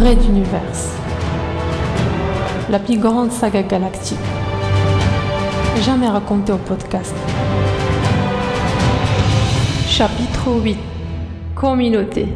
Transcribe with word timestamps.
Red 0.00 0.24
Universe. 0.26 0.96
La 2.70 2.78
plus 2.78 2.98
grande 2.98 3.32
saga 3.32 3.64
galactique. 3.64 4.16
Jamais 5.84 6.06
racontée 6.06 6.52
au 6.52 6.56
podcast. 6.56 7.16
Chapitre 9.88 10.52
8. 10.62 10.78
Communauté. 11.56 12.28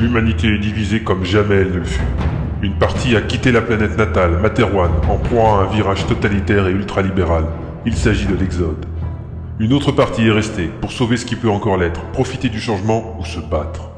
L'humanité 0.00 0.46
est 0.46 0.58
divisée 0.58 1.02
comme 1.02 1.24
jamais 1.24 1.56
elle 1.56 1.72
ne 1.72 1.78
le 1.78 1.84
fut. 1.84 2.06
Une 2.62 2.78
partie 2.78 3.16
a 3.16 3.20
quitté 3.20 3.50
la 3.50 3.60
planète 3.60 3.98
natale, 3.98 4.38
Materwan, 4.40 4.92
en 5.10 5.16
proie 5.16 5.58
à 5.58 5.62
un 5.62 5.72
virage 5.74 6.06
totalitaire 6.06 6.68
et 6.68 6.70
ultralibéral. 6.70 7.46
Il 7.84 7.96
s'agit 7.96 8.26
de 8.26 8.36
l'Exode. 8.36 8.86
Une 9.58 9.72
autre 9.72 9.90
partie 9.90 10.28
est 10.28 10.30
restée, 10.30 10.70
pour 10.80 10.92
sauver 10.92 11.16
ce 11.16 11.26
qui 11.26 11.34
peut 11.34 11.50
encore 11.50 11.78
l'être, 11.78 12.04
profiter 12.12 12.48
du 12.48 12.60
changement 12.60 13.16
ou 13.18 13.24
se 13.24 13.40
battre. 13.40 13.93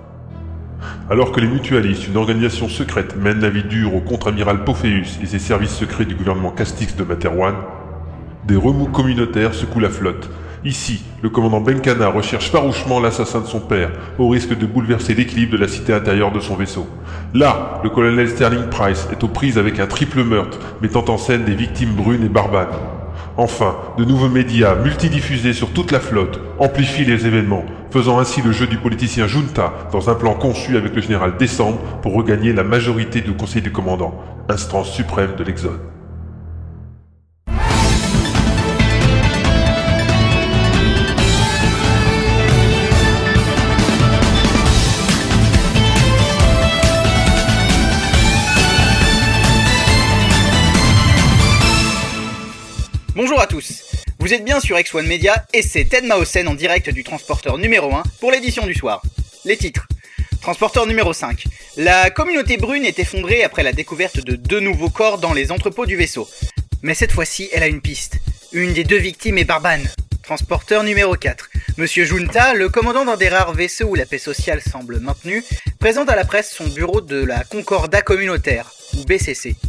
Alors 1.11 1.33
que 1.33 1.41
les 1.41 1.47
mutualistes, 1.47 2.09
une 2.09 2.17
organisation 2.17 2.69
secrète, 2.69 3.17
mènent 3.17 3.41
la 3.41 3.51
vie 3.51 3.65
dure 3.65 3.95
au 3.95 4.01
contre-amiral 4.01 4.65
Pophéus 4.65 5.19
et 5.23 5.27
ses 5.27 5.39
services 5.39 5.75
secrets 5.75 6.05
du 6.05 6.15
gouvernement 6.15 6.51
Castix 6.51 6.97
de 6.97 7.05
Materwan, 7.05 7.55
des 8.45 8.57
remous 8.57 8.87
communautaires 8.87 9.55
secouent 9.55 9.81
la 9.81 9.91
flotte. 9.91 10.31
Ici, 10.65 11.05
le 11.23 11.31
commandant 11.31 11.61
Benkana 11.61 12.09
recherche 12.09 12.51
farouchement 12.51 12.99
l'assassin 12.99 13.41
de 13.41 13.47
son 13.47 13.61
père, 13.61 13.91
au 14.19 14.29
risque 14.29 14.59
de 14.59 14.67
bouleverser 14.67 15.15
l'équilibre 15.15 15.53
de 15.53 15.59
la 15.59 15.69
cité 15.69 15.93
intérieure 15.93 16.33
de 16.33 16.41
son 16.41 16.57
vaisseau. 16.57 16.89
Là, 17.35 17.81
le 17.85 17.91
colonel 17.91 18.29
Sterling 18.29 18.69
Price 18.69 19.07
est 19.13 19.23
aux 19.23 19.29
prises 19.29 19.59
avec 19.59 19.79
un 19.79 19.87
triple 19.87 20.25
meurtre, 20.25 20.59
mettant 20.83 21.05
en 21.09 21.19
scène 21.19 21.45
des 21.45 21.55
victimes 21.55 21.95
brunes 21.95 22.25
et 22.25 22.29
barbanes. 22.29 22.67
Enfin, 23.39 23.77
de 23.99 24.05
nouveaux 24.05 24.31
médias 24.31 24.77
multidiffusés 24.77 25.53
sur 25.53 25.71
toute 25.73 25.93
la 25.93 26.01
flotte 26.01 26.41
amplifient 26.59 27.05
les 27.05 27.27
événements, 27.27 27.65
faisant 27.91 28.19
ainsi 28.19 28.41
le 28.41 28.51
jeu 28.51 28.67
du 28.67 28.79
politicien 28.79 29.27
Junta 29.27 29.75
dans 29.93 30.09
un 30.09 30.15
plan 30.15 30.33
conçu 30.33 30.77
avec 30.77 30.95
le 30.95 31.03
général 31.03 31.37
Décembre 31.37 31.79
pour 32.01 32.15
regagner 32.15 32.55
la 32.55 32.65
majorité 32.65 33.21
du 33.21 33.33
conseil 33.33 33.61
du 33.61 33.73
commandant, 33.73 34.15
instance 34.49 34.91
suprême 34.91 35.37
de 35.37 35.45
l'Exode. 35.45 35.96
Vous 54.27 54.35
êtes 54.35 54.45
bien 54.45 54.59
sur 54.59 54.77
X1 54.77 55.07
Media 55.07 55.47
et 55.55 55.63
c'est 55.63 55.85
Ted 55.85 56.05
Maosen 56.05 56.49
en 56.49 56.55
direct 56.55 56.91
du 56.91 57.05
transporteur 57.05 57.59
numéro 57.59 57.95
1 57.95 58.03
pour 58.19 58.33
l'édition 58.33 58.67
du 58.67 58.75
soir. 58.75 59.01
Les 59.45 59.57
titres. 59.57 59.87
Transporteur 60.41 60.85
numéro 60.85 61.13
5. 61.13 61.45
La 61.77 62.11
communauté 62.11 62.57
brune 62.57 62.85
est 62.85 62.99
effondrée 62.99 63.45
après 63.45 63.63
la 63.63 63.73
découverte 63.73 64.19
de 64.19 64.35
deux 64.35 64.59
nouveaux 64.59 64.91
corps 64.91 65.19
dans 65.19 65.33
les 65.33 65.53
entrepôts 65.53 65.87
du 65.87 65.95
vaisseau. 65.95 66.29
Mais 66.83 66.95
cette 66.95 67.13
fois-ci, 67.13 67.49
elle 67.53 67.63
a 67.63 67.69
une 67.69 67.81
piste. 67.81 68.17
Une 68.51 68.73
des 68.73 68.83
deux 68.83 68.97
victimes 68.97 69.39
est 69.39 69.45
Barbane. 69.45 69.89
Transporteur 70.25 70.83
numéro 70.83 71.15
4. 71.15 71.49
Monsieur 71.77 72.05
Junta, 72.05 72.53
le 72.55 72.69
commandant 72.69 73.05
d'un 73.05 73.17
des 73.17 73.29
rares 73.29 73.55
vaisseaux 73.55 73.91
où 73.91 73.95
la 73.95 74.07
paix 74.07 74.19
sociale 74.19 74.61
semble 74.61 74.99
maintenue, 74.99 75.45
présente 75.79 76.11
à 76.11 76.17
la 76.17 76.25
presse 76.25 76.53
son 76.53 76.67
bureau 76.67 77.01
de 77.01 77.23
la 77.23 77.45
Concordat 77.45 78.03
communautaire, 78.03 78.73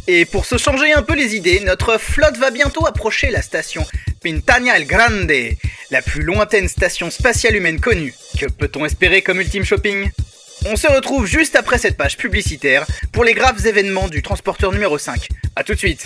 Et 0.06 0.24
pour 0.24 0.44
se 0.46 0.58
changer 0.58 0.92
un 0.92 1.02
peu 1.02 1.14
les 1.14 1.36
idées, 1.36 1.60
notre 1.60 1.98
flotte 1.98 2.36
va 2.38 2.50
bientôt 2.50 2.86
approcher 2.86 3.30
la 3.30 3.42
station 3.42 3.84
Pintania 4.22 4.76
El 4.76 4.86
Grande, 4.86 5.32
la 5.90 6.02
plus 6.02 6.22
lointaine 6.22 6.68
station 6.68 7.10
spatiale 7.10 7.56
humaine 7.56 7.80
connue. 7.80 8.14
Que 8.38 8.46
peut-on 8.46 8.84
espérer 8.84 9.22
comme 9.22 9.40
ultime 9.40 9.64
shopping? 9.64 10.10
On 10.66 10.76
se 10.76 10.88
retrouve 10.88 11.26
juste 11.26 11.56
après 11.56 11.78
cette 11.78 11.96
page 11.96 12.16
publicitaire 12.16 12.86
pour 13.12 13.24
les 13.24 13.34
graves 13.34 13.66
événements 13.66 14.08
du 14.08 14.22
transporteur 14.22 14.72
numéro 14.72 14.98
5. 14.98 15.28
A 15.56 15.62
tout 15.62 15.74
de 15.74 15.78
suite 15.78 16.04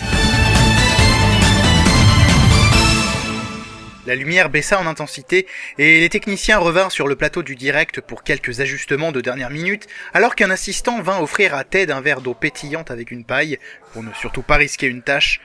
La 4.05 4.15
lumière 4.15 4.49
baissa 4.49 4.77
en 4.79 4.85
intensité 4.85 5.47
et 5.77 6.01
les 6.01 6.09
techniciens 6.09 6.57
revinrent 6.57 6.91
sur 6.91 7.07
le 7.07 7.15
plateau 7.15 7.41
du 7.41 7.55
direct 7.55 8.01
pour 8.01 8.23
quelques 8.23 8.59
ajustements 8.59 9.13
de 9.13 9.21
dernière 9.21 9.49
minute, 9.49 9.87
alors 10.13 10.35
qu'un 10.35 10.49
assistant 10.49 11.01
vint 11.01 11.21
offrir 11.21 11.55
à 11.55 11.63
Ted 11.63 11.91
un 11.91 12.01
verre 12.01 12.19
d'eau 12.19 12.33
pétillante 12.33 12.91
avec 12.91 13.11
une 13.11 13.23
paille, 13.23 13.59
pour 13.93 14.03
ne 14.03 14.11
surtout 14.13 14.41
pas 14.41 14.57
risquer 14.57 14.87
une 14.87 15.03
tâche. 15.03 15.39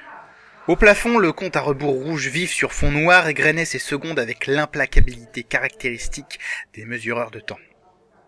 Au 0.66 0.74
plafond, 0.74 1.18
le 1.18 1.32
compte 1.32 1.54
à 1.54 1.60
rebours 1.60 1.94
rouge 1.94 2.26
vif 2.26 2.50
sur 2.52 2.72
fond 2.72 2.90
noir 2.90 3.28
égrenait 3.28 3.64
ses 3.64 3.78
secondes 3.78 4.18
avec 4.18 4.48
l'implacabilité 4.48 5.44
caractéristique 5.44 6.40
des 6.74 6.84
mesureurs 6.84 7.30
de 7.30 7.40
temps. 7.40 7.60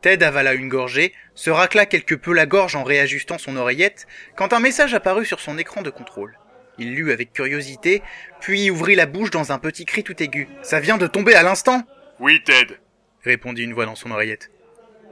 Ted 0.01 0.25
avala 0.25 0.55
une 0.55 0.69
gorgée, 0.69 1.13
se 1.35 1.51
racla 1.51 1.87
quelque 1.87 2.15
peu 2.15 2.33
la 2.33 2.47
gorge 2.47 2.77
en 2.77 2.85
réajustant 2.85 3.37
son 3.37 3.57
oreillette, 3.57 4.07
quand 4.37 4.53
un 4.53 4.61
message 4.61 4.95
apparut 4.95 5.27
sur 5.27 5.41
son 5.41 5.59
écran 5.59 5.83
de 5.83 5.91
contrôle. 5.91 6.39
Il 6.81 6.95
lut 6.95 7.13
avec 7.13 7.33
curiosité, 7.33 8.03
puis 8.41 8.71
ouvrit 8.71 8.95
la 8.95 9.05
bouche 9.07 9.31
dans 9.31 9.53
un 9.53 9.59
petit 9.59 9.85
cri 9.85 10.03
tout 10.03 10.21
aigu. 10.23 10.49
Ça 10.63 10.81
vient 10.81 10.97
de 10.97 11.07
tomber 11.07 11.35
à 11.35 11.43
l'instant 11.43 11.83
Oui, 12.19 12.43
Ted. 12.43 12.75
répondit 13.23 13.63
une 13.65 13.75
voix 13.75 13.85
dans 13.87 13.95
son 13.95 14.11
oreillette. 14.11 14.51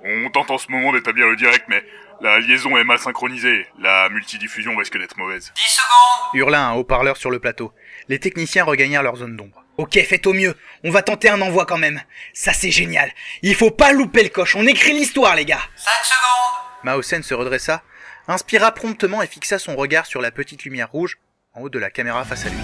On 0.02 0.30
tente 0.30 0.50
en 0.50 0.58
ce 0.58 0.70
moment 0.70 0.92
d'établir 0.92 1.26
le 1.26 1.36
direct, 1.36 1.66
mais 1.68 1.84
la 2.22 2.38
liaison 2.40 2.76
est 2.78 2.84
mal 2.84 2.98
synchronisée. 2.98 3.66
La 3.78 4.08
multidiffusion 4.08 4.74
risque 4.76 4.96
d'être 4.98 5.18
mauvaise. 5.18 5.52
10 5.56 5.62
secondes 5.62 6.34
Hurla 6.34 6.68
un 6.68 6.72
haut-parleur 6.74 7.16
sur 7.18 7.30
le 7.30 7.38
plateau. 7.38 7.72
Les 8.08 8.18
techniciens 8.18 8.64
regagnèrent 8.64 9.02
leur 9.02 9.16
zone 9.16 9.36
d'ombre. 9.36 9.62
Ok, 9.76 9.98
faites 10.04 10.26
au 10.26 10.32
mieux. 10.32 10.54
On 10.84 10.90
va 10.90 11.02
tenter 11.02 11.28
un 11.28 11.40
envoi 11.42 11.66
quand 11.66 11.78
même. 11.78 12.00
Ça 12.32 12.52
c'est 12.52 12.70
génial. 12.70 13.12
Il 13.42 13.54
faut 13.54 13.70
pas 13.70 13.92
louper 13.92 14.22
le 14.22 14.28
coche. 14.30 14.56
On 14.56 14.66
écrit 14.66 14.92
l'histoire, 14.92 15.36
les 15.36 15.44
gars. 15.44 15.60
5 15.76 15.90
secondes 16.04 16.84
Maosen 16.84 17.22
se 17.22 17.34
redressa, 17.34 17.82
inspira 18.26 18.72
promptement 18.72 19.20
et 19.22 19.26
fixa 19.26 19.58
son 19.58 19.76
regard 19.76 20.06
sur 20.06 20.20
la 20.22 20.30
petite 20.30 20.64
lumière 20.64 20.90
rouge 20.90 21.18
en 21.54 21.62
haut 21.62 21.68
de 21.68 21.78
la 21.78 21.90
caméra 21.90 22.24
face 22.24 22.46
à 22.46 22.48
lui. 22.50 22.58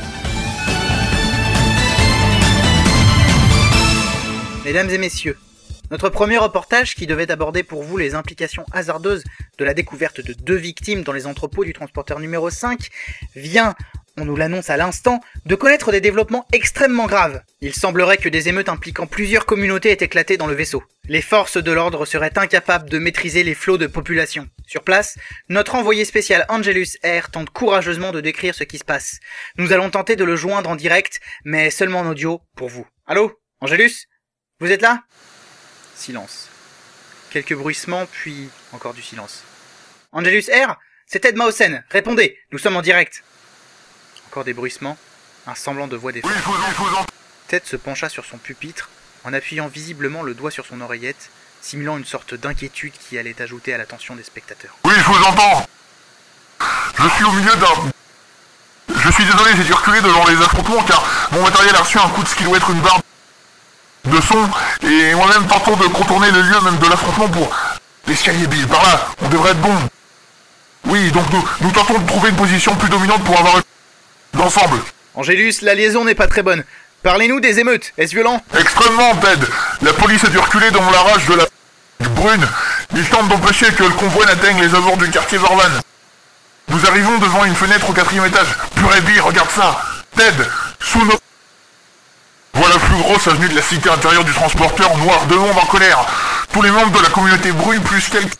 Mesdames 4.65 4.91
et 4.91 4.99
messieurs, 4.99 5.37
notre 5.91 6.09
premier 6.09 6.39
reportage 6.39 6.95
qui 6.95 7.07
devait 7.07 7.31
aborder 7.31 7.63
pour 7.63 7.83
vous 7.83 7.97
les 7.97 8.15
implications 8.15 8.65
hasardeuses 8.73 9.25
de 9.59 9.65
la 9.65 9.75
découverte 9.75 10.21
de 10.21 10.33
deux 10.33 10.57
victimes 10.57 11.03
dans 11.03 11.13
les 11.13 11.27
entrepôts 11.27 11.65
du 11.65 11.73
transporteur 11.73 12.21
numéro 12.21 12.51
5 12.51 12.89
vient, 13.37 13.75
on 14.17 14.25
nous 14.25 14.37
l'annonce 14.37 14.71
à 14.71 14.77
l'instant, 14.77 15.21
de 15.47 15.55
connaître 15.55 15.91
des 15.91 16.01
développements 16.01 16.47
extrêmement 16.53 17.07
graves. 17.07 17.43
Il 17.61 17.75
semblerait 17.75 18.19
que 18.19 18.29
des 18.29 18.49
émeutes 18.49 18.69
impliquant 18.69 19.07
plusieurs 19.07 19.47
communautés 19.47 19.91
aient 19.91 20.05
éclaté 20.05 20.37
dans 20.37 20.47
le 20.47 20.55
vaisseau. 20.55 20.83
Les 21.09 21.21
forces 21.21 21.57
de 21.57 21.73
l'ordre 21.73 22.07
seraient 22.07 22.39
incapables 22.39 22.89
de 22.89 22.99
maîtriser 22.99 23.43
les 23.43 23.55
flots 23.55 23.79
de 23.79 23.87
population. 23.87 24.49
Sur 24.67 24.83
place, 24.83 25.19
notre 25.49 25.75
envoyé 25.75 26.05
spécial 26.05 26.47
Angelus 26.49 26.97
R 27.05 27.31
tente 27.31 27.51
courageusement 27.51 28.13
de 28.13 28.21
décrire 28.21 28.55
ce 28.55 28.65
qui 28.65 28.79
se 28.79 28.85
passe. 28.85 29.19
Nous 29.57 29.73
allons 29.73 29.91
tenter 29.91 30.17
de 30.17 30.25
le 30.25 30.37
joindre 30.37 30.71
en 30.71 30.77
direct, 30.77 31.21
mais 31.45 31.71
seulement 31.71 32.01
en 32.01 32.11
audio 32.11 32.41
pour 32.57 32.69
vous. 32.69 32.87
Allô? 33.07 33.39
Angelus? 33.61 34.07
Vous 34.61 34.71
êtes 34.71 34.83
là? 34.83 35.03
Silence. 35.97 36.49
Quelques 37.31 37.55
bruissements, 37.55 38.07
puis 38.07 38.49
encore 38.73 38.95
du 38.95 39.03
silence. 39.03 39.43
Angelus 40.13 40.45
R? 40.51 40.77
C'est 41.07 41.21
Ted 41.21 41.37
Maosen, 41.37 41.85
répondez, 41.91 42.39
nous 42.51 42.59
sommes 42.59 42.77
en 42.77 42.83
direct. 42.83 43.23
Encore 44.35 44.43
des 44.43 44.53
bruissements, 44.53 44.99
un 45.47 45.55
semblant 45.55 45.87
de 45.87 45.95
voix 45.97 46.11
des 46.11 46.21
Oui, 46.25 46.33
je 46.37 46.43
vous, 46.43 46.57
je 46.57 46.83
vous 46.83 46.97
entends. 46.97 47.07
Ted 47.47 47.65
se 47.65 47.77
pencha 47.77 48.09
sur 48.09 48.25
son 48.25 48.37
pupitre, 48.37 48.89
en 49.23 49.33
appuyant 49.33 49.69
visiblement 49.69 50.25
le 50.25 50.35
doigt 50.35 50.51
sur 50.51 50.67
son 50.67 50.81
oreillette, 50.81 51.31
simulant 51.61 51.97
une 51.99 52.05
sorte 52.05 52.35
d'inquiétude 52.35 52.95
qui 52.99 53.17
allait 53.17 53.41
ajouter 53.41 53.73
à 53.73 53.79
l'attention 53.79 54.17
des 54.17 54.25
spectateurs. 54.25 54.75
Oui, 54.87 54.95
je 54.97 55.05
vous 55.05 55.23
entends. 55.23 55.65
Je 56.99 57.09
suis 57.11 57.23
au 57.23 57.31
milieu 57.31 57.55
d'un... 57.55 57.93
Je 59.05 59.11
suis 59.13 59.25
désolé, 59.25 59.53
j'ai 59.57 59.63
dû 59.63 59.73
reculer 59.73 60.01
devant 60.01 60.27
les 60.27 60.35
affrontements 60.43 60.83
car 60.83 61.05
mon 61.31 61.41
matériel 61.45 61.77
a 61.77 61.83
reçu 61.83 61.99
un 61.99 62.09
coup 62.09 62.25
de 62.25 62.29
ce 62.29 62.35
qui 62.35 62.43
doit 62.43 62.57
être 62.57 62.71
une 62.71 62.81
barre 62.81 62.99
de 64.07 64.21
son 64.21 64.51
et 64.83 65.15
moi-même 65.15 65.47
tentons 65.47 65.77
de 65.77 65.87
contourner 65.87 66.33
le 66.33 66.43
lieu 66.43 66.61
même 66.63 66.79
de 66.79 66.89
l'affrontement 66.89 67.29
pour... 67.29 67.55
L'escalier 68.09 68.49
bille 68.49 68.67
par 68.67 68.83
là, 68.83 69.11
on 69.23 69.29
devrait 69.29 69.53
être 69.53 69.61
bon. 69.61 69.79
Oui, 70.87 71.13
donc 71.13 71.33
nous, 71.33 71.49
nous 71.61 71.71
tentons 71.71 72.01
de 72.01 72.07
trouver 72.09 72.31
une 72.31 72.37
position 72.37 72.75
plus 72.75 72.91
dominante 72.91 73.23
pour 73.23 73.39
avoir 73.39 73.59
d'ensemble. 74.35 74.79
Angélus, 75.15 75.63
la 75.63 75.75
liaison 75.75 76.05
n'est 76.05 76.15
pas 76.15 76.27
très 76.27 76.43
bonne. 76.43 76.65
Parlez-nous 77.03 77.41
des 77.41 77.61
émeutes, 77.61 77.93
est-ce 77.99 78.15
violent? 78.15 78.43
Extrêmement, 78.59 79.15
Ted. 79.17 79.47
La 79.83 79.93
police 79.93 80.25
a 80.25 80.29
dû 80.29 80.39
reculer 80.39 80.71
dans 80.71 80.89
la 80.91 81.01
rage 81.01 81.27
de 81.27 81.35
la... 81.35 81.45
brune. 82.11 82.47
Ils 82.95 83.05
tentent 83.09 83.29
d'empêcher 83.29 83.67
que 83.73 83.85
le 83.85 83.91
convoi 83.91 84.25
n'atteigne 84.27 84.61
les 84.61 84.75
abords 84.75 84.97
du 84.97 85.11
quartier 85.11 85.39
Zorvan. 85.39 85.81
Nous 86.69 86.87
arrivons 86.87 87.19
devant 87.19 87.45
une 87.45 87.55
fenêtre 87.55 87.89
au 87.91 87.93
quatrième 87.93 88.25
étage. 88.25 88.49
Purée 88.75 89.01
bille, 89.03 89.21
regarde 89.21 89.51
ça. 89.51 89.81
Ted, 90.17 90.33
sous 90.81 91.05
nos... 91.05 91.19
Voilà 92.55 92.75
la 92.75 92.81
plus 92.81 92.97
grosse 92.97 93.27
avenue 93.27 93.49
de 93.49 93.57
la 93.57 93.63
cité 93.63 93.91
intérieure 93.91 94.25
du 94.25 94.33
transporteur 94.33 94.97
noir 94.97 95.27
de 95.27 95.35
monde 95.35 95.59
en 95.59 95.67
colère. 95.67 96.07
Tous 96.53 96.63
les 96.63 96.71
membres 96.71 96.97
de 96.97 97.03
la 97.03 97.11
communauté 97.11 97.53
brune 97.53 97.83
plus 97.83 98.09
quelques 98.09 98.35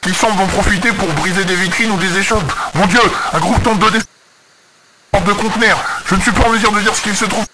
qui 0.00 0.14
semblent 0.14 0.40
en 0.40 0.46
profiter 0.46 0.90
pour 0.92 1.08
briser 1.08 1.44
des 1.44 1.54
vitrines 1.54 1.90
ou 1.90 1.98
des 1.98 2.18
échoppes. 2.18 2.52
Mon 2.74 2.86
dieu, 2.86 3.00
un 3.32 3.38
groupe 3.38 3.62
tente 3.62 3.78
de. 3.78 4.00
De. 5.12 5.76
Je 6.06 6.14
ne 6.14 6.20
suis 6.20 6.32
pas 6.32 6.42
en 6.46 6.50
mesure 6.50 6.72
de 6.72 6.80
dire 6.80 6.94
ce 6.94 7.02
qu'il 7.02 7.16
se 7.16 7.24
trouve. 7.24 7.46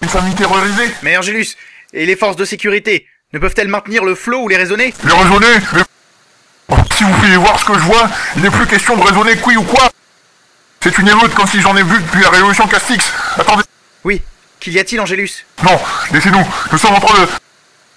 Une 0.00 0.08
famille 0.08 0.34
terrorisée 0.34 0.90
Mais 1.02 1.16
Angélus, 1.16 1.56
et 1.92 2.06
les 2.06 2.16
forces 2.16 2.36
de 2.36 2.44
sécurité, 2.44 3.06
ne 3.32 3.38
peuvent-elles 3.38 3.68
maintenir 3.68 4.04
le 4.04 4.14
flot 4.14 4.42
ou 4.42 4.48
les 4.48 4.56
raisonner? 4.56 4.94
Les 5.04 5.12
raisonner 5.12 5.60
si 6.98 7.04
vous 7.04 7.12
pouviez 7.12 7.36
voir 7.36 7.58
ce 7.60 7.64
que 7.64 7.74
je 7.74 7.84
vois, 7.84 8.10
il 8.34 8.42
n'est 8.42 8.50
plus 8.50 8.66
question 8.66 8.96
de 8.96 9.02
raisonner 9.02 9.36
qui 9.36 9.56
ou 9.56 9.62
quoi. 9.62 9.88
C'est 10.80 10.98
une 10.98 11.08
émeute 11.08 11.32
comme 11.32 11.46
si 11.46 11.60
j'en 11.60 11.76
ai 11.76 11.82
vu 11.82 11.96
depuis 12.00 12.22
la 12.22 12.30
révolution 12.30 12.66
Castix. 12.66 13.12
Attendez. 13.38 13.62
Oui, 14.02 14.20
qu'y 14.58 14.76
a-t-il, 14.78 15.00
Angélus 15.00 15.44
Non, 15.62 15.78
laissez-nous. 16.12 16.44
Nous 16.72 16.78
sommes 16.78 16.94
en 16.94 17.00
train 17.00 17.20
de... 17.20 17.28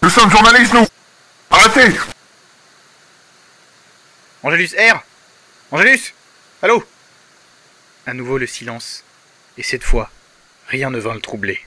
Nous 0.03 0.09
sommes 0.09 0.29
journalistes, 0.29 0.73
nous. 0.73 0.85
Arrêtez 1.49 1.97
Angélus 4.43 4.75
R? 4.77 5.03
Angélus 5.71 6.13
Allô? 6.61 6.83
À 8.07 8.13
nouveau 8.15 8.39
le 8.39 8.47
silence. 8.47 9.03
Et 9.57 9.63
cette 9.63 9.83
fois, 9.83 10.09
rien 10.67 10.89
ne 10.89 10.97
vint 10.97 11.13
le 11.13 11.21
troubler. 11.21 11.59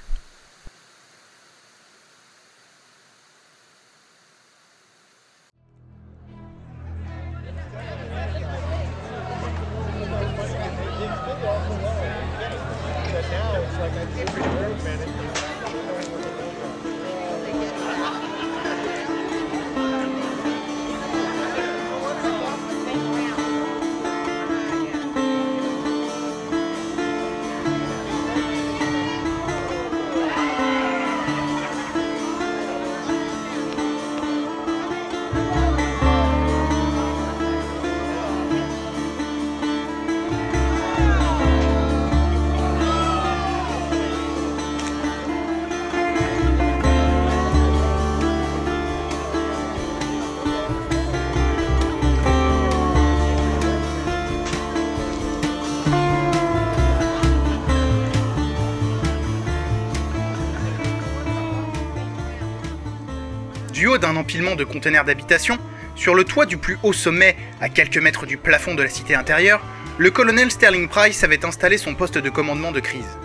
De 64.56 64.65
conteneurs 64.65 65.05
d'habitation, 65.05 65.59
sur 65.97 66.15
le 66.15 66.25
toit 66.25 66.47
du 66.47 66.56
plus 66.56 66.79
haut 66.83 66.93
sommet, 66.93 67.37
à 67.61 67.69
quelques 67.69 67.99
mètres 67.99 68.27
du 68.27 68.37
plafond 68.37 68.75
de 68.75 68.83
la 68.83 68.89
cité 68.89 69.15
intérieure, 69.15 69.61
le 69.99 70.11
colonel 70.11 70.51
Sterling 70.51 70.89
Price 70.89 71.23
avait 71.23 71.45
installé 71.45 71.79
son 71.79 71.95
poste 71.95 72.19
de 72.19 72.31
commandement 72.31 72.73
de 72.73 72.81
crise. 72.81 73.19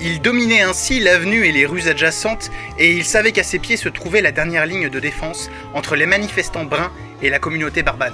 Il 0.00 0.20
dominait 0.20 0.62
ainsi 0.62 0.98
l'avenue 0.98 1.46
et 1.46 1.52
les 1.52 1.64
rues 1.64 1.86
adjacentes, 1.86 2.50
et 2.76 2.90
il 2.90 3.04
savait 3.04 3.30
qu'à 3.30 3.44
ses 3.44 3.60
pieds 3.60 3.76
se 3.76 3.88
trouvait 3.88 4.20
la 4.20 4.32
dernière 4.32 4.66
ligne 4.66 4.88
de 4.88 4.98
défense 4.98 5.48
entre 5.74 5.94
les 5.94 6.06
manifestants 6.06 6.64
bruns 6.64 6.90
et 7.22 7.30
la 7.30 7.38
communauté 7.38 7.84
barbane. 7.84 8.12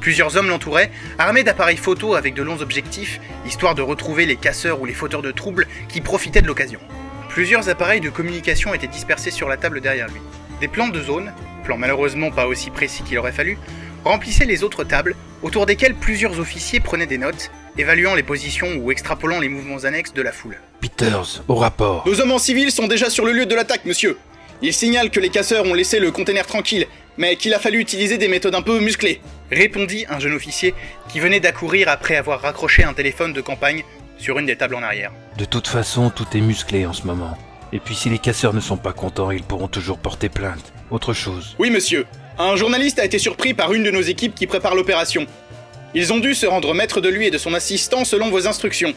Plusieurs 0.00 0.36
hommes 0.36 0.48
l'entouraient, 0.48 0.92
armés 1.18 1.42
d'appareils 1.42 1.76
photo 1.76 2.14
avec 2.14 2.34
de 2.34 2.42
longs 2.42 2.60
objectifs, 2.60 3.20
histoire 3.46 3.74
de 3.74 3.82
retrouver 3.82 4.24
les 4.24 4.36
casseurs 4.36 4.80
ou 4.80 4.86
les 4.86 4.94
fauteurs 4.94 5.22
de 5.22 5.32
troubles 5.32 5.66
qui 5.88 6.00
profitaient 6.00 6.40
de 6.40 6.46
l'occasion. 6.46 6.80
Plusieurs 7.28 7.68
appareils 7.68 8.00
de 8.00 8.08
communication 8.08 8.72
étaient 8.72 8.86
dispersés 8.86 9.30
sur 9.30 9.48
la 9.48 9.56
table 9.56 9.80
derrière 9.80 10.08
lui. 10.08 10.20
Des 10.60 10.68
plans 10.68 10.88
de 10.88 11.00
zone, 11.00 11.32
plans 11.64 11.78
malheureusement 11.78 12.30
pas 12.30 12.46
aussi 12.46 12.70
précis 12.70 13.02
qu'il 13.02 13.18
aurait 13.18 13.32
fallu, 13.32 13.58
remplissaient 14.04 14.44
les 14.44 14.62
autres 14.62 14.84
tables, 14.84 15.16
autour 15.42 15.66
desquelles 15.66 15.94
plusieurs 15.94 16.38
officiers 16.38 16.80
prenaient 16.80 17.06
des 17.06 17.18
notes, 17.18 17.50
évaluant 17.78 18.14
les 18.14 18.22
positions 18.22 18.76
ou 18.76 18.90
extrapolant 18.90 19.40
les 19.40 19.48
mouvements 19.48 19.84
annexes 19.84 20.12
de 20.12 20.22
la 20.22 20.32
foule. 20.32 20.58
Peters, 20.80 21.42
au 21.48 21.54
rapport. 21.54 22.06
Nos 22.06 22.20
hommes 22.20 22.32
en 22.32 22.38
civil 22.38 22.70
sont 22.70 22.88
déjà 22.88 23.08
sur 23.08 23.24
le 23.24 23.32
lieu 23.32 23.46
de 23.46 23.54
l'attaque, 23.54 23.86
monsieur. 23.86 24.18
Ils 24.62 24.74
signalent 24.74 25.10
que 25.10 25.20
les 25.20 25.30
casseurs 25.30 25.64
ont 25.64 25.72
laissé 25.72 25.98
le 25.98 26.10
conteneur 26.10 26.46
tranquille, 26.46 26.86
mais 27.16 27.36
qu'il 27.36 27.54
a 27.54 27.58
fallu 27.58 27.78
utiliser 27.78 28.18
des 28.18 28.28
méthodes 28.28 28.54
un 28.54 28.62
peu 28.62 28.80
musclées. 28.80 29.22
Répondit 29.50 30.04
un 30.10 30.18
jeune 30.18 30.34
officier 30.34 30.74
qui 31.08 31.20
venait 31.20 31.40
d'accourir 31.40 31.88
après 31.88 32.16
avoir 32.16 32.42
raccroché 32.42 32.84
un 32.84 32.92
téléphone 32.92 33.32
de 33.32 33.40
campagne 33.40 33.82
sur 34.18 34.38
une 34.38 34.46
des 34.46 34.56
tables 34.56 34.74
en 34.74 34.82
arrière. 34.82 35.12
De 35.38 35.46
toute 35.46 35.68
façon, 35.68 36.10
tout 36.10 36.26
est 36.34 36.40
musclé 36.42 36.84
en 36.84 36.92
ce 36.92 37.06
moment. 37.06 37.38
Et 37.72 37.78
puis 37.78 37.94
si 37.94 38.10
les 38.10 38.18
casseurs 38.18 38.54
ne 38.54 38.60
sont 38.60 38.76
pas 38.76 38.92
contents, 38.92 39.30
ils 39.30 39.42
pourront 39.42 39.68
toujours 39.68 39.98
porter 39.98 40.28
plainte. 40.28 40.72
Autre 40.90 41.12
chose. 41.12 41.54
Oui, 41.58 41.70
monsieur. 41.70 42.06
Un 42.38 42.56
journaliste 42.56 42.98
a 42.98 43.04
été 43.04 43.18
surpris 43.18 43.54
par 43.54 43.72
une 43.72 43.84
de 43.84 43.90
nos 43.90 44.00
équipes 44.00 44.34
qui 44.34 44.46
prépare 44.46 44.74
l'opération. 44.74 45.26
Ils 45.94 46.12
ont 46.12 46.18
dû 46.18 46.34
se 46.34 46.46
rendre 46.46 46.74
maître 46.74 47.00
de 47.00 47.08
lui 47.08 47.26
et 47.26 47.30
de 47.30 47.38
son 47.38 47.54
assistant 47.54 48.04
selon 48.04 48.30
vos 48.30 48.46
instructions. 48.46 48.94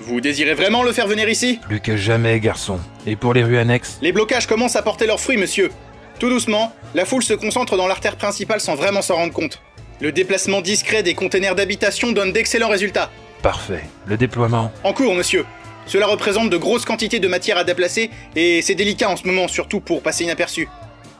Vous 0.00 0.20
désirez 0.20 0.54
vraiment 0.54 0.82
le 0.82 0.92
faire 0.92 1.06
venir 1.06 1.28
ici? 1.28 1.60
Plus 1.62 1.80
que 1.80 1.96
jamais, 1.96 2.40
garçon. 2.40 2.80
Et 3.06 3.16
pour 3.16 3.34
les 3.34 3.44
rues 3.44 3.58
annexes? 3.58 3.98
Les 4.02 4.12
blocages 4.12 4.46
commencent 4.46 4.76
à 4.76 4.82
porter 4.82 5.06
leurs 5.06 5.20
fruits, 5.20 5.36
monsieur. 5.36 5.70
Tout 6.18 6.28
doucement, 6.28 6.72
la 6.94 7.04
foule 7.04 7.22
se 7.22 7.34
concentre 7.34 7.76
dans 7.76 7.86
l'artère 7.86 8.16
principale 8.16 8.60
sans 8.60 8.74
vraiment 8.74 9.02
s'en 9.02 9.16
rendre 9.16 9.32
compte. 9.32 9.60
Le 10.00 10.12
déplacement 10.12 10.60
discret 10.60 11.02
des 11.02 11.14
containers 11.14 11.54
d'habitation 11.54 12.12
donne 12.12 12.32
d'excellents 12.32 12.68
résultats. 12.68 13.10
Parfait. 13.42 13.84
Le 14.06 14.16
déploiement? 14.16 14.72
En 14.84 14.92
cours, 14.92 15.14
monsieur. 15.14 15.44
Cela 15.86 16.06
représente 16.06 16.50
de 16.50 16.56
grosses 16.56 16.84
quantités 16.84 17.20
de 17.20 17.28
matière 17.28 17.58
à 17.58 17.64
déplacer 17.64 18.10
et 18.36 18.62
c'est 18.62 18.74
délicat 18.74 19.10
en 19.10 19.16
ce 19.16 19.26
moment, 19.26 19.48
surtout 19.48 19.80
pour 19.80 20.02
passer 20.02 20.24
inaperçu. 20.24 20.68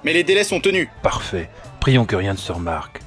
Mais 0.05 0.12
les 0.12 0.25
délais 0.25 0.44
sont 0.44 0.61
tenus. 0.61 0.88
Parfait. 1.03 1.49
Prions 1.81 2.05
que 2.05 2.17
rien 2.17 2.32
ne 2.32 2.38
se 2.38 2.53
remarque. 2.53 3.00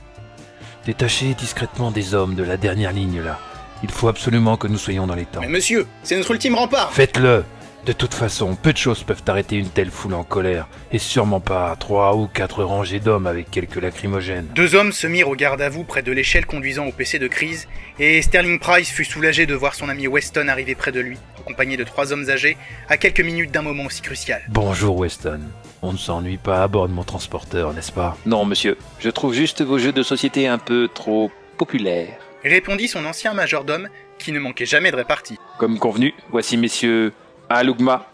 Détachez 0.85 1.33
discrètement 1.33 1.91
des 1.91 2.13
hommes 2.13 2.35
de 2.35 2.43
la 2.43 2.57
dernière 2.57 2.91
ligne 2.91 3.21
là. 3.21 3.39
Il 3.83 3.91
faut 3.91 4.07
absolument 4.07 4.57
que 4.57 4.67
nous 4.67 4.77
soyons 4.77 5.07
dans 5.07 5.15
les 5.15 5.25
temps. 5.25 5.41
Mais 5.41 5.47
monsieur, 5.47 5.87
c'est 6.03 6.15
notre 6.15 6.31
ultime 6.31 6.55
rempart. 6.55 6.93
Faites-le 6.93 7.43
De 7.85 7.93
toute 7.93 8.15
façon, 8.15 8.55
peu 8.55 8.73
de 8.73 8.77
choses 8.79 9.03
peuvent 9.03 9.21
arrêter 9.27 9.57
une 9.57 9.69
telle 9.69 9.91
foule 9.91 10.15
en 10.15 10.23
colère, 10.23 10.67
et 10.91 10.97
sûrement 10.97 11.39
pas 11.39 11.75
trois 11.75 12.15
ou 12.15 12.25
quatre 12.25 12.63
rangées 12.63 12.99
d'hommes 12.99 13.27
avec 13.27 13.51
quelques 13.51 13.75
lacrymogènes. 13.75 14.47
Deux 14.55 14.73
hommes 14.73 14.91
se 14.91 15.05
mirent 15.05 15.29
au 15.29 15.35
garde 15.35 15.61
à 15.61 15.69
vous 15.69 15.83
près 15.83 16.01
de 16.01 16.11
l'échelle 16.11 16.47
conduisant 16.47 16.87
au 16.87 16.91
PC 16.91 17.19
de 17.19 17.27
crise, 17.27 17.67
et 17.99 18.23
Sterling 18.23 18.57
Price 18.57 18.89
fut 18.89 19.05
soulagé 19.05 19.45
de 19.45 19.53
voir 19.53 19.75
son 19.75 19.87
ami 19.87 20.07
Weston 20.07 20.47
arriver 20.47 20.73
près 20.73 20.91
de 20.91 20.99
lui, 20.99 21.19
accompagné 21.37 21.77
de 21.77 21.83
trois 21.83 22.11
hommes 22.11 22.27
âgés, 22.27 22.57
à 22.89 22.97
quelques 22.97 23.21
minutes 23.21 23.51
d'un 23.51 23.61
moment 23.61 23.85
aussi 23.85 24.01
crucial. 24.01 24.41
Bonjour 24.49 24.97
Weston. 24.97 25.41
On 25.83 25.93
ne 25.93 25.97
s'ennuie 25.99 26.37
pas 26.37 26.63
à 26.63 26.67
bord 26.67 26.87
de 26.87 26.93
mon 26.93 27.03
transporteur, 27.03 27.71
n'est-ce 27.71 27.91
pas? 27.91 28.17
Non, 28.25 28.45
monsieur. 28.45 28.79
Je 28.99 29.11
trouve 29.11 29.35
juste 29.35 29.61
vos 29.61 29.77
jeux 29.77 29.93
de 29.93 30.01
société 30.01 30.47
un 30.47 30.57
peu 30.57 30.89
trop 30.91 31.29
populaires. 31.59 32.17
Répondit 32.43 32.87
son 32.87 33.05
ancien 33.05 33.35
majordome, 33.35 33.89
qui 34.17 34.31
ne 34.31 34.39
manquait 34.39 34.65
jamais 34.65 34.89
de 34.89 34.95
répartie. 34.95 35.37
Comme 35.59 35.77
convenu, 35.77 36.15
voici 36.31 36.57
messieurs 36.57 37.13
Alugma, 37.49 38.07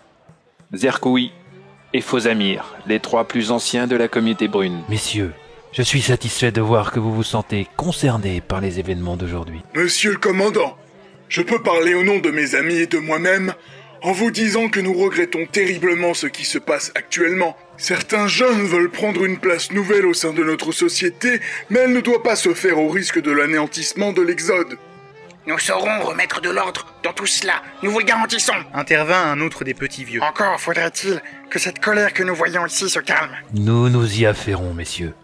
Zerkoui 0.74 1.32
et 1.94 2.02
Fosamir, 2.02 2.76
les 2.88 3.00
trois 3.00 3.28
plus 3.28 3.52
anciens 3.52 3.88
de 3.88 3.96
la 3.96 4.08
communauté 4.08 4.48
brune. 4.48 4.82
Messieurs, 4.90 5.34
je 5.72 5.82
suis 5.82 6.02
satisfait 6.02 6.52
de 6.52 6.62
voir 6.62 6.92
que 6.92 7.00
vous 7.00 7.14
vous 7.14 7.24
sentez 7.24 7.68
concernés 7.78 8.42
par 8.42 8.62
les 8.62 8.80
événements 8.80 9.18
d'aujourd'hui. 9.18 9.62
Monsieur 9.76 10.12
le 10.12 10.18
commandant, 10.18 10.78
je 11.30 11.42
peux 11.42 11.62
parler 11.62 11.94
au 11.94 12.04
nom 12.04 12.20
de 12.20 12.30
mes 12.30 12.56
amis 12.56 12.76
et 12.76 12.88
de 12.88 12.98
moi-même 12.98 13.54
en 14.04 14.12
vous 14.12 14.32
disant 14.32 14.68
que 14.68 14.80
nous 14.80 14.94
regrettons 14.94 15.46
terriblement 15.46 16.14
ce 16.14 16.28
qui 16.28 16.44
se 16.44 16.58
passe 16.58 16.92
actuellement. 16.96 17.56
Certains 17.78 18.28
jeunes 18.28 18.66
veulent 18.66 18.90
prendre 18.90 19.24
une 19.24 19.38
place 19.38 19.72
nouvelle 19.72 20.06
au 20.06 20.14
sein 20.14 20.34
de 20.34 20.44
notre 20.44 20.72
société, 20.72 21.40
mais 21.70 21.80
elle 21.80 21.94
ne 21.94 22.02
doit 22.02 22.24
pas 22.24 22.36
se 22.36 22.54
faire 22.54 22.80
au 22.80 22.90
risque 22.90 23.22
de 23.22 23.32
l'anéantissement 23.32 24.12
de 24.12 24.22
l'Exode. 24.22 24.78
Nous 25.48 25.58
saurons 25.58 26.04
remettre 26.04 26.40
de 26.40 26.52
l'ordre 26.52 26.86
dans 27.04 27.14
tout 27.14 27.26
cela, 27.26 27.64
nous 27.82 27.90
vous 27.90 27.98
le 27.98 28.06
garantissons. 28.06 28.54
Intervint 28.76 29.32
un 29.32 29.42
autre 29.42 29.64
des 29.64 29.74
petits 29.74 30.04
vieux. 30.04 30.22
Encore 30.22 30.60
faudrait-il 30.62 31.20
que 31.50 31.58
cette 31.58 31.80
colère 31.80 32.14
que 32.14 32.22
nous 32.22 32.36
voyons 32.36 32.64
ici 32.68 32.88
se 32.90 33.00
calme. 33.00 33.36
Nous 33.56 33.90
nous 33.90 34.20
y 34.20 34.28
affairons, 34.28 34.76
messieurs. 34.76 35.16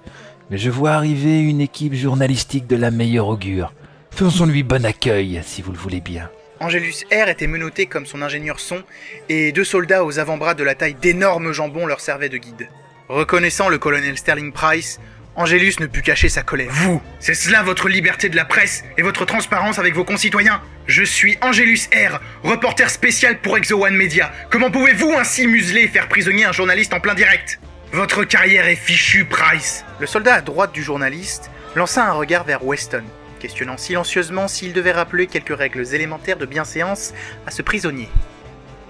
Mais 0.49 0.57
je 0.57 0.71
vois 0.71 0.93
arriver 0.93 1.39
une 1.39 1.61
équipe 1.61 1.93
journalistique 1.93 2.65
de 2.65 2.75
la 2.75 2.89
meilleure 2.89 3.27
augure. 3.27 3.73
Faisons-lui 4.09 4.63
bon 4.63 4.85
accueil, 4.85 5.39
si 5.45 5.61
vous 5.61 5.71
le 5.71 5.77
voulez 5.77 6.01
bien. 6.01 6.31
Angélus 6.59 7.05
R 7.11 7.29
était 7.29 7.45
menotté 7.45 7.85
comme 7.85 8.07
son 8.07 8.23
ingénieur 8.23 8.59
son, 8.59 8.81
et 9.29 9.51
deux 9.51 9.63
soldats 9.63 10.03
aux 10.03 10.17
avant-bras 10.17 10.55
de 10.55 10.63
la 10.63 10.73
taille 10.73 10.95
d'énormes 10.95 11.51
jambons 11.51 11.85
leur 11.85 11.99
servaient 11.99 12.29
de 12.29 12.37
guide. 12.37 12.69
Reconnaissant 13.07 13.69
le 13.69 13.77
colonel 13.77 14.17
Sterling 14.17 14.51
Price, 14.51 14.99
Angélus 15.37 15.75
ne 15.79 15.85
put 15.85 16.01
cacher 16.01 16.29
sa 16.29 16.41
colère. 16.41 16.71
Vous, 16.71 16.99
c'est 17.19 17.35
cela 17.35 17.61
votre 17.61 17.89
liberté 17.89 18.27
de 18.27 18.35
la 18.35 18.43
presse 18.43 18.83
et 18.97 19.03
votre 19.03 19.23
transparence 19.23 19.77
avec 19.77 19.93
vos 19.93 20.03
concitoyens 20.03 20.63
Je 20.87 21.03
suis 21.03 21.37
Angélus 21.41 21.89
R, 21.93 22.19
reporter 22.41 22.89
spécial 22.89 23.39
pour 23.39 23.55
Exo 23.55 23.85
One 23.85 23.95
Media. 23.95 24.31
Comment 24.49 24.71
pouvez-vous 24.71 25.11
ainsi 25.11 25.45
museler 25.45 25.81
et 25.81 25.87
faire 25.87 26.09
prisonnier 26.09 26.45
un 26.45 26.51
journaliste 26.51 26.95
en 26.95 26.99
plein 26.99 27.13
direct? 27.13 27.59
Votre 27.91 28.23
carrière 28.23 28.67
est 28.67 28.75
fichue, 28.75 29.25
Price 29.25 29.85
Le 29.99 30.07
soldat 30.07 30.33
à 30.33 30.41
droite 30.41 30.73
du 30.73 30.81
journaliste 30.81 31.51
lança 31.75 32.03
un 32.03 32.13
regard 32.13 32.43
vers 32.43 32.65
Weston, 32.65 33.03
questionnant 33.39 33.77
silencieusement 33.77 34.47
s'il 34.47 34.73
devait 34.73 34.91
rappeler 34.91 35.27
quelques 35.27 35.55
règles 35.55 35.85
élémentaires 35.93 36.37
de 36.37 36.47
bienséance 36.47 37.13
à 37.45 37.51
ce 37.51 37.61
prisonnier. 37.61 38.09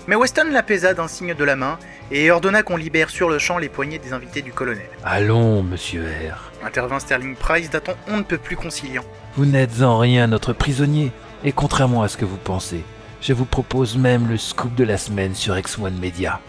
Mais 0.08 0.16
Weston 0.16 0.52
l'apaisa 0.52 0.94
d'un 0.94 1.10
signe 1.10 1.34
de 1.34 1.44
la 1.44 1.58
main 1.58 1.78
et 2.12 2.32
ordonna 2.32 2.64
qu'on 2.64 2.78
libère 2.78 3.10
sur 3.10 3.30
le 3.30 3.40
champ 3.40 3.58
les 3.58 3.68
poignets 3.68 4.00
des 4.00 4.14
invités 4.14 4.42
du 4.42 4.54
colonel. 4.54 4.88
Allons, 5.04 5.62
monsieur 5.64 6.06
R. 6.06 6.66
Intervint 6.66 7.00
Sterling 7.00 7.36
Price 7.36 7.70
d'un 7.70 7.82
ton 7.82 7.94
on 8.08 8.18
ne 8.18 8.24
peut 8.24 8.38
plus 8.38 8.56
conciliant. 8.56 9.04
Vous 9.36 9.46
n'êtes 9.46 9.82
en 9.82 9.98
rien 9.98 10.28
notre 10.28 10.54
prisonnier, 10.54 11.12
et 11.44 11.52
contrairement 11.52 12.04
à 12.04 12.08
ce 12.08 12.16
que 12.16 12.24
vous 12.24 12.38
pensez, 12.38 12.86
je 13.20 13.34
vous 13.34 13.46
propose 13.46 13.98
même 13.98 14.30
le 14.30 14.38
scoop 14.38 14.74
de 14.76 14.86
la 14.86 14.98
semaine 14.98 15.36
sur 15.36 15.56
X1 15.56 15.92
Media. 15.92 16.40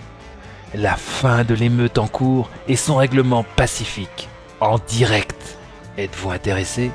La 0.72 0.94
fin 0.94 1.42
de 1.42 1.54
l'émeute 1.54 1.98
en 1.98 2.06
cours 2.06 2.50
et 2.68 2.76
son 2.76 2.94
règlement 2.94 3.44
pacifique, 3.56 4.28
en 4.60 4.78
direct. 4.78 5.58
Êtes-vous 5.96 6.30
intéressé? 6.30 6.92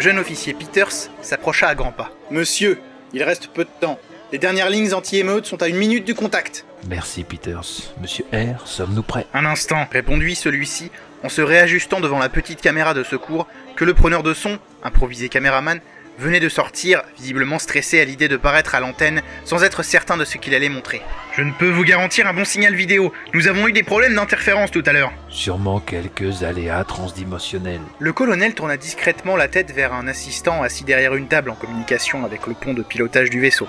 Le 0.00 0.04
jeune 0.04 0.18
officier 0.18 0.54
Peters 0.54 1.10
s'approcha 1.20 1.68
à 1.68 1.74
grands 1.74 1.92
pas. 1.92 2.10
Monsieur, 2.30 2.80
il 3.12 3.22
reste 3.22 3.48
peu 3.48 3.64
de 3.64 3.70
temps. 3.82 3.98
Les 4.32 4.38
dernières 4.38 4.70
lignes 4.70 4.94
anti-émeute 4.94 5.44
sont 5.44 5.62
à 5.62 5.68
une 5.68 5.76
minute 5.76 6.06
du 6.06 6.14
contact. 6.14 6.64
Merci, 6.88 7.22
Peters. 7.22 7.92
Monsieur 8.00 8.24
R, 8.32 8.66
sommes-nous 8.66 9.02
prêts? 9.02 9.26
Un 9.34 9.44
instant, 9.44 9.86
répondit 9.92 10.34
celui-ci 10.34 10.90
en 11.22 11.28
se 11.28 11.42
réajustant 11.42 12.00
devant 12.00 12.18
la 12.18 12.30
petite 12.30 12.62
caméra 12.62 12.94
de 12.94 13.02
secours 13.02 13.46
que 13.76 13.84
le 13.84 13.92
preneur 13.92 14.22
de 14.22 14.32
son, 14.32 14.58
improvisé 14.82 15.28
caméraman, 15.28 15.80
venait 16.20 16.38
de 16.38 16.48
sortir, 16.48 17.02
visiblement 17.18 17.58
stressé 17.58 17.98
à 18.00 18.04
l'idée 18.04 18.28
de 18.28 18.36
paraître 18.36 18.74
à 18.74 18.80
l'antenne 18.80 19.22
sans 19.44 19.64
être 19.64 19.82
certain 19.82 20.16
de 20.16 20.24
ce 20.24 20.36
qu'il 20.36 20.54
allait 20.54 20.68
montrer. 20.68 21.00
Je 21.34 21.42
ne 21.42 21.52
peux 21.52 21.70
vous 21.70 21.84
garantir 21.84 22.26
un 22.26 22.34
bon 22.34 22.44
signal 22.44 22.74
vidéo. 22.74 23.12
Nous 23.32 23.48
avons 23.48 23.66
eu 23.66 23.72
des 23.72 23.82
problèmes 23.82 24.14
d'interférence 24.14 24.70
tout 24.70 24.82
à 24.84 24.92
l'heure. 24.92 25.12
Sûrement 25.30 25.80
quelques 25.80 26.42
aléas 26.42 26.84
transdimensionnels. 26.84 27.80
Le 27.98 28.12
colonel 28.12 28.54
tourna 28.54 28.76
discrètement 28.76 29.36
la 29.36 29.48
tête 29.48 29.72
vers 29.72 29.94
un 29.94 30.06
assistant 30.08 30.62
assis 30.62 30.84
derrière 30.84 31.14
une 31.14 31.26
table 31.26 31.50
en 31.50 31.54
communication 31.54 32.24
avec 32.24 32.46
le 32.46 32.54
pont 32.54 32.74
de 32.74 32.82
pilotage 32.82 33.30
du 33.30 33.40
vaisseau. 33.40 33.66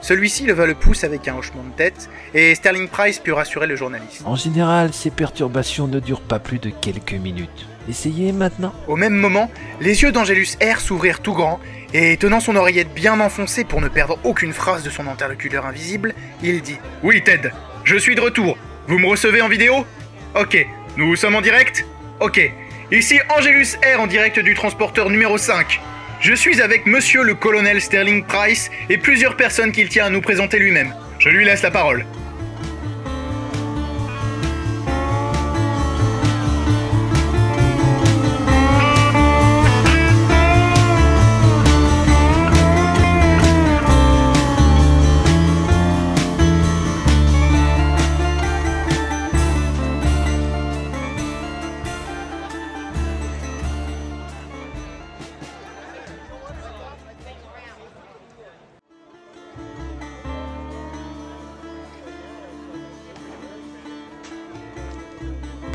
Celui-ci 0.00 0.46
leva 0.46 0.64
le 0.64 0.74
pouce 0.74 1.02
avec 1.02 1.26
un 1.26 1.34
hochement 1.34 1.64
de 1.64 1.74
tête 1.76 2.08
et 2.32 2.54
Sterling 2.54 2.88
Price 2.88 3.18
put 3.18 3.32
rassurer 3.32 3.66
le 3.66 3.74
journaliste. 3.74 4.22
En 4.24 4.36
général, 4.36 4.92
ces 4.92 5.10
perturbations 5.10 5.88
ne 5.88 5.98
durent 5.98 6.20
pas 6.20 6.38
plus 6.38 6.60
de 6.60 6.70
quelques 6.70 7.14
minutes. 7.14 7.66
Essayez 7.88 8.32
maintenant. 8.32 8.74
Au 8.86 8.96
même 8.96 9.14
moment, 9.14 9.50
les 9.80 10.02
yeux 10.02 10.12
d'Angelus 10.12 10.56
R 10.62 10.80
s'ouvrirent 10.80 11.20
tout 11.20 11.32
grands 11.32 11.60
et 11.94 12.16
tenant 12.18 12.40
son 12.40 12.54
oreillette 12.56 12.92
bien 12.92 13.18
enfoncée 13.20 13.64
pour 13.64 13.80
ne 13.80 13.88
perdre 13.88 14.18
aucune 14.24 14.52
phrase 14.52 14.82
de 14.82 14.90
son 14.90 15.06
interlocuteur 15.06 15.64
invisible, 15.64 16.14
il 16.42 16.60
dit 16.60 16.78
Oui, 17.02 17.22
Ted, 17.22 17.50
je 17.84 17.96
suis 17.96 18.14
de 18.14 18.20
retour. 18.20 18.58
Vous 18.88 18.98
me 18.98 19.06
recevez 19.06 19.40
en 19.40 19.48
vidéo? 19.48 19.86
Ok. 20.38 20.66
Nous 20.96 21.16
sommes 21.16 21.36
en 21.36 21.40
direct? 21.40 21.86
Ok. 22.20 22.40
Ici 22.90 23.18
Angelus 23.36 23.76
R 23.96 24.00
en 24.00 24.06
direct 24.06 24.38
du 24.40 24.54
transporteur 24.54 25.08
numéro 25.10 25.38
5. 25.38 25.80
Je 26.20 26.34
suis 26.34 26.60
avec 26.60 26.84
monsieur 26.86 27.22
le 27.22 27.34
colonel 27.34 27.80
Sterling 27.80 28.24
Price 28.24 28.70
et 28.90 28.98
plusieurs 28.98 29.36
personnes 29.36 29.72
qu'il 29.72 29.88
tient 29.88 30.06
à 30.06 30.10
nous 30.10 30.20
présenter 30.20 30.58
lui-même. 30.58 30.94
Je 31.18 31.28
lui 31.28 31.44
laisse 31.44 31.62
la 31.62 31.70
parole. 31.70 32.04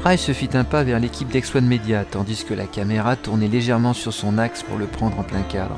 Price 0.03 0.19
se 0.19 0.33
fit 0.33 0.49
un 0.53 0.65
pas 0.65 0.83
vers 0.83 0.99
l'équipe 0.99 1.31
d'X1 1.31 1.61
Media, 1.61 2.03
tandis 2.03 2.43
que 2.43 2.53
la 2.53 2.65
caméra 2.65 3.15
tournait 3.15 3.47
légèrement 3.47 3.93
sur 3.93 4.11
son 4.11 4.37
axe 4.37 4.61
pour 4.61 4.77
le 4.77 4.85
prendre 4.85 5.17
en 5.17 5.23
plein 5.23 5.43
cadre. 5.43 5.77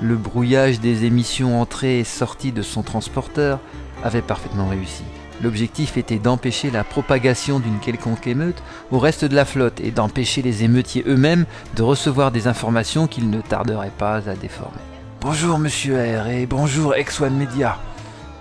Le 0.00 0.14
brouillage 0.14 0.78
des 0.78 1.06
émissions 1.06 1.60
entrées 1.60 1.98
et 1.98 2.04
sorties 2.04 2.52
de 2.52 2.62
son 2.62 2.84
transporteur 2.84 3.58
avait 4.04 4.22
parfaitement 4.22 4.68
réussi. 4.68 5.02
L'objectif 5.42 5.96
était 5.96 6.20
d'empêcher 6.20 6.70
la 6.70 6.84
propagation 6.84 7.58
d'une 7.58 7.80
quelconque 7.80 8.28
émeute 8.28 8.62
au 8.92 9.00
reste 9.00 9.24
de 9.24 9.34
la 9.34 9.44
flotte 9.44 9.80
et 9.80 9.90
d'empêcher 9.90 10.40
les 10.40 10.62
émeutiers 10.62 11.02
eux-mêmes 11.08 11.46
de 11.74 11.82
recevoir 11.82 12.30
des 12.30 12.46
informations 12.46 13.08
qu'ils 13.08 13.28
ne 13.28 13.40
tarderaient 13.40 13.90
pas 13.98 14.28
à 14.28 14.36
déformer. 14.36 14.78
Bonjour 15.20 15.58
Monsieur 15.58 15.96
R 15.96 16.28
et 16.28 16.46
bonjour 16.46 16.92
X1 16.92 17.30
Media. 17.30 17.76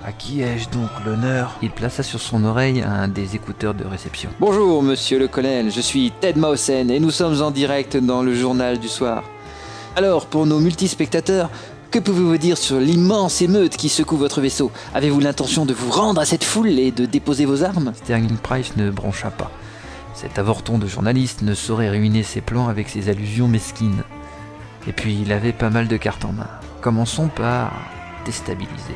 À 0.07 0.11
qui 0.11 0.43
ai-je 0.43 0.69
donc 0.69 0.89
l'honneur 1.03 1.57
Il 1.63 1.71
plaça 1.71 2.03
sur 2.03 2.21
son 2.21 2.43
oreille 2.43 2.83
un 2.83 3.07
des 3.07 3.35
écouteurs 3.35 3.73
de 3.73 3.83
réception. 3.85 4.29
Bonjour, 4.39 4.83
monsieur 4.83 5.17
le 5.17 5.27
colonel, 5.27 5.71
je 5.71 5.81
suis 5.81 6.11
Ted 6.21 6.39
Mausen 6.39 6.91
et 6.91 6.99
nous 6.99 7.09
sommes 7.09 7.41
en 7.41 7.49
direct 7.49 7.97
dans 7.97 8.21
le 8.21 8.35
journal 8.35 8.77
du 8.77 8.87
soir. 8.87 9.23
Alors, 9.95 10.27
pour 10.27 10.45
nos 10.45 10.59
multispectateurs, 10.59 11.49
que 11.89 11.97
pouvez-vous 11.97 12.37
dire 12.37 12.55
sur 12.55 12.79
l'immense 12.79 13.41
émeute 13.41 13.77
qui 13.77 13.89
secoue 13.89 14.17
votre 14.17 14.41
vaisseau? 14.41 14.71
Avez-vous 14.93 15.21
l'intention 15.21 15.65
de 15.65 15.73
vous 15.73 15.89
rendre 15.89 16.21
à 16.21 16.25
cette 16.25 16.43
foule 16.43 16.77
et 16.77 16.91
de 16.91 17.07
déposer 17.07 17.45
vos 17.45 17.63
armes? 17.63 17.91
Sterling 17.95 18.37
Price 18.37 18.77
ne 18.77 18.91
broncha 18.91 19.31
pas. 19.31 19.49
Cet 20.13 20.37
avorton 20.37 20.77
de 20.77 20.85
journaliste 20.85 21.41
ne 21.41 21.55
saurait 21.55 21.89
ruiner 21.89 22.21
ses 22.21 22.41
plans 22.41 22.67
avec 22.67 22.89
ses 22.89 23.09
allusions 23.09 23.47
mesquines. 23.47 24.03
Et 24.87 24.91
puis 24.91 25.17
il 25.19 25.31
avait 25.31 25.51
pas 25.51 25.71
mal 25.71 25.87
de 25.87 25.97
cartes 25.97 26.25
en 26.25 26.31
main. 26.31 26.49
Commençons 26.81 27.27
par 27.27 27.73
déstabiliser. 28.23 28.93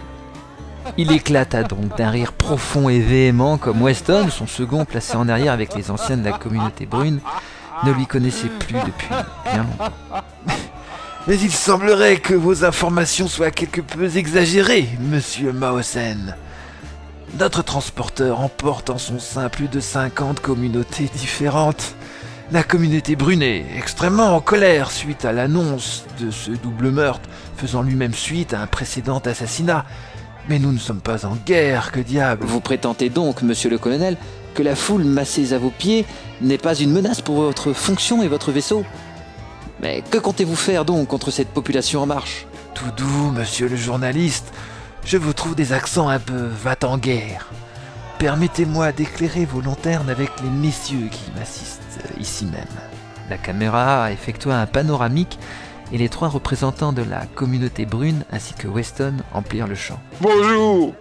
Il 0.98 1.12
éclata 1.12 1.63
donc 1.63 1.98
d'un 1.98 2.10
rire 2.10 2.34
profond 2.34 2.89
et 2.89 3.00
véhément 3.00 3.58
comme 3.58 3.81
Weston, 3.81 4.29
son 4.29 4.48
second 4.48 4.86
placé 4.86 5.15
en 5.15 5.29
arrière 5.29 5.53
avec 5.53 5.75
les 5.75 5.91
anciens 5.91 6.17
de 6.17 6.25
la 6.25 6.38
communauté 6.38 6.86
brune, 6.86 7.19
ne 7.84 7.91
lui 7.91 8.05
connaissait 8.05 8.50
plus 8.60 8.75
depuis 8.75 9.08
bien 9.46 9.63
longtemps. 9.63 9.93
Mais 11.27 11.38
il 11.38 11.51
semblerait 11.51 12.17
que 12.17 12.34
vos 12.34 12.65
informations 12.65 13.27
soient 13.27 13.51
quelque 13.51 13.81
peu 13.81 14.17
exagérées, 14.17 14.89
monsieur 15.00 15.51
Mausen. 15.51 16.36
Notre 17.38 17.62
transporteur 17.62 18.39
emporte 18.39 18.89
en 18.89 18.98
son 18.98 19.19
sein 19.19 19.50
plus 19.50 19.67
de 19.67 19.79
50 19.79 20.39
communautés 20.39 21.10
différentes. 21.15 21.93
La 22.51 22.63
communauté 22.63 23.15
brune 23.15 23.43
est 23.43 23.65
extrêmement 23.77 24.36
en 24.36 24.41
colère 24.41 24.89
suite 24.89 25.24
à 25.24 25.31
l'annonce 25.31 26.05
de 26.19 26.31
ce 26.31 26.50
double 26.50 26.89
meurtre, 26.89 27.29
faisant 27.58 27.84
lui-même 27.84 28.15
suite 28.15 28.55
à 28.55 28.62
un 28.62 28.67
précédent 28.67 29.19
assassinat. 29.19 29.86
Mais 30.50 30.58
nous 30.58 30.72
ne 30.72 30.79
sommes 30.79 31.00
pas 31.00 31.27
en 31.27 31.36
guerre, 31.46 31.91
que 31.91 32.00
diable 32.00 32.44
Vous 32.48 32.60
prétendez 32.60 33.10
donc, 33.10 33.44
monsieur 33.44 33.70
le 33.70 33.77
colonel, 33.77 34.18
que 34.56 34.63
la 34.63 34.75
foule 34.75 35.03
massée 35.03 35.53
à 35.53 35.60
vos 35.60 35.70
pieds 35.70 36.06
n'est 36.41 36.58
pas 36.58 36.74
une 36.74 36.91
menace 36.91 37.22
pour 37.22 37.36
votre 37.36 37.72
fonction 37.72 38.24
et 38.24 38.27
votre 38.27 38.51
vaisseau 38.51 38.84
Mais 39.79 40.01
que 40.10 40.18
comptez-vous 40.18 40.56
faire 40.56 40.86
donc 40.86 41.08
contre 41.08 41.29
cette 41.29 41.50
population 41.50 42.01
en 42.01 42.08
marche? 42.08 42.48
Tout 42.74 42.89
doux, 42.98 43.32
monsieur 43.32 43.70
le 43.70 43.75
journaliste. 43.75 44.51
Je 45.06 45.18
vous 45.18 45.34
trouve 45.34 45.53
des 45.53 45.72
accents 45.72 46.10
un 46.10 46.20
peu 46.20 46.48
va-t-en-guerre. 46.63 47.51
Permettez-moi 48.18 48.91
d'éclairer 48.91 49.46
vos 49.46 49.62
lanternes 49.62 50.10
avec 50.10 50.32
les 50.44 50.50
messieurs 50.50 51.10
qui 51.12 51.32
m'assistent 51.38 52.00
ici 52.20 52.46
même. 52.46 52.65
La 53.29 53.38
caméra 53.38 54.12
effectua 54.12 54.58
un 54.58 54.65
panoramique 54.65 55.38
et 55.91 55.98
les 55.98 56.10
trois 56.10 56.27
représentants 56.27 56.93
de 56.93 57.03
la 57.03 57.25
communauté 57.36 57.86
brune 57.86 58.24
ainsi 58.31 58.53
que 58.53 58.67
Weston 58.67 59.17
emplirent 59.34 59.67
le 59.67 59.75
champ. 59.75 60.00
Bonjour, 60.22 60.93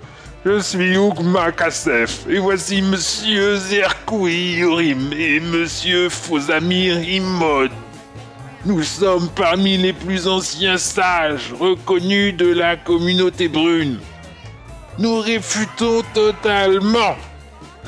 je 0.45 0.61
suis 0.61 0.95
Hugh 0.97 1.21
Makassef 1.23 2.27
et 2.29 2.39
voici 2.39 2.83
Monsieur 2.83 3.57
Zerkoui 3.57 4.59
Yorim 4.59 5.13
et 5.13 5.41
Monsieur 5.41 6.09
Fosamir 6.09 7.03
Imod. 7.03 7.71
Nous 8.65 8.83
sommes 8.83 9.29
parmi 9.37 9.77
les 9.77 9.93
plus 9.93 10.27
anciens 10.27 10.79
sages 10.79 11.53
reconnus 11.59 12.37
de 12.37 12.53
la 12.53 12.77
communauté 12.77 13.49
brune. 13.49 13.99
Nous 14.99 15.21
réfutons 15.21 16.03
totalement 16.13 17.15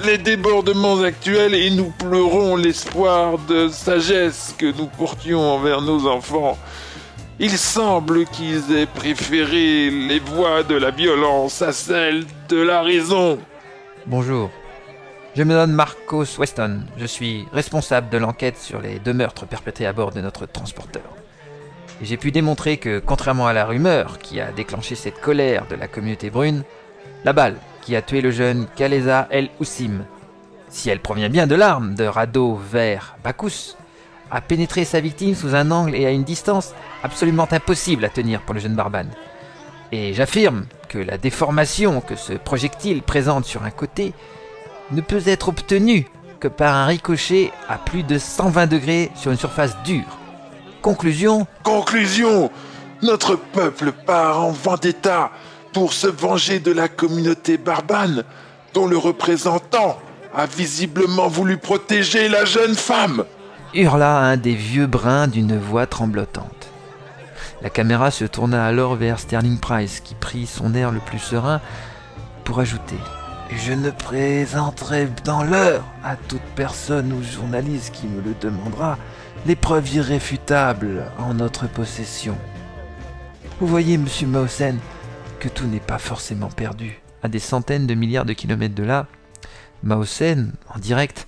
les 0.05 0.17
débordements 0.17 1.01
actuels 1.01 1.55
et 1.55 1.71
nous 1.71 1.93
pleurons 1.99 2.57
l'espoir 2.57 3.39
de 3.49 3.69
sagesse 3.69 4.55
que 4.57 4.73
nous 4.77 4.87
portions 4.87 5.41
envers 5.41 5.83
nos 5.83 6.07
enfants. 6.07 6.57
Il 7.43 7.57
semble 7.57 8.27
qu'ils 8.27 8.77
aient 8.77 8.85
préféré 8.85 9.89
les 9.89 10.19
voies 10.19 10.63
de 10.63 10.75
la 10.75 10.91
violence 10.91 11.63
à 11.63 11.73
celles 11.73 12.27
de 12.51 12.61
la 12.61 12.83
raison. 12.83 13.39
Bonjour. 14.05 14.51
Je 15.35 15.43
me 15.45 15.55
nomme 15.55 15.73
Marcos 15.73 16.39
Weston. 16.39 16.83
Je 16.99 17.07
suis 17.07 17.47
responsable 17.51 18.11
de 18.11 18.19
l'enquête 18.19 18.59
sur 18.59 18.83
les 18.83 18.99
deux 18.99 19.15
meurtres 19.15 19.47
perpétrés 19.47 19.87
à 19.87 19.95
bord 19.95 20.11
de 20.11 20.21
notre 20.21 20.45
transporteur. 20.45 21.17
J'ai 22.03 22.19
pu 22.19 22.31
démontrer 22.31 22.77
que, 22.77 22.99
contrairement 22.99 23.47
à 23.47 23.55
la 23.55 23.65
rumeur 23.65 24.19
qui 24.19 24.39
a 24.39 24.53
déclenché 24.53 24.95
cette 24.95 25.23
colère 25.23 25.67
de 25.67 25.77
la 25.77 25.89
communauté 25.89 26.29
brune, 26.29 26.63
la 27.25 27.33
balle 27.33 27.57
qui 27.81 27.97
a 27.97 28.03
tué 28.03 28.21
le 28.21 28.33
jeune 28.33 28.67
Kaleza 28.77 29.29
El 29.31 29.49
Oussim, 29.61 30.05
si 30.69 30.91
elle 30.91 31.01
provient 31.01 31.31
bien 31.31 31.47
de 31.47 31.55
l'arme 31.55 31.95
de 31.95 32.05
Rado 32.05 32.61
vers 32.71 33.17
Bakus, 33.25 33.79
a 34.31 34.41
pénétré 34.41 34.85
sa 34.85 35.01
victime 35.01 35.35
sous 35.35 35.55
un 35.55 35.71
angle 35.71 35.95
et 35.95 36.07
à 36.07 36.11
une 36.11 36.25
distance 36.25 36.75
absolument 37.03 37.49
impossible 37.51 38.05
à 38.05 38.09
tenir 38.09 38.41
pour 38.43 38.55
le 38.55 38.61
jeune 38.61 38.75
Barbane. 38.75 39.11
Et 39.93 40.15
j'affirme 40.15 40.67
que 40.89 40.99
la 40.99 41.19
déformation 41.19 42.01
que 42.01 42.17
ce 42.17 42.35
projectile 42.35 43.03
présente 43.03 43.45
sur 43.45 43.65
un 43.65 43.71
côté 43.71 44.13
ne 44.93 45.01
peut 45.01 45.23
être 45.27 45.49
obtenue 45.49 46.07
que 46.39 46.49
par 46.49 46.75
un 46.75 46.87
ricochet 46.87 47.53
à 47.69 47.77
plus 47.77 48.03
de 48.03 48.19
120 48.19 48.67
degrés 48.67 49.11
sur 49.15 49.31
une 49.31 49.39
surface 49.39 49.77
dure. 49.85 50.19
Conclusion 50.81 51.47
Conclusion 51.63 52.51
Notre 53.03 53.37
peuple 53.37 53.93
part 53.93 54.43
en 54.43 54.51
vendetta 54.51 55.31
pour 55.73 55.93
se 55.93 56.07
venger 56.07 56.59
de 56.59 56.73
la 56.73 56.89
communauté 56.89 57.59
barbane 57.59 58.25
dont 58.75 58.87
le 58.87 58.97
représentant 58.97 59.99
a 60.35 60.47
visiblement 60.47 61.29
voulu 61.29 61.59
protéger 61.59 62.29
la 62.29 62.45
jeune 62.45 62.75
femme. 62.75 63.25
Hurla 63.75 64.19
un 64.19 64.37
des 64.37 64.55
vieux 64.55 64.87
brins 64.87 65.29
d'une 65.29 65.59
voix 65.59 65.87
tremblotante. 65.87 66.69
La 67.63 67.71
caméra 67.71 68.11
se 68.11 68.25
tourna 68.25 68.65
alors 68.65 68.95
vers 68.95 69.19
Sterling 69.19 69.59
Price 69.59 70.01
qui 70.01 70.15
prit 70.15 70.47
son 70.47 70.75
air 70.75 70.91
le 70.91 71.01
plus 71.01 71.19
serein 71.19 71.61
pour 72.45 72.61
ajouter 72.61 72.99
je 73.57 73.73
ne 73.73 73.91
présenterai 73.91 75.09
dans 75.25 75.43
l'heure 75.43 75.85
à 76.05 76.17
toute 76.17 76.43
personne 76.55 77.13
ou 77.13 77.23
journaliste 77.23 77.93
qui 77.93 78.07
me 78.07 78.21
le 78.23 78.35
demandera 78.41 78.99
les 79.47 79.57
preuves 79.57 79.93
irréfutables 79.95 81.05
en 81.19 81.35
notre 81.35 81.69
possession. 81.69 82.37
Vous 83.59 83.67
voyez, 83.67 83.99
monsieur 83.99 84.27
Mausen, 84.27 84.79
que 85.41 85.49
tout 85.49 85.67
n'est 85.67 85.81
pas 85.81 85.99
forcément 85.99 86.49
perdu. 86.49 87.01
À 87.23 87.29
des 87.29 87.39
centaines 87.39 87.87
de 87.87 87.95
milliards 87.95 88.25
de 88.25 88.33
kilomètres 88.33 88.75
de 88.75 88.85
là, 88.85 89.07
Mausen, 89.83 90.53
en 90.75 90.79
direct, 90.79 91.27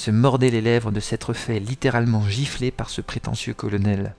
se 0.00 0.10
mordait 0.10 0.48
les 0.48 0.62
lèvres 0.62 0.92
de 0.92 0.98
s'être 0.98 1.34
fait 1.34 1.60
littéralement 1.60 2.26
gifler 2.26 2.70
par 2.70 2.88
ce 2.88 3.02
prétentieux 3.02 3.52
colonel. 3.52 4.14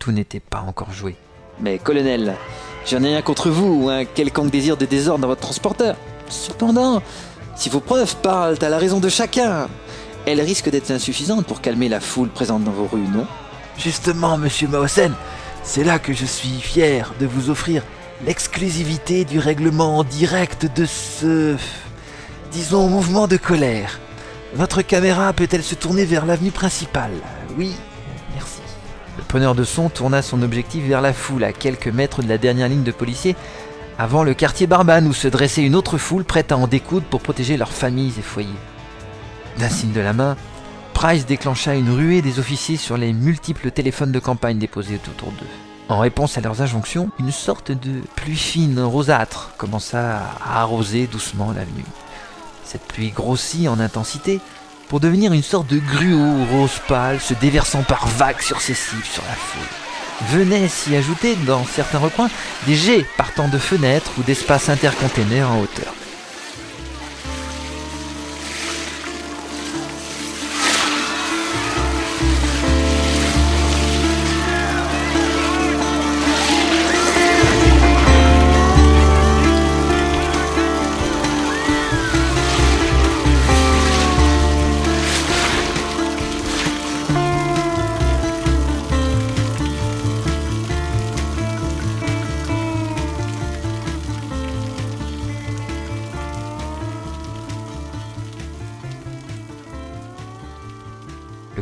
Tout 0.00 0.10
n'était 0.10 0.40
pas 0.40 0.62
encore 0.62 0.92
joué. 0.92 1.14
Mais 1.60 1.78
colonel, 1.78 2.34
j'en 2.84 3.04
ai 3.04 3.10
rien 3.10 3.22
contre 3.22 3.50
vous 3.50 3.84
ou 3.84 3.88
un 3.88 4.04
quelconque 4.04 4.50
désir 4.50 4.76
de 4.76 4.84
désordre 4.84 5.22
dans 5.22 5.28
votre 5.28 5.42
transporteur. 5.42 5.94
Cependant, 6.28 7.02
si 7.54 7.68
vos 7.68 7.78
preuves 7.78 8.16
parlent 8.16 8.58
à 8.60 8.68
la 8.68 8.78
raison 8.78 8.98
de 8.98 9.08
chacun, 9.08 9.68
elles 10.26 10.40
risquent 10.40 10.70
d'être 10.70 10.90
insuffisantes 10.90 11.46
pour 11.46 11.60
calmer 11.60 11.88
la 11.88 12.00
foule 12.00 12.28
présente 12.28 12.64
dans 12.64 12.72
vos 12.72 12.88
rues, 12.88 13.06
non? 13.14 13.28
Justement, 13.78 14.38
monsieur 14.38 14.66
Mausen, 14.66 15.14
c'est 15.62 15.84
là 15.84 16.00
que 16.00 16.12
je 16.12 16.26
suis 16.26 16.60
fier 16.60 17.14
de 17.20 17.26
vous 17.26 17.48
offrir 17.50 17.84
l'exclusivité 18.26 19.24
du 19.24 19.38
règlement 19.38 19.98
en 19.98 20.04
direct 20.04 20.66
de 20.74 20.84
ce, 20.84 21.54
disons, 22.50 22.88
mouvement 22.88 23.28
de 23.28 23.36
colère. 23.36 24.00
Votre 24.54 24.80
caméra 24.80 25.32
peut-elle 25.34 25.62
se 25.62 25.74
tourner 25.74 26.06
vers 26.06 26.24
l'avenue 26.24 26.50
principale 26.50 27.10
Oui, 27.58 27.74
merci. 28.34 28.60
Le 29.18 29.22
preneur 29.22 29.54
de 29.54 29.62
son 29.62 29.90
tourna 29.90 30.22
son 30.22 30.42
objectif 30.42 30.84
vers 30.84 31.02
la 31.02 31.12
foule 31.12 31.44
à 31.44 31.52
quelques 31.52 31.88
mètres 31.88 32.22
de 32.22 32.28
la 32.28 32.38
dernière 32.38 32.68
ligne 32.68 32.82
de 32.82 32.90
policiers 32.90 33.36
avant 33.98 34.22
le 34.22 34.32
quartier 34.32 34.66
Barbane 34.66 35.06
où 35.06 35.12
se 35.12 35.28
dressait 35.28 35.64
une 35.64 35.74
autre 35.74 35.98
foule 35.98 36.24
prête 36.24 36.50
à 36.50 36.56
en 36.56 36.66
découdre 36.66 37.04
pour 37.06 37.20
protéger 37.20 37.58
leurs 37.58 37.72
familles 37.72 38.14
et 38.18 38.22
foyers. 38.22 38.48
D'un 39.58 39.68
signe 39.68 39.92
de 39.92 40.00
la 40.00 40.14
main, 40.14 40.36
Price 40.94 41.26
déclencha 41.26 41.74
une 41.74 41.90
ruée 41.90 42.22
des 42.22 42.38
officiers 42.38 42.76
sur 42.76 42.96
les 42.96 43.12
multiples 43.12 43.70
téléphones 43.70 44.12
de 44.12 44.18
campagne 44.18 44.58
déposés 44.58 44.98
autour 45.06 45.30
d'eux. 45.32 45.46
En 45.90 45.98
réponse 45.98 46.38
à 46.38 46.40
leurs 46.40 46.62
injonctions, 46.62 47.10
une 47.18 47.32
sorte 47.32 47.70
de 47.70 48.00
pluie 48.16 48.36
fine 48.36 48.80
rosâtre 48.80 49.50
commença 49.58 50.22
à 50.42 50.60
arroser 50.60 51.06
doucement 51.06 51.52
l'avenue. 51.52 51.84
Cette 52.70 52.86
pluie 52.86 53.12
grossit 53.12 53.66
en 53.66 53.80
intensité 53.80 54.40
pour 54.88 55.00
devenir 55.00 55.32
une 55.32 55.42
sorte 55.42 55.68
de 55.68 55.78
gruau 55.78 56.44
rose 56.52 56.82
pâle 56.86 57.18
se 57.18 57.32
déversant 57.32 57.82
par 57.82 58.06
vagues 58.06 58.42
successives 58.42 59.06
sur 59.10 59.22
la 59.22 59.34
foule. 59.34 60.38
Venaient 60.38 60.68
s'y 60.68 60.94
ajouter, 60.94 61.34
dans 61.46 61.64
certains 61.64 61.98
recoins, 61.98 62.28
des 62.66 62.74
jets 62.74 63.06
partant 63.16 63.48
de 63.48 63.56
fenêtres 63.56 64.10
ou 64.18 64.22
d'espaces 64.22 64.68
intercontainers 64.68 65.50
en 65.50 65.60
hauteur. 65.60 65.94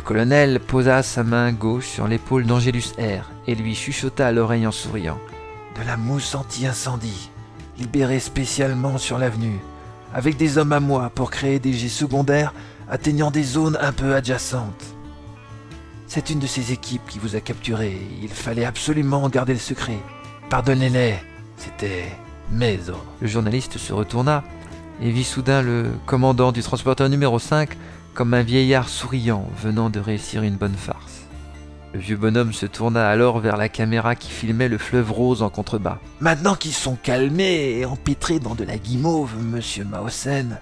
Colonel 0.07 0.61
posa 0.61 1.03
sa 1.03 1.25
main 1.25 1.51
gauche 1.51 1.85
sur 1.85 2.07
l'épaule 2.07 2.45
d'Angelus 2.45 2.93
R 2.97 3.29
et 3.45 3.55
lui 3.55 3.75
chuchota 3.75 4.27
à 4.27 4.31
l'oreille 4.31 4.65
en 4.65 4.71
souriant. 4.71 5.19
De 5.77 5.85
la 5.85 5.97
mousse 5.97 6.33
anti-incendie, 6.33 7.29
libérée 7.77 8.21
spécialement 8.21 8.97
sur 8.97 9.17
l'avenue, 9.17 9.59
avec 10.13 10.37
des 10.37 10.57
hommes 10.57 10.71
à 10.71 10.79
moi 10.79 11.11
pour 11.13 11.29
créer 11.29 11.59
des 11.59 11.73
jets 11.73 11.89
secondaires 11.89 12.53
atteignant 12.89 13.31
des 13.31 13.43
zones 13.43 13.77
un 13.81 13.91
peu 13.91 14.15
adjacentes. 14.15 14.95
C'est 16.07 16.29
une 16.29 16.39
de 16.39 16.47
ces 16.47 16.71
équipes 16.71 17.05
qui 17.09 17.19
vous 17.19 17.35
a 17.35 17.41
capturé. 17.41 17.97
Il 18.21 18.29
fallait 18.29 18.63
absolument 18.63 19.27
garder 19.27 19.51
le 19.51 19.59
secret. 19.59 19.97
Pardonnez-les, 20.49 21.15
c'était 21.57 22.05
mes 22.49 22.79
ordres. 22.87 23.03
Le 23.19 23.27
journaliste 23.27 23.77
se 23.77 23.91
retourna 23.91 24.45
et 25.01 25.11
vit 25.11 25.25
soudain 25.25 25.61
le 25.61 25.91
commandant 26.05 26.53
du 26.53 26.63
transporteur 26.63 27.09
numéro 27.09 27.39
5 27.39 27.77
comme 28.17 28.33
un 28.33 28.41
vieillard 28.41 28.89
souriant 28.89 29.47
venant 29.61 29.91
de 29.91 29.99
réussir 29.99 30.41
une 30.41 30.55
bonne 30.55 30.73
farce. 30.73 31.21
Le 31.93 31.99
vieux 31.99 32.17
bonhomme 32.17 32.51
se 32.51 32.65
tourna 32.65 33.07
alors 33.07 33.37
vers 33.37 33.57
la 33.57 33.69
caméra 33.69 34.15
qui 34.15 34.31
filmait 34.31 34.69
le 34.69 34.79
fleuve 34.79 35.11
rose 35.11 35.43
en 35.43 35.51
contrebas. 35.51 35.99
Maintenant 36.19 36.55
qu'ils 36.55 36.73
sont 36.73 36.95
calmés 36.95 37.77
et 37.77 37.85
empêtrés 37.85 38.39
dans 38.39 38.55
de 38.55 38.63
la 38.63 38.79
guimauve, 38.79 39.35
monsieur 39.39 39.85
Mausen, 39.85 40.57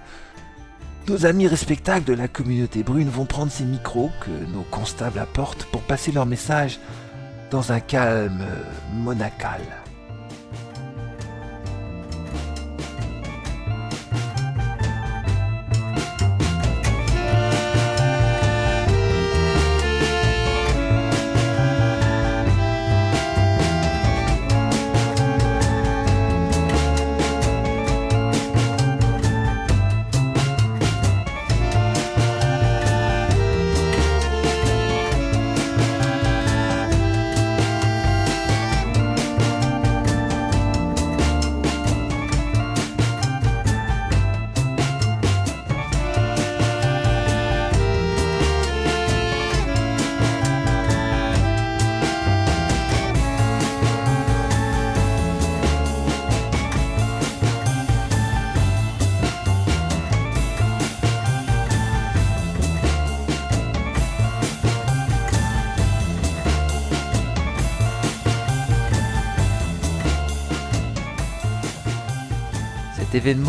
nos 1.07 1.25
amis 1.25 1.47
respectables 1.47 2.03
de 2.03 2.13
la 2.13 2.27
communauté 2.27 2.83
brune 2.83 3.07
vont 3.07 3.25
prendre 3.25 3.53
ces 3.53 3.63
micros 3.63 4.11
que 4.19 4.51
nos 4.53 4.63
constables 4.63 5.19
apportent 5.19 5.63
pour 5.71 5.81
passer 5.81 6.11
leur 6.11 6.25
message 6.25 6.77
dans 7.51 7.71
un 7.71 7.79
calme 7.79 8.45
monacal. 8.93 9.61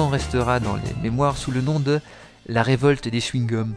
Restera 0.05 0.61
dans 0.61 0.77
les 0.77 1.03
mémoires 1.03 1.39
sous 1.39 1.51
le 1.51 1.63
nom 1.63 1.81
de 1.81 2.01
la 2.47 2.63
révolte 2.63 3.09
des 3.09 3.21
chewing-gums, 3.21 3.73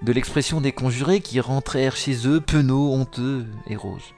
de 0.00 0.12
l'expression 0.12 0.62
des 0.62 0.72
conjurés 0.72 1.20
qui 1.20 1.40
rentrèrent 1.40 1.94
chez 1.94 2.26
eux 2.26 2.40
penauds, 2.40 2.94
honteux 2.94 3.44
et 3.68 3.76
roses. 3.76 4.14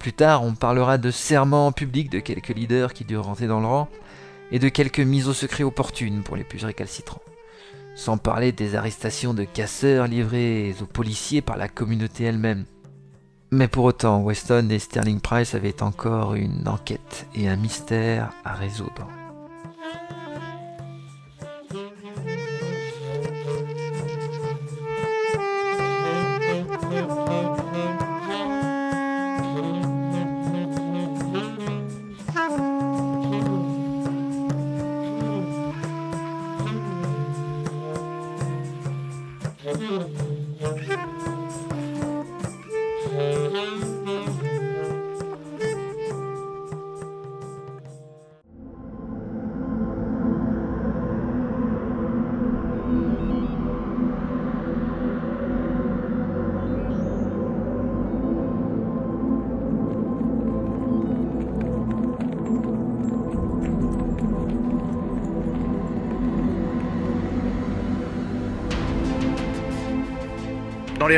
Plus 0.00 0.12
tard, 0.12 0.42
on 0.42 0.54
parlera 0.54 0.98
de 0.98 1.12
serments 1.12 1.70
publics 1.70 2.10
de 2.10 2.18
quelques 2.18 2.48
leaders 2.48 2.92
qui 2.92 3.04
durent 3.04 3.24
rentrer 3.24 3.46
dans 3.46 3.60
le 3.60 3.66
rang, 3.66 3.88
et 4.50 4.58
de 4.58 4.68
quelques 4.68 4.98
mises 4.98 5.28
au 5.28 5.32
secret 5.32 5.62
opportunes 5.62 6.22
pour 6.24 6.36
les 6.36 6.44
plus 6.44 6.64
récalcitrants. 6.64 7.22
Sans 7.94 8.18
parler 8.18 8.50
des 8.50 8.74
arrestations 8.74 9.34
de 9.34 9.44
casseurs 9.44 10.08
livrés 10.08 10.74
aux 10.82 10.86
policiers 10.86 11.40
par 11.40 11.56
la 11.56 11.68
communauté 11.68 12.24
elle-même. 12.24 12.64
Mais 13.52 13.68
pour 13.68 13.84
autant, 13.84 14.22
Weston 14.22 14.68
et 14.70 14.80
Sterling 14.80 15.20
Price 15.20 15.54
avaient 15.54 15.82
encore 15.82 16.34
une 16.34 16.66
enquête 16.66 17.26
et 17.34 17.48
un 17.48 17.56
mystère 17.56 18.30
à 18.44 18.54
résoudre. 18.54 19.08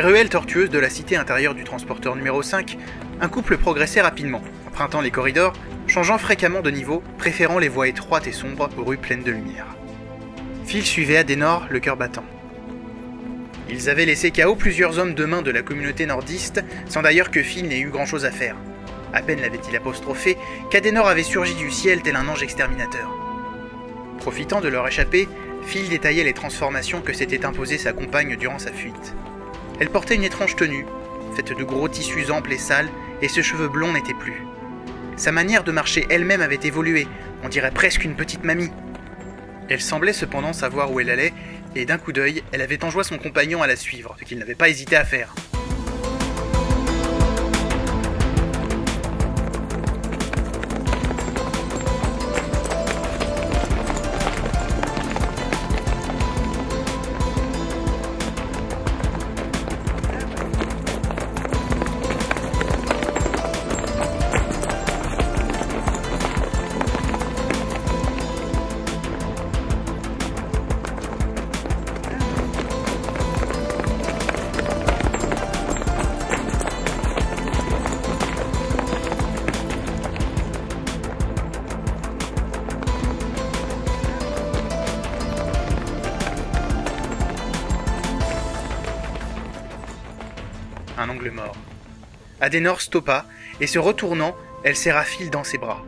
Les 0.01 0.07
ruelles 0.07 0.29
tortueuses 0.29 0.71
de 0.71 0.79
la 0.79 0.89
cité 0.89 1.15
intérieure 1.15 1.53
du 1.53 1.63
transporteur 1.63 2.15
numéro 2.15 2.41
5, 2.41 2.75
un 3.19 3.27
couple 3.27 3.57
progressait 3.57 4.01
rapidement, 4.01 4.41
empruntant 4.67 4.99
les 4.99 5.11
corridors, 5.11 5.53
changeant 5.85 6.17
fréquemment 6.17 6.61
de 6.61 6.71
niveau, 6.71 7.03
préférant 7.19 7.59
les 7.59 7.69
voies 7.69 7.87
étroites 7.87 8.25
et 8.25 8.31
sombres 8.31 8.67
aux 8.79 8.83
rues 8.83 8.97
pleines 8.97 9.21
de 9.21 9.29
lumière. 9.29 9.67
Phil 10.65 10.83
suivait 10.83 11.17
Adenor, 11.17 11.67
le 11.69 11.79
cœur 11.79 11.97
battant. 11.97 12.23
Ils 13.69 13.91
avaient 13.91 14.07
laissé 14.07 14.31
KO 14.31 14.55
plusieurs 14.55 14.97
hommes 14.97 15.13
de 15.13 15.25
main 15.25 15.43
de 15.43 15.51
la 15.51 15.61
communauté 15.61 16.07
nordiste, 16.07 16.63
sans 16.89 17.03
d'ailleurs 17.03 17.29
que 17.29 17.43
Phil 17.43 17.67
n'ait 17.67 17.79
eu 17.79 17.91
grand-chose 17.91 18.25
à 18.25 18.31
faire. 18.31 18.55
À 19.13 19.21
peine 19.21 19.41
l'avait-il 19.41 19.75
apostrophé 19.75 20.35
qu'Adenor 20.71 21.09
avait 21.09 21.21
surgi 21.21 21.53
du 21.53 21.69
ciel 21.69 22.01
tel 22.01 22.15
un 22.15 22.27
ange 22.27 22.41
exterminateur. 22.41 23.07
Profitant 24.17 24.61
de 24.61 24.67
leur 24.67 24.87
échappée, 24.87 25.27
Phil 25.63 25.89
détaillait 25.89 26.23
les 26.23 26.33
transformations 26.33 27.01
que 27.01 27.13
s'était 27.13 27.45
imposées 27.45 27.77
sa 27.77 27.93
compagne 27.93 28.35
durant 28.35 28.57
sa 28.57 28.71
fuite. 28.71 29.13
Elle 29.81 29.89
portait 29.89 30.13
une 30.13 30.23
étrange 30.23 30.55
tenue, 30.55 30.85
faite 31.35 31.57
de 31.57 31.63
gros 31.63 31.89
tissus 31.89 32.29
amples 32.29 32.53
et 32.53 32.59
sales, 32.59 32.91
et 33.23 33.27
ce 33.27 33.41
cheveu 33.41 33.67
blond 33.67 33.93
n'était 33.93 34.13
plus. 34.13 34.45
Sa 35.17 35.31
manière 35.31 35.63
de 35.63 35.71
marcher 35.71 36.05
elle-même 36.11 36.41
avait 36.41 36.59
évolué, 36.61 37.07
on 37.43 37.49
dirait 37.49 37.71
presque 37.71 38.05
une 38.05 38.15
petite 38.15 38.43
mamie. 38.43 38.69
Elle 39.69 39.81
semblait 39.81 40.13
cependant 40.13 40.53
savoir 40.53 40.91
où 40.91 40.99
elle 40.99 41.09
allait, 41.09 41.33
et 41.75 41.85
d'un 41.85 41.97
coup 41.97 42.11
d'œil, 42.11 42.43
elle 42.51 42.61
avait 42.61 42.83
enjoint 42.83 43.01
son 43.01 43.17
compagnon 43.17 43.63
à 43.63 43.67
la 43.67 43.75
suivre, 43.75 44.15
ce 44.19 44.23
qu'il 44.23 44.37
n'avait 44.37 44.53
pas 44.53 44.69
hésité 44.69 44.95
à 44.95 45.03
faire. 45.03 45.33
Adenor 92.41 92.81
stoppa, 92.81 93.25
et 93.59 93.67
se 93.67 93.79
retournant, 93.79 94.35
elle 94.63 94.75
serra 94.75 95.03
Phil 95.03 95.29
dans 95.29 95.43
ses 95.43 95.59
bras. 95.59 95.83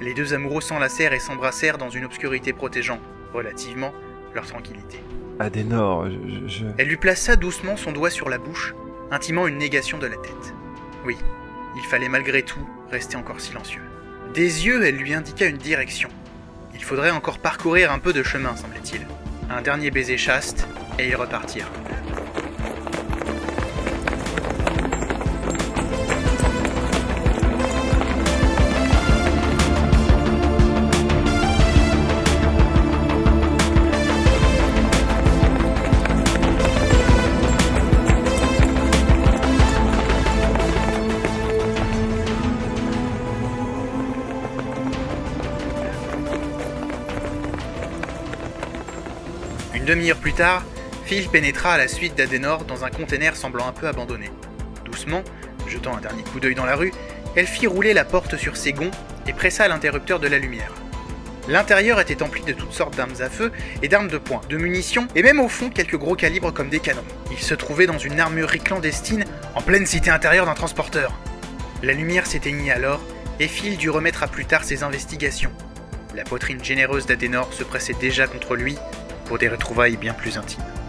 Les 0.00 0.14
deux 0.14 0.34
amoureux 0.34 0.60
s'enlacèrent 0.60 1.14
et 1.14 1.18
s'embrassèrent 1.18 1.78
dans 1.78 1.90
une 1.90 2.04
obscurité 2.04 2.52
protégeant, 2.52 3.00
relativement, 3.32 3.92
leur 4.34 4.46
tranquillité. 4.46 5.00
Adenor, 5.38 6.06
je, 6.10 6.48
je... 6.48 6.66
Elle 6.76 6.88
lui 6.88 6.96
plaça 6.96 7.34
doucement 7.36 7.76
son 7.76 7.92
doigt 7.92 8.10
sur 8.10 8.28
la 8.28 8.38
bouche, 8.38 8.74
intimant 9.10 9.46
une 9.46 9.56
négation 9.56 9.98
de 9.98 10.06
la 10.06 10.16
tête. 10.16 10.54
Oui, 11.06 11.16
il 11.76 11.82
fallait 11.84 12.08
malgré 12.10 12.42
tout 12.42 12.60
rester 12.90 13.16
encore 13.16 13.40
silencieux. 13.40 13.82
Des 14.34 14.66
yeux, 14.66 14.84
elle 14.84 14.96
lui 14.96 15.14
indiqua 15.14 15.46
une 15.46 15.56
direction. 15.56 16.10
Il 16.74 16.84
faudrait 16.84 17.10
encore 17.10 17.38
parcourir 17.38 17.90
un 17.90 17.98
peu 17.98 18.12
de 18.12 18.22
chemin, 18.22 18.54
semblait-il. 18.54 19.06
Un 19.50 19.62
dernier 19.62 19.90
baiser 19.90 20.18
chaste, 20.18 20.66
et 20.98 21.08
ils 21.08 21.16
repartirent. 21.16 21.70
Plus 50.30 50.36
tard, 50.36 50.62
Phil 51.06 51.28
pénétra 51.28 51.72
à 51.72 51.76
la 51.76 51.88
suite 51.88 52.14
d'Adenor 52.14 52.64
dans 52.64 52.84
un 52.84 52.90
container 52.90 53.34
semblant 53.34 53.66
un 53.66 53.72
peu 53.72 53.88
abandonné. 53.88 54.30
Doucement, 54.84 55.24
jetant 55.66 55.96
un 55.96 56.00
dernier 56.00 56.22
coup 56.22 56.38
d'œil 56.38 56.54
dans 56.54 56.66
la 56.66 56.76
rue, 56.76 56.92
elle 57.34 57.48
fit 57.48 57.66
rouler 57.66 57.94
la 57.94 58.04
porte 58.04 58.36
sur 58.36 58.56
ses 58.56 58.72
gonds 58.72 58.92
et 59.26 59.32
pressa 59.32 59.66
l'interrupteur 59.66 60.20
de 60.20 60.28
la 60.28 60.38
lumière. 60.38 60.72
L'intérieur 61.48 61.98
était 61.98 62.22
empli 62.22 62.44
de 62.44 62.52
toutes 62.52 62.72
sortes 62.72 62.96
d'armes 62.96 63.20
à 63.20 63.28
feu 63.28 63.50
et 63.82 63.88
d'armes 63.88 64.06
de 64.06 64.18
poing, 64.18 64.40
de 64.48 64.56
munitions 64.56 65.08
et 65.16 65.24
même 65.24 65.40
au 65.40 65.48
fond 65.48 65.68
quelques 65.68 65.98
gros 65.98 66.14
calibres 66.14 66.54
comme 66.54 66.68
des 66.68 66.78
canons. 66.78 67.02
Il 67.32 67.38
se 67.40 67.54
trouvait 67.54 67.86
dans 67.86 67.98
une 67.98 68.20
armurerie 68.20 68.60
clandestine 68.60 69.24
en 69.56 69.62
pleine 69.62 69.86
cité 69.86 70.10
intérieure 70.10 70.46
d'un 70.46 70.54
transporteur. 70.54 71.12
La 71.82 71.92
lumière 71.92 72.28
s'éteignit 72.28 72.70
alors 72.70 73.00
et 73.40 73.48
Phil 73.48 73.76
dut 73.76 73.90
remettre 73.90 74.22
à 74.22 74.28
plus 74.28 74.44
tard 74.44 74.62
ses 74.62 74.84
investigations. 74.84 75.50
La 76.14 76.22
poitrine 76.22 76.62
généreuse 76.62 77.06
d'Adenor 77.06 77.52
se 77.52 77.64
pressait 77.64 77.96
déjà 78.00 78.28
contre 78.28 78.54
lui 78.54 78.76
pour 79.30 79.38
des 79.38 79.48
retrouvailles 79.48 79.96
bien 79.96 80.12
plus 80.12 80.36
intimes. 80.38 80.79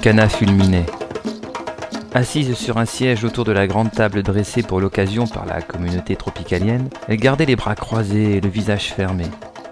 Benkana 0.00 0.30
fulminait. 0.30 0.86
Assise 2.14 2.54
sur 2.54 2.78
un 2.78 2.86
siège 2.86 3.22
autour 3.22 3.44
de 3.44 3.52
la 3.52 3.66
grande 3.66 3.92
table 3.92 4.22
dressée 4.22 4.62
pour 4.62 4.80
l'occasion 4.80 5.26
par 5.26 5.44
la 5.44 5.60
communauté 5.60 6.16
tropicalienne, 6.16 6.88
elle 7.06 7.18
gardait 7.18 7.44
les 7.44 7.54
bras 7.54 7.74
croisés 7.74 8.36
et 8.36 8.40
le 8.40 8.48
visage 8.48 8.94
fermé. 8.94 9.24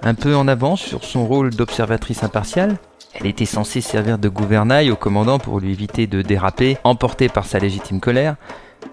Un 0.02 0.12
peu 0.12 0.36
en 0.36 0.46
avance 0.46 0.82
sur 0.82 1.02
son 1.02 1.26
rôle 1.26 1.54
d'observatrice 1.54 2.24
impartiale, 2.24 2.76
elle 3.14 3.26
était 3.26 3.46
censée 3.46 3.80
servir 3.80 4.18
de 4.18 4.28
gouvernail 4.28 4.90
au 4.90 4.96
commandant 4.96 5.38
pour 5.38 5.60
lui 5.60 5.72
éviter 5.72 6.06
de 6.06 6.20
déraper, 6.20 6.76
emporté 6.84 7.30
par 7.30 7.46
sa 7.46 7.58
légitime 7.58 7.98
colère. 7.98 8.36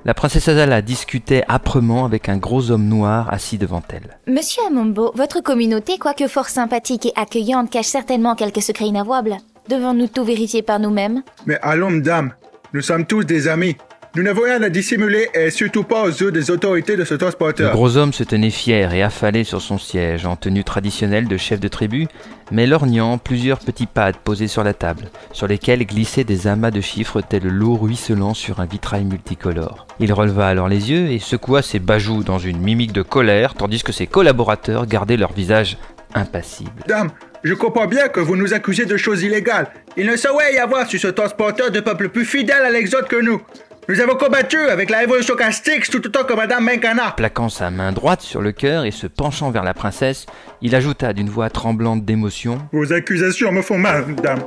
La 0.06 0.14
princesse 0.14 0.48
Azala 0.48 0.82
discutait 0.82 1.44
âprement 1.50 2.06
avec 2.06 2.30
un 2.30 2.38
gros 2.38 2.72
homme 2.72 2.88
noir 2.88 3.28
assis 3.30 3.58
devant 3.58 3.84
elle. 3.90 4.18
Monsieur 4.34 4.64
Amombo, 4.68 5.12
votre 5.16 5.42
communauté, 5.42 5.98
quoique 5.98 6.30
fort 6.30 6.48
sympathique 6.48 7.08
et 7.08 7.14
accueillante, 7.18 7.70
cache 7.70 7.88
certainement 7.88 8.36
quelques 8.36 8.62
secrets 8.62 8.86
inavouables. 8.86 9.36
Devons-nous 9.70 10.08
tout 10.08 10.24
vérifier 10.24 10.62
par 10.62 10.80
nous-mêmes 10.80 11.24
Mais 11.46 11.58
allons, 11.62 11.90
madame, 11.90 12.34
nous 12.74 12.82
sommes 12.82 13.06
tous 13.06 13.24
des 13.24 13.48
amis. 13.48 13.76
Nous 14.16 14.24
n'avons 14.24 14.44
rien 14.44 14.62
à 14.64 14.70
dissimuler 14.70 15.28
et 15.34 15.50
surtout 15.50 15.84
pas 15.84 16.04
aux 16.04 16.10
yeux 16.10 16.32
des 16.32 16.50
autorités 16.50 16.96
de 16.96 17.04
ce 17.04 17.16
Le 17.16 17.18
transporteur. 17.18 17.74
gros 17.74 17.98
homme 17.98 18.14
se 18.14 18.24
tenait 18.24 18.50
fier 18.50 18.94
et 18.94 19.04
affalé 19.04 19.44
sur 19.44 19.62
son 19.62 19.78
siège, 19.78 20.26
en 20.26 20.38
tenue 20.38 20.64
traditionnelle 20.64 21.28
de 21.28 21.36
chef 21.36 21.60
de 21.60 21.68
tribu, 21.68 22.08
mais 22.50 22.66
lorgnant 22.66 23.18
plusieurs 23.18 23.60
petits 23.60 23.88
pads 23.88 24.14
posés 24.14 24.48
sur 24.48 24.64
la 24.64 24.74
table, 24.74 25.10
sur 25.34 25.48
lesquels 25.48 25.86
glissaient 25.86 26.24
des 26.24 26.48
amas 26.48 26.72
de 26.72 26.80
chiffres 26.80 27.20
tels 27.20 27.44
l'eau 27.48 27.76
ruisselant 27.76 28.34
sur 28.34 28.62
un 28.62 28.66
vitrail 28.66 29.04
multicolore. 29.04 29.86
Il 30.00 30.14
releva 30.14 30.48
alors 30.48 30.70
les 30.70 30.92
yeux 30.92 31.10
et 31.12 31.20
secoua 31.20 31.62
ses 31.62 31.80
bajoux 31.80 32.24
dans 32.24 32.40
une 32.40 32.60
mimique 32.60 32.94
de 32.94 33.02
colère, 33.02 33.54
tandis 33.56 33.84
que 33.84 33.92
ses 33.92 34.08
collaborateurs 34.08 34.86
gardaient 34.86 35.18
leur 35.18 35.34
visage 35.34 35.78
impassible. 36.14 36.72
Dame, 36.88 37.12
je 37.46 37.54
comprends 37.54 37.86
bien 37.86 38.08
que 38.08 38.20
vous 38.20 38.36
nous 38.36 38.56
accusez 38.56 38.86
de 38.86 38.98
choses 38.98 39.22
illégales. 39.22 39.68
Il 39.96 40.08
ne 40.08 40.18
saurait 40.18 40.56
y 40.56 40.58
avoir 40.58 40.90
sur 40.90 41.00
ce 41.00 41.08
transporteur 41.08 41.70
de 41.70 41.80
peuple 41.80 42.10
plus 42.10 42.26
fidèle 42.26 42.64
à 42.64 42.72
l'exode 42.72 43.08
que 43.08 43.22
nous. 43.22 43.40
Nous 43.88 44.00
avons 44.02 44.16
combattu 44.16 44.58
avec 44.58 44.90
la 44.90 44.98
révolution 44.98 45.36
Castix 45.36 45.92
tout 45.92 46.04
autant 46.08 46.24
que 46.24 46.34
Madame 46.34 46.66
Menkana. 46.66 47.12
Plaquant 47.16 47.50
sa 47.50 47.70
main 47.70 47.92
droite 47.92 48.22
sur 48.22 48.42
le 48.42 48.52
cœur 48.52 48.86
et 48.86 48.92
se 48.92 49.06
penchant 49.06 49.52
vers 49.52 49.64
la 49.64 49.76
princesse, 49.76 50.26
il 50.64 50.74
ajouta 50.74 51.14
d'une 51.14 51.30
voix 51.30 51.52
tremblante 51.52 52.04
d'émotion 52.04 52.58
Vos 52.74 52.92
accusations 52.92 53.52
me 53.52 53.62
font 53.62 53.78
mal, 53.78 54.16
dame. 54.16 54.40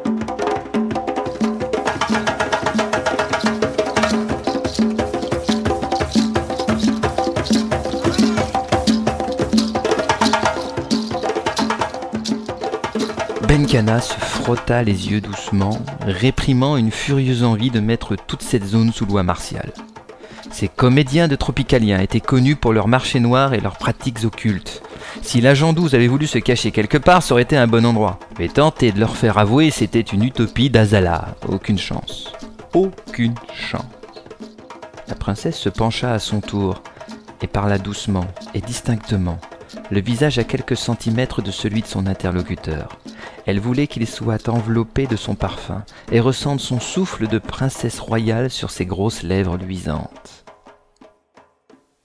Benkana 13.69 14.01
se 14.01 14.15
frotta 14.15 14.83
les 14.83 15.11
yeux 15.11 15.21
doucement, 15.21 15.79
réprimant 16.01 16.79
une 16.79 16.91
furieuse 16.91 17.45
envie 17.45 17.69
de 17.69 17.81
mettre 17.81 18.17
toute 18.17 18.41
cette 18.41 18.65
zone 18.65 18.95
sous 18.95 19.05
loi 19.05 19.23
martiale. 19.23 19.75
Ces 20.51 20.69
comédiens 20.69 21.29
de 21.29 21.37
Tropicalien 21.37 22.01
étaient 22.01 22.19
connus 22.19 22.57
pour 22.57 22.73
leur 22.73 22.89
marché 22.89 23.21
noir 23.21 23.53
et 23.53 23.61
leurs 23.61 23.77
pratiques 23.77 24.25
occultes. 24.25 24.83
Si 25.21 25.43
l'agent 25.43 25.75
12 25.75 25.95
avait 25.95 26.09
voulu 26.09 26.27
se 26.27 26.39
cacher 26.39 26.71
quelque 26.71 26.97
part, 26.97 27.23
ça 27.23 27.35
aurait 27.35 27.43
été 27.43 27.59
un 27.59 27.67
bon 27.67 27.85
endroit. 27.85 28.19
Mais 28.39 28.49
tenter 28.49 28.91
de 28.91 29.01
leur 29.01 29.19
faire 29.19 29.37
avouer, 29.37 29.71
c'était 29.71 30.01
une 30.01 30.25
utopie 30.25 30.71
d'Azala. 30.71 31.37
Aucune 31.47 31.79
chance. 31.79 32.33
Aucune 32.73 33.35
chance. 33.55 33.85
La 35.09 35.15
princesse 35.15 35.59
se 35.59 35.69
pencha 35.69 36.15
à 36.15 36.19
son 36.19 36.41
tour 36.41 36.83
et 37.43 37.47
parla 37.47 37.77
doucement 37.77 38.25
et 38.55 38.63
distinctement, 38.63 39.39
le 39.91 40.01
visage 40.01 40.39
à 40.39 40.45
quelques 40.45 40.77
centimètres 40.77 41.43
de 41.43 41.51
celui 41.51 41.83
de 41.83 41.87
son 41.87 42.07
interlocuteur. 42.07 42.99
Elle 43.47 43.61
voulait 43.61 43.87
qu'il 43.87 44.07
soit 44.07 44.49
enveloppé 44.49 45.07
de 45.07 45.17
son 45.17 45.35
parfum 45.35 45.85
et 46.13 46.21
ressente 46.21 46.61
son 46.61 46.81
souffle 46.81 47.29
de 47.29 47.39
princesse 47.39 48.01
royale 48.01 48.51
sur 48.51 48.71
ses 48.71 48.87
grosses 48.87 49.23
lèvres 49.23 49.57
luisantes. 49.57 50.45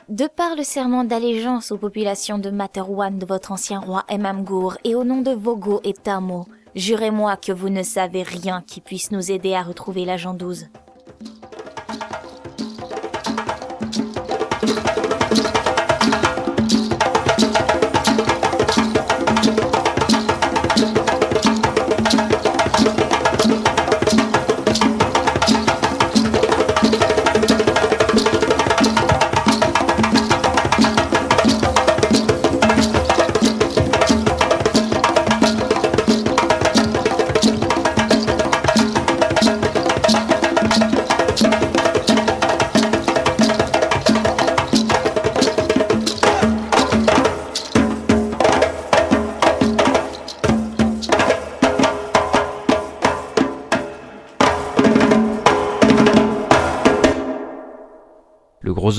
De 0.10 0.28
par 0.28 0.56
le 0.56 0.64
serment 0.64 1.06
d'allégeance 1.06 1.72
aux 1.72 1.78
populations 1.78 2.38
de 2.38 2.50
Materwan 2.50 3.18
de 3.18 3.26
votre 3.26 3.52
ancien 3.52 3.80
roi 3.80 4.04
Emamgour 4.10 4.78
et 4.84 4.96
au 4.96 5.04
nom 5.04 5.22
de 5.22 5.32
Vogo 5.32 5.80
et 5.84 5.94
Tamo, 5.94 6.46
jurez-moi 6.76 7.38
que 7.38 7.54
vous 7.54 7.70
ne 7.70 7.84
savez 7.84 8.24
rien 8.24 8.62
qui 8.68 8.82
puisse 8.82 9.12
nous 9.12 9.32
aider 9.32 9.54
à 9.56 9.64
retrouver 9.64 10.04
l'agent 10.04 10.34
12. 10.34 10.68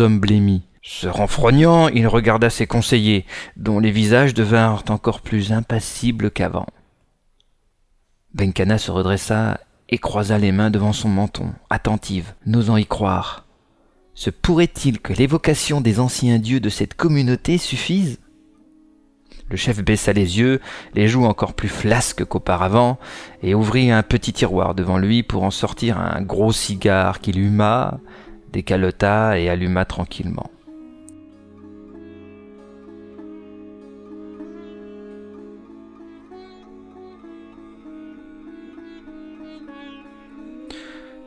Homme 0.01 0.21
blêmit. 0.21 0.63
Se 0.83 1.07
renfrognant, 1.07 1.89
il 1.89 2.07
regarda 2.07 2.51
ses 2.51 2.67
conseillers, 2.67 3.25
dont 3.57 3.79
les 3.79 3.91
visages 3.91 4.35
devinrent 4.35 4.85
encore 4.91 5.23
plus 5.23 5.51
impassibles 5.51 6.31
qu'avant. 6.31 6.67
Benkana 8.35 8.79
se 8.79 8.91
redressa 8.91 9.61
et 9.89 9.99
croisa 9.99 10.39
les 10.39 10.53
mains 10.53 10.71
devant 10.71 10.93
son 10.93 11.09
menton, 11.09 11.53
attentive, 11.71 12.35
n'osant 12.47 12.77
y 12.77 12.85
croire. 12.85 13.45
Se 14.15 14.31
pourrait-il 14.31 15.01
que 15.01 15.13
l'évocation 15.13 15.81
des 15.81 16.01
anciens 16.01 16.39
dieux 16.39 16.61
de 16.61 16.69
cette 16.69 16.95
communauté 16.95 17.59
suffise? 17.59 18.19
Le 19.51 19.57
chef 19.57 19.85
baissa 19.85 20.13
les 20.13 20.39
yeux, 20.39 20.61
les 20.95 21.07
joues 21.07 21.27
encore 21.27 21.55
plus 21.55 21.69
flasques 21.69 22.25
qu'auparavant, 22.25 22.99
et 23.43 23.55
ouvrit 23.55 23.91
un 23.91 24.03
petit 24.03 24.33
tiroir 24.33 24.75
devant 24.75 24.99
lui 24.99 25.23
pour 25.23 25.45
en 25.45 25.51
sortir 25.51 25.99
un 25.99 26.23
gros 26.23 26.53
cigare 26.53 27.21
qu'il 27.21 27.39
huma, 27.39 28.01
décalota 28.55 29.37
et 29.37 29.49
alluma 29.49 29.85
tranquillement. 29.85 30.49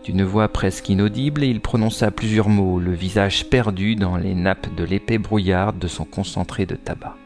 D'une 0.05 0.23
voix 0.23 0.47
presque 0.47 0.87
inaudible, 0.87 1.43
il 1.43 1.59
prononça 1.59 2.11
plusieurs 2.11 2.47
mots, 2.47 2.79
le 2.79 2.93
visage 2.93 3.49
perdu 3.49 3.97
dans 3.97 4.15
les 4.15 4.33
nappes 4.33 4.73
de 4.73 4.85
l'épais 4.85 5.17
brouillarde 5.17 5.79
de 5.79 5.89
son 5.89 6.05
concentré 6.05 6.65
de 6.65 6.75
tabac. 6.75 7.17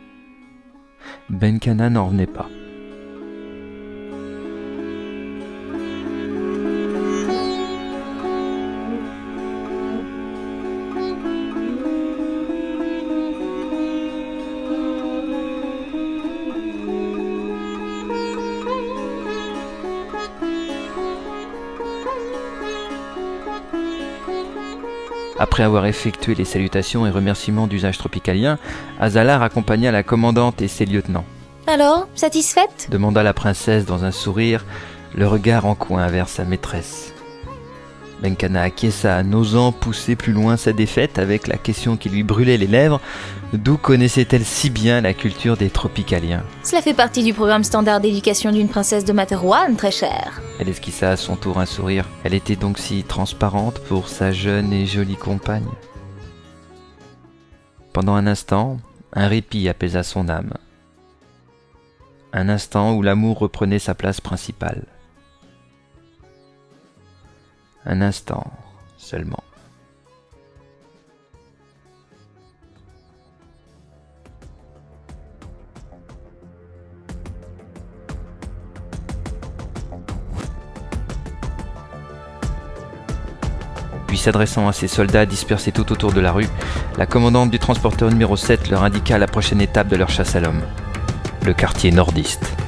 Benkana 1.30 1.92
n'en 1.92 2.08
revenait 2.08 2.26
pas. 2.26 2.50
Après 25.42 25.64
avoir 25.64 25.88
effectué 25.88 26.36
les 26.36 26.46
salutations 26.46 27.08
et 27.08 27.10
remerciements 27.10 27.66
d'usage 27.66 27.98
tropicalien, 27.98 28.60
Azalar 29.00 29.42
accompagna 29.42 29.92
la 29.92 30.04
commandante 30.04 30.62
et 30.62 30.68
ses 30.68 30.86
lieutenants. 30.86 31.26
Alors, 31.66 32.08
satisfaite? 32.14 32.90
demanda 32.92 33.24
la 33.24 33.34
princesse 33.34 33.88
dans 33.88 34.06
un 34.06 34.12
sourire, 34.12 34.64
le 35.16 35.28
regard 35.28 35.66
en 35.66 35.74
coin 35.74 36.06
vers 36.10 36.30
sa 36.30 36.46
maîtresse. 36.46 37.16
Benkana 38.22 38.62
acquiesça, 38.62 39.24
n'osant 39.24 39.72
pousser 39.72 40.16
plus 40.16 40.34
loin 40.34 40.58
sa 40.58 40.74
défaite 40.74 41.18
avec 41.18 41.48
la 41.48 41.58
question 41.58 41.98
qui 41.98 42.10
lui 42.10 42.24
brûlait 42.24 42.58
les 42.58 42.68
lèvres 42.68 43.02
d'où 43.54 43.78
connaissait-elle 43.78 44.46
si 44.46 44.70
bien 44.70 45.02
la 45.02 45.14
culture 45.14 45.58
des 45.58 45.70
tropicaliens 45.70 46.44
Cela 46.64 46.82
fait 46.82 46.94
partie 46.94 47.24
du 47.24 47.34
programme 47.34 47.64
standard 47.64 48.00
d'éducation 48.00 48.52
d'une 48.52 48.70
princesse 48.70 49.06
de 49.06 49.14
Materwan, 49.14 49.76
très 49.76 49.92
chère. 49.92 50.42
Elle 50.60 50.70
esquissa 50.70 51.12
à 51.12 51.18
son 51.18 51.36
tour 51.36 51.60
un 51.60 51.66
sourire. 51.66 52.08
Elle 52.24 52.34
était 52.34 52.56
donc 52.56 52.78
si 52.78 53.04
transparente 53.04 53.80
pour 53.80 54.08
sa 54.08 54.32
jeune 54.32 54.72
et 54.72 54.86
jolie 54.86 55.16
compagne. 55.16 55.68
Pendant 57.94 58.16
un 58.16 58.28
instant, 58.28 58.78
un 59.14 59.28
répit 59.28 59.68
apaisa 59.68 60.04
son 60.04 60.30
âme. 60.30 60.54
Un 62.34 62.48
instant 62.48 62.94
où 62.94 63.02
l'amour 63.02 63.40
reprenait 63.40 63.80
sa 63.80 63.96
place 63.96 64.22
principale. 64.22 64.86
Un 67.86 68.02
instant 68.02 68.46
seulement. 68.98 69.44
Puis 84.08 84.18
s'adressant 84.18 84.68
à 84.68 84.74
ses 84.74 84.88
soldats 84.88 85.26
dispersés 85.26 85.72
tout 85.72 85.92
autour 85.92 86.12
de 86.12 86.20
la 86.20 86.34
rue, 86.34 86.48
la 86.98 87.06
commandante 87.06 87.50
du 87.50 87.60
transporteur 87.60 88.10
numéro 88.10 88.36
7 88.36 88.70
leur 88.70 88.84
indiqua 88.84 89.18
la 89.18 89.28
prochaine 89.28 89.62
étape 89.62 89.88
de 89.88 89.96
leur 89.96 90.10
chasse 90.10 90.36
à 90.36 90.42
l'homme, 90.42 90.62
le 91.46 91.54
quartier 91.54 91.92
nordiste. 91.92 92.61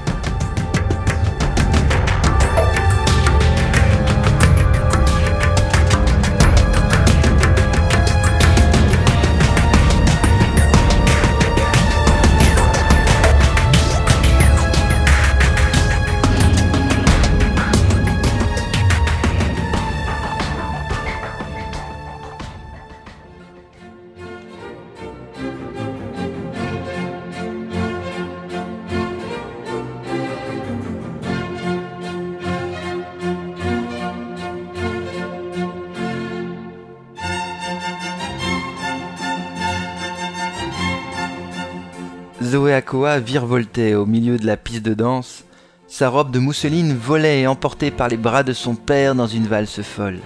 Virevoltait 43.20 43.96
au 43.96 44.06
milieu 44.06 44.38
de 44.38 44.46
la 44.46 44.58
piste 44.58 44.84
de 44.84 44.94
danse. 44.94 45.44
Sa 45.88 46.10
robe 46.10 46.32
de 46.32 46.40
mousseline 46.40 46.96
volait 46.96 47.48
emportée 47.48 47.92
par 47.92 48.08
les 48.08 48.18
bras 48.18 48.44
de 48.44 48.54
son 48.54 48.76
père 48.76 49.16
dans 49.16 49.28
une 49.28 49.48
valse 49.48 49.82
folle. 49.82 50.20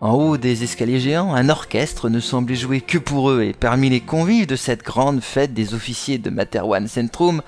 En 0.00 0.12
haut 0.12 0.36
des 0.36 0.62
escaliers 0.62 1.00
géants, 1.00 1.34
un 1.34 1.48
orchestre 1.48 2.08
ne 2.08 2.20
semblait 2.20 2.54
jouer 2.54 2.80
que 2.80 2.98
pour 2.98 3.30
eux, 3.30 3.42
et 3.42 3.52
parmi 3.52 3.88
les 3.88 4.00
convives 4.00 4.46
de 4.46 4.56
cette 4.56 4.84
grande 4.84 5.20
fête 5.20 5.54
des 5.54 5.72
officiers 5.74 6.18
de 6.18 6.30
Materwan 6.30 6.86
Centrum, 6.86 7.42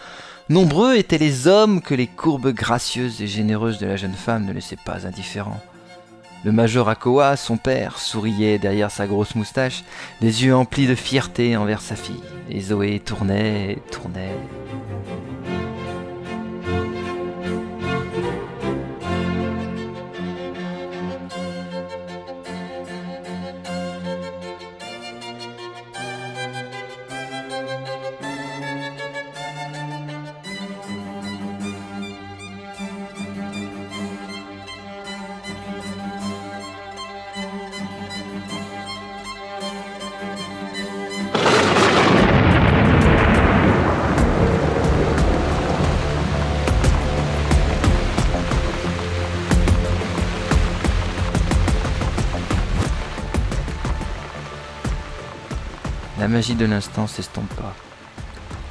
nombreux 0.49 0.97
étaient 0.97 1.19
les 1.19 1.47
hommes 1.47 1.83
que 1.83 1.95
les 1.95 2.07
courbes 2.07 2.53
gracieuses 2.53 3.21
et 3.21 3.27
généreuses 3.27 3.79
de 3.79 3.87
la 3.87 3.97
jeune 3.97 4.15
femme 4.15 4.47
ne 4.47 4.53
laissaient 4.53 4.79
pas 4.85 5.07
indifférents. 5.07 5.61
Le 6.45 6.53
major 6.53 6.89
Akoa, 6.89 7.37
son 7.37 7.57
père, 7.57 7.99
souriait 7.99 8.59
derrière 8.59 8.93
sa 8.93 9.09
grosse 9.09 9.35
moustache, 9.35 9.83
les 10.21 10.45
yeux 10.45 10.55
emplis 10.55 10.87
de 10.87 10.95
fierté 10.95 11.57
envers 11.57 11.81
sa 11.81 11.97
fille. 11.97 12.23
Et 12.49 12.61
Zoé 12.61 13.01
tournait, 13.01 13.79
tournait. 13.91 14.37
Magie 56.39 56.55
de 56.55 56.67
l'instant 56.67 57.09
s'estompa. 57.09 57.75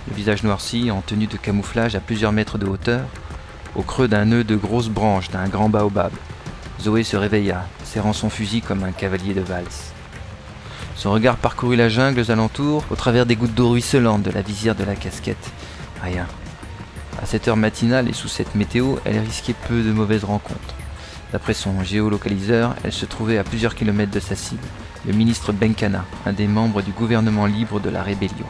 Le 0.07 0.15
visage 0.15 0.41
noirci, 0.41 0.89
en 0.89 1.01
tenue 1.01 1.27
de 1.27 1.35
camouflage 1.35 1.95
à 1.95 1.99
plusieurs 1.99 2.31
mètres 2.31 2.57
de 2.57 2.65
hauteur, 2.65 3.03
au 3.75 3.81
creux 3.81 4.07
d'un 4.07 4.23
nœud 4.23 4.45
de 4.45 4.55
grosses 4.55 4.87
branches 4.87 5.29
d'un 5.31 5.49
grand 5.49 5.67
baobab, 5.67 6.13
Zoé 6.79 7.03
se 7.03 7.17
réveilla, 7.17 7.67
serrant 7.83 8.13
son 8.13 8.29
fusil 8.29 8.61
comme 8.61 8.85
un 8.85 8.93
cavalier 8.93 9.33
de 9.33 9.41
valse. 9.41 9.91
Son 10.95 11.11
regard 11.11 11.35
parcourut 11.35 11.75
la 11.75 11.89
jungle 11.89 12.21
aux 12.21 12.31
alentours, 12.31 12.85
au 12.89 12.95
travers 12.95 13.25
des 13.25 13.35
gouttes 13.35 13.53
d'eau 13.53 13.71
ruisselantes 13.71 14.23
de 14.23 14.31
la 14.31 14.43
visière 14.43 14.75
de 14.75 14.85
la 14.85 14.95
casquette. 14.95 15.51
Rien. 16.01 16.25
À 17.21 17.25
cette 17.25 17.49
heure 17.49 17.57
matinale 17.57 18.07
et 18.07 18.13
sous 18.13 18.29
cette 18.29 18.55
météo, 18.55 18.95
elle 19.03 19.19
risquait 19.19 19.55
peu 19.67 19.83
de 19.83 19.91
mauvaises 19.91 20.23
rencontres. 20.23 20.75
D'après 21.33 21.53
son 21.53 21.83
géolocaliseur, 21.83 22.75
elle 22.85 22.93
se 22.93 23.05
trouvait 23.05 23.39
à 23.39 23.43
plusieurs 23.43 23.75
kilomètres 23.75 24.13
de 24.13 24.21
sa 24.21 24.37
cible, 24.37 24.63
le 25.05 25.13
ministre 25.13 25.51
Benkana, 25.51 26.05
un 26.25 26.33
des 26.33 26.47
membres 26.47 26.81
du 26.81 26.91
gouvernement 26.91 27.45
libre 27.45 27.79
de 27.79 27.89
la 27.89 28.03
rébellion. 28.03 28.47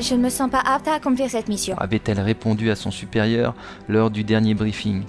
Je 0.00 0.14
ne 0.14 0.20
me 0.20 0.28
sens 0.30 0.50
pas 0.50 0.60
apte 0.60 0.88
à 0.88 0.94
accomplir 0.94 1.30
cette 1.30 1.48
mission. 1.48 1.76
avait-elle 1.78 2.20
répondu 2.20 2.70
à 2.70 2.76
son 2.76 2.90
supérieur 2.90 3.54
lors 3.88 4.10
du 4.10 4.24
dernier 4.24 4.54
briefing? 4.54 5.02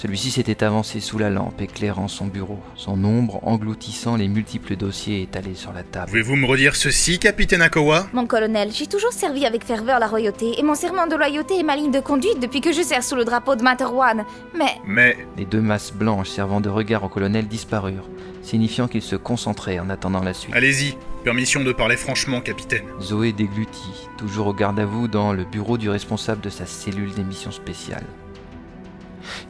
Celui-ci 0.00 0.30
s'était 0.30 0.64
avancé 0.64 0.98
sous 0.98 1.18
la 1.18 1.28
lampe, 1.28 1.60
éclairant 1.60 2.08
son 2.08 2.24
bureau, 2.24 2.58
son 2.74 3.04
ombre 3.04 3.38
engloutissant 3.46 4.16
les 4.16 4.28
multiples 4.28 4.74
dossiers 4.74 5.20
étalés 5.20 5.54
sur 5.54 5.74
la 5.74 5.82
table. 5.82 6.06
Pouvez-vous 6.06 6.36
me 6.36 6.46
redire 6.46 6.74
ceci, 6.74 7.18
capitaine 7.18 7.60
Akowa? 7.60 8.06
Mon 8.14 8.24
colonel, 8.26 8.70
j'ai 8.72 8.86
toujours 8.86 9.12
servi 9.12 9.44
avec 9.44 9.62
ferveur 9.62 9.98
la 9.98 10.06
royauté 10.06 10.58
et 10.58 10.62
mon 10.62 10.74
serment 10.74 11.06
de 11.06 11.16
loyauté 11.16 11.58
est 11.58 11.62
ma 11.62 11.76
ligne 11.76 11.90
de 11.90 12.00
conduite 12.00 12.40
depuis 12.40 12.62
que 12.62 12.72
je 12.72 12.80
sers 12.80 13.04
sous 13.04 13.14
le 13.14 13.26
drapeau 13.26 13.56
de 13.56 13.62
Materwan. 13.62 14.24
Mais 14.56 14.78
Mais 14.86 15.18
Les 15.36 15.44
deux 15.44 15.60
masses 15.60 15.92
blanches 15.92 16.30
servant 16.30 16.62
de 16.62 16.70
regard 16.70 17.04
au 17.04 17.10
colonel 17.10 17.46
disparurent, 17.46 18.08
signifiant 18.42 18.88
qu'il 18.88 19.02
se 19.02 19.16
concentrait 19.16 19.80
en 19.80 19.90
attendant 19.90 20.22
la 20.22 20.32
suite. 20.32 20.56
allez-y, 20.56 20.96
permission 21.24 21.62
de 21.62 21.72
parler 21.72 21.98
franchement, 21.98 22.40
capitaine. 22.40 22.86
Zoé 23.02 23.34
déglutit, 23.34 24.08
toujours 24.16 24.46
au 24.46 24.54
garde 24.54 24.80
à 24.80 24.86
vous 24.86 25.08
dans 25.08 25.34
le 25.34 25.44
bureau 25.44 25.76
du 25.76 25.90
responsable 25.90 26.40
de 26.40 26.48
sa 26.48 26.64
cellule 26.64 27.12
d'émission 27.12 27.50
spéciale. 27.50 28.06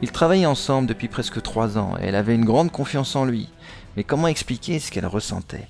Ils 0.01 0.11
travaillaient 0.11 0.45
ensemble 0.45 0.87
depuis 0.87 1.07
presque 1.07 1.41
trois 1.41 1.77
ans 1.77 1.93
et 2.01 2.05
elle 2.05 2.15
avait 2.15 2.35
une 2.35 2.45
grande 2.45 2.71
confiance 2.71 3.15
en 3.15 3.25
lui. 3.25 3.49
Mais 3.97 4.03
comment 4.03 4.27
expliquer 4.27 4.79
ce 4.79 4.91
qu'elle 4.91 5.05
ressentait? 5.05 5.67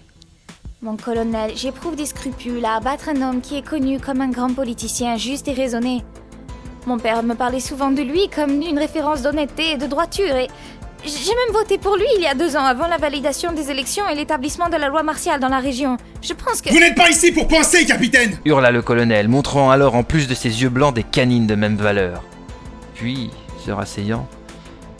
Mon 0.81 0.97
colonel, 0.97 1.51
j'éprouve 1.55 1.95
des 1.95 2.07
scrupules 2.07 2.65
à 2.65 2.75
abattre 2.75 3.09
un 3.09 3.21
homme 3.21 3.41
qui 3.41 3.57
est 3.57 3.67
connu 3.67 3.99
comme 3.99 4.21
un 4.21 4.29
grand 4.29 4.53
politicien 4.53 5.17
juste 5.17 5.47
et 5.47 5.53
raisonné. 5.53 6.03
Mon 6.87 6.97
père 6.97 7.21
me 7.21 7.35
parlait 7.35 7.59
souvent 7.59 7.91
de 7.91 8.01
lui 8.01 8.27
comme 8.29 8.59
d'une 8.59 8.79
référence 8.79 9.21
d'honnêteté 9.21 9.73
et 9.73 9.77
de 9.77 9.85
droiture 9.85 10.35
et 10.35 10.47
j'ai 11.03 11.33
même 11.33 11.53
voté 11.53 11.77
pour 11.77 11.95
lui 11.95 12.05
il 12.15 12.21
y 12.21 12.27
a 12.27 12.35
deux 12.35 12.55
ans 12.55 12.63
avant 12.63 12.87
la 12.87 12.97
validation 12.97 13.53
des 13.53 13.71
élections 13.71 14.07
et 14.07 14.15
l'établissement 14.15 14.69
de 14.69 14.75
la 14.77 14.87
loi 14.87 15.03
martiale 15.03 15.39
dans 15.39 15.49
la 15.49 15.59
région. 15.59 15.97
Je 16.21 16.33
pense 16.33 16.61
que... 16.61 16.69
Vous 16.69 16.79
n'êtes 16.79 16.95
pas 16.95 17.09
ici 17.09 17.31
pour 17.31 17.47
penser, 17.47 17.85
capitaine 17.85 18.37
hurla 18.45 18.71
le 18.71 18.81
colonel, 18.81 19.27
montrant 19.27 19.71
alors 19.71 19.95
en 19.95 20.03
plus 20.03 20.27
de 20.27 20.35
ses 20.35 20.61
yeux 20.61 20.69
blancs 20.69 20.95
des 20.95 21.03
canines 21.03 21.47
de 21.47 21.55
même 21.55 21.75
valeur. 21.75 22.23
Puis, 22.95 23.31
se 23.61 23.71
rasseyant, 23.71 24.27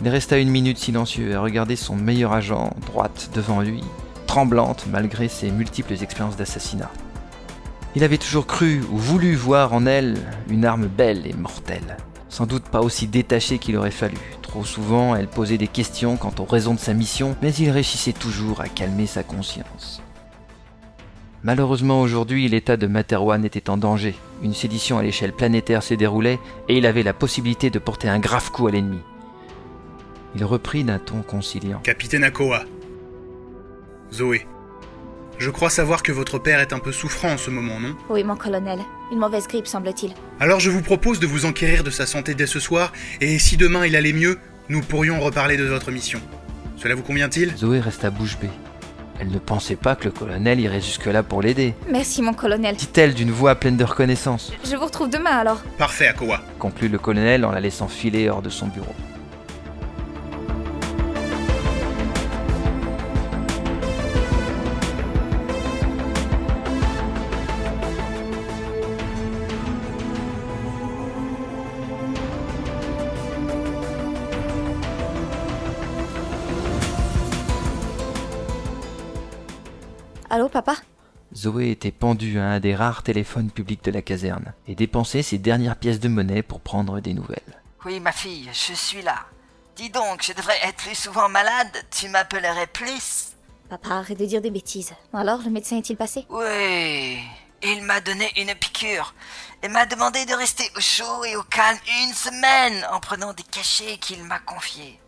il 0.04 0.10
resta 0.10 0.38
une 0.38 0.50
minute 0.50 0.78
silencieux 0.78 1.36
à 1.36 1.42
regarder 1.42 1.76
son 1.76 1.96
meilleur 1.96 2.34
agent, 2.34 2.72
droite 2.86 3.30
devant 3.34 3.62
lui, 3.62 3.84
tremblante 4.28 4.86
malgré 4.90 5.28
ses 5.28 5.52
multiples 5.52 5.94
expériences 5.94 6.38
d'assassinat. 6.38 6.92
Il 7.96 8.04
avait 8.04 8.18
toujours 8.18 8.48
cru 8.48 8.82
ou 8.92 8.98
voulu 8.98 9.36
voir 9.36 9.74
en 9.74 9.86
elle 9.86 10.18
une 10.50 10.66
arme 10.66 10.88
belle 10.88 11.28
et 11.28 11.34
mortelle. 11.34 11.98
Sans 12.30 12.46
doute 12.46 12.64
pas 12.64 12.82
aussi 12.82 13.08
détachée 13.08 13.58
qu'il 13.60 13.76
aurait 13.76 13.92
fallu. 13.92 14.18
Trop 14.42 14.64
souvent, 14.64 15.16
elle 15.16 15.28
posait 15.28 15.58
des 15.58 15.68
questions 15.68 16.18
quant 16.18 16.34
aux 16.40 16.46
raisons 16.46 16.74
de 16.74 16.80
sa 16.80 16.94
mission, 16.94 17.36
mais 17.42 17.54
il 17.54 17.70
réussissait 17.70 18.14
toujours 18.14 18.62
à 18.62 18.70
calmer 18.70 19.08
sa 19.08 19.24
conscience. 19.24 20.01
Malheureusement 21.44 22.02
aujourd'hui, 22.02 22.48
l'état 22.48 22.78
de 22.78 22.86
Materwan 22.86 23.44
était 23.44 23.70
en 23.72 23.78
danger. 23.78 24.14
Une 24.44 24.54
sédition 24.54 25.00
à 25.00 25.04
l'échelle 25.04 25.34
planétaire 25.34 25.82
s'est 25.82 25.98
déroulée 25.98 26.40
et 26.70 26.78
il 26.78 26.86
avait 26.86 27.02
la 27.02 27.14
possibilité 27.14 27.72
de 27.72 27.80
porter 27.80 28.08
un 28.08 28.20
grave 28.20 28.52
coup 28.52 28.68
à 28.68 28.72
l'ennemi. 28.72 29.00
Il 30.36 30.46
reprit 30.46 30.84
d'un 30.84 31.00
ton 31.00 31.24
conciliant. 31.24 31.80
Capitaine 31.80 32.24
Akoa, 32.24 32.64
Zoé, 34.14 34.46
je 35.40 35.50
crois 35.50 35.72
savoir 35.72 36.04
que 36.04 36.12
votre 36.12 36.38
père 36.38 36.60
est 36.60 36.74
un 36.74 36.80
peu 36.80 36.92
souffrant 36.92 37.32
en 37.32 37.38
ce 37.38 37.50
moment, 37.50 37.80
non? 37.80 37.96
Oui, 38.10 38.24
mon 38.24 38.36
colonel. 38.36 38.80
Une 39.12 39.18
mauvaise 39.18 39.48
grippe, 39.48 39.66
semble-t-il. 39.66 40.14
Alors 40.40 40.60
je 40.60 40.70
vous 40.70 40.84
propose 40.84 41.20
de 41.20 41.26
vous 41.26 41.46
enquérir 41.46 41.84
de 41.84 41.90
sa 41.90 42.06
santé 42.06 42.36
dès 42.36 42.46
ce 42.46 42.60
soir, 42.60 42.94
et 43.20 43.40
si 43.40 43.58
demain 43.58 43.86
il 43.88 43.96
allait 43.96 44.14
mieux, 44.14 44.38
nous 44.70 44.82
pourrions 44.82 45.20
reparler 45.20 45.58
de 45.58 45.66
votre 45.66 45.90
mission. 45.90 46.22
Cela 46.78 46.94
vous 46.94 47.02
convient-il? 47.02 47.58
Zoé 47.58 47.80
resta 47.80 48.12
bouche 48.12 48.38
bée. 48.40 48.50
Elle 49.22 49.30
ne 49.30 49.38
pensait 49.38 49.76
pas 49.76 49.96
que 49.96 50.06
le 50.06 50.12
colonel 50.12 50.60
irait 50.60 50.82
jusque-là 50.82 51.22
pour 51.22 51.44
l'aider, 51.44 51.76
Merci, 51.92 52.24
mon 52.24 52.34
colonel. 52.34 52.76
dit-elle 52.76 53.14
d'une 53.14 53.30
voix 53.30 53.54
pleine 53.54 53.78
de 53.78 53.84
reconnaissance, 53.84 54.52
Je 54.66 54.76
vous 54.76 54.84
retrouve 54.84 55.12
demain 55.12 55.38
alors. 55.38 55.62
Parfait, 55.78 56.08
Akoa. 56.08 56.42
conclut 56.58 56.88
le 56.88 56.98
colonel 56.98 57.46
en 57.46 57.52
la 57.52 57.60
laissant 57.60 57.88
filer 57.88 58.30
hors 58.30 58.42
de 58.42 58.50
son 58.50 58.66
bureau. 58.66 58.96
Zoé 81.42 81.72
était 81.72 81.92
pendue 81.92 82.38
à 82.38 82.44
un 82.44 82.60
des 82.60 82.76
rares 82.76 83.02
téléphones 83.02 83.50
publics 83.50 83.84
de 83.84 83.90
la 83.90 84.04
caserne 84.04 84.54
et 84.68 84.76
dépensait 84.76 85.24
ses 85.24 85.40
dernières 85.40 85.76
pièces 85.76 86.00
de 86.00 86.08
monnaie 86.08 86.44
pour 86.44 86.62
prendre 86.62 87.00
des 87.00 87.16
nouvelles. 87.16 87.64
Oui, 87.84 88.00
ma 88.00 88.12
fille, 88.12 88.48
je 88.54 88.74
suis 88.74 89.02
là. 89.02 89.26
Dis 89.76 89.90
donc, 89.90 90.22
je 90.22 90.34
devrais 90.34 90.60
être 90.64 90.84
plus 90.84 90.94
souvent 90.94 91.30
malade, 91.30 91.84
tu 91.90 92.10
m'appellerais 92.10 92.68
plus. 92.68 93.32
Papa, 93.72 93.90
arrête 93.96 94.20
de 94.20 94.26
dire 94.26 94.42
des 94.42 94.52
bêtises. 94.52 94.94
Alors, 95.14 95.42
le 95.44 95.50
médecin 95.50 95.78
est-il 95.78 95.98
passé? 95.98 96.28
Oui, 96.30 97.18
il 97.64 97.82
m'a 97.82 98.02
donné 98.02 98.32
une 98.38 98.54
piqûre 98.54 99.16
et 99.64 99.68
m'a 99.68 99.88
demandé 99.88 100.24
de 100.28 100.36
rester 100.36 100.70
au 100.78 100.80
chaud 100.80 101.26
et 101.26 101.36
au 101.36 101.44
calme 101.44 101.80
une 102.04 102.14
semaine 102.14 102.86
en 102.92 103.00
prenant 103.00 103.34
des 103.34 103.42
cachets 103.42 103.98
qu'il 103.98 104.24
m'a 104.26 104.38
confiés. 104.38 105.00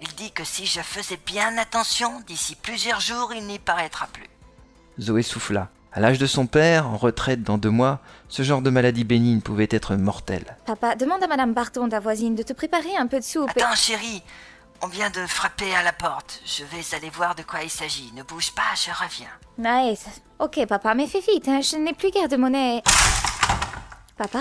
Il 0.00 0.14
dit 0.14 0.30
que 0.30 0.44
si 0.44 0.66
je 0.66 0.80
faisais 0.80 1.18
bien 1.26 1.58
attention, 1.58 2.20
d'ici 2.20 2.54
plusieurs 2.54 3.00
jours, 3.00 3.32
il 3.34 3.44
n'y 3.46 3.58
paraîtra 3.58 4.06
plus. 4.06 4.28
Zoé 5.00 5.22
souffla. 5.22 5.68
À 5.92 6.00
l'âge 6.00 6.18
de 6.18 6.26
son 6.26 6.46
père, 6.46 6.88
en 6.88 6.96
retraite 6.96 7.42
dans 7.42 7.56
deux 7.56 7.70
mois, 7.70 8.00
ce 8.28 8.42
genre 8.42 8.62
de 8.62 8.70
maladie 8.70 9.04
bénigne 9.04 9.40
pouvait 9.40 9.68
être 9.70 9.94
mortel. 9.94 10.56
Papa, 10.66 10.96
demande 10.96 11.22
à 11.22 11.28
Madame 11.28 11.54
Barton, 11.54 11.88
ta 11.88 12.00
voisine, 12.00 12.34
de 12.34 12.42
te 12.42 12.52
préparer 12.52 12.96
un 12.96 13.06
peu 13.06 13.18
de 13.20 13.24
soupe. 13.24 13.50
Attends, 13.50 13.74
chérie, 13.76 14.22
on 14.82 14.88
vient 14.88 15.10
de 15.10 15.24
frapper 15.26 15.72
à 15.74 15.82
la 15.84 15.92
porte. 15.92 16.40
Je 16.44 16.64
vais 16.64 16.96
aller 16.96 17.10
voir 17.10 17.36
de 17.36 17.42
quoi 17.42 17.62
il 17.62 17.70
s'agit. 17.70 18.12
Ne 18.16 18.24
bouge 18.24 18.52
pas, 18.54 18.74
je 18.74 18.90
reviens. 18.90 19.28
Nice. 19.56 20.06
Ok, 20.40 20.66
papa, 20.66 20.94
mais 20.94 21.06
fais 21.06 21.20
vite, 21.20 21.46
hein, 21.46 21.60
je 21.60 21.76
n'ai 21.76 21.92
plus 21.92 22.10
guère 22.10 22.28
de 22.28 22.36
monnaie. 22.36 22.82
Papa? 24.16 24.40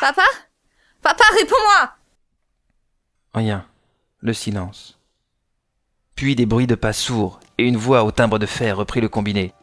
Papa? 0.00 0.24
Papa, 1.02 1.24
réponds-moi 1.38 1.92
Rien. 3.34 3.66
Le 4.20 4.32
silence. 4.32 4.97
Puis 6.18 6.34
des 6.34 6.46
bruits 6.46 6.66
de 6.66 6.74
pas 6.74 6.92
sourds 6.92 7.38
et 7.58 7.62
une 7.62 7.76
voix 7.76 8.02
au 8.02 8.10
timbre 8.10 8.40
de 8.40 8.46
fer 8.46 8.76
reprit 8.76 9.00
le 9.00 9.08
combiné. 9.08 9.54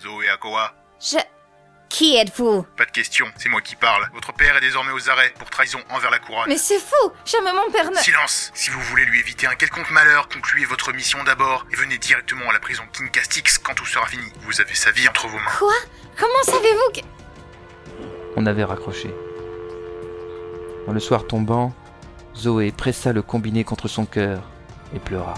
Zoé 0.00 0.28
Akoa, 0.28 0.72
Je... 1.00 1.18
Qui 1.88 2.14
êtes-vous? 2.14 2.64
Pas 2.76 2.84
de 2.84 2.92
question, 2.92 3.26
c'est 3.36 3.48
moi 3.48 3.60
qui 3.60 3.74
parle. 3.74 4.08
Votre 4.14 4.32
père 4.32 4.56
est 4.56 4.60
désormais 4.60 4.92
aux 4.92 5.10
arrêts 5.10 5.34
pour 5.36 5.50
trahison 5.50 5.80
envers 5.90 6.12
la 6.12 6.20
couronne. 6.20 6.44
Mais 6.46 6.56
c'est 6.56 6.78
fou 6.78 7.10
Jamais 7.24 7.50
mon 7.52 7.68
père 7.72 7.90
ne... 7.90 7.96
Silence 7.96 8.52
Si 8.54 8.70
vous 8.70 8.80
voulez 8.82 9.04
lui 9.06 9.18
éviter 9.18 9.48
un 9.48 9.56
quelconque 9.56 9.90
malheur, 9.90 10.28
concluez 10.28 10.66
votre 10.66 10.92
mission 10.92 11.18
d'abord 11.24 11.66
et 11.72 11.74
venez 11.74 11.98
directement 11.98 12.48
à 12.48 12.52
la 12.52 12.60
prison 12.60 12.84
King 12.92 13.10
Castix 13.10 13.58
quand 13.58 13.74
tout 13.74 13.86
sera 13.86 14.06
fini. 14.06 14.30
Vous 14.42 14.60
avez 14.60 14.74
sa 14.76 14.92
vie 14.92 15.08
entre 15.08 15.26
vos 15.26 15.38
mains. 15.38 15.50
Quoi? 15.58 15.74
Comment 16.16 16.44
savez-vous 16.44 17.00
que... 17.00 17.06
On 18.36 18.46
avait 18.46 18.62
raccroché. 18.62 19.12
Dans 20.86 20.92
le 20.92 21.00
soir 21.00 21.26
tombant, 21.26 21.74
Zoé 22.36 22.70
pressa 22.70 23.12
le 23.12 23.22
combiné 23.22 23.64
contre 23.64 23.88
son 23.88 24.06
cœur 24.06 24.44
et 24.94 24.98
pleura. 24.98 25.34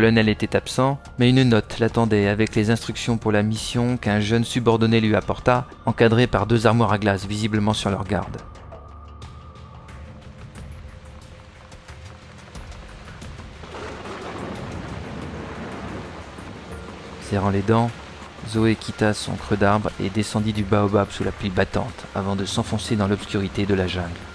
Colonel 0.00 0.30
était 0.30 0.56
absent, 0.56 0.98
mais 1.18 1.28
une 1.28 1.42
note 1.42 1.78
l'attendait 1.78 2.26
avec 2.26 2.56
les 2.56 2.70
instructions 2.70 3.18
pour 3.18 3.32
la 3.32 3.42
mission 3.42 3.98
qu'un 3.98 4.18
jeune 4.18 4.44
subordonné 4.44 4.98
lui 4.98 5.14
apporta, 5.14 5.66
encadré 5.84 6.26
par 6.26 6.46
deux 6.46 6.66
armoires 6.66 6.94
à 6.94 6.96
glace 6.96 7.26
visiblement 7.26 7.74
sur 7.74 7.90
leur 7.90 8.04
garde. 8.04 8.38
Serrant 17.28 17.50
les 17.50 17.60
dents, 17.60 17.90
Zoé 18.48 18.76
quitta 18.76 19.12
son 19.12 19.34
creux 19.34 19.58
d'arbre 19.58 19.90
et 20.02 20.08
descendit 20.08 20.54
du 20.54 20.64
baobab 20.64 21.10
sous 21.10 21.24
la 21.24 21.30
pluie 21.30 21.50
battante 21.50 22.06
avant 22.14 22.36
de 22.36 22.46
s'enfoncer 22.46 22.96
dans 22.96 23.06
l'obscurité 23.06 23.66
de 23.66 23.74
la 23.74 23.86
jungle. 23.86 24.29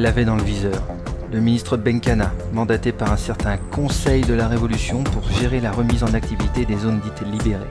Elle 0.00 0.04
l'avait 0.04 0.24
dans 0.24 0.36
le 0.36 0.42
viseur. 0.42 0.82
Le 1.30 1.40
ministre 1.40 1.76
Benkana, 1.76 2.32
mandaté 2.54 2.90
par 2.90 3.12
un 3.12 3.18
certain 3.18 3.58
Conseil 3.58 4.22
de 4.22 4.32
la 4.32 4.48
Révolution 4.48 5.04
pour 5.04 5.30
gérer 5.30 5.60
la 5.60 5.72
remise 5.72 6.02
en 6.02 6.14
activité 6.14 6.64
des 6.64 6.78
zones 6.78 7.00
dites 7.00 7.20
libérées. 7.30 7.70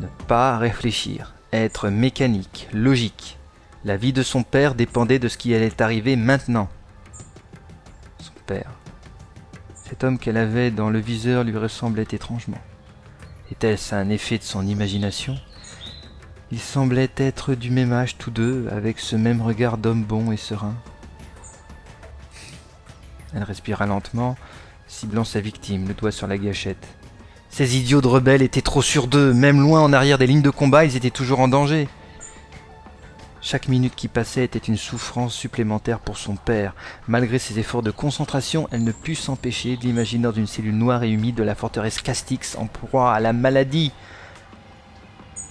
Ne 0.00 0.08
pas 0.26 0.58
réfléchir, 0.58 1.32
être 1.52 1.88
mécanique, 1.88 2.66
logique. 2.72 3.38
La 3.84 3.96
vie 3.96 4.12
de 4.12 4.24
son 4.24 4.42
père 4.42 4.74
dépendait 4.74 5.20
de 5.20 5.28
ce 5.28 5.38
qui 5.38 5.54
allait 5.54 5.80
arriver 5.80 6.16
maintenant. 6.16 6.68
Son 8.18 8.32
père. 8.44 8.72
Cet 9.84 10.02
homme 10.02 10.18
qu'elle 10.18 10.36
avait 10.36 10.72
dans 10.72 10.90
le 10.90 10.98
viseur 10.98 11.44
lui 11.44 11.56
ressemblait 11.56 12.08
étrangement. 12.10 12.60
Était-ce 13.52 13.94
un 13.94 14.08
effet 14.08 14.38
de 14.38 14.42
son 14.42 14.66
imagination? 14.66 15.36
Ils 16.50 16.58
semblaient 16.58 17.12
être 17.18 17.54
du 17.54 17.70
même 17.70 17.92
âge 17.92 18.18
tous 18.18 18.32
deux, 18.32 18.66
avec 18.72 18.98
ce 18.98 19.14
même 19.14 19.42
regard 19.42 19.78
d'homme 19.78 20.02
bon 20.02 20.32
et 20.32 20.36
serein. 20.36 20.74
Elle 23.34 23.42
respira 23.42 23.86
lentement, 23.86 24.36
ciblant 24.86 25.24
sa 25.24 25.40
victime, 25.40 25.88
le 25.88 25.94
doigt 25.94 26.12
sur 26.12 26.26
la 26.26 26.38
gâchette. 26.38 26.86
Ces 27.50 27.76
idiots 27.76 28.00
de 28.00 28.08
rebelles 28.08 28.42
étaient 28.42 28.62
trop 28.62 28.82
sûrs 28.82 29.06
d'eux, 29.06 29.32
même 29.32 29.60
loin 29.60 29.80
en 29.80 29.92
arrière 29.92 30.18
des 30.18 30.26
lignes 30.26 30.42
de 30.42 30.50
combat, 30.50 30.84
ils 30.84 30.96
étaient 30.96 31.10
toujours 31.10 31.40
en 31.40 31.48
danger. 31.48 31.88
Chaque 33.40 33.68
minute 33.68 33.94
qui 33.94 34.08
passait 34.08 34.44
était 34.44 34.58
une 34.58 34.78
souffrance 34.78 35.34
supplémentaire 35.34 36.00
pour 36.00 36.16
son 36.16 36.34
père. 36.34 36.74
Malgré 37.08 37.38
ses 37.38 37.58
efforts 37.58 37.82
de 37.82 37.90
concentration, 37.90 38.68
elle 38.70 38.84
ne 38.84 38.92
put 38.92 39.14
s'empêcher 39.14 39.76
de 39.76 39.82
l'imaginer 39.82 40.22
dans 40.22 40.32
une 40.32 40.46
cellule 40.46 40.76
noire 40.76 41.02
et 41.02 41.10
humide 41.10 41.34
de 41.34 41.42
la 41.42 41.54
forteresse 41.54 42.00
Castix 42.00 42.56
en 42.56 42.66
proie 42.66 43.12
à 43.12 43.20
la 43.20 43.34
maladie. 43.34 43.92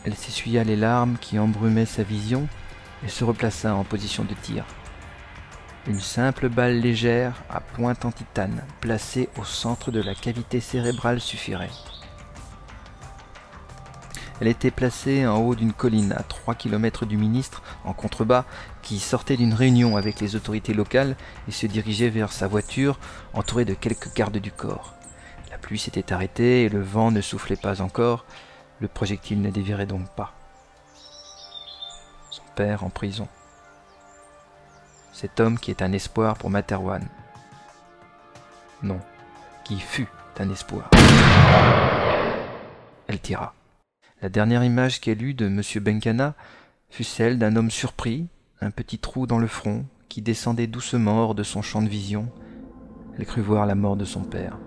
Elle 0.06 0.16
s'essuya 0.16 0.64
les 0.64 0.76
larmes 0.76 1.18
qui 1.22 1.38
embrumaient 1.38 1.86
sa 1.86 2.02
vision 2.02 2.48
et 3.06 3.10
se 3.10 3.24
replaça 3.24 3.76
en 3.76 3.84
position 3.84 4.24
de 4.24 4.34
tir. 4.42 4.66
Une 5.86 6.00
simple 6.00 6.48
balle 6.48 6.80
légère 6.80 7.44
à 7.50 7.60
pointe 7.60 8.06
en 8.06 8.12
titane, 8.12 8.64
placée 8.80 9.28
au 9.38 9.44
centre 9.44 9.92
de 9.92 10.02
la 10.02 10.16
cavité 10.16 10.62
cérébrale 10.62 11.20
suffirait. 11.20 11.70
Elle 14.40 14.48
était 14.48 14.72
placée 14.72 15.28
en 15.28 15.40
haut 15.40 15.56
d'une 15.56 15.74
colline 15.74 16.14
à 16.14 16.24
3 16.24 16.56
km 16.56 17.06
du 17.06 17.18
ministre, 17.18 17.62
en 17.84 17.92
contrebas, 17.92 18.46
qui 18.82 18.98
sortait 18.98 19.36
d'une 19.36 19.54
réunion 19.54 19.98
avec 19.98 20.22
les 20.22 20.38
autorités 20.38 20.74
locales 20.74 21.18
et 21.50 21.52
se 21.52 21.68
dirigeait 21.68 22.10
vers 22.10 22.32
sa 22.32 22.48
voiture, 22.48 22.98
entouré 23.34 23.66
de 23.66 23.74
quelques 23.74 24.14
gardes 24.16 24.38
du 24.38 24.54
corps. 24.54 24.96
La 25.52 25.58
pluie 25.58 25.80
s'était 25.80 26.14
arrêtée 26.14 26.64
et 26.64 26.70
le 26.70 26.82
vent 26.82 27.12
ne 27.12 27.20
soufflait 27.20 27.58
pas 27.58 27.82
encore. 27.82 28.26
Le 28.80 28.88
projectile 28.88 29.42
ne 29.42 29.50
dévirait 29.50 29.86
donc 29.86 30.10
pas. 30.16 30.34
Son 32.32 32.44
père 32.56 32.86
en 32.86 32.90
prison. 32.90 33.28
Cet 35.24 35.40
homme 35.40 35.58
qui 35.58 35.72
est 35.72 35.82
un 35.82 35.94
espoir 35.94 36.36
pour 36.36 36.50
Materwan. 36.50 37.02
Non, 38.82 39.00
qui 39.64 39.80
fut 39.80 40.10
un 40.38 40.50
espoir. 40.50 40.90
Elle 43.08 43.22
tira. 43.22 43.54
La 44.22 44.28
dernière 44.28 44.66
image 44.66 45.00
qu'elle 45.00 45.24
eut 45.24 45.34
de 45.34 45.46
M. 45.46 45.62
Benkana 45.82 46.36
fut 46.90 47.06
celle 47.06 47.40
d'un 47.40 47.56
homme 47.56 47.72
surpris, 47.72 48.28
un 48.60 48.70
petit 48.70 49.00
trou 49.00 49.26
dans 49.26 49.40
le 49.40 49.48
front, 49.48 49.86
qui 50.10 50.22
descendait 50.22 50.68
doucement 50.68 51.24
hors 51.24 51.36
de 51.36 51.44
son 51.44 51.62
champ 51.62 51.82
de 51.82 51.88
vision. 51.88 52.30
Elle 53.18 53.26
crut 53.26 53.46
voir 53.46 53.66
la 53.66 53.76
mort 53.76 53.96
de 53.96 54.04
son 54.04 54.24
père. 54.24 54.58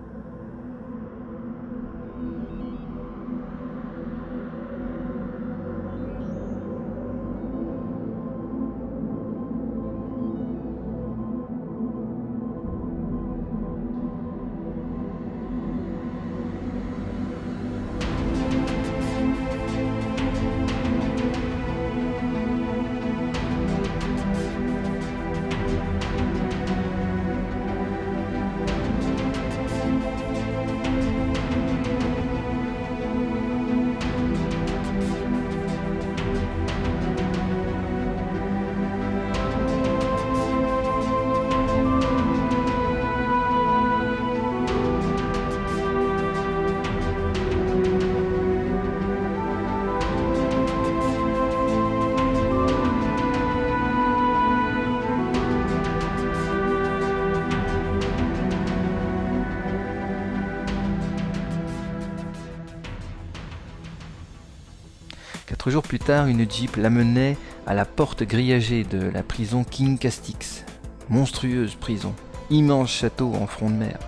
Quatre 65.66 65.72
jours 65.72 65.82
plus 65.82 65.98
tard, 65.98 66.28
une 66.28 66.48
jeep 66.48 66.76
l'amenait 66.76 67.36
à 67.66 67.74
la 67.74 67.84
porte 67.84 68.22
grillagée 68.22 68.84
de 68.84 69.10
la 69.10 69.24
prison 69.24 69.64
King 69.64 69.98
Castix. 69.98 70.64
Monstrueuse 71.08 71.74
prison, 71.74 72.14
immense 72.50 72.92
château 72.92 73.32
en 73.34 73.48
front 73.48 73.68
de 73.68 73.74
mer. 73.74 73.98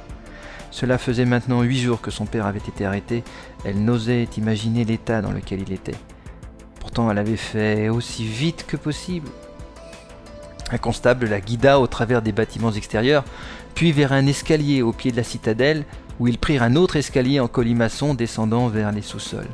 Cela 0.70 0.98
faisait 0.98 1.24
maintenant 1.24 1.62
huit 1.62 1.80
jours 1.80 2.00
que 2.00 2.12
son 2.12 2.26
père 2.26 2.46
avait 2.46 2.60
été 2.60 2.84
arrêté. 2.84 3.24
Elle 3.64 3.84
n'osait 3.84 4.28
imaginer 4.36 4.84
l'état 4.84 5.20
dans 5.20 5.32
lequel 5.32 5.62
il 5.62 5.72
était. 5.72 5.96
Pourtant, 6.78 7.10
elle 7.10 7.18
avait 7.18 7.34
fait 7.34 7.88
aussi 7.88 8.24
vite 8.24 8.64
que 8.68 8.76
possible. 8.76 9.28
Un 10.70 10.78
constable 10.78 11.26
la 11.26 11.40
guida 11.40 11.80
au 11.80 11.88
travers 11.88 12.22
des 12.22 12.30
bâtiments 12.30 12.70
extérieurs, 12.70 13.24
puis 13.74 13.90
vers 13.90 14.12
un 14.12 14.28
escalier 14.28 14.82
au 14.82 14.92
pied 14.92 15.10
de 15.10 15.16
la 15.16 15.24
citadelle, 15.24 15.86
où 16.20 16.28
ils 16.28 16.38
prirent 16.38 16.62
un 16.62 16.76
autre 16.76 16.94
escalier 16.94 17.40
en 17.40 17.48
colimaçon 17.48 18.14
descendant 18.14 18.68
vers 18.68 18.92
les 18.92 19.02
sous-sols. 19.02 19.50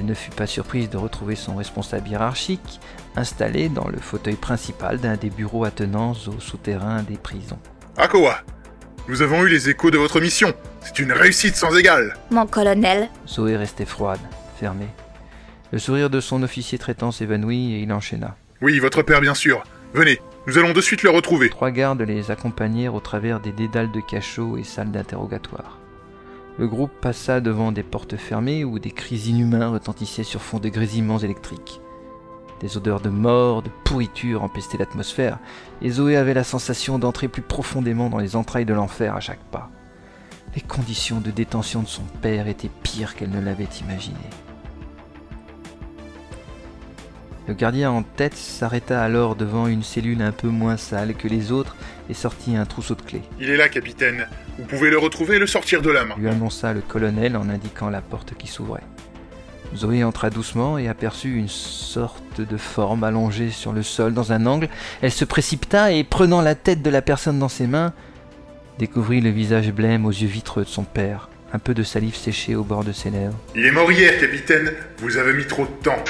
Elle 0.00 0.06
ne 0.06 0.14
fut 0.14 0.30
pas 0.30 0.46
surprise 0.46 0.88
de 0.88 0.96
retrouver 0.96 1.34
son 1.34 1.56
responsable 1.56 2.08
hiérarchique 2.08 2.80
installé 3.16 3.68
dans 3.68 3.86
le 3.86 3.98
fauteuil 3.98 4.36
principal 4.36 4.96
d'un 4.98 5.16
des 5.16 5.28
bureaux 5.28 5.66
attenants 5.66 6.14
au 6.26 6.40
souterrain 6.40 7.02
des 7.02 7.18
prisons. 7.18 7.58
Akoa, 7.98 8.38
nous 9.08 9.20
avons 9.20 9.44
eu 9.44 9.50
les 9.50 9.68
échos 9.68 9.90
de 9.90 9.98
votre 9.98 10.18
mission. 10.18 10.54
C'est 10.80 11.00
une 11.00 11.12
réussite 11.12 11.54
sans 11.54 11.76
égale. 11.76 12.16
Mon 12.30 12.46
colonel, 12.46 13.10
Zoé 13.28 13.58
restait 13.58 13.84
froide, 13.84 14.20
fermée. 14.58 14.88
Le 15.70 15.78
sourire 15.78 16.08
de 16.08 16.20
son 16.20 16.42
officier 16.42 16.78
traitant 16.78 17.12
s'évanouit 17.12 17.74
et 17.74 17.80
il 17.80 17.92
enchaîna. 17.92 18.36
Oui, 18.62 18.78
votre 18.78 19.02
père, 19.02 19.20
bien 19.20 19.34
sûr. 19.34 19.64
Venez, 19.92 20.18
nous 20.46 20.56
allons 20.56 20.72
de 20.72 20.80
suite 20.80 21.02
le 21.02 21.10
retrouver. 21.10 21.50
Trois 21.50 21.72
gardes 21.72 22.00
les 22.00 22.30
accompagnèrent 22.30 22.94
au 22.94 23.00
travers 23.00 23.38
des 23.38 23.52
dédales 23.52 23.92
de 23.92 24.00
cachots 24.00 24.56
et 24.56 24.64
salles 24.64 24.92
d'interrogatoire. 24.92 25.79
Le 26.58 26.68
groupe 26.68 26.92
passa 27.00 27.40
devant 27.40 27.72
des 27.72 27.82
portes 27.82 28.16
fermées 28.16 28.64
où 28.64 28.78
des 28.78 28.90
cris 28.90 29.28
inhumains 29.28 29.68
retentissaient 29.68 30.24
sur 30.24 30.42
fond 30.42 30.58
de 30.58 30.68
grésillements 30.68 31.18
électriques. 31.18 31.80
Des 32.60 32.76
odeurs 32.76 33.00
de 33.00 33.08
mort, 33.08 33.62
de 33.62 33.70
pourriture 33.84 34.42
empestaient 34.42 34.76
l'atmosphère, 34.76 35.38
et 35.80 35.90
Zoé 35.90 36.16
avait 36.16 36.34
la 36.34 36.44
sensation 36.44 36.98
d'entrer 36.98 37.28
plus 37.28 37.42
profondément 37.42 38.10
dans 38.10 38.18
les 38.18 38.36
entrailles 38.36 38.66
de 38.66 38.74
l'enfer 38.74 39.16
à 39.16 39.20
chaque 39.20 39.44
pas. 39.50 39.70
Les 40.54 40.60
conditions 40.60 41.20
de 41.20 41.30
détention 41.30 41.80
de 41.80 41.88
son 41.88 42.02
père 42.20 42.48
étaient 42.48 42.70
pires 42.82 43.14
qu'elle 43.14 43.30
ne 43.30 43.40
l'avait 43.40 43.68
imaginé. 43.80 44.18
Le 47.48 47.54
gardien 47.54 47.90
en 47.90 48.02
tête 48.02 48.36
s'arrêta 48.36 49.02
alors 49.02 49.36
devant 49.36 49.66
une 49.66 49.82
cellule 49.82 50.20
un 50.22 50.32
peu 50.32 50.48
moins 50.48 50.76
sale 50.76 51.14
que 51.14 51.28
les 51.28 51.52
autres 51.52 51.76
et 52.10 52.14
sortit 52.14 52.56
un 52.56 52.66
trousseau 52.66 52.94
de 52.94 53.02
clés. 53.02 53.22
Il 53.40 53.48
est 53.48 53.56
là, 53.56 53.68
capitaine. 53.68 54.26
Vous 54.58 54.64
pouvez 54.64 54.90
le 54.90 54.98
retrouver 54.98 55.36
et 55.36 55.38
le 55.38 55.46
sortir 55.46 55.80
de 55.80 55.90
la 55.90 56.04
main. 56.04 56.16
Lui 56.18 56.28
annonça 56.28 56.72
le 56.72 56.80
colonel 56.80 57.36
en 57.36 57.48
indiquant 57.48 57.88
la 57.88 58.00
porte 58.00 58.34
qui 58.36 58.48
s'ouvrait. 58.48 58.82
Zoé 59.76 60.02
entra 60.02 60.30
doucement 60.30 60.78
et 60.78 60.88
aperçut 60.88 61.36
une 61.36 61.48
sorte 61.48 62.40
de 62.40 62.56
forme 62.56 63.04
allongée 63.04 63.50
sur 63.50 63.72
le 63.72 63.84
sol 63.84 64.12
dans 64.12 64.32
un 64.32 64.46
angle. 64.46 64.68
Elle 65.00 65.12
se 65.12 65.24
précipita 65.24 65.92
et, 65.92 66.02
prenant 66.02 66.42
la 66.42 66.56
tête 66.56 66.82
de 66.82 66.90
la 66.90 67.02
personne 67.02 67.38
dans 67.38 67.48
ses 67.48 67.68
mains, 67.68 67.92
découvrit 68.78 69.20
le 69.20 69.30
visage 69.30 69.70
blême 69.70 70.06
aux 70.06 70.10
yeux 70.10 70.26
vitreux 70.26 70.64
de 70.64 70.68
son 70.68 70.82
père, 70.82 71.28
un 71.52 71.60
peu 71.60 71.74
de 71.74 71.84
salive 71.84 72.16
séchée 72.16 72.56
au 72.56 72.64
bord 72.64 72.82
de 72.82 72.92
ses 72.92 73.10
lèvres. 73.10 73.36
Il 73.54 73.64
est 73.64 73.70
mort 73.70 73.90
hier, 73.92 74.18
capitaine. 74.18 74.72
Vous 74.98 75.16
avez 75.16 75.34
mis 75.34 75.46
trop 75.46 75.64
de 75.64 75.84
temps. 75.84 76.02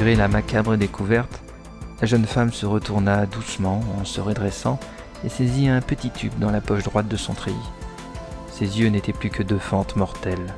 Malgré 0.00 0.16
la 0.16 0.28
macabre 0.28 0.78
découverte, 0.78 1.42
la 2.00 2.06
jeune 2.06 2.24
femme 2.24 2.54
se 2.54 2.64
retourna 2.64 3.26
doucement 3.26 3.84
en 4.00 4.06
se 4.06 4.22
redressant 4.22 4.80
et 5.26 5.28
saisit 5.28 5.68
un 5.68 5.82
petit 5.82 6.10
tube 6.10 6.32
dans 6.38 6.50
la 6.50 6.62
poche 6.62 6.84
droite 6.84 7.06
de 7.06 7.18
son 7.18 7.34
treillis. 7.34 7.70
Ses 8.50 8.80
yeux 8.80 8.88
n'étaient 8.88 9.12
plus 9.12 9.28
que 9.28 9.42
deux 9.42 9.58
fentes 9.58 9.96
mortelles. 9.96 10.54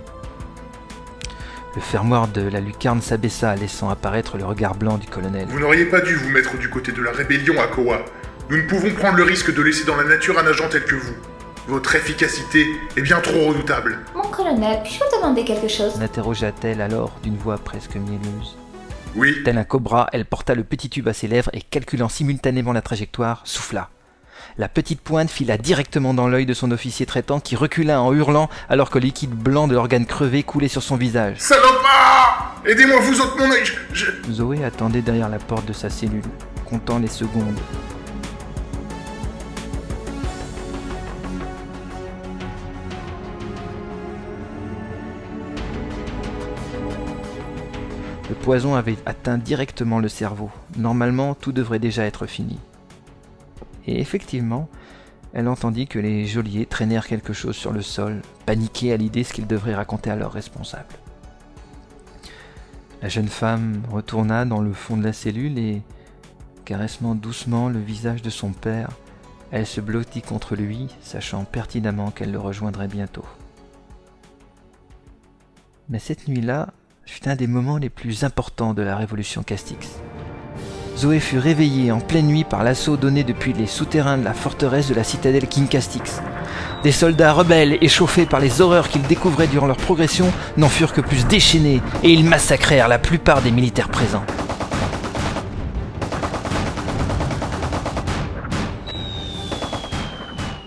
Le 1.74 1.80
fermoir 1.80 2.28
de 2.28 2.42
la 2.42 2.60
lucarne 2.60 3.02
s'abaissa, 3.02 3.56
laissant 3.56 3.90
apparaître 3.90 4.38
le 4.38 4.44
regard 4.44 4.76
blanc 4.76 4.96
du 4.96 5.08
colonel. 5.08 5.48
Vous 5.48 5.58
n'auriez 5.58 5.86
pas 5.86 6.02
dû 6.02 6.14
vous 6.14 6.30
mettre 6.30 6.56
du 6.56 6.70
côté 6.70 6.92
de 6.92 7.02
la 7.02 7.10
rébellion, 7.10 7.60
Akoa. 7.60 8.04
Nous 8.48 8.58
ne 8.58 8.68
pouvons 8.68 8.94
prendre 8.94 9.16
le 9.16 9.24
risque 9.24 9.52
de 9.52 9.60
laisser 9.60 9.84
dans 9.84 9.96
la 9.96 10.04
nature 10.04 10.38
un 10.38 10.46
agent 10.46 10.68
tel 10.68 10.84
que 10.84 10.94
vous. 10.94 11.16
Votre 11.66 11.96
efficacité 11.96 12.64
est 12.96 13.02
bien 13.02 13.18
trop 13.18 13.48
redoutable. 13.48 13.98
mon 14.14 14.22
colonel, 14.22 14.78
puis-je 14.84 15.00
vous 15.00 15.16
demander 15.16 15.44
quelque 15.44 15.66
chose 15.66 15.98
L'interrogea-t-elle 15.98 16.80
alors 16.80 17.18
d'une 17.24 17.36
voix 17.36 17.58
presque 17.58 17.96
mielleuse. 17.96 18.56
Oui. 19.14 19.42
Tel 19.44 19.58
un 19.58 19.64
cobra, 19.64 20.08
elle 20.12 20.24
porta 20.24 20.54
le 20.54 20.64
petit 20.64 20.88
tube 20.88 21.08
à 21.08 21.12
ses 21.12 21.28
lèvres 21.28 21.50
et, 21.52 21.60
calculant 21.60 22.08
simultanément 22.08 22.72
la 22.72 22.82
trajectoire, 22.82 23.42
souffla. 23.44 23.90
La 24.58 24.68
petite 24.68 25.00
pointe 25.00 25.30
fila 25.30 25.56
directement 25.56 26.14
dans 26.14 26.28
l'œil 26.28 26.46
de 26.46 26.54
son 26.54 26.70
officier 26.72 27.06
traitant 27.06 27.40
qui 27.40 27.56
recula 27.56 28.02
en 28.02 28.12
hurlant 28.12 28.50
alors 28.68 28.90
que 28.90 28.98
le 28.98 29.06
liquide 29.06 29.30
blanc 29.30 29.68
de 29.68 29.74
l'organe 29.74 30.06
crevé 30.06 30.42
coulait 30.42 30.68
sur 30.68 30.82
son 30.82 30.96
visage. 30.96 31.36
Salopard 31.38 32.60
Aidez-moi, 32.66 33.00
vous 33.00 33.20
ôtes 33.20 33.38
mon 33.38 33.50
œil 33.50 33.64
je... 33.92 34.06
Zoé 34.30 34.64
attendait 34.64 35.02
derrière 35.02 35.28
la 35.28 35.38
porte 35.38 35.66
de 35.66 35.72
sa 35.72 35.90
cellule, 35.90 36.22
comptant 36.68 36.98
les 36.98 37.08
secondes. 37.08 37.58
Le 48.28 48.34
poison 48.36 48.74
avait 48.74 48.96
atteint 49.04 49.36
directement 49.36 49.98
le 49.98 50.08
cerveau. 50.08 50.50
Normalement, 50.76 51.34
tout 51.34 51.52
devrait 51.52 51.78
déjà 51.78 52.04
être 52.04 52.26
fini. 52.26 52.58
Et 53.86 54.00
effectivement, 54.00 54.68
elle 55.32 55.48
entendit 55.48 55.86
que 55.86 55.98
les 55.98 56.26
geôliers 56.26 56.66
traînèrent 56.66 57.06
quelque 57.06 57.32
chose 57.32 57.56
sur 57.56 57.72
le 57.72 57.82
sol, 57.82 58.22
paniqués 58.46 58.92
à 58.92 58.96
l'idée 58.96 59.24
ce 59.24 59.32
qu'ils 59.32 59.46
devraient 59.46 59.74
raconter 59.74 60.10
à 60.10 60.16
leurs 60.16 60.32
responsables. 60.32 60.94
La 63.02 63.08
jeune 63.08 63.28
femme 63.28 63.82
retourna 63.90 64.44
dans 64.44 64.60
le 64.60 64.72
fond 64.72 64.96
de 64.96 65.02
la 65.02 65.12
cellule 65.12 65.58
et, 65.58 65.82
caressant 66.64 67.16
doucement 67.16 67.68
le 67.68 67.80
visage 67.80 68.22
de 68.22 68.30
son 68.30 68.52
père, 68.52 68.90
elle 69.50 69.66
se 69.66 69.80
blottit 69.80 70.22
contre 70.22 70.54
lui, 70.54 70.88
sachant 71.02 71.44
pertinemment 71.44 72.10
qu'elle 72.10 72.30
le 72.30 72.38
rejoindrait 72.38 72.88
bientôt. 72.88 73.26
Mais 75.88 75.98
cette 75.98 76.28
nuit-là 76.28 76.72
fut 77.04 77.28
un 77.28 77.36
des 77.36 77.46
moments 77.46 77.78
les 77.78 77.88
plus 77.88 78.24
importants 78.24 78.74
de 78.74 78.82
la 78.82 78.96
révolution 78.96 79.42
Castix. 79.42 80.00
Zoé 80.96 81.20
fut 81.20 81.38
réveillée 81.38 81.90
en 81.90 82.00
pleine 82.00 82.26
nuit 82.26 82.44
par 82.44 82.62
l'assaut 82.62 82.96
donné 82.96 83.24
depuis 83.24 83.52
les 83.52 83.66
souterrains 83.66 84.18
de 84.18 84.24
la 84.24 84.34
forteresse 84.34 84.88
de 84.88 84.94
la 84.94 85.04
citadelle 85.04 85.46
King 85.46 85.66
Castix. 85.66 86.20
Des 86.82 86.92
soldats 86.92 87.32
rebelles, 87.32 87.78
échauffés 87.80 88.26
par 88.26 88.40
les 88.40 88.60
horreurs 88.60 88.88
qu'ils 88.88 89.02
découvraient 89.02 89.46
durant 89.46 89.66
leur 89.66 89.78
progression, 89.78 90.30
n'en 90.56 90.68
furent 90.68 90.92
que 90.92 91.00
plus 91.00 91.26
déchaînés 91.26 91.80
et 92.02 92.10
ils 92.10 92.24
massacrèrent 92.24 92.88
la 92.88 92.98
plupart 92.98 93.42
des 93.42 93.50
militaires 93.50 93.88
présents. 93.88 94.24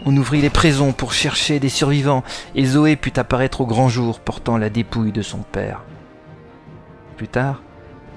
On 0.07 0.15
ouvrit 0.17 0.41
les 0.41 0.51
prisons 0.51 0.91
pour 0.91 1.13
chercher 1.13 1.59
des 1.59 1.69
survivants 1.69 2.23
et 2.55 2.65
Zoé 2.65 2.95
put 2.95 3.17
apparaître 3.17 3.61
au 3.61 3.65
grand 3.65 3.89
jour 3.89 4.19
portant 4.19 4.57
la 4.57 4.69
dépouille 4.69 5.11
de 5.11 5.21
son 5.21 5.39
père. 5.39 5.81
Plus 7.17 7.27
tard, 7.27 7.61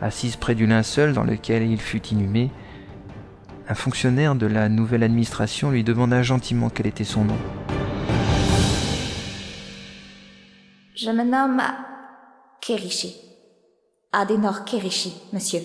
assise 0.03 0.37
près 0.37 0.55
du 0.55 0.67
linceul 0.67 1.13
dans 1.13 1.25
lequel 1.25 1.63
il 1.63 1.81
fut 1.81 2.05
inhumé, 2.09 2.51
un 3.69 3.75
fonctionnaire 3.75 4.35
de 4.35 4.47
la 4.47 4.69
nouvelle 4.69 5.03
administration 5.03 5.71
lui 5.71 5.85
demanda 5.85 6.23
gentiment 6.23 6.71
quel 6.71 6.87
était 6.87 7.05
son 7.05 7.25
nom. 7.25 7.37
Je 10.97 11.11
me 11.11 11.23
nomme 11.23 11.63
Kerishi. 12.61 13.15
Adenor 14.13 14.65
Kerishi, 14.65 15.15
monsieur. 15.33 15.61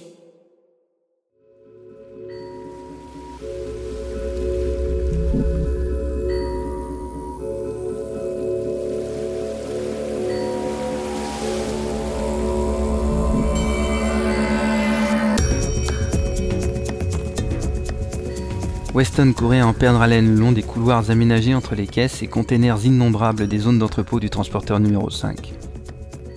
Weston 18.93 19.33
courait 19.33 19.63
en 19.63 19.73
perdre 19.73 20.01
haleine 20.01 20.35
le 20.35 20.39
long 20.39 20.51
des 20.51 20.61
couloirs 20.61 21.09
aménagés 21.09 21.55
entre 21.55 21.73
les 21.73 21.87
caisses 21.87 22.21
et 22.21 22.27
containers 22.27 22.85
innombrables 22.85 23.47
des 23.47 23.57
zones 23.57 23.79
d'entrepôt 23.79 24.19
du 24.19 24.29
transporteur 24.29 24.79
numéro 24.79 25.09
5. 25.09 25.51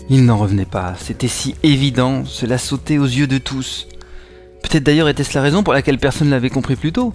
Il 0.09 0.25
n'en 0.25 0.39
revenait 0.39 0.65
pas, 0.65 0.95
c'était 0.99 1.29
si 1.29 1.55
évident, 1.63 2.25
cela 2.25 2.57
sautait 2.57 2.97
aux 2.97 3.05
yeux 3.05 3.27
de 3.27 3.37
tous. 3.37 3.89
Peut-être 4.63 4.85
d'ailleurs 4.85 5.11
était-ce 5.11 5.35
la 5.35 5.43
raison 5.43 5.63
pour 5.63 5.75
laquelle 5.75 5.99
personne 5.99 6.29
ne 6.29 6.33
l'avait 6.33 6.49
compris 6.49 6.77
plus 6.77 6.93
tôt. 6.93 7.13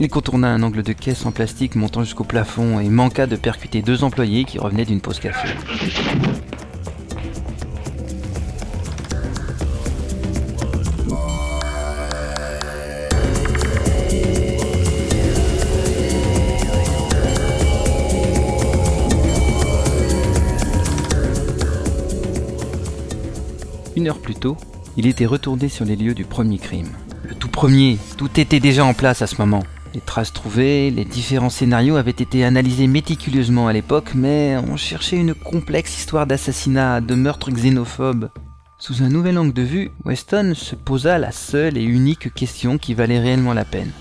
Il 0.00 0.08
contourna 0.08 0.48
un 0.48 0.62
angle 0.64 0.82
de 0.82 0.92
caisse 0.92 1.24
en 1.26 1.30
plastique 1.30 1.76
montant 1.76 2.02
jusqu'au 2.02 2.24
plafond 2.24 2.80
et 2.80 2.88
manqua 2.88 3.28
de 3.28 3.36
percuter 3.36 3.82
deux 3.82 4.02
employés 4.02 4.44
qui 4.44 4.58
revenaient 4.58 4.84
d'une 4.84 5.00
pause 5.00 5.20
café. 5.20 5.48
Une 23.96 24.08
heure 24.08 24.18
plus 24.18 24.34
tôt, 24.34 24.58
il 24.98 25.06
était 25.06 25.24
retourné 25.24 25.70
sur 25.70 25.86
les 25.86 25.96
lieux 25.96 26.12
du 26.12 26.26
premier 26.26 26.58
crime. 26.58 26.90
Le 27.26 27.34
tout 27.34 27.48
premier, 27.48 27.96
tout 28.18 28.38
était 28.38 28.60
déjà 28.60 28.84
en 28.84 28.92
place 28.92 29.22
à 29.22 29.26
ce 29.26 29.40
moment. 29.40 29.62
Les 29.94 30.02
traces 30.02 30.34
trouvées, 30.34 30.90
les 30.90 31.06
différents 31.06 31.48
scénarios 31.48 31.96
avaient 31.96 32.10
été 32.10 32.44
analysés 32.44 32.88
méticuleusement 32.88 33.68
à 33.68 33.72
l'époque, 33.72 34.10
mais 34.14 34.58
on 34.70 34.76
cherchait 34.76 35.16
une 35.16 35.32
complexe 35.32 35.96
histoire 35.96 36.26
d'assassinat, 36.26 37.00
de 37.00 37.14
meurtre 37.14 37.50
xénophobe. 37.50 38.28
Sous 38.78 39.02
un 39.02 39.08
nouvel 39.08 39.38
angle 39.38 39.54
de 39.54 39.62
vue, 39.62 39.90
Weston 40.04 40.52
se 40.54 40.74
posa 40.74 41.16
la 41.18 41.32
seule 41.32 41.78
et 41.78 41.82
unique 41.82 42.34
question 42.34 42.76
qui 42.76 42.92
valait 42.92 43.18
réellement 43.18 43.54
la 43.54 43.64
peine. 43.64 43.92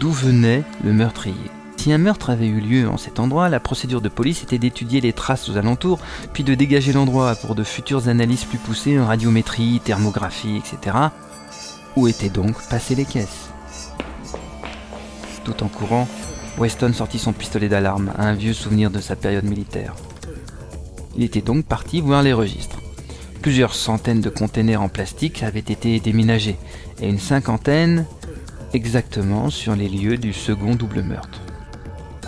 D'où 0.00 0.10
venait 0.10 0.64
le 0.84 0.92
meurtrier? 0.92 1.34
Si 1.78 1.92
un 1.92 1.98
meurtre 1.98 2.30
avait 2.30 2.48
eu 2.48 2.60
lieu 2.60 2.88
en 2.88 2.96
cet 2.96 3.20
endroit, 3.20 3.48
la 3.48 3.60
procédure 3.60 4.00
de 4.00 4.08
police 4.08 4.42
était 4.42 4.58
d'étudier 4.58 5.00
les 5.00 5.12
traces 5.12 5.48
aux 5.48 5.56
alentours, 5.56 6.00
puis 6.32 6.42
de 6.42 6.54
dégager 6.54 6.92
l'endroit 6.92 7.36
pour 7.36 7.54
de 7.54 7.62
futures 7.62 8.08
analyses 8.08 8.44
plus 8.44 8.58
poussées 8.58 8.98
en 8.98 9.06
radiométrie, 9.06 9.80
thermographie, 9.84 10.56
etc. 10.56 10.96
Où 11.94 12.08
étaient 12.08 12.30
donc 12.30 12.56
passées 12.68 12.96
les 12.96 13.04
caisses? 13.04 13.50
Tout 15.44 15.62
en 15.62 15.68
courant, 15.68 16.08
Weston 16.58 16.92
sortit 16.92 17.20
son 17.20 17.32
pistolet 17.32 17.68
d'alarme, 17.68 18.12
un 18.18 18.34
vieux 18.34 18.54
souvenir 18.54 18.90
de 18.90 19.00
sa 19.00 19.14
période 19.14 19.44
militaire. 19.44 19.94
Il 21.16 21.22
était 21.22 21.42
donc 21.42 21.64
parti 21.64 22.00
voir 22.00 22.22
les 22.22 22.32
registres. 22.32 22.80
Plusieurs 23.40 23.74
centaines 23.74 24.20
de 24.20 24.30
containers 24.30 24.82
en 24.82 24.88
plastique 24.88 25.44
avaient 25.44 25.60
été 25.60 26.00
déménagés, 26.00 26.58
et 27.00 27.08
une 27.08 27.20
cinquantaine 27.20 28.04
exactement 28.74 29.48
sur 29.48 29.76
les 29.76 29.88
lieux 29.88 30.18
du 30.18 30.32
second 30.32 30.74
double 30.74 31.02
meurtre. 31.02 31.40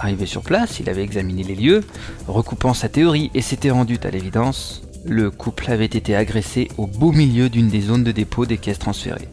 Arrivé 0.02 0.24
sur 0.24 0.40
place, 0.40 0.80
il 0.80 0.88
avait 0.88 1.02
examiné 1.02 1.42
les 1.42 1.54
lieux, 1.54 1.84
recoupant 2.26 2.72
sa 2.72 2.88
théorie 2.88 3.30
et 3.34 3.42
s'était 3.42 3.70
rendu 3.70 3.98
à 4.02 4.08
l'évidence, 4.08 4.80
le 5.04 5.30
couple 5.30 5.70
avait 5.70 5.84
été 5.84 6.16
agressé 6.16 6.68
au 6.78 6.86
beau 6.86 7.12
milieu 7.12 7.50
d'une 7.50 7.68
des 7.68 7.82
zones 7.82 8.02
de 8.02 8.10
dépôt 8.10 8.46
des 8.46 8.56
caisses 8.56 8.78
transférées. 8.78 9.28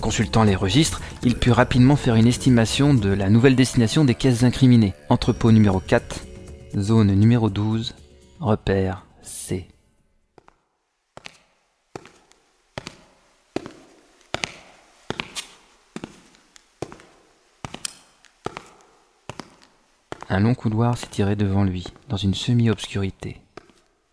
Consultant 0.00 0.44
les 0.44 0.56
registres, 0.56 1.02
il 1.22 1.34
put 1.34 1.52
rapidement 1.52 1.96
faire 1.96 2.14
une 2.14 2.26
estimation 2.26 2.94
de 2.94 3.10
la 3.10 3.28
nouvelle 3.28 3.54
destination 3.54 4.06
des 4.06 4.14
caisses 4.14 4.44
incriminées. 4.44 4.94
Entrepôt 5.10 5.52
numéro 5.52 5.78
4, 5.78 6.24
zone 6.78 7.12
numéro 7.12 7.50
12, 7.50 7.94
repère 8.40 9.04
C. 9.20 9.68
Un 20.30 20.40
long 20.40 20.54
couloir 20.54 20.98
s'étirait 20.98 21.36
devant 21.36 21.64
lui, 21.64 21.86
dans 22.10 22.18
une 22.18 22.34
semi-obscurité. 22.34 23.40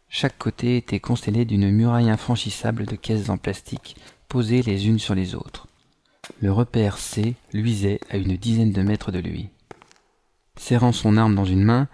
Chaque 0.08 0.38
côté 0.38 0.78
était 0.78 1.02
constellé 1.02 1.44
d'une 1.44 1.70
muraille 1.70 2.10
infranchissable 2.10 2.86
de 2.86 2.96
caisses 2.96 3.28
en 3.28 3.38
plastique, 3.38 3.98
posées 4.30 4.62
les 4.62 4.88
unes 4.88 5.00
sur 5.00 5.14
les 5.14 5.36
autres. 5.36 5.68
Le 6.40 6.54
repère 6.54 7.00
C 7.00 7.36
luisait 7.52 8.00
à 8.10 8.16
une 8.16 8.38
dizaine 8.38 8.72
de 8.72 8.82
mètres 8.82 9.12
de 9.12 9.20
lui. 9.20 9.50
Serrant 10.56 10.94
son 10.94 11.18
arme 11.18 11.36
dans 11.36 11.44
une 11.44 11.64
main, 11.64 11.90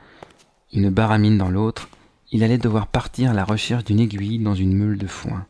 une 0.72 0.91
baramine 0.91 1.39
dans 1.39 1.49
l'autre, 1.49 1.89
il 2.32 2.43
allait 2.43 2.59
devoir 2.59 2.86
partir 2.86 3.32
à 3.32 3.34
la 3.34 3.43
recherche 3.43 3.86
d'une 3.86 3.99
aiguille 3.99 4.38
dans 4.38 4.55
une 4.55 4.78
meule 4.78 4.99
de 4.99 5.07
foin. 5.07 5.47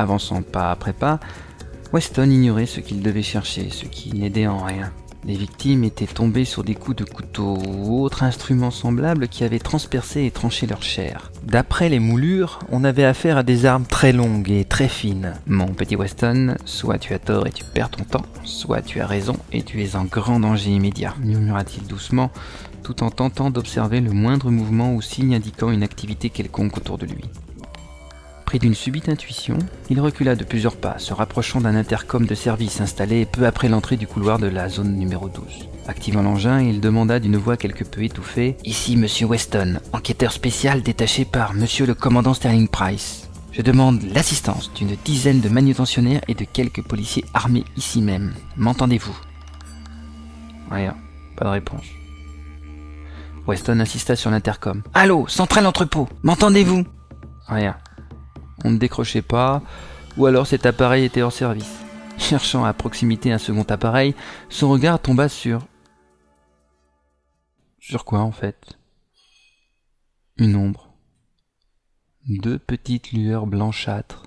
Avançant 0.00 0.40
pas 0.40 0.70
après 0.70 0.94
pas, 0.94 1.20
Weston 1.92 2.30
ignorait 2.30 2.64
ce 2.64 2.80
qu'il 2.80 3.02
devait 3.02 3.20
chercher, 3.20 3.68
ce 3.68 3.84
qui 3.84 4.14
n'aidait 4.14 4.46
en 4.46 4.64
rien. 4.64 4.90
Les 5.26 5.36
victimes 5.36 5.84
étaient 5.84 6.06
tombées 6.06 6.46
sur 6.46 6.64
des 6.64 6.74
coups 6.74 6.96
de 6.96 7.04
couteau 7.04 7.58
ou 7.66 8.02
autres 8.02 8.22
instruments 8.22 8.70
semblables 8.70 9.28
qui 9.28 9.44
avaient 9.44 9.58
transpercé 9.58 10.24
et 10.24 10.30
tranché 10.30 10.66
leur 10.66 10.82
chair. 10.82 11.30
D'après 11.42 11.90
les 11.90 11.98
moulures, 11.98 12.60
on 12.70 12.82
avait 12.82 13.04
affaire 13.04 13.36
à 13.36 13.42
des 13.42 13.66
armes 13.66 13.84
très 13.84 14.14
longues 14.14 14.50
et 14.50 14.64
très 14.64 14.88
fines. 14.88 15.34
Mon 15.46 15.66
petit 15.66 15.96
Weston, 15.96 16.56
soit 16.64 16.98
tu 16.98 17.12
as 17.12 17.18
tort 17.18 17.46
et 17.46 17.52
tu 17.52 17.64
perds 17.64 17.90
ton 17.90 18.04
temps, 18.04 18.24
soit 18.44 18.80
tu 18.80 19.02
as 19.02 19.06
raison 19.06 19.36
et 19.52 19.62
tu 19.62 19.82
es 19.82 19.96
en 19.96 20.04
grand 20.04 20.40
danger 20.40 20.70
immédiat, 20.70 21.14
murmura-t-il 21.20 21.86
doucement, 21.86 22.30
tout 22.82 23.02
en 23.02 23.10
tentant 23.10 23.50
d'observer 23.50 24.00
le 24.00 24.12
moindre 24.12 24.50
mouvement 24.50 24.94
ou 24.94 25.02
signe 25.02 25.34
indiquant 25.34 25.70
une 25.70 25.82
activité 25.82 26.30
quelconque 26.30 26.78
autour 26.78 26.96
de 26.96 27.04
lui. 27.04 27.24
Pris 28.50 28.58
d'une 28.58 28.74
subite 28.74 29.08
intuition, 29.08 29.56
il 29.90 30.00
recula 30.00 30.34
de 30.34 30.42
plusieurs 30.42 30.74
pas, 30.74 30.98
se 30.98 31.14
rapprochant 31.14 31.60
d'un 31.60 31.76
intercom 31.76 32.26
de 32.26 32.34
service 32.34 32.80
installé 32.80 33.24
peu 33.24 33.46
après 33.46 33.68
l'entrée 33.68 33.96
du 33.96 34.08
couloir 34.08 34.40
de 34.40 34.48
la 34.48 34.68
zone 34.68 34.96
numéro 34.96 35.28
12. 35.28 35.44
Activant 35.86 36.22
l'engin, 36.22 36.60
il 36.60 36.80
demanda 36.80 37.20
d'une 37.20 37.36
voix 37.36 37.56
quelque 37.56 37.84
peu 37.84 38.02
étouffée 38.02 38.56
Ici, 38.64 38.96
monsieur 38.96 39.28
Weston, 39.28 39.78
enquêteur 39.92 40.32
spécial 40.32 40.82
détaché 40.82 41.24
par 41.24 41.54
monsieur 41.54 41.86
le 41.86 41.94
commandant 41.94 42.34
Sterling 42.34 42.66
Price. 42.66 43.28
Je 43.52 43.62
demande 43.62 44.02
l'assistance 44.12 44.72
d'une 44.74 44.96
dizaine 45.04 45.40
de 45.40 45.48
manutentionnaires 45.48 46.22
et 46.26 46.34
de 46.34 46.44
quelques 46.44 46.82
policiers 46.82 47.24
armés 47.32 47.64
ici 47.76 48.02
même. 48.02 48.34
M'entendez-vous? 48.56 49.16
Rien, 50.72 50.96
pas 51.36 51.44
de 51.44 51.50
réponse. 51.50 51.86
Weston 53.46 53.78
insista 53.78 54.16
sur 54.16 54.32
l'intercom. 54.32 54.82
Allô, 54.92 55.28
centrale 55.28 55.68
entrepôt, 55.68 56.08
m'entendez-vous? 56.24 56.84
Rien. 57.46 57.76
On 58.64 58.70
ne 58.70 58.78
décrochait 58.78 59.22
pas, 59.22 59.62
ou 60.16 60.26
alors 60.26 60.46
cet 60.46 60.66
appareil 60.66 61.04
était 61.04 61.22
hors 61.22 61.32
service. 61.32 61.78
Cherchant 62.18 62.64
à 62.64 62.72
proximité 62.72 63.32
un 63.32 63.38
second 63.38 63.62
appareil, 63.62 64.14
son 64.48 64.70
regard 64.70 65.00
tomba 65.00 65.28
sur... 65.28 65.66
Sur 67.78 68.04
quoi 68.04 68.20
en 68.20 68.32
fait? 68.32 68.78
Une 70.36 70.56
ombre. 70.56 70.92
Deux 72.28 72.58
petites 72.58 73.12
lueurs 73.12 73.46
blanchâtres. 73.46 74.24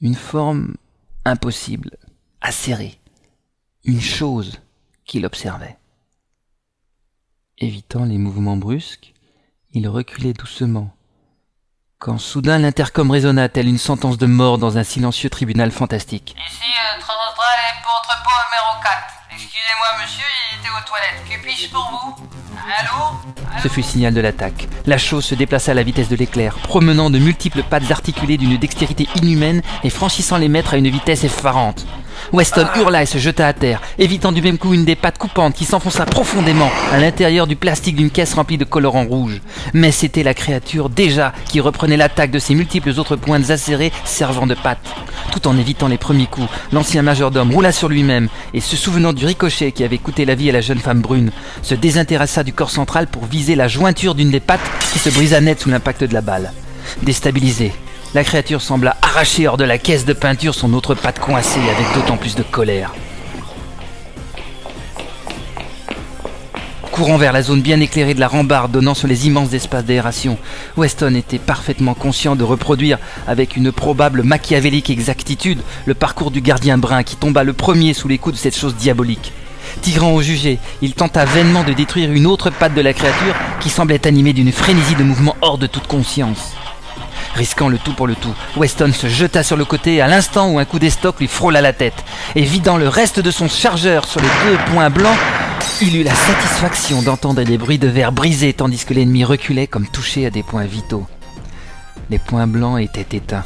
Une 0.00 0.14
forme 0.14 0.76
impossible, 1.24 1.98
acérée. 2.40 2.98
Une 3.84 4.00
chose 4.00 4.60
qu'il 5.04 5.26
observait. 5.26 5.76
Évitant 7.58 8.04
les 8.04 8.18
mouvements 8.18 8.56
brusques, 8.56 9.14
il 9.72 9.88
reculait 9.88 10.32
doucement, 10.32 10.94
quand 11.98 12.18
soudain 12.18 12.58
l'intercom 12.58 13.10
résonna 13.10 13.48
telle 13.48 13.66
une 13.66 13.78
sentence 13.78 14.18
de 14.18 14.26
mort 14.26 14.58
dans 14.58 14.78
un 14.78 14.84
silencieux 14.84 15.30
tribunal 15.30 15.72
fantastique. 15.72 16.36
Ici, 16.48 16.62
euh, 16.62 17.00
Transastral 17.00 17.58
pour 17.82 17.92
entrepôt 17.98 18.30
numéro 18.46 18.82
4. 18.82 18.96
Excusez-moi, 19.32 19.88
monsieur, 20.00 20.24
il 20.52 20.60
était 20.60 20.68
aux 20.68 20.86
toilettes. 20.86 21.24
Que 21.28 21.42
puis-je 21.42 21.68
pour 21.70 21.90
vous? 21.90 22.24
Allô? 22.78 23.18
Ce 23.60 23.66
fut 23.66 23.80
le 23.80 23.86
signal 23.86 24.14
de 24.14 24.20
l'attaque. 24.20 24.68
La 24.86 24.96
chose 24.96 25.24
se 25.24 25.34
déplaça 25.34 25.72
à 25.72 25.74
la 25.74 25.82
vitesse 25.82 26.08
de 26.08 26.14
l'éclair, 26.14 26.54
promenant 26.58 27.10
de 27.10 27.18
multiples 27.18 27.64
pattes 27.64 27.90
articulées 27.90 28.36
d'une 28.36 28.58
dextérité 28.58 29.08
inhumaine 29.20 29.62
et 29.82 29.90
franchissant 29.90 30.38
les 30.38 30.48
mètres 30.48 30.74
à 30.74 30.76
une 30.76 30.88
vitesse 30.88 31.24
effarante. 31.24 31.84
Weston 32.32 32.66
hurla 32.76 33.02
et 33.02 33.06
se 33.06 33.18
jeta 33.18 33.46
à 33.46 33.52
terre, 33.52 33.80
évitant 33.98 34.32
du 34.32 34.42
même 34.42 34.58
coup 34.58 34.74
une 34.74 34.84
des 34.84 34.96
pattes 34.96 35.18
coupantes 35.18 35.54
qui 35.54 35.64
s'enfonça 35.64 36.04
profondément 36.06 36.70
à 36.92 36.98
l'intérieur 36.98 37.46
du 37.46 37.56
plastique 37.56 37.96
d'une 37.96 38.10
caisse 38.10 38.34
remplie 38.34 38.58
de 38.58 38.64
colorants 38.64 39.06
rouges. 39.06 39.40
Mais 39.74 39.92
c'était 39.92 40.22
la 40.22 40.34
créature 40.34 40.88
déjà 40.88 41.32
qui 41.46 41.60
reprenait 41.60 41.96
l'attaque 41.96 42.30
de 42.30 42.38
ses 42.38 42.54
multiples 42.54 42.98
autres 42.98 43.16
pointes 43.16 43.50
acérées 43.50 43.92
servant 44.04 44.46
de 44.46 44.54
pattes. 44.54 44.78
Tout 45.32 45.46
en 45.46 45.58
évitant 45.58 45.88
les 45.88 45.98
premiers 45.98 46.26
coups, 46.26 46.48
l'ancien 46.72 47.02
majordome 47.02 47.52
roula 47.52 47.72
sur 47.72 47.88
lui-même 47.88 48.28
et, 48.54 48.60
se 48.60 48.76
souvenant 48.76 49.12
du 49.12 49.26
ricochet 49.26 49.72
qui 49.72 49.84
avait 49.84 49.98
coûté 49.98 50.24
la 50.24 50.34
vie 50.34 50.50
à 50.50 50.52
la 50.52 50.60
jeune 50.60 50.78
femme 50.78 51.00
brune, 51.00 51.30
se 51.62 51.74
désintéressa 51.74 52.44
du 52.44 52.52
corps 52.52 52.70
central 52.70 53.06
pour 53.06 53.26
viser 53.26 53.54
la 53.54 53.68
jointure 53.68 54.14
d'une 54.14 54.30
des 54.30 54.40
pattes 54.40 54.60
qui 54.92 54.98
se 54.98 55.10
brisa 55.10 55.40
net 55.40 55.60
sous 55.60 55.70
l'impact 55.70 56.04
de 56.04 56.14
la 56.14 56.20
balle. 56.20 56.52
Déstabilisé, 57.02 57.72
la 58.14 58.24
créature 58.24 58.62
sembla 58.62 58.96
arracher 59.02 59.48
hors 59.48 59.56
de 59.56 59.64
la 59.64 59.78
caisse 59.78 60.04
de 60.04 60.12
peinture 60.12 60.54
son 60.54 60.72
autre 60.72 60.94
patte 60.94 61.18
coincée 61.18 61.60
avec 61.60 61.94
d'autant 61.94 62.16
plus 62.16 62.34
de 62.34 62.42
colère. 62.42 62.94
Courant 66.90 67.18
vers 67.18 67.32
la 67.32 67.42
zone 67.42 67.60
bien 67.60 67.78
éclairée 67.80 68.14
de 68.14 68.20
la 68.20 68.26
rambarde 68.26 68.72
donnant 68.72 68.94
sur 68.94 69.06
les 69.06 69.28
immenses 69.28 69.52
espaces 69.52 69.84
d'aération, 69.84 70.36
Weston 70.76 71.14
était 71.14 71.38
parfaitement 71.38 71.94
conscient 71.94 72.34
de 72.34 72.42
reproduire, 72.42 72.98
avec 73.28 73.56
une 73.56 73.70
probable 73.70 74.24
machiavélique 74.24 74.90
exactitude, 74.90 75.60
le 75.86 75.94
parcours 75.94 76.32
du 76.32 76.40
gardien 76.40 76.76
brun 76.76 77.04
qui 77.04 77.14
tomba 77.14 77.44
le 77.44 77.52
premier 77.52 77.94
sous 77.94 78.08
les 78.08 78.18
coups 78.18 78.34
de 78.34 78.40
cette 78.40 78.56
chose 78.56 78.74
diabolique. 78.74 79.32
Tirant 79.82 80.10
au 80.12 80.22
jugé, 80.22 80.58
il 80.82 80.94
tenta 80.94 81.24
vainement 81.24 81.62
de 81.62 81.72
détruire 81.72 82.10
une 82.10 82.26
autre 82.26 82.50
patte 82.50 82.74
de 82.74 82.80
la 82.80 82.94
créature 82.94 83.36
qui 83.60 83.68
semblait 83.68 84.06
animée 84.06 84.32
d'une 84.32 84.50
frénésie 84.50 84.96
de 84.96 85.04
mouvement 85.04 85.36
hors 85.40 85.58
de 85.58 85.68
toute 85.68 85.86
conscience. 85.86 86.54
Risquant 87.38 87.68
le 87.68 87.78
tout 87.78 87.92
pour 87.92 88.08
le 88.08 88.16
tout, 88.16 88.34
Weston 88.56 88.92
se 88.92 89.06
jeta 89.06 89.44
sur 89.44 89.56
le 89.56 89.64
côté 89.64 90.00
à 90.00 90.08
l'instant 90.08 90.50
où 90.50 90.58
un 90.58 90.64
coup 90.64 90.80
d'estoc 90.80 91.20
lui 91.20 91.28
frôla 91.28 91.60
la 91.60 91.72
tête, 91.72 92.04
et 92.34 92.42
vidant 92.42 92.78
le 92.78 92.88
reste 92.88 93.20
de 93.20 93.30
son 93.30 93.46
chargeur 93.46 94.08
sur 94.08 94.20
les 94.20 94.26
deux 94.26 94.58
points 94.72 94.90
blancs, 94.90 95.16
il 95.80 95.94
eut 95.96 96.02
la 96.02 96.16
satisfaction 96.16 97.00
d'entendre 97.00 97.44
des 97.44 97.56
bruits 97.56 97.78
de 97.78 97.86
verre 97.86 98.10
brisés 98.10 98.54
tandis 98.54 98.84
que 98.84 98.92
l'ennemi 98.92 99.22
reculait 99.22 99.68
comme 99.68 99.86
touché 99.86 100.26
à 100.26 100.30
des 100.30 100.42
points 100.42 100.64
vitaux. 100.64 101.06
Les 102.10 102.18
points 102.18 102.48
blancs 102.48 102.80
étaient 102.80 103.16
éteints. 103.16 103.44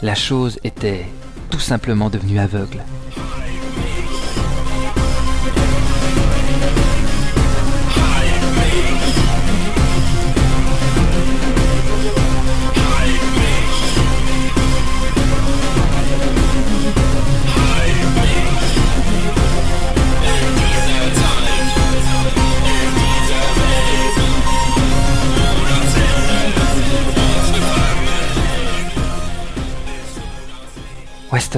La 0.00 0.14
chose 0.14 0.60
était 0.62 1.04
tout 1.50 1.58
simplement 1.58 2.10
devenue 2.10 2.38
aveugle. 2.38 2.84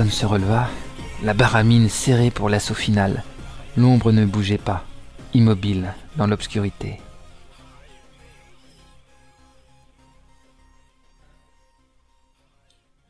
Se 0.08 0.24
releva, 0.24 0.68
la 1.22 1.34
baramine 1.34 1.88
serrée 1.88 2.30
pour 2.30 2.48
l'assaut 2.48 2.74
final. 2.74 3.22
L'ombre 3.76 4.12
ne 4.12 4.24
bougeait 4.24 4.58
pas, 4.58 4.84
immobile 5.34 5.94
dans 6.16 6.26
l'obscurité. 6.26 7.00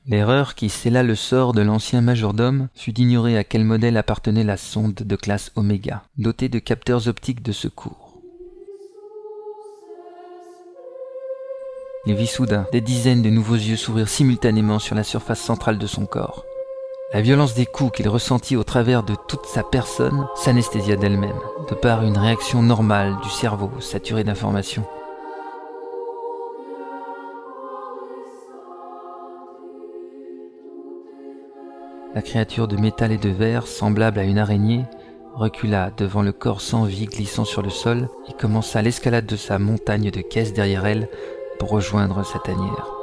L'erreur 0.07 0.55
qui 0.55 0.68
scella 0.68 1.03
le 1.03 1.14
sort 1.14 1.53
de 1.53 1.62
l'ancien 1.62 2.01
majordome 2.01 2.68
fut 2.74 2.93
d'ignorer 2.93 3.38
à 3.38 3.45
quel 3.45 3.64
modèle 3.64 3.97
appartenait 3.97 4.45
la 4.45 4.57
sonde 4.57 4.95
de 4.95 5.16
classe 5.16 5.53
Oméga, 5.55 6.03
dotée 6.18 6.49
de 6.49 6.59
capteurs 6.59 7.09
optiques 7.09 7.43
de 7.43 7.53
secours. 7.53 8.20
Il 12.07 12.14
vit 12.14 12.26
soudain 12.26 12.66
des 12.72 12.80
dizaines 12.80 13.22
de 13.22 13.30
nouveaux 13.30 13.55
yeux 13.55 13.76
s'ouvrir 13.76 14.09
simultanément 14.09 14.78
sur 14.78 14.97
la 14.97 15.05
surface 15.05 15.41
centrale 15.41 15.78
de 15.78 15.86
son 15.86 16.05
corps. 16.05 16.45
La 17.13 17.23
violence 17.23 17.55
des 17.55 17.67
coups 17.67 17.91
qu'il 17.91 18.09
ressentit 18.09 18.55
au 18.55 18.63
travers 18.63 19.03
de 19.03 19.17
toute 19.27 19.45
sa 19.45 19.65
personne 19.65 20.29
s'anesthésia 20.37 20.95
d'elle-même, 20.95 21.41
de 21.69 21.75
par 21.75 22.05
une 22.05 22.17
réaction 22.17 22.63
normale 22.63 23.17
du 23.21 23.29
cerveau 23.29 23.69
saturé 23.81 24.23
d'informations. 24.23 24.85
La 32.15 32.23
créature 32.23 32.69
de 32.69 32.77
métal 32.77 33.11
et 33.11 33.19
de 33.19 33.29
verre, 33.29 33.67
semblable 33.67 34.21
à 34.21 34.25
une 34.25 34.39
araignée, 34.39 34.85
recula 35.35 35.91
devant 35.97 36.23
le 36.23 36.33
corps 36.33 36.61
sans 36.61 36.85
vie 36.85 37.07
glissant 37.07 37.45
sur 37.45 37.63
le 37.63 37.71
sol 37.71 38.09
et 38.29 38.35
commença 38.35 38.83
l'escalade 38.83 39.27
de 39.27 39.37
sa 39.37 39.59
montagne 39.59 40.13
de 40.13 40.21
caisses 40.21 40.53
derrière 40.53 40.87
elle 40.87 41.09
pour 41.59 41.71
rejoindre 41.71 42.25
sa 42.25 42.39
tanière. 42.39 42.99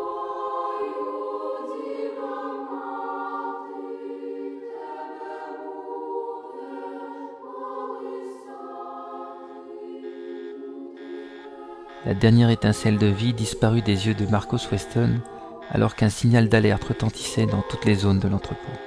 La 12.07 12.13
dernière 12.13 12.49
étincelle 12.49 12.97
de 12.97 13.07
vie 13.07 13.33
disparut 13.33 13.81
des 13.81 14.07
yeux 14.07 14.13
de 14.13 14.25
Marcos 14.27 14.59
Weston 14.71 15.19
alors 15.69 15.93
qu'un 15.93 16.07
signal 16.07 16.47
d'alerte 16.47 16.85
retentissait 16.85 17.47
dans 17.47 17.61
toutes 17.69 17.83
les 17.83 17.95
zones 17.95 18.19
de 18.19 18.29
l'entrepôt. 18.29 18.86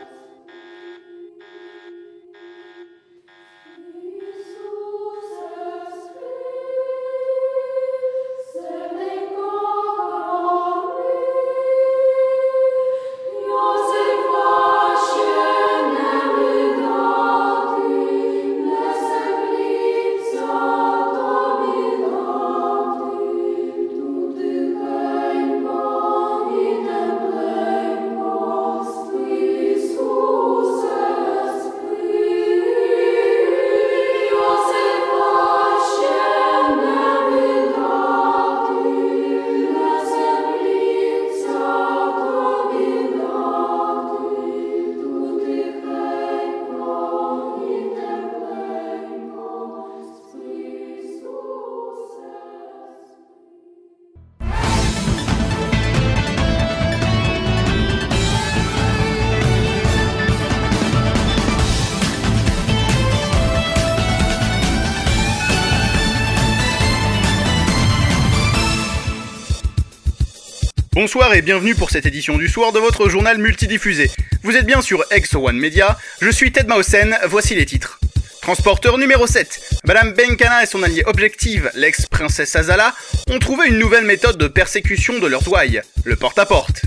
Et 71.33 71.43
bienvenue 71.43 71.77
pour 71.77 71.91
cette 71.91 72.07
édition 72.07 72.39
du 72.39 72.49
soir 72.49 72.73
de 72.73 72.81
votre 72.81 73.09
journal 73.09 73.39
multidiffusé. 73.39 74.11
Vous 74.43 74.57
êtes 74.57 74.67
bien 74.67 74.83
sur 74.83 75.05
Exo 75.13 75.47
One 75.47 75.59
Media, 75.59 75.97
je 76.21 76.29
suis 76.29 76.51
Ted 76.51 76.67
Mausen, 76.67 77.17
voici 77.29 77.55
les 77.55 77.67
titres. 77.67 78.01
Transporteur 78.43 78.99
numéro 78.99 79.29
7. 79.29 79.81
Madame 79.85 80.13
Benkana 80.13 80.65
et 80.65 80.67
son 80.67 80.83
allié 80.83 81.05
objective, 81.07 81.71
l'ex-princesse 81.75 82.57
Azala, 82.57 82.95
ont 83.29 83.39
trouvé 83.39 83.69
une 83.69 83.79
nouvelle 83.79 84.07
méthode 84.07 84.39
de 84.39 84.49
persécution 84.49 85.21
de 85.21 85.27
leurs 85.29 85.47
ouailles, 85.47 85.83
le 86.05 86.17
porte-à-porte. 86.17 86.83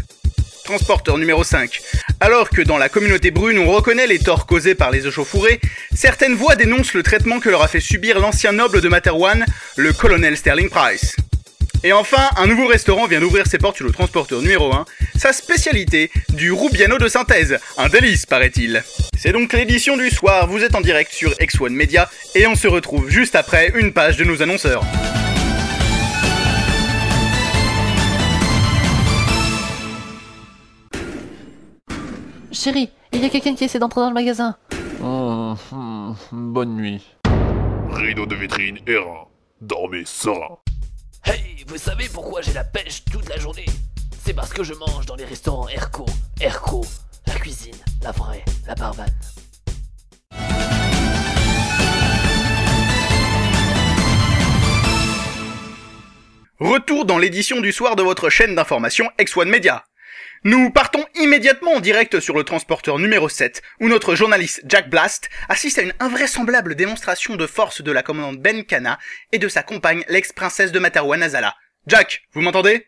Transporteur 0.66 1.18
numéro 1.18 1.46
5. 1.46 1.80
Alors 2.20 2.50
que 2.50 2.62
dans 2.62 2.78
la 2.78 2.90
communauté 2.90 3.32
brune 3.32 3.60
on 3.60 3.72
reconnaît 3.72 4.08
les 4.08 4.20
torts 4.20 4.46
causés 4.46 4.76
par 4.76 4.92
les 4.92 5.08
échauffourées, 5.08 5.62
certaines 5.96 6.36
voix 6.36 6.56
dénoncent 6.56 6.96
le 6.96 7.04
traitement 7.04 7.40
que 7.40 7.50
leur 7.50 7.64
a 7.64 7.70
fait 7.70 7.80
subir 7.80 8.20
l'ancien 8.20 8.52
noble 8.52 8.82
de 8.82 8.90
Materwan, 8.90 9.46
le 9.78 9.94
colonel 9.94 10.36
Sterling 10.36 10.70
Price. 10.70 11.16
Et 11.86 11.92
enfin, 11.92 12.30
un 12.38 12.48
nouveau 12.48 12.68
restaurant 12.68 13.08
vient 13.08 13.20
d'ouvrir 13.20 13.46
ses 13.46 13.58
portes 13.58 13.76
sur 13.76 13.86
le 13.86 13.92
transporteur 13.92 14.42
numéro 14.42 14.74
1, 14.74 14.86
sa 15.18 15.34
spécialité, 15.34 16.12
du 16.30 16.54
Rubiano 16.54 16.98
de 16.98 17.10
synthèse, 17.10 17.60
un 17.78 17.90
délice 17.90 18.26
paraît-il. 18.26 18.82
C'est 19.18 19.34
donc 19.34 19.52
l'édition 19.52 19.98
du 19.98 20.10
soir, 20.10 20.48
vous 20.48 20.64
êtes 20.64 20.76
en 20.76 20.82
direct 20.82 21.12
sur 21.12 21.32
X1 21.32 21.74
Media, 21.74 22.10
et 22.36 22.48
on 22.48 22.56
se 22.56 22.70
retrouve 22.70 23.10
juste 23.10 23.36
après 23.36 23.74
une 23.76 23.92
page 23.92 24.16
de 24.16 24.24
nos 24.24 24.42
annonceurs. 24.42 24.86
Chérie, 32.54 32.92
il 33.12 33.22
y 33.22 33.26
a 33.26 33.30
quelqu'un 33.30 33.56
qui 33.56 33.66
essaie 33.66 33.80
d'entrer 33.80 34.00
dans 34.00 34.08
le 34.08 34.14
magasin. 34.14 34.56
Hum, 35.02 35.58
hum, 35.74 36.16
bonne 36.32 36.78
nuit. 36.78 37.04
Rideau 37.92 38.26
de 38.26 38.36
vitrine 38.36 38.78
errant. 38.88 39.28
Dormez 39.60 40.04
serein. 40.06 40.60
Hey, 41.26 41.64
vous 41.68 41.78
savez 41.78 42.10
pourquoi 42.14 42.42
j'ai 42.42 42.52
la 42.52 42.66
pêche 42.66 43.04
toute 43.10 43.30
la 43.30 43.38
journée? 43.38 43.66
C'est 44.26 44.34
parce 44.34 44.52
que 44.52 44.64
je 44.64 44.74
mange 44.74 45.06
dans 45.06 45.16
les 45.16 45.24
restaurants 45.24 45.70
Erco. 45.70 46.06
Erco, 46.42 46.86
la 47.28 47.36
cuisine, 47.36 47.76
la 48.02 48.12
vraie, 48.12 48.44
la 48.68 48.76
barbane. 48.76 49.08
Retour 56.60 57.06
dans 57.06 57.18
l'édition 57.18 57.62
du 57.62 57.72
soir 57.72 57.96
de 57.96 58.04
votre 58.04 58.30
chaîne 58.30 58.56
d'information 58.56 59.10
X1 59.18 59.46
Media. 59.46 59.84
Nous 60.46 60.72
partons 60.72 61.06
immédiatement 61.16 61.72
en 61.72 61.80
direct 61.80 62.20
sur 62.20 62.36
le 62.36 62.44
transporteur 62.44 63.00
numéro 63.00 63.30
7, 63.30 63.62
où 63.80 63.88
notre 63.88 64.14
journaliste 64.14 64.62
Jack 64.68 64.90
Blast 64.90 65.30
assiste 65.48 65.80
à 65.80 65.84
une 65.84 65.94
invraisemblable 66.02 66.76
démonstration 66.76 67.38
de 67.38 67.48
force 67.48 67.82
de 67.82 67.94
la 67.94 68.04
commandante 68.04 68.42
Ben 68.42 68.66
Kana 68.66 69.00
et 69.32 69.40
de 69.40 69.48
sa 69.48 69.64
compagne, 69.64 70.04
l'ex-princesse 70.10 70.74
de 70.74 70.80
Materwan 70.80 71.24
Azala. 71.24 71.56
Jack, 71.88 72.24
vous 72.34 72.42
m'entendez? 72.42 72.88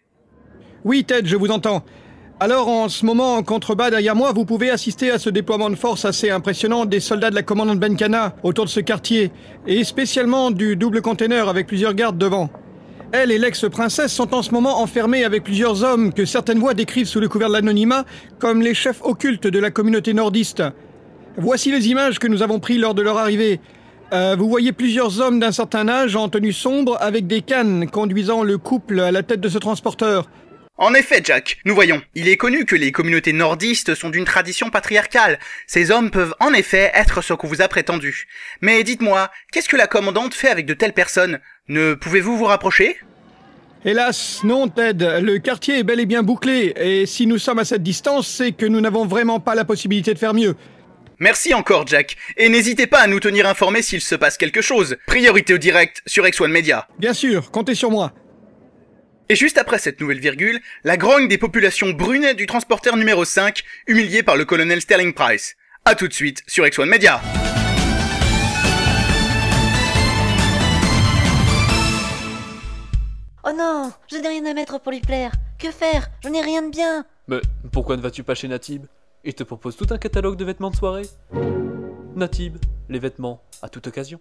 Oui, 0.84 1.06
Ted, 1.06 1.30
je 1.30 1.38
vous 1.38 1.49
entends. 1.49 1.86
Alors, 2.41 2.68
en 2.68 2.89
ce 2.89 3.06
moment, 3.06 3.36
en 3.36 3.43
contrebas 3.43 3.89
derrière 3.89 4.18
moi, 4.18 4.34
vous 4.34 4.43
pouvez 4.43 4.70
assister 4.70 5.10
à 5.10 5.18
ce 5.18 5.30
déploiement 5.30 5.70
de 5.70 5.76
force 5.76 6.03
assez 6.03 6.30
impressionnant 6.30 6.84
des 6.84 6.99
soldats 6.99 7.30
de 7.30 7.36
la 7.36 7.43
commandante 7.43 7.80
Benkana 7.80 8.36
autour 8.43 8.66
de 8.66 8.70
ce 8.70 8.82
quartier, 8.82 9.32
et 9.66 9.86
spécialement 9.86 10.51
du 10.51 10.76
double 10.76 11.01
container 11.01 11.47
avec 11.47 11.68
plusieurs 11.68 11.93
gardes 11.93 12.18
devant. 12.18 12.49
Elle 13.18 13.32
et 13.32 13.38
l'ex-princesse 13.38 14.11
sont 14.11 14.36
en 14.36 14.41
ce 14.41 14.51
moment 14.51 14.82
enfermés 14.82 15.24
avec 15.24 15.45
plusieurs 15.45 15.86
hommes 15.86 16.11
que 16.11 16.26
certaines 16.26 16.59
voix 16.59 16.74
décrivent 16.74 17.07
sous 17.07 17.22
le 17.22 17.30
couvert 17.30 17.47
de 17.47 17.53
l'anonymat 17.53 18.03
comme 18.39 18.61
les 18.61 18.74
chefs 18.74 19.01
occultes 19.05 19.47
de 19.47 19.57
la 19.57 19.72
communauté 19.72 20.13
nordiste. 20.13 20.61
Voici 21.38 21.72
les 21.72 21.88
images 21.88 22.20
que 22.20 22.28
nous 22.28 22.43
avons 22.43 22.59
prises 22.59 22.82
lors 22.82 22.93
de 22.93 23.01
leur 23.01 23.18
arrivée. 23.18 23.61
Euh, 24.11 24.36
vous 24.38 24.49
voyez 24.49 24.74
plusieurs 24.74 25.22
hommes 25.22 25.39
d'un 25.39 25.53
certain 25.53 25.88
âge 25.88 26.18
en 26.18 26.28
tenue 26.28 26.51
sombre 26.51 26.97
avec 26.99 27.26
des 27.26 27.41
cannes 27.41 27.89
conduisant 27.89 28.43
le 28.43 28.57
couple 28.57 28.99
à 28.99 29.13
la 29.13 29.24
tête 29.24 29.39
de 29.39 29.47
ce 29.47 29.59
transporteur. 29.59 30.28
En 30.78 30.93
effet, 30.93 31.21
Jack, 31.23 31.57
nous 31.63 31.73
voyons, 31.73 32.01
il 32.15 32.28
est 32.28 32.36
connu 32.36 32.65
que 32.65 32.76
les 32.76 32.91
communautés 32.91 33.32
nordistes 33.32 33.95
sont 33.95 34.09
d'une 34.09 34.26
tradition 34.26 34.69
patriarcale. 34.69 35.39
Ces 35.67 35.89
hommes 35.89 36.11
peuvent 36.11 36.36
en 36.41 36.53
effet 36.53 36.91
être 36.93 37.21
ce 37.21 37.34
qu'on 37.34 37.47
vous 37.47 37.61
a 37.61 37.69
prétendu. 37.69 38.28
Mais 38.59 38.84
dites-moi, 38.84 39.32
qu'est-ce 39.53 39.69
que 39.69 39.78
la 39.78 39.88
commandante 39.88 40.34
fait 40.34 40.49
avec 40.49 40.65
de 40.65 40.73
telles 40.73 40.91
personnes? 40.91 41.39
Ne 41.69 41.93
pouvez-vous 41.93 42.36
vous 42.36 42.43
rapprocher? 42.43 42.97
Hélas, 43.86 44.41
non, 44.43 44.67
Ted. 44.67 45.21
Le 45.21 45.38
quartier 45.38 45.80
est 45.80 45.84
bel 45.84 46.01
et 46.01 46.05
bien 46.05 46.23
bouclé, 46.23 46.73
et 46.76 47.05
si 47.05 47.26
nous 47.26 47.38
sommes 47.38 47.59
à 47.59 47.65
cette 47.65 47.84
distance, 47.84 48.28
c'est 48.28 48.51
que 48.51 48.65
nous 48.65 48.82
n'avons 48.82 49.05
vraiment 49.05 49.39
pas 49.39 49.55
la 49.55 49.63
possibilité 49.63 50.13
de 50.13 50.19
faire 50.19 50.34
mieux. 50.34 50.55
Merci 51.19 51.53
encore, 51.53 51.88
Jack. 51.88 52.17
Et 52.36 52.49
n'hésitez 52.49 52.88
pas 52.88 52.99
à 52.99 53.07
nous 53.07 53.21
tenir 53.21 53.47
informés 53.47 53.82
s'il 53.82 54.01
se 54.01 54.15
passe 54.15 54.38
quelque 54.38 54.61
chose. 54.61 54.97
Priorité 55.07 55.53
au 55.53 55.57
direct 55.57 56.01
sur 56.05 56.26
X1 56.26 56.47
Media. 56.47 56.89
Bien 56.99 57.13
sûr, 57.13 57.49
comptez 57.51 57.76
sur 57.76 57.91
moi. 57.91 58.11
Et 59.28 59.36
juste 59.36 59.57
après 59.57 59.80
cette 59.80 59.99
nouvelle 59.99 60.19
virgule, 60.19 60.59
la 60.84 60.97
grogne 60.97 61.28
des 61.28 61.39
populations 61.39 61.89
brunes 61.89 62.34
du 62.34 62.45
transporteur 62.45 62.95
numéro 62.95 63.26
5, 63.26 63.63
humilié 63.88 64.21
par 64.21 64.38
le 64.38 64.45
colonel 64.45 64.82
Sterling 64.82 65.13
Price. 65.13 65.55
A 65.84 65.95
tout 65.95 66.07
de 66.07 66.13
suite 66.13 66.43
sur 66.45 66.63
X1 66.63 66.86
Media. 66.86 67.19
Oh 73.43 73.51
non, 73.57 73.91
je 74.11 74.17
n'ai 74.17 74.28
rien 74.28 74.45
à 74.45 74.53
mettre 74.53 74.80
pour 74.80 74.91
lui 74.91 75.01
plaire. 75.01 75.32
Que 75.57 75.71
faire? 75.71 76.07
Je 76.23 76.30
n'ai 76.30 76.41
rien 76.41 76.61
de 76.61 76.69
bien. 76.69 77.03
Mais 77.28 77.41
pourquoi 77.71 77.97
ne 77.97 78.03
vas-tu 78.03 78.21
pas 78.21 78.36
chez 78.36 78.47
Natib? 78.47 78.86
Il 79.23 79.34
te 79.34 79.43
propose 79.43 79.76
tout 79.76 79.88
un 79.89 79.97
catalogue 79.97 80.38
de 80.38 80.45
vêtements 80.45 80.69
de 80.69 80.76
soirée. 80.76 81.07
Natib, 82.15 82.57
les 82.89 82.99
vêtements 82.99 83.41
à 83.63 83.69
toute 83.69 83.88
occasion. 83.88 84.19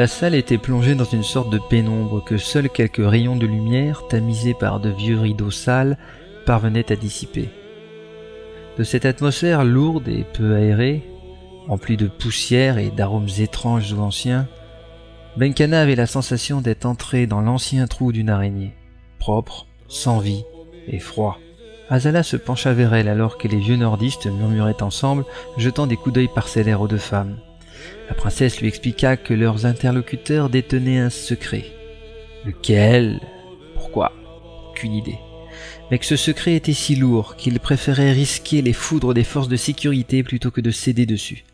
La 0.00 0.06
salle 0.06 0.34
était 0.34 0.56
plongée 0.56 0.94
dans 0.94 1.04
une 1.04 1.22
sorte 1.22 1.50
de 1.50 1.58
pénombre 1.58 2.24
que 2.24 2.38
seuls 2.38 2.70
quelques 2.70 3.06
rayons 3.06 3.36
de 3.36 3.44
lumière, 3.44 4.08
tamisés 4.08 4.54
par 4.54 4.80
de 4.80 4.88
vieux 4.88 5.20
rideaux 5.20 5.50
sales, 5.50 5.98
parvenaient 6.46 6.90
à 6.90 6.96
dissiper. 6.96 7.50
De 8.78 8.82
cette 8.82 9.04
atmosphère 9.04 9.62
lourde 9.62 10.08
et 10.08 10.24
peu 10.24 10.54
aérée, 10.54 11.06
remplie 11.68 11.98
de 11.98 12.06
poussière 12.06 12.78
et 12.78 12.88
d'arômes 12.88 13.28
étranges 13.40 13.92
ou 13.92 14.00
anciens, 14.00 14.48
Benkana 15.36 15.82
avait 15.82 15.96
la 15.96 16.06
sensation 16.06 16.62
d'être 16.62 16.86
entré 16.86 17.26
dans 17.26 17.42
l'ancien 17.42 17.86
trou 17.86 18.10
d'une 18.10 18.30
araignée, 18.30 18.72
propre, 19.18 19.66
sans 19.86 20.18
vie 20.18 20.44
et 20.88 20.98
froid. 20.98 21.38
Azala 21.90 22.22
se 22.22 22.38
pencha 22.38 22.72
vers 22.72 22.94
elle 22.94 23.08
alors 23.08 23.36
que 23.36 23.48
les 23.48 23.58
vieux 23.58 23.76
nordistes 23.76 24.28
murmuraient 24.28 24.82
ensemble, 24.82 25.26
jetant 25.58 25.86
des 25.86 25.98
coups 25.98 26.14
d'œil 26.14 26.30
parcellaires 26.34 26.80
aux 26.80 26.88
deux 26.88 26.96
femmes. 26.96 27.36
La 28.10 28.16
princesse 28.16 28.60
lui 28.60 28.66
expliqua 28.66 29.16
que 29.16 29.32
leurs 29.32 29.66
interlocuteurs 29.66 30.50
détenaient 30.50 30.98
un 30.98 31.10
secret. 31.10 31.64
Lequel? 32.44 33.20
Pourquoi? 33.74 34.12
Aucune 34.68 34.94
idée. 34.94 35.18
Mais 35.90 35.98
que 35.98 36.04
ce 36.04 36.16
secret 36.16 36.54
était 36.56 36.72
si 36.72 36.96
lourd 36.96 37.36
qu'il 37.36 37.60
préférait 37.60 38.10
risquer 38.10 38.62
les 38.62 38.72
foudres 38.72 39.14
des 39.14 39.22
forces 39.22 39.48
de 39.48 39.56
sécurité 39.56 40.24
plutôt 40.24 40.50
que 40.50 40.60
de 40.60 40.72
céder 40.72 41.06
dessus. 41.06 41.44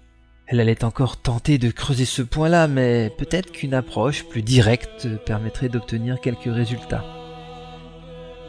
Elle 0.47 0.61
allait 0.61 0.83
encore 0.83 1.19
tenter 1.19 1.59
de 1.59 1.71
creuser 1.71 2.07
ce 2.07 2.23
point-là, 2.23 2.69
mais 2.69 3.13
peut-être 3.19 3.53
qu'une 3.53 3.75
approche 3.75 4.25
plus 4.25 4.43
directe 4.43 5.09
permettrait 5.27 5.69
d'obtenir 5.69 6.21
quelques 6.23 6.53
résultats. 6.53 7.05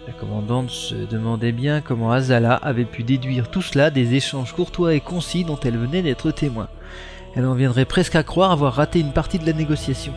La 0.08 0.14
commandante 0.14 0.70
se 0.70 0.96
demandait 0.96 1.52
bien 1.52 1.82
comment 1.82 2.14
Azala 2.14 2.54
avait 2.54 2.86
pu 2.86 3.04
déduire 3.04 3.52
tout 3.52 3.62
cela 3.62 3.90
des 3.90 4.14
échanges 4.14 4.54
courtois 4.54 4.94
et 4.94 5.02
concis 5.02 5.44
dont 5.44 5.60
elle 5.60 5.78
venait 5.78 6.04
d'être 6.04 6.32
témoin. 6.32 6.70
Elle 7.38 7.46
en 7.46 7.54
viendrait 7.54 7.86
presque 7.86 8.16
à 8.16 8.24
croire 8.24 8.52
avoir 8.52 8.74
raté 8.74 9.00
une 9.00 9.14
partie 9.14 9.38
de 9.38 9.46
la 9.46 9.54
négociation. 9.54 10.14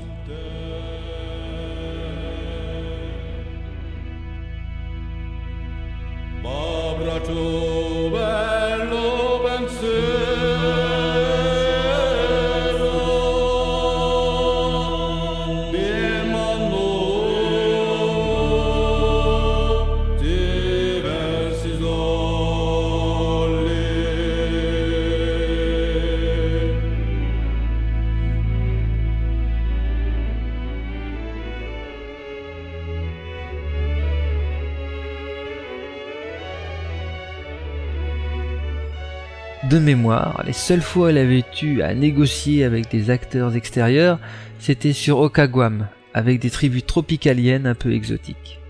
Mémoire, 39.80 40.42
les 40.46 40.52
seules 40.52 40.82
fois 40.82 41.06
où 41.06 41.08
elle 41.08 41.18
avait 41.18 41.44
eu 41.62 41.82
à 41.82 41.94
négocier 41.94 42.64
avec 42.64 42.90
des 42.90 43.10
acteurs 43.10 43.56
extérieurs, 43.56 44.18
c'était 44.58 44.92
sur 44.92 45.18
Okaguam, 45.18 45.88
avec 46.14 46.40
des 46.40 46.50
tribus 46.50 46.86
tropicaliennes 46.86 47.66
un 47.66 47.74
peu 47.74 47.92
exotiques. 47.92 48.60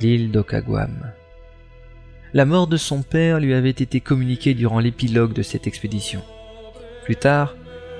L'île 0.00 0.30
d'Okaguam. 0.30 1.12
La 2.32 2.44
mort 2.44 2.66
de 2.66 2.76
son 2.76 3.02
père 3.02 3.40
lui 3.40 3.54
avait 3.54 3.70
été 3.70 4.00
communiquée 4.00 4.54
durant 4.54 4.78
l'épilogue 4.78 5.32
de 5.32 5.42
cette 5.42 5.66
expédition. 5.66 6.22
Plus 7.04 7.16
tard, 7.16 7.56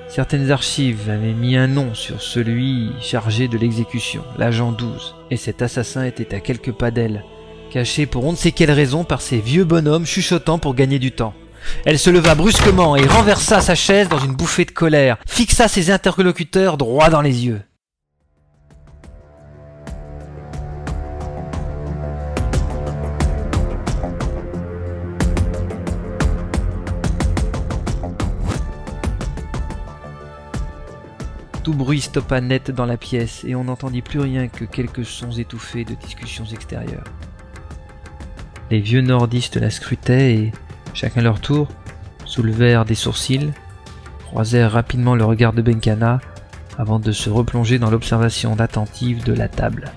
certaines 0.09 0.51
archives 0.51 1.11
avaient 1.11 1.33
mis 1.33 1.57
un 1.57 1.67
nom 1.67 1.95
sur 1.95 2.23
celui 2.23 2.91
chargé 3.01 3.49
de 3.49 3.59
l'exécution, 3.59 4.23
l'agent 4.39 4.73
12, 4.73 5.17
et 5.31 5.37
cet 5.37 5.63
assassin 5.63 6.05
était 6.05 6.35
à 6.35 6.41
quelques 6.41 6.73
pas 6.73 6.91
d'elle, 6.91 7.25
caché 7.71 8.07
pour 8.07 8.25
on 8.25 8.33
ne 8.33 8.37
sait 8.37 8.53
quelle 8.53 8.71
raison 8.71 9.05
par 9.05 9.21
ces 9.21 9.39
vieux 9.39 9.65
bonhommes 9.65 10.07
chuchotant 10.07 10.59
pour 10.59 10.75
gagner 10.75 10.99
du 10.99 11.13
temps. 11.13 11.35
Elle 11.85 11.99
se 11.99 12.11
leva 12.11 12.35
brusquement 12.35 12.97
et 12.97 13.07
renversa 13.07 13.61
sa 13.61 13.75
chaise 13.75 14.09
dans 14.09 14.19
une 14.19 14.35
bouffée 14.35 14.65
de 14.65 14.71
colère, 14.71 15.19
fixa 15.27 15.69
ses 15.69 15.91
interlocuteurs 15.91 16.77
droit 16.77 17.11
dans 17.11 17.21
les 17.21 17.47
yeux. 17.47 17.63
Tout 31.63 31.75
bruit 31.75 32.01
stoppa 32.01 32.41
net 32.41 32.71
dans 32.71 32.87
la 32.87 32.97
pièce 32.97 33.45
et 33.45 33.55
on 33.55 33.65
n'entendit 33.65 34.01
plus 34.01 34.19
rien 34.19 34.49
que 34.49 34.65
quelques 34.65 35.05
sons 35.05 35.31
étouffés 35.31 35.85
de 35.85 35.95
discussions 35.95 36.47
extérieures. 36.47 37.05
Les 38.71 38.81
vieux 38.81 39.03
nordistes 39.03 39.57
la 39.57 39.69
scrutaient 39.69 40.35
et, 40.35 40.53
chacun 40.95 41.23
leur 41.23 41.41
tour, 41.41 41.69
soulevèrent 42.25 42.85
des 42.85 42.95
sourcils, 42.95 43.53
croisèrent 44.27 44.73
rapidement 44.73 45.15
le 45.15 45.25
regard 45.25 45.53
de 45.53 45.63
Benkana 45.63 46.21
avant 46.79 46.99
de 46.99 47.13
se 47.13 47.29
replonger 47.29 47.79
dans 47.79 47.91
l'observation 47.91 48.59
attentive 48.59 49.25
de 49.25 49.33
la 49.33 49.49
table. 49.49 49.93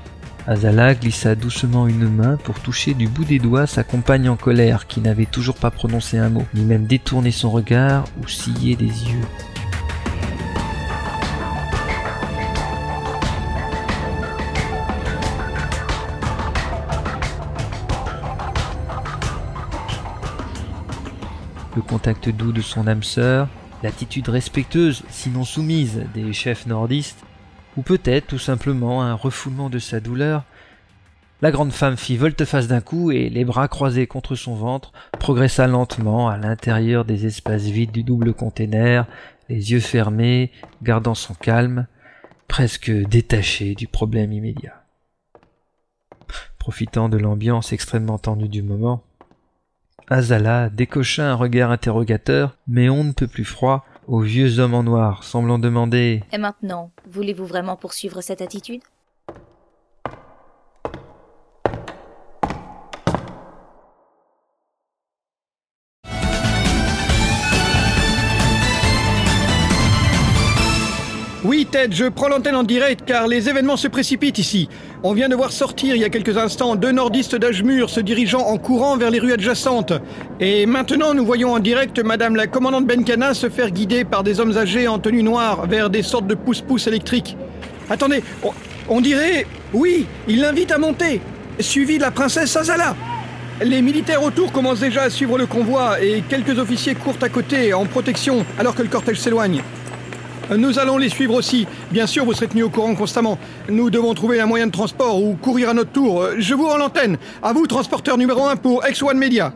Azala 0.45 0.93
glissa 0.95 1.35
doucement 1.35 1.87
une 1.87 2.09
main 2.09 2.35
pour 2.35 2.59
toucher 2.59 2.93
du 2.93 3.07
bout 3.07 3.23
des 3.23 3.39
doigts 3.39 3.67
sa 3.67 3.83
compagne 3.83 4.27
en 4.27 4.35
colère 4.35 4.87
qui 4.87 4.99
n'avait 4.99 5.25
toujours 5.25 5.55
pas 5.55 5.71
prononcé 5.71 6.17
un 6.17 6.29
mot, 6.29 6.45
ni 6.53 6.65
même 6.65 6.85
détourné 6.85 7.31
son 7.31 7.49
regard 7.49 8.03
ou 8.21 8.27
scié 8.27 8.75
des 8.75 8.85
yeux. 8.85 9.52
Le 21.75 21.81
contact 21.81 22.29
doux 22.29 22.51
de 22.51 22.61
son 22.61 22.87
âme 22.87 23.03
sœur, 23.03 23.47
l'attitude 23.81 24.29
respectueuse, 24.29 25.03
sinon 25.09 25.43
soumise, 25.43 26.03
des 26.13 26.31
chefs 26.33 26.65
nordistes, 26.65 27.23
ou 27.77 27.81
peut-être 27.81 28.27
tout 28.27 28.39
simplement 28.39 29.01
un 29.01 29.13
refoulement 29.13 29.69
de 29.69 29.79
sa 29.79 29.99
douleur, 29.99 30.43
la 31.41 31.51
grande 31.51 31.73
femme 31.73 31.97
fit 31.97 32.15
volte-face 32.15 32.67
d'un 32.67 32.79
coup 32.79 33.11
et, 33.11 33.29
les 33.29 33.43
bras 33.43 33.67
croisés 33.67 34.07
contre 34.07 34.35
son 34.35 34.55
ventre, 34.55 34.93
progressa 35.19 35.67
lentement 35.67 36.29
à 36.29 36.37
l'intérieur 36.37 37.03
des 37.03 37.25
espaces 37.25 37.63
vides 37.63 37.91
du 37.91 38.03
double 38.03 38.33
container, 38.33 39.05
les 39.49 39.71
yeux 39.73 39.81
fermés, 39.81 40.51
gardant 40.81 41.15
son 41.15 41.33
calme, 41.33 41.87
presque 42.47 42.89
détaché 42.89 43.75
du 43.75 43.87
problème 43.87 44.31
immédiat. 44.31 44.83
Profitant 46.59 47.09
de 47.09 47.17
l'ambiance 47.17 47.73
extrêmement 47.73 48.19
tendue 48.19 48.47
du 48.47 48.61
moment, 48.61 49.03
Azala 50.09 50.69
décocha 50.69 51.31
un 51.31 51.35
regard 51.35 51.71
interrogateur, 51.71 52.57
mais 52.67 52.89
on 52.89 53.03
ne 53.03 53.11
peut 53.11 53.27
plus 53.27 53.45
froid, 53.45 53.85
au 54.07 54.19
vieux 54.19 54.59
homme 54.59 54.73
en 54.73 54.83
noir, 54.83 55.23
semblant 55.23 55.59
demander 55.59 56.23
Et 56.31 56.37
maintenant, 56.37 56.91
voulez-vous 57.09 57.45
vraiment 57.45 57.77
poursuivre 57.77 58.21
cette 58.21 58.41
attitude? 58.41 58.81
Je 71.89 72.07
prends 72.07 72.27
l'antenne 72.27 72.55
en 72.55 72.63
direct 72.63 73.01
car 73.03 73.27
les 73.27 73.49
événements 73.49 73.77
se 73.77 73.87
précipitent 73.87 74.37
ici. 74.37 74.69
On 75.01 75.13
vient 75.13 75.27
de 75.27 75.35
voir 75.35 75.51
sortir 75.51 75.95
il 75.95 76.01
y 76.01 76.05
a 76.05 76.09
quelques 76.09 76.37
instants 76.37 76.75
deux 76.75 76.91
nordistes 76.91 77.35
mûr 77.63 77.89
se 77.89 77.99
dirigeant 77.99 78.41
en 78.41 78.59
courant 78.59 78.95
vers 78.95 79.09
les 79.09 79.19
rues 79.19 79.33
adjacentes. 79.33 79.93
Et 80.39 80.67
maintenant, 80.67 81.15
nous 81.15 81.25
voyons 81.25 81.51
en 81.51 81.57
direct 81.57 81.97
Madame 81.99 82.35
la 82.35 82.45
commandante 82.45 82.85
Benkana 82.85 83.33
se 83.33 83.49
faire 83.49 83.71
guider 83.71 84.03
par 84.03 84.23
des 84.23 84.39
hommes 84.39 84.55
âgés 84.55 84.87
en 84.87 84.99
tenue 84.99 85.23
noire 85.23 85.65
vers 85.65 85.89
des 85.89 86.03
sortes 86.03 86.27
de 86.27 86.35
pousse-pousse 86.35 86.85
électriques. 86.85 87.35
Attendez, 87.89 88.23
on, 88.43 88.51
on 88.87 89.01
dirait... 89.01 89.47
Oui, 89.73 90.05
il 90.27 90.41
l'invite 90.41 90.71
à 90.71 90.77
monter, 90.77 91.21
suivi 91.59 91.97
de 91.97 92.03
la 92.03 92.11
princesse 92.11 92.55
Azala. 92.55 92.95
Les 93.63 93.81
militaires 93.81 94.21
autour 94.21 94.51
commencent 94.51 94.81
déjà 94.81 95.03
à 95.03 95.09
suivre 95.09 95.39
le 95.39 95.47
convoi 95.47 95.99
et 96.03 96.21
quelques 96.29 96.59
officiers 96.59 96.93
courent 96.93 97.17
à 97.21 97.29
côté 97.29 97.73
en 97.73 97.85
protection 97.85 98.45
alors 98.59 98.75
que 98.75 98.83
le 98.83 98.89
cortège 98.89 99.19
s'éloigne. 99.19 99.63
Nous 100.51 100.77
allons 100.77 100.97
les 100.97 101.09
suivre 101.09 101.35
aussi. 101.35 101.65
Bien 101.91 102.05
sûr, 102.05 102.25
vous 102.25 102.33
serez 102.33 102.47
tenus 102.47 102.65
au 102.65 102.69
courant 102.69 102.93
constamment. 102.95 103.37
Nous 103.69 103.89
devons 103.89 104.13
trouver 104.13 104.39
un 104.39 104.45
moyen 104.45 104.67
de 104.67 104.71
transport 104.71 105.21
ou 105.21 105.35
courir 105.35 105.69
à 105.69 105.73
notre 105.73 105.91
tour. 105.91 106.27
Je 106.37 106.53
vous 106.53 106.67
rends 106.67 106.77
l'antenne. 106.77 107.17
À 107.41 107.53
vous, 107.53 107.65
transporteur 107.65 108.17
numéro 108.17 108.45
1 108.45 108.57
pour 108.57 108.83
X1 108.83 109.15
Media. 109.15 109.53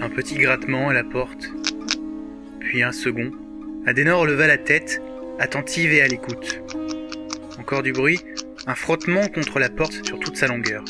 Un 0.00 0.10
petit 0.10 0.34
grattement 0.34 0.90
à 0.90 0.92
la 0.92 1.04
porte, 1.04 1.50
puis 2.60 2.82
un 2.82 2.92
second. 2.92 3.30
Adenor 3.86 4.24
leva 4.24 4.46
la 4.46 4.56
tête, 4.56 5.02
attentive 5.38 5.92
et 5.92 6.00
à 6.00 6.08
l'écoute. 6.08 6.62
Encore 7.58 7.82
du 7.82 7.92
bruit, 7.92 8.18
un 8.66 8.74
frottement 8.74 9.28
contre 9.28 9.58
la 9.58 9.68
porte 9.68 10.06
sur 10.06 10.18
toute 10.18 10.38
sa 10.38 10.46
longueur. 10.46 10.82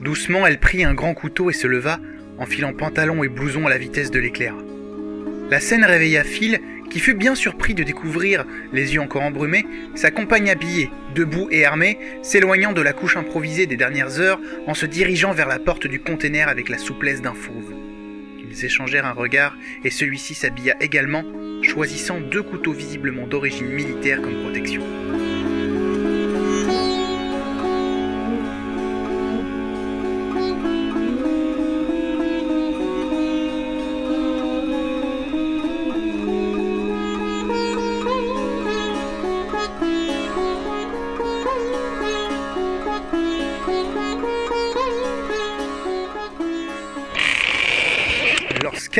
Doucement, 0.00 0.46
elle 0.46 0.58
prit 0.58 0.84
un 0.84 0.94
grand 0.94 1.12
couteau 1.12 1.50
et 1.50 1.52
se 1.52 1.66
leva, 1.66 2.00
enfilant 2.38 2.72
pantalon 2.72 3.22
et 3.24 3.28
blouson 3.28 3.66
à 3.66 3.70
la 3.70 3.76
vitesse 3.76 4.10
de 4.10 4.18
l'éclair. 4.20 4.54
La 5.50 5.60
scène 5.60 5.84
réveilla 5.84 6.24
Phil, 6.24 6.60
qui 6.88 6.98
fut 6.98 7.12
bien 7.12 7.34
surpris 7.34 7.74
de 7.74 7.82
découvrir, 7.82 8.46
les 8.72 8.94
yeux 8.94 9.02
encore 9.02 9.22
embrumés, 9.22 9.66
sa 9.94 10.10
compagne 10.10 10.48
habillée, 10.48 10.88
debout 11.14 11.48
et 11.50 11.66
armée, 11.66 11.98
s'éloignant 12.22 12.72
de 12.72 12.80
la 12.80 12.94
couche 12.94 13.18
improvisée 13.18 13.66
des 13.66 13.76
dernières 13.76 14.18
heures 14.18 14.40
en 14.66 14.72
se 14.72 14.86
dirigeant 14.86 15.32
vers 15.32 15.48
la 15.48 15.58
porte 15.58 15.86
du 15.86 16.00
container 16.00 16.48
avec 16.48 16.70
la 16.70 16.78
souplesse 16.78 17.20
d'un 17.20 17.34
fauve. 17.34 17.83
Ils 18.54 18.66
échangèrent 18.66 19.06
un 19.06 19.12
regard 19.12 19.56
et 19.82 19.90
celui-ci 19.90 20.34
s'habilla 20.34 20.76
également, 20.80 21.24
choisissant 21.62 22.20
deux 22.20 22.42
couteaux 22.42 22.72
visiblement 22.72 23.26
d'origine 23.26 23.66
militaire 23.66 24.22
comme 24.22 24.42
protection. 24.42 24.82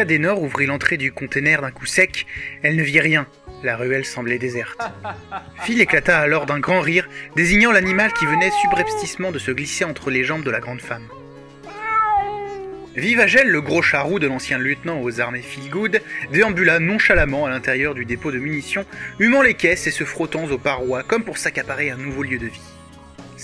Lorsqu'Adenor 0.05 0.42
ouvrit 0.42 0.66
l'entrée 0.66 0.98
du 0.98 1.12
container 1.12 1.62
d'un 1.62 1.70
coup 1.70 1.86
sec, 1.86 2.26
elle 2.62 2.76
ne 2.76 2.82
vit 2.82 3.00
rien. 3.00 3.26
La 3.62 3.74
ruelle 3.74 4.05
semblait 4.05 4.38
déserte. 4.38 4.78
Phil 5.62 5.80
éclata 5.80 6.18
alors 6.18 6.44
d'un 6.44 6.61
grand 6.61 6.82
rire, 6.82 7.09
désignant 7.36 7.72
l'animal 7.72 8.12
qui 8.12 8.26
venait 8.26 8.50
subrepticement 8.61 9.32
de 9.32 9.38
se 9.38 9.50
glisser 9.50 9.86
entre 9.86 10.11
les 10.11 10.22
jambes 10.22 10.44
de 10.44 10.50
la 10.50 10.61
grande 10.61 10.82
femme. 10.82 11.09
Vivagel, 12.94 13.48
le 13.48 13.62
gros 13.62 13.80
charroux 13.80 14.18
de 14.18 14.26
l'ancien 14.26 14.59
lieutenant 14.59 15.00
aux 15.00 15.22
armées 15.22 15.40
Philgood, 15.40 16.02
déambula 16.30 16.80
nonchalamment 16.80 17.46
à 17.46 17.50
l'intérieur 17.50 17.94
du 17.94 18.05
dépôt 18.05 18.30
de 18.30 18.38
munitions, 18.38 18.84
humant 19.18 19.40
les 19.40 19.55
caisses 19.55 19.86
et 19.86 19.90
se 19.90 20.05
frottant 20.05 20.44
aux 20.44 20.59
parois 20.59 21.02
comme 21.02 21.24
pour 21.24 21.38
s'accaparer 21.38 21.90
un 21.90 21.96
nouveau 21.96 22.24
lieu 22.24 22.38
de 22.38 22.48
vie. 22.48 22.74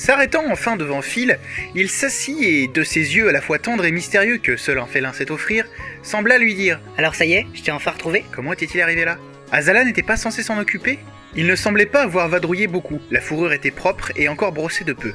S'arrêtant 0.01 0.51
enfin 0.51 0.77
devant 0.77 1.03
Phil, 1.03 1.39
il 1.75 1.91
s'assit 1.91 2.43
et, 2.43 2.69
de 2.69 2.83
ses 2.83 3.17
yeux 3.17 3.29
à 3.29 3.33
la 3.33 3.43
fois 3.43 3.59
tendres 3.59 3.85
et 3.85 3.93
mystérieux 3.93 4.39
que 4.39 4.57
seul 4.57 4.79
un 4.79 4.87
félin 4.87 5.13
sait 5.13 5.31
offrir, 5.31 5.67
sembla 6.03 6.39
lui 6.39 6.55
dire 6.55 6.81
Alors 6.97 7.15
ça 7.15 7.27
y 7.27 7.35
est, 7.35 7.47
je 7.53 7.63
t'ai 7.63 7.71
enfin 7.71 7.91
retrouvé? 7.91 8.25
Comment 8.33 8.55
était-il 8.55 8.81
arrivé 8.81 9.05
là? 9.05 9.19
Azala 9.53 9.85
n'était 9.85 10.03
pas 10.03 10.17
censé 10.17 10.43
s'en 10.43 10.59
occuper? 10.59 11.01
Il 11.37 11.47
ne 11.47 11.55
semblait 11.55 11.85
pas 11.85 12.01
avoir 12.01 12.31
vadrouillé 12.31 12.67
beaucoup, 12.67 12.99
la 13.11 13.21
fourrure 13.21 13.53
était 13.53 13.71
propre 13.71 14.11
et 14.17 14.31
encore 14.31 14.53
brossée 14.53 14.85
de 14.85 14.95
peu. 14.95 15.13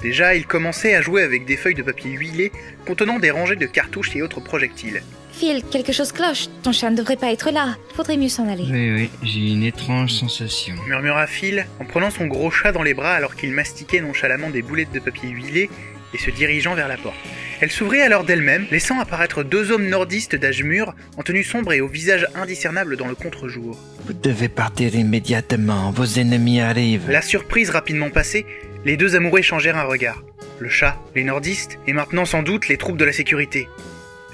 Déjà, 0.00 0.34
il 0.34 0.46
commençait 0.46 0.94
à 0.94 1.02
jouer 1.02 1.22
avec 1.22 1.44
des 1.44 1.58
feuilles 1.58 1.74
de 1.74 1.82
papier 1.82 2.12
huilé 2.12 2.50
contenant 2.86 3.18
des 3.18 3.30
rangées 3.30 3.56
de 3.56 3.66
cartouches 3.66 4.16
et 4.16 4.22
autres 4.22 4.40
projectiles. 4.40 5.02
Phil, 5.36 5.64
quelque 5.68 5.92
chose 5.92 6.12
cloche. 6.12 6.46
Ton 6.62 6.70
chat 6.70 6.90
ne 6.90 6.96
devrait 6.96 7.16
pas 7.16 7.32
être 7.32 7.50
là. 7.50 7.76
Faudrait 7.94 8.16
mieux 8.16 8.28
s'en 8.28 8.48
aller. 8.48 8.66
Oui, 8.70 8.92
oui, 8.92 9.10
j'ai 9.24 9.50
une 9.50 9.64
étrange 9.64 10.12
sensation. 10.12 10.74
Murmura 10.86 11.26
Phil 11.26 11.66
en 11.80 11.84
prenant 11.84 12.10
son 12.10 12.26
gros 12.26 12.52
chat 12.52 12.70
dans 12.70 12.84
les 12.84 12.94
bras 12.94 13.14
alors 13.14 13.34
qu'il 13.34 13.50
mastiquait 13.50 14.00
nonchalamment 14.00 14.50
des 14.50 14.62
boulettes 14.62 14.92
de 14.92 15.00
papier 15.00 15.28
huilé 15.28 15.70
et 16.14 16.18
se 16.18 16.30
dirigeant 16.30 16.74
vers 16.74 16.86
la 16.86 16.96
porte. 16.96 17.16
Elle 17.60 17.72
s'ouvrit 17.72 18.00
alors 18.00 18.22
d'elle-même, 18.22 18.66
laissant 18.70 19.00
apparaître 19.00 19.42
deux 19.42 19.72
hommes 19.72 19.88
nordistes 19.88 20.36
d'âge 20.36 20.62
mûr, 20.62 20.94
en 21.16 21.22
tenue 21.22 21.42
sombre 21.42 21.72
et 21.72 21.80
au 21.80 21.88
visage 21.88 22.28
indiscernable 22.36 22.96
dans 22.96 23.08
le 23.08 23.16
contre-jour. 23.16 23.76
Vous 24.06 24.12
devez 24.12 24.48
partir 24.48 24.94
immédiatement, 24.94 25.90
vos 25.90 26.04
ennemis 26.04 26.60
arrivent. 26.60 27.10
La 27.10 27.22
surprise 27.22 27.70
rapidement 27.70 28.10
passée, 28.10 28.46
les 28.84 28.96
deux 28.96 29.16
amoureux 29.16 29.40
échangèrent 29.40 29.78
un 29.78 29.84
regard. 29.84 30.22
Le 30.60 30.68
chat, 30.68 30.96
les 31.16 31.24
nordistes, 31.24 31.78
et 31.88 31.92
maintenant 31.92 32.24
sans 32.24 32.44
doute 32.44 32.68
les 32.68 32.76
troupes 32.76 32.98
de 32.98 33.04
la 33.04 33.12
sécurité. 33.12 33.68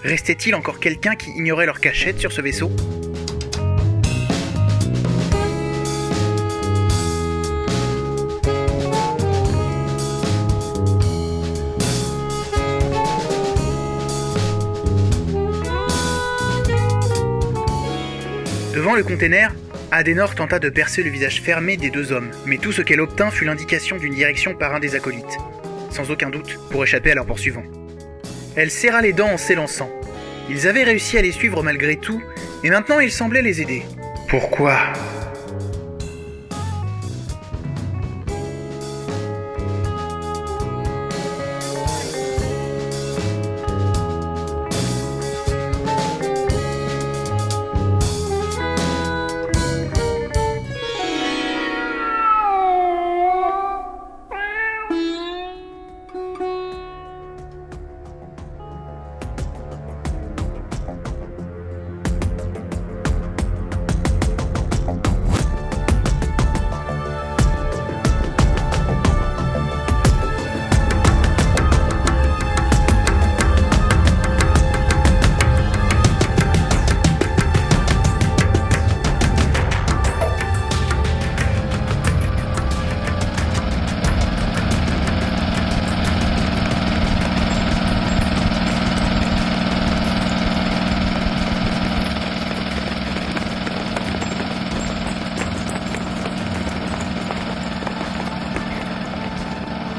Restait-il 0.03 0.55
encore 0.55 0.81
quelqu'un 0.81 1.15
qui 1.15 1.31
ignorait 1.31 1.67
leur 1.67 1.79
cachette 1.79 2.19
sur 2.19 2.33
ce 2.33 2.41
vaisseau? 2.41 2.71
Devant 18.75 18.95
le 18.95 19.03
container, 19.03 19.55
Adenor 19.91 20.35
tenta 20.35 20.59
de 20.59 20.71
percer 20.71 21.03
le 21.03 21.11
visage 21.11 21.43
fermé 21.43 21.77
des 21.77 21.91
deux 21.91 22.13
hommes, 22.13 22.31
mais 22.47 22.57
tout 22.57 22.73
ce 22.73 22.81
qu'elle 22.81 23.01
obtint 23.01 23.31
fut 23.31 23.45
l'indication 23.45 23.99
d'une 23.99 24.15
direction 24.15 24.55
par 24.55 24.75
un 24.75 24.81
des 24.81 24.95
acolytes, 24.95 25.37
sans 25.91 26.11
aucun 26.11 26.31
doute, 26.31 26.59
pour 26.71 26.83
échapper 26.83 27.11
à 27.11 27.17
leurs 27.17 27.27
poursuivants. 27.27 27.65
Elle 28.57 28.71
serra 28.71 29.01
les 29.01 29.13
dents 29.13 29.31
en 29.31 29.37
s'élançant. 29.37 29.91
Ils 30.49 30.67
avaient 30.67 30.83
réussi 30.83 31.17
à 31.19 31.23
les 31.23 31.33
suivre 31.33 31.63
malgré 31.63 31.97
tout, 31.97 32.21
et 32.65 32.71
maintenant 32.71 32.99
ils 32.99 33.13
semblaient 33.13 33.43
les 33.43 33.61
aider. 33.61 33.85
Pourquoi? 34.29 34.77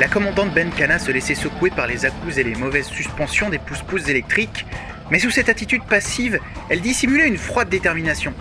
La 0.01 0.07
commandante 0.07 0.51
Benkana 0.51 0.97
se 0.97 1.11
laissait 1.11 1.35
secouer 1.35 1.69
par 1.69 1.85
les 1.85 2.07
à 2.07 2.09
et 2.35 2.43
les 2.43 2.55
mauvaises 2.55 2.87
suspensions 2.87 3.51
des 3.51 3.59
pousse-pousses 3.59 4.09
électriques, 4.09 4.65
mais 5.11 5.19
sous 5.19 5.29
cette 5.29 5.47
attitude 5.47 5.83
passive, 5.83 6.39
elle 6.69 6.81
dissimulait 6.81 7.27
une 7.27 7.37
froide 7.37 7.69
détermination, 7.69 8.33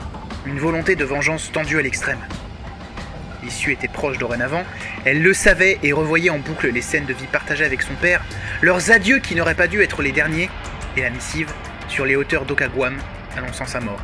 une 0.46 0.58
volonté 0.58 0.96
de 0.96 1.04
vengeance 1.04 1.52
tendue 1.52 1.78
à 1.78 1.82
l'extrême. 1.82 2.20
L'issue 3.42 3.72
était 3.72 3.88
proche 3.88 4.16
dorénavant, 4.16 4.64
elle 5.04 5.20
le 5.20 5.34
savait 5.34 5.78
et 5.82 5.92
revoyait 5.92 6.30
en 6.30 6.38
boucle 6.38 6.70
les 6.70 6.80
scènes 6.80 7.04
de 7.04 7.12
vie 7.12 7.26
partagées 7.30 7.66
avec 7.66 7.82
son 7.82 7.92
père, 7.92 8.24
leurs 8.62 8.90
adieux 8.90 9.18
qui 9.18 9.34
n'auraient 9.34 9.54
pas 9.54 9.68
dû 9.68 9.82
être 9.82 10.00
les 10.00 10.12
derniers, 10.12 10.48
et 10.96 11.02
la 11.02 11.11
missive 11.11 11.52
sur 11.88 12.06
les 12.06 12.16
hauteurs 12.16 12.46
d'Okaguam 12.46 12.96
annonçant 13.36 13.66
sa 13.66 13.80
mort. 13.80 14.00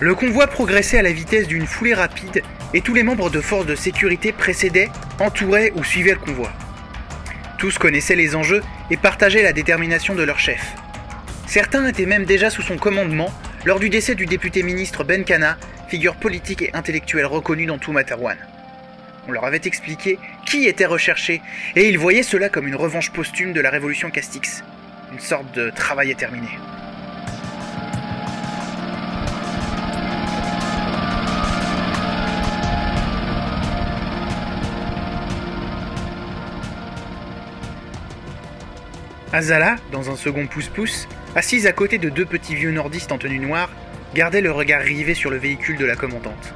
Le 0.00 0.14
convoi 0.14 0.46
progressait 0.46 0.98
à 0.98 1.02
la 1.02 1.12
vitesse 1.12 1.48
d'une 1.48 1.66
foulée 1.66 1.92
rapide 1.92 2.42
et 2.74 2.80
tous 2.80 2.94
les 2.94 3.02
membres 3.02 3.30
de 3.30 3.40
forces 3.40 3.66
de 3.66 3.74
sécurité 3.74 4.32
précédaient, 4.32 4.90
entouraient 5.20 5.72
ou 5.74 5.84
suivaient 5.84 6.14
le 6.14 6.20
convoi. 6.20 6.52
Tous 7.58 7.78
connaissaient 7.78 8.16
les 8.16 8.36
enjeux 8.36 8.62
et 8.90 8.96
partageaient 8.96 9.42
la 9.42 9.52
détermination 9.52 10.14
de 10.14 10.22
leur 10.22 10.38
chef. 10.38 10.74
Certains 11.46 11.86
étaient 11.86 12.06
même 12.06 12.24
déjà 12.24 12.50
sous 12.50 12.62
son 12.62 12.76
commandement 12.76 13.32
lors 13.64 13.80
du 13.80 13.88
décès 13.88 14.14
du 14.14 14.26
député 14.26 14.62
ministre 14.62 15.04
Ben 15.04 15.24
Kana, 15.24 15.56
figure 15.88 16.16
politique 16.16 16.62
et 16.62 16.70
intellectuelle 16.74 17.26
reconnue 17.26 17.66
dans 17.66 17.78
tout 17.78 17.92
Matawan. 17.92 18.36
On 19.28 19.32
leur 19.32 19.44
avait 19.44 19.60
expliqué 19.64 20.18
qui 20.44 20.66
était 20.66 20.86
recherché 20.86 21.40
et 21.74 21.88
ils 21.88 21.98
voyaient 21.98 22.22
cela 22.22 22.48
comme 22.48 22.68
une 22.68 22.76
revanche 22.76 23.10
posthume 23.10 23.52
de 23.52 23.60
la 23.60 23.70
révolution 23.70 24.10
Castix, 24.10 24.62
une 25.12 25.20
sorte 25.20 25.52
de 25.54 25.70
travail 25.70 26.12
à 26.12 26.14
terminer. 26.14 26.58
Azala, 39.36 39.76
dans 39.92 40.10
un 40.10 40.16
second 40.16 40.46
pouce-pouce, 40.46 41.06
assise 41.34 41.66
à 41.66 41.72
côté 41.72 41.98
de 41.98 42.08
deux 42.08 42.24
petits 42.24 42.54
vieux 42.54 42.70
nordistes 42.70 43.12
en 43.12 43.18
tenue 43.18 43.38
noire, 43.38 43.68
gardait 44.14 44.40
le 44.40 44.50
regard 44.50 44.80
rivé 44.80 45.12
sur 45.12 45.30
le 45.30 45.36
véhicule 45.36 45.76
de 45.76 45.84
la 45.84 45.94
commandante. 45.94 46.54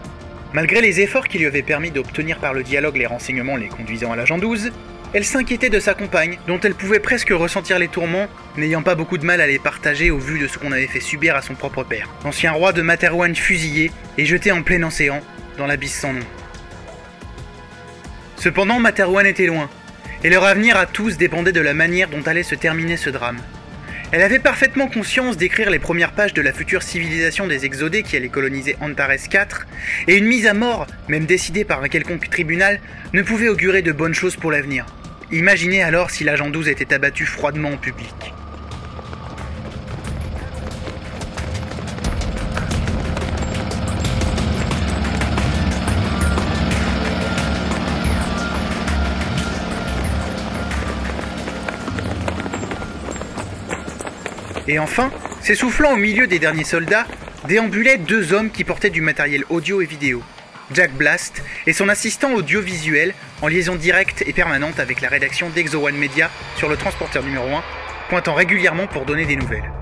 Malgré 0.55 0.81
les 0.81 1.02
efforts 1.02 1.28
qui 1.28 1.39
lui 1.39 1.44
avaient 1.44 1.61
permis 1.61 1.90
d'obtenir 1.90 2.39
par 2.39 2.55
le 2.55 2.62
dialogue 2.62 2.97
les 2.97 3.05
renseignements 3.05 3.57
les 3.57 3.69
conduisant 3.69 4.12
à 4.12 4.16
l'agent 4.16 4.39
12, 4.39 4.73
elle 5.12 5.27
s'inquiétait 5.27 5.69
de 5.69 5.78
sa 5.78 5.93
compagne, 5.93 6.39
dont 6.47 6.59
elle 6.59 6.74
pouvait 6.74 7.01
presque 7.01 7.28
ressentir 7.32 7.78
les 7.78 7.89
tourments, 7.89 8.28
n'ayant 8.57 8.82
pas 8.82 8.94
beaucoup 8.94 9.19
de 9.19 9.27
mal 9.27 9.43
à 9.43 9.47
les 9.47 9.59
partager 9.59 10.11
au 10.11 10.19
vu 10.19 10.39
de 10.39 10.47
ce 10.47 10.57
qu'on 10.57 10.73
avait 10.73 10.86
fait 10.86 11.01
subir 11.01 11.36
à 11.36 11.43
son 11.43 11.57
propre 11.57 11.85
père, 11.85 12.09
l'ancien 12.24 12.52
roi 12.52 12.73
de 12.73 12.81
Materwan 12.81 13.36
fusillé 13.36 13.90
et 14.16 14.24
jeté 14.24 14.52
en 14.52 14.62
plein 14.62 14.82
océan, 14.85 15.20
dans 15.59 15.66
l'abysse 15.66 16.01
sans 16.01 16.15
nom. 16.15 16.24
Cependant, 18.36 18.81
Materwan 18.81 19.27
était 19.27 19.44
loin, 19.44 19.69
et 20.24 20.30
leur 20.30 20.44
avenir 20.44 20.76
à 20.76 20.86
tous 20.86 21.16
dépendait 21.16 21.52
de 21.52 21.60
la 21.60 21.74
manière 21.74 22.09
dont 22.09 22.22
allait 22.22 22.42
se 22.42 22.55
terminer 22.55 22.97
ce 22.97 23.10
drame. 23.10 23.38
Elle 24.12 24.22
avait 24.22 24.40
parfaitement 24.40 24.88
conscience 24.88 25.36
d'écrire 25.36 25.70
les 25.70 25.78
premières 25.78 26.12
pages 26.12 26.34
de 26.34 26.42
la 26.42 26.52
future 26.52 26.82
civilisation 26.82 27.47
des 27.47 27.64
exodés 27.64 28.02
qui 28.02 28.16
allait 28.16 28.28
coloniser 28.28 28.76
Antares 28.80 29.12
IV, 29.12 29.66
et 30.09 30.16
une 30.16 30.26
mise 30.26 30.47
à 30.47 30.55
mort, 30.55 30.88
même 31.09 31.26
décidée 31.26 31.64
par 31.64 31.82
un 31.82 31.88
quelconque 31.88 32.28
tribunal, 32.28 32.80
ne 33.12 33.22
pouvait 33.22 33.48
augurer 33.48 33.82
de 33.82 33.92
bonnes 33.92 34.14
choses 34.14 34.36
pour 34.36 34.51
l'avenir. 34.51 34.86
Imaginez 35.30 35.82
alors 35.82 36.10
si 36.10 36.24
l'agent 36.24 36.51
12 36.51 36.68
était 36.68 36.92
abattu 36.92 37.24
froidement 37.24 37.70
en 37.70 37.76
public. 37.76 38.32
Et 54.70 54.78
enfin, 54.78 55.10
s'essoufflant 55.40 55.94
au 55.94 55.97
milieu 55.97 56.28
des 56.28 56.38
derniers 56.38 56.62
soldats, 56.62 57.05
déambulaient 57.48 57.98
deux 57.98 58.32
hommes 58.32 58.52
qui 58.52 58.62
portaient 58.62 58.88
du 58.88 59.01
matériel 59.01 59.42
audio 59.48 59.80
et 59.80 59.84
vidéo. 59.84 60.22
Jack 60.72 60.92
Blast 60.92 61.42
et 61.66 61.72
son 61.72 61.88
assistant 61.88 62.34
audiovisuel 62.34 63.12
en 63.42 63.48
liaison 63.48 63.74
directe 63.74 64.22
et 64.28 64.32
permanente 64.32 64.78
avec 64.78 65.01
la 65.01 65.09
rédaction 65.09 65.51
d'Exo 65.51 65.84
One 65.84 65.97
Media 65.97 66.30
sur 66.55 66.68
le 66.68 66.76
transporteur 66.76 67.24
numéro 67.24 67.48
1, 67.48 67.64
pointant 68.10 68.34
régulièrement 68.34 68.86
pour 68.86 69.06
donner 69.06 69.26
des 69.26 69.34
nouvelles. 69.34 69.72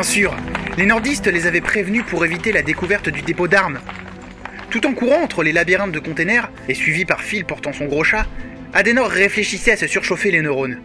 Bien 0.00 0.08
sûr, 0.10 0.34
les 0.78 0.86
nordistes 0.86 1.26
les 1.26 1.46
avaient 1.46 1.60
prévenus 1.60 2.04
pour 2.08 2.24
éviter 2.24 2.52
la 2.52 2.62
découverte 2.62 3.10
du 3.10 3.20
dépôt 3.20 3.48
d'armes. 3.48 3.80
Tout 4.70 4.86
en 4.86 4.94
courant 4.94 5.20
entre 5.22 5.42
les 5.42 5.52
labyrinthes 5.52 5.92
de 5.92 5.98
containers, 5.98 6.50
et 6.70 6.74
suivi 6.74 7.04
par 7.04 7.20
Phil 7.20 7.44
portant 7.44 7.74
son 7.74 7.84
gros 7.84 8.02
chat, 8.02 8.26
Adenor 8.72 9.10
réfléchissait 9.10 9.72
à 9.72 9.76
se 9.76 9.86
surchauffer 9.86 10.30
les 10.30 10.40
neurones. 10.40 10.80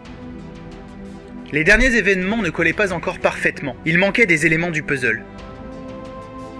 Les 1.50 1.64
derniers 1.64 1.96
événements 1.96 2.42
ne 2.42 2.50
collaient 2.50 2.74
pas 2.74 2.92
encore 2.92 3.18
parfaitement, 3.18 3.74
il 3.86 3.96
manquait 3.96 4.26
des 4.26 4.44
éléments 4.44 4.70
du 4.70 4.82
puzzle. 4.82 5.24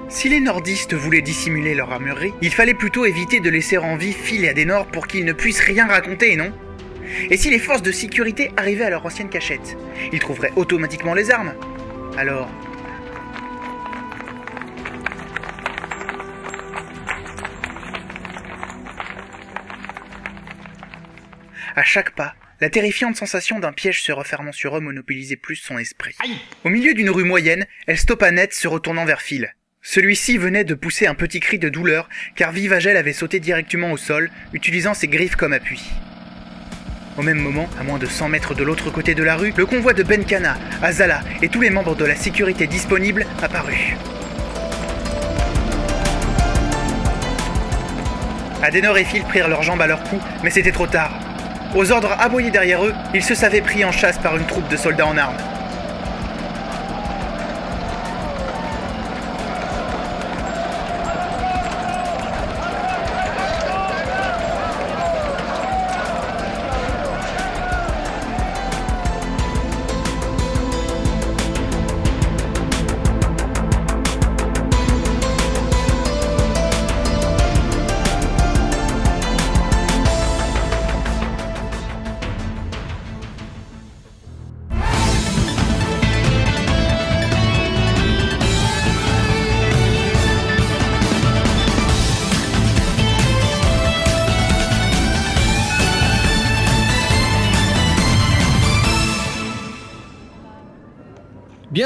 Si 0.08 0.30
les 0.30 0.40
nordistes 0.40 0.94
voulaient 0.94 1.20
dissimuler 1.20 1.74
leur 1.74 1.92
armurerie, 1.92 2.32
il 2.40 2.54
fallait 2.54 2.72
plutôt 2.72 3.04
éviter 3.04 3.40
de 3.40 3.50
laisser 3.50 3.76
en 3.76 3.98
vie 3.98 4.14
Phil 4.14 4.46
et 4.46 4.48
Adenor 4.48 4.86
pour 4.86 5.08
qu'ils 5.08 5.26
ne 5.26 5.34
puissent 5.34 5.60
rien 5.60 5.86
raconter, 5.86 6.36
non? 6.36 6.52
Et 7.28 7.36
si 7.36 7.50
les 7.50 7.58
forces 7.58 7.82
de 7.82 7.92
sécurité 7.92 8.50
arrivaient 8.56 8.86
à 8.86 8.90
leur 8.90 9.04
ancienne 9.04 9.28
cachette 9.28 9.76
Ils 10.10 10.20
trouveraient 10.20 10.52
automatiquement 10.56 11.12
les 11.12 11.30
armes. 11.30 11.52
Alors, 12.16 12.48
À 21.78 21.84
chaque 21.84 22.12
pas, 22.12 22.34
la 22.62 22.70
terrifiante 22.70 23.16
sensation 23.16 23.59
d'un 23.59 23.74
piège 23.74 24.01
se 24.01 24.10
refermant 24.10 24.52
sur 24.52 24.78
eux 24.78 24.80
monopolisait 24.80 25.36
plus 25.36 25.56
son 25.56 25.76
esprit. 25.76 26.16
Au 26.64 26.70
milieu 26.70 26.94
d'une 26.94 27.10
rue 27.10 27.24
moyenne, 27.24 27.66
elle 27.86 27.98
stoppa 27.98 28.30
net 28.30 28.55
se 28.55 28.66
retournant 28.66 29.05
vers 29.05 29.20
Phil. 29.20 29.55
Celui-ci 29.82 30.38
venait 30.38 30.64
de 30.64 30.74
pousser 30.74 31.06
un 31.06 31.14
petit 31.14 31.38
cri 31.38 31.59
de 31.59 31.68
douleur 31.68 32.09
car 32.34 32.51
Vivagel 32.52 32.97
avait 32.97 33.12
sauté 33.12 33.40
directement 33.40 33.93
au 33.93 33.98
sol, 33.98 34.30
utilisant 34.55 34.94
ses 34.94 35.06
griffes 35.06 35.36
comme 35.36 35.52
appui. 35.52 35.82
Au 37.18 37.22
même 37.22 37.38
moment, 37.38 37.66
à 37.80 37.82
moins 37.82 37.98
de 37.98 38.05
100 38.05 38.28
mètres 38.28 38.55
de 38.55 38.62
l'autre 38.62 38.90
côté 38.90 39.14
de 39.14 39.22
la 39.22 39.36
rue, 39.36 39.55
le 39.56 39.64
convoi 39.64 39.94
de 39.94 40.02
Benkana, 40.02 40.59
Azala 40.82 41.20
et 41.40 41.48
tous 41.48 41.62
les 41.62 41.70
membres 41.70 41.94
de 41.94 42.05
la 42.05 42.14
sécurité 42.14 42.66
disponibles 42.66 43.24
apparut. 43.43 43.97
Adenor 48.62 48.98
et 48.98 49.05
Phil 49.05 49.22
prirent 49.22 49.48
leurs 49.48 49.62
jambes 49.62 49.80
à 49.80 49.86
leur 49.86 50.02
cou, 50.02 50.18
mais 50.43 50.51
c'était 50.51 50.72
trop 50.72 50.86
tard. 50.86 51.12
Aux 51.74 51.90
ordres 51.90 52.14
aboyés 52.18 52.51
derrière 52.51 52.84
eux, 52.84 52.93
ils 53.14 53.22
se 53.22 53.34
savaient 53.34 53.62
pris 53.62 53.82
en 53.84 53.93
chasse 53.93 54.18
par 54.18 54.36
une 54.36 54.47
troupe 54.47 54.68
de 54.68 54.76
soldats 54.76 55.06
en 55.06 55.16
armes. 55.16 55.36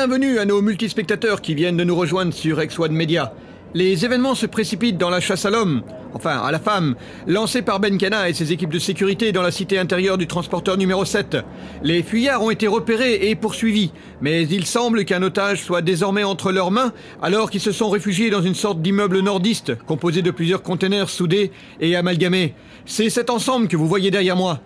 Bienvenue 0.00 0.38
à 0.38 0.46
nos 0.46 0.62
multispectateurs 0.62 1.42
qui 1.42 1.54
viennent 1.54 1.76
de 1.76 1.84
nous 1.84 1.94
rejoindre 1.94 2.32
sur 2.32 2.58
X1 2.58 2.88
Media. 2.88 3.34
Les 3.74 4.06
événements 4.06 4.34
se 4.34 4.46
précipitent 4.46 4.96
dans 4.96 5.10
la 5.10 5.20
chasse 5.20 5.44
à 5.44 5.50
l'homme, 5.50 5.82
enfin 6.14 6.38
à 6.38 6.50
la 6.50 6.58
femme, 6.58 6.94
lancée 7.26 7.60
par 7.60 7.80
Ben 7.80 7.98
Kana 7.98 8.30
et 8.30 8.32
ses 8.32 8.50
équipes 8.50 8.72
de 8.72 8.78
sécurité 8.78 9.30
dans 9.30 9.42
la 9.42 9.50
cité 9.50 9.78
intérieure 9.78 10.16
du 10.16 10.26
transporteur 10.26 10.78
numéro 10.78 11.04
7. 11.04 11.36
Les 11.82 12.02
fuyards 12.02 12.42
ont 12.42 12.50
été 12.50 12.66
repérés 12.66 13.28
et 13.28 13.34
poursuivis, 13.34 13.92
mais 14.22 14.44
il 14.44 14.64
semble 14.64 15.04
qu'un 15.04 15.22
otage 15.22 15.62
soit 15.62 15.82
désormais 15.82 16.24
entre 16.24 16.50
leurs 16.50 16.70
mains 16.70 16.94
alors 17.20 17.50
qu'ils 17.50 17.60
se 17.60 17.70
sont 17.70 17.90
réfugiés 17.90 18.30
dans 18.30 18.40
une 18.40 18.54
sorte 18.54 18.80
d'immeuble 18.80 19.20
nordiste 19.20 19.76
composé 19.84 20.22
de 20.22 20.30
plusieurs 20.30 20.62
containers 20.62 21.10
soudés 21.10 21.52
et 21.78 21.94
amalgamés. 21.94 22.54
C'est 22.86 23.10
cet 23.10 23.28
ensemble 23.28 23.68
que 23.68 23.76
vous 23.76 23.86
voyez 23.86 24.10
derrière 24.10 24.36
moi. 24.36 24.60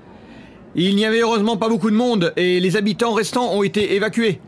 Il 0.77 0.94
n'y 0.94 1.05
avait 1.05 1.23
heureusement 1.23 1.56
pas 1.56 1.69
beaucoup 1.69 1.90
de 1.90 1.97
monde 1.97 2.32
et 2.36 2.61
les 2.61 2.77
habitants 2.77 3.15
restants 3.15 3.52
ont 3.52 3.65
été 3.65 3.97
évacués. 3.97 4.39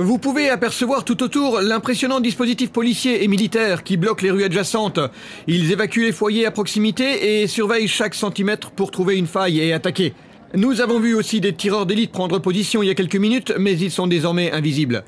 Vous 0.00 0.18
pouvez 0.18 0.48
apercevoir 0.48 1.02
tout 1.02 1.24
autour 1.24 1.60
l'impressionnant 1.60 2.20
dispositif 2.20 2.70
policier 2.70 3.24
et 3.24 3.26
militaire 3.26 3.82
qui 3.82 3.96
bloque 3.96 4.22
les 4.22 4.30
rues 4.30 4.44
adjacentes. 4.44 5.00
Ils 5.48 5.72
évacuent 5.72 6.04
les 6.04 6.12
foyers 6.12 6.46
à 6.46 6.52
proximité 6.52 7.42
et 7.42 7.48
surveillent 7.48 7.88
chaque 7.88 8.14
centimètre 8.14 8.70
pour 8.70 8.92
trouver 8.92 9.16
une 9.16 9.26
faille 9.26 9.58
et 9.58 9.72
attaquer. 9.72 10.14
Nous 10.54 10.80
avons 10.80 11.00
vu 11.00 11.16
aussi 11.16 11.40
des 11.40 11.52
tireurs 11.52 11.84
d'élite 11.84 12.12
prendre 12.12 12.38
position 12.38 12.80
il 12.80 12.86
y 12.86 12.90
a 12.90 12.94
quelques 12.94 13.16
minutes, 13.16 13.52
mais 13.58 13.76
ils 13.76 13.90
sont 13.90 14.06
désormais 14.06 14.52
invisibles. 14.52 15.02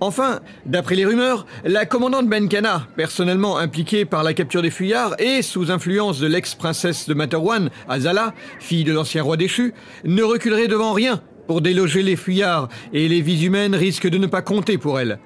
Enfin, 0.00 0.40
d'après 0.66 0.96
les 0.96 1.06
rumeurs, 1.06 1.46
la 1.64 1.86
commandante 1.86 2.26
Benkana, 2.26 2.88
personnellement 2.96 3.58
impliquée 3.58 4.04
par 4.04 4.24
la 4.24 4.34
capture 4.34 4.60
des 4.60 4.70
fuyards 4.70 5.14
et 5.20 5.42
sous 5.42 5.70
influence 5.70 6.18
de 6.18 6.26
l'ex-princesse 6.26 7.08
de 7.08 7.14
Materwan, 7.14 7.70
Azala, 7.88 8.34
fille 8.58 8.82
de 8.82 8.92
l'ancien 8.92 9.22
roi 9.22 9.36
déchu, 9.36 9.72
ne 10.04 10.24
reculerait 10.24 10.66
devant 10.66 10.94
rien 10.94 11.22
pour 11.46 11.60
déloger 11.60 12.02
les 12.02 12.16
fuyards, 12.16 12.68
et 12.92 13.08
les 13.08 13.20
vies 13.20 13.44
humaines 13.44 13.74
risquent 13.74 14.08
de 14.08 14.18
ne 14.18 14.26
pas 14.26 14.42
compter 14.42 14.78
pour 14.78 14.98
elle. 14.98 15.18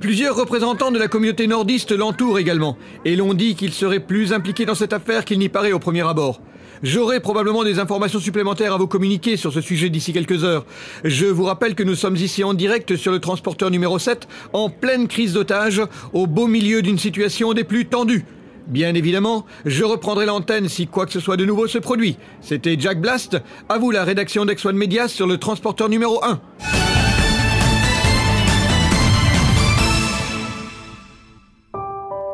Plusieurs 0.00 0.36
représentants 0.36 0.90
de 0.90 0.98
la 0.98 1.06
communauté 1.06 1.46
nordiste 1.46 1.92
l'entourent 1.92 2.38
également, 2.38 2.76
et 3.04 3.14
l'ont 3.14 3.34
dit 3.34 3.54
qu'il 3.54 3.72
serait 3.72 4.00
plus 4.00 4.32
impliqué 4.32 4.66
dans 4.66 4.74
cette 4.74 4.92
affaire 4.92 5.24
qu'il 5.24 5.38
n'y 5.38 5.48
paraît 5.48 5.72
au 5.72 5.78
premier 5.78 6.06
abord. 6.06 6.40
J'aurai 6.82 7.20
probablement 7.20 7.64
des 7.64 7.78
informations 7.78 8.18
supplémentaires 8.18 8.74
à 8.74 8.78
vous 8.78 8.86
communiquer 8.86 9.36
sur 9.36 9.52
ce 9.52 9.60
sujet 9.60 9.88
d'ici 9.88 10.12
quelques 10.12 10.44
heures. 10.44 10.66
Je 11.04 11.26
vous 11.26 11.44
rappelle 11.44 11.74
que 11.74 11.82
nous 11.82 11.94
sommes 11.94 12.16
ici 12.16 12.44
en 12.44 12.52
direct 12.52 12.96
sur 12.96 13.12
le 13.12 13.20
transporteur 13.20 13.70
numéro 13.70 13.98
7, 13.98 14.28
en 14.52 14.68
pleine 14.68 15.08
crise 15.08 15.32
d'otages, 15.32 15.82
au 16.12 16.26
beau 16.26 16.48
milieu 16.48 16.82
d'une 16.82 16.98
situation 16.98 17.54
des 17.54 17.64
plus 17.64 17.86
tendues. 17.86 18.24
Bien 18.66 18.94
évidemment, 18.94 19.46
je 19.64 19.84
reprendrai 19.84 20.26
l'antenne 20.26 20.68
si 20.68 20.86
quoi 20.86 21.06
que 21.06 21.12
ce 21.12 21.20
soit 21.20 21.36
de 21.36 21.44
nouveau 21.44 21.68
se 21.68 21.78
produit. 21.78 22.16
C'était 22.40 22.76
Jack 22.78 23.00
Blast, 23.00 23.40
à 23.68 23.78
vous 23.78 23.92
la 23.92 24.02
rédaction 24.02 24.44
d'X1 24.44 24.72
Media 24.72 25.06
sur 25.06 25.26
le 25.26 25.38
transporteur 25.38 25.88
numéro 25.88 26.22
1. 26.24 26.40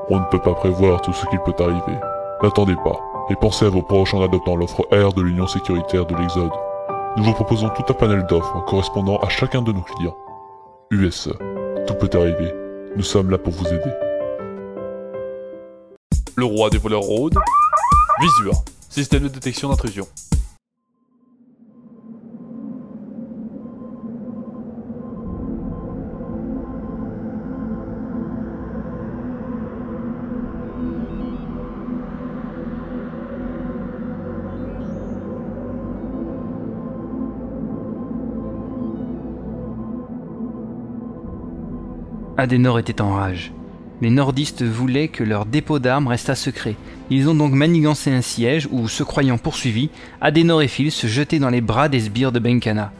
On 0.09 0.21
ne 0.21 0.25
peut 0.31 0.41
pas 0.41 0.55
prévoir 0.55 1.01
tout 1.03 1.13
ce 1.13 1.27
qu'il 1.27 1.39
peut 1.41 1.63
arriver. 1.63 1.99
N'attendez 2.43 2.77
pas, 2.77 2.99
et 3.31 3.37
pensez 3.37 3.67
à 3.67 3.69
vos 3.69 3.83
proches 3.83 4.15
en 4.15 4.23
adoptant 4.23 4.57
l'offre 4.57 4.87
R 4.91 5.13
de 5.13 5.23
l'Union 5.23 5.47
sécuritaire 5.47 6.07
de 6.07 6.15
l'Exode. 6.17 6.51
Nous 7.17 7.25
vous 7.25 7.35
proposons 7.35 7.69
tout 7.69 7.85
un 7.91 7.95
panel 7.95 8.27
d'offres 8.27 8.65
correspondant 8.65 9.19
à 9.19 9.29
chacun 9.29 9.63
de 9.63 9.73
nos 9.73 9.83
clients. 9.83 10.17
USE, 10.91 11.33
tout 11.87 11.95
peut 11.95 12.11
arriver. 12.15 12.53
Nous 12.97 13.03
sommes 13.03 13.31
là 13.31 13.39
pour 13.39 13.53
vous 13.53 13.67
aider. 13.69 14.02
Le 16.35 16.45
roi 16.47 16.71
des 16.71 16.79
voleurs 16.79 17.03
rôde. 17.03 17.37
Visure, 18.21 18.65
système 18.89 19.25
de 19.25 19.29
détection 19.29 19.69
d'intrusion. 19.69 20.07
Adenor 42.39 42.79
était 42.79 43.01
en 43.01 43.15
rage. 43.15 43.53
Les 44.03 44.11
nordistes 44.11 44.65
voulaient 44.65 45.07
que 45.07 45.23
leur 45.23 45.47
dépôt 45.47 45.79
d'armes 45.79 46.09
restât 46.09 46.35
secret. 46.35 46.75
Ils 47.09 47.29
ont 47.29 47.37
donc 47.37 47.53
manigancé 47.53 48.11
un 48.11 48.21
siège 48.21 48.69
où, 48.73 48.89
se 48.89 49.05
croyant 49.05 49.39
poursuivis, 49.39 49.91
Adenor 50.21 50.61
et 50.61 50.67
Phil 50.67 50.91
se 50.91 51.07
jetaient 51.07 51.39
dans 51.39 51.51
les 51.51 51.61
bras 51.61 51.89
des 51.89 52.01
sbires 52.01 52.33
de 52.33 52.41
Benkana. 52.41 52.93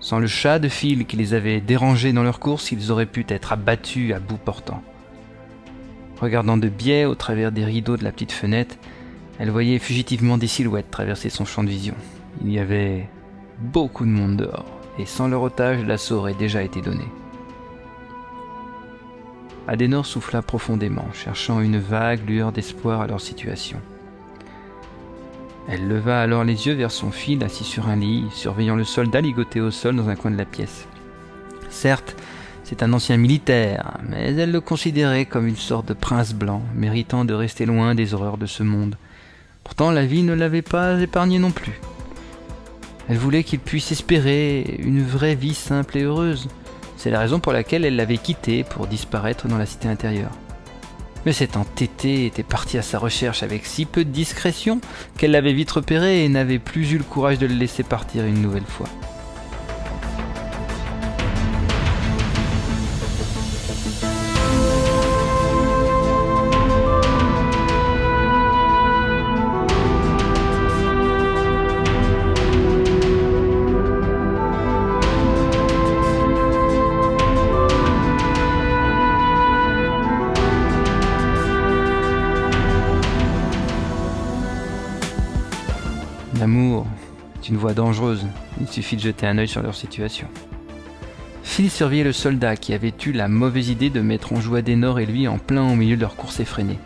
Sans 0.00 0.18
le 0.18 0.26
chat 0.26 0.58
de 0.58 0.70
Phil 0.70 1.04
qui 1.04 1.18
les 1.18 1.34
avait 1.34 1.60
dérangés 1.60 2.14
dans 2.14 2.22
leur 2.22 2.40
course, 2.40 2.72
ils 2.72 2.90
auraient 2.90 3.04
pu 3.04 3.26
être 3.28 3.52
abattus 3.52 4.14
à 4.14 4.18
bout 4.18 4.38
portant. 4.38 4.82
Regardant 6.18 6.56
de 6.56 6.70
biais 6.70 7.04
au 7.04 7.14
travers 7.14 7.52
des 7.52 7.66
rideaux 7.66 7.98
de 7.98 8.04
la 8.04 8.12
petite 8.12 8.32
fenêtre, 8.32 8.76
elle 9.38 9.50
voyait 9.50 9.78
fugitivement 9.78 10.38
des 10.38 10.46
silhouettes 10.46 10.90
traverser 10.90 11.28
son 11.28 11.44
champ 11.44 11.64
de 11.64 11.68
vision. 11.68 11.96
Il 12.42 12.50
y 12.50 12.58
avait 12.58 13.10
beaucoup 13.58 14.06
de 14.06 14.10
monde 14.10 14.38
dehors, 14.38 14.64
et 14.98 15.04
sans 15.04 15.28
leur 15.28 15.42
otage, 15.42 15.84
l'assaut 15.84 16.16
aurait 16.16 16.32
déjà 16.32 16.62
été 16.62 16.80
donné. 16.80 17.04
Adenor 19.66 20.04
souffla 20.04 20.42
profondément, 20.42 21.06
cherchant 21.12 21.60
une 21.60 21.78
vague 21.78 22.28
lueur 22.28 22.52
d'espoir 22.52 23.00
à 23.00 23.06
leur 23.06 23.20
situation. 23.20 23.78
Elle 25.68 25.88
leva 25.88 26.20
alors 26.20 26.44
les 26.44 26.66
yeux 26.66 26.74
vers 26.74 26.90
son 26.90 27.10
fil 27.10 27.42
assis 27.42 27.64
sur 27.64 27.88
un 27.88 27.96
lit, 27.96 28.26
surveillant 28.32 28.76
le 28.76 28.84
soldat 28.84 29.22
ligoté 29.22 29.60
au 29.62 29.70
sol 29.70 29.96
dans 29.96 30.10
un 30.10 30.16
coin 30.16 30.30
de 30.30 30.36
la 30.36 30.44
pièce. 30.44 30.86
Certes, 31.70 32.16
C'est 32.66 32.82
un 32.82 32.94
ancien 32.94 33.18
militaire, 33.18 33.98
mais 34.08 34.32
elle 34.32 34.50
le 34.50 34.60
considérait 34.62 35.26
comme 35.26 35.46
une 35.46 35.54
sorte 35.54 35.86
de 35.86 35.92
prince 35.92 36.32
blanc, 36.32 36.62
méritant 36.74 37.26
de 37.26 37.34
rester 37.34 37.66
loin 37.66 37.94
des 37.94 38.14
horreurs 38.14 38.38
de 38.38 38.46
ce 38.46 38.62
monde. 38.62 38.96
Pourtant, 39.64 39.90
la 39.90 40.06
vie 40.06 40.22
ne 40.22 40.32
l'avait 40.32 40.62
pas 40.62 40.98
épargné 40.98 41.38
non 41.38 41.50
plus. 41.50 41.78
Elle 43.06 43.18
voulait 43.18 43.44
qu'il 43.44 43.58
puisse 43.58 43.92
espérer 43.92 44.78
une 44.78 45.02
vraie 45.02 45.34
vie 45.34 45.52
simple 45.52 45.98
et 45.98 46.04
heureuse. 46.04 46.48
C'est 47.04 47.10
la 47.10 47.20
raison 47.20 47.38
pour 47.38 47.52
laquelle 47.52 47.84
elle 47.84 47.96
l'avait 47.96 48.16
quitté 48.16 48.64
pour 48.64 48.86
disparaître 48.86 49.46
dans 49.46 49.58
la 49.58 49.66
cité 49.66 49.88
intérieure. 49.88 50.30
Mais 51.26 51.34
cet 51.34 51.58
entêté 51.58 52.24
était 52.24 52.42
parti 52.42 52.78
à 52.78 52.82
sa 52.82 52.98
recherche 52.98 53.42
avec 53.42 53.66
si 53.66 53.84
peu 53.84 54.06
de 54.06 54.10
discrétion 54.10 54.80
qu'elle 55.18 55.32
l'avait 55.32 55.52
vite 55.52 55.70
repéré 55.70 56.24
et 56.24 56.30
n'avait 56.30 56.58
plus 56.58 56.92
eu 56.92 56.96
le 56.96 57.04
courage 57.04 57.38
de 57.38 57.46
le 57.46 57.56
laisser 57.56 57.82
partir 57.82 58.24
une 58.24 58.40
nouvelle 58.40 58.64
fois. 58.64 58.88
Est 87.64 87.70
une 87.70 87.74
voie 87.74 87.84
dangereuse, 87.84 88.26
il 88.60 88.68
suffit 88.68 88.96
de 88.96 89.00
jeter 89.00 89.26
un 89.26 89.38
œil 89.38 89.48
sur 89.48 89.62
leur 89.62 89.74
situation. 89.74 90.26
Phil 91.42 91.70
surveillait 91.70 92.04
le 92.04 92.12
soldat 92.12 92.56
qui 92.56 92.74
avait 92.74 92.92
eu 93.06 93.12
la 93.12 93.28
mauvaise 93.28 93.68
idée 93.68 93.90
de 93.90 94.00
mettre 94.00 94.32
en 94.32 94.40
joue 94.40 94.56
Adenor 94.56 94.98
et 94.98 95.06
lui 95.06 95.28
en 95.28 95.38
plein 95.38 95.62
au 95.62 95.74
milieu 95.74 95.96
de 95.96 96.00
leur 96.00 96.16
course 96.16 96.40
effrénée. 96.40 96.78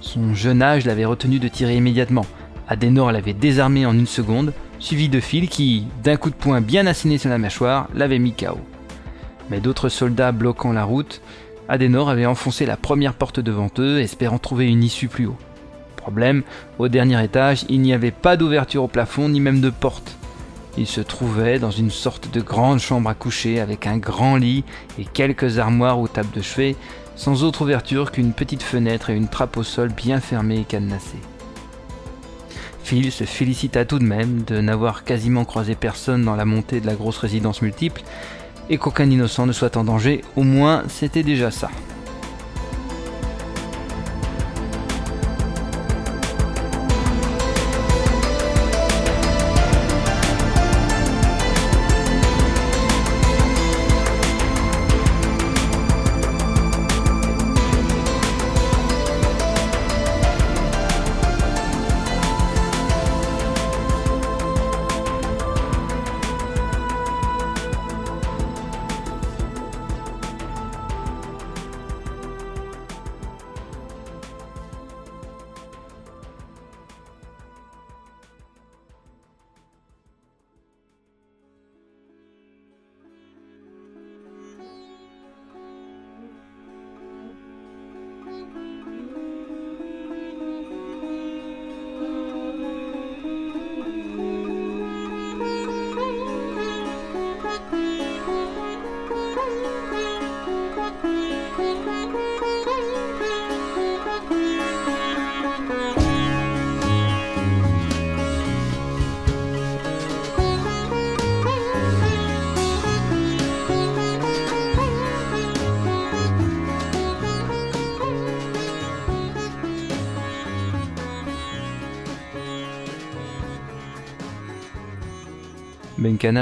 Son 0.00 0.34
jeune 0.34 0.62
âge 0.62 0.86
l'avait 0.86 1.04
retenu 1.04 1.38
de 1.38 1.48
tirer 1.48 1.76
immédiatement. 1.76 2.26
Adenor 2.68 3.12
l'avait 3.12 3.32
désarmé 3.32 3.86
en 3.86 3.92
une 3.92 4.06
seconde, 4.06 4.52
suivi 4.78 5.08
de 5.08 5.20
Phil 5.20 5.48
qui, 5.48 5.86
d'un 6.02 6.16
coup 6.16 6.30
de 6.30 6.34
poing 6.34 6.60
bien 6.60 6.86
asséné 6.86 7.18
sur 7.18 7.30
la 7.30 7.38
mâchoire, 7.38 7.88
l'avait 7.94 8.18
mis 8.18 8.32
KO. 8.32 8.58
Mais 9.50 9.60
d'autres 9.60 9.88
soldats 9.88 10.32
bloquant 10.32 10.72
la 10.72 10.84
route, 10.84 11.20
Adenor 11.68 12.08
avait 12.08 12.26
enfoncé 12.26 12.66
la 12.66 12.76
première 12.76 13.14
porte 13.14 13.40
devant 13.40 13.70
eux, 13.78 14.00
espérant 14.00 14.38
trouver 14.38 14.66
une 14.66 14.82
issue 14.82 15.08
plus 15.08 15.26
haut. 15.26 15.38
Au 16.78 16.88
dernier 16.88 17.22
étage, 17.22 17.64
il 17.68 17.80
n'y 17.80 17.92
avait 17.92 18.10
pas 18.10 18.36
d'ouverture 18.36 18.84
au 18.84 18.88
plafond 18.88 19.28
ni 19.28 19.40
même 19.40 19.60
de 19.60 19.70
porte. 19.70 20.16
Il 20.76 20.86
se 20.86 21.00
trouvait 21.00 21.58
dans 21.58 21.70
une 21.70 21.90
sorte 21.90 22.32
de 22.32 22.40
grande 22.40 22.78
chambre 22.78 23.10
à 23.10 23.14
coucher 23.14 23.60
avec 23.60 23.86
un 23.86 23.98
grand 23.98 24.36
lit 24.36 24.64
et 24.98 25.04
quelques 25.04 25.58
armoires 25.58 25.98
ou 25.98 26.06
tables 26.06 26.34
de 26.34 26.40
chevet, 26.40 26.76
sans 27.16 27.42
autre 27.42 27.62
ouverture 27.62 28.12
qu'une 28.12 28.32
petite 28.32 28.62
fenêtre 28.62 29.10
et 29.10 29.16
une 29.16 29.28
trappe 29.28 29.56
au 29.56 29.64
sol 29.64 29.88
bien 29.88 30.20
fermée 30.20 30.60
et 30.60 30.64
cadenassée. 30.64 31.18
Phil 32.84 33.10
se 33.10 33.24
félicita 33.24 33.84
tout 33.84 33.98
de 33.98 34.04
même 34.04 34.44
de 34.46 34.60
n'avoir 34.60 35.04
quasiment 35.04 35.44
croisé 35.44 35.74
personne 35.74 36.24
dans 36.24 36.36
la 36.36 36.44
montée 36.44 36.80
de 36.80 36.86
la 36.86 36.94
grosse 36.94 37.18
résidence 37.18 37.60
multiple 37.60 38.02
et 38.70 38.78
qu'aucun 38.78 39.10
innocent 39.10 39.46
ne 39.46 39.52
soit 39.52 39.76
en 39.76 39.84
danger, 39.84 40.22
au 40.36 40.42
moins 40.42 40.84
c'était 40.88 41.22
déjà 41.22 41.50
ça. 41.50 41.70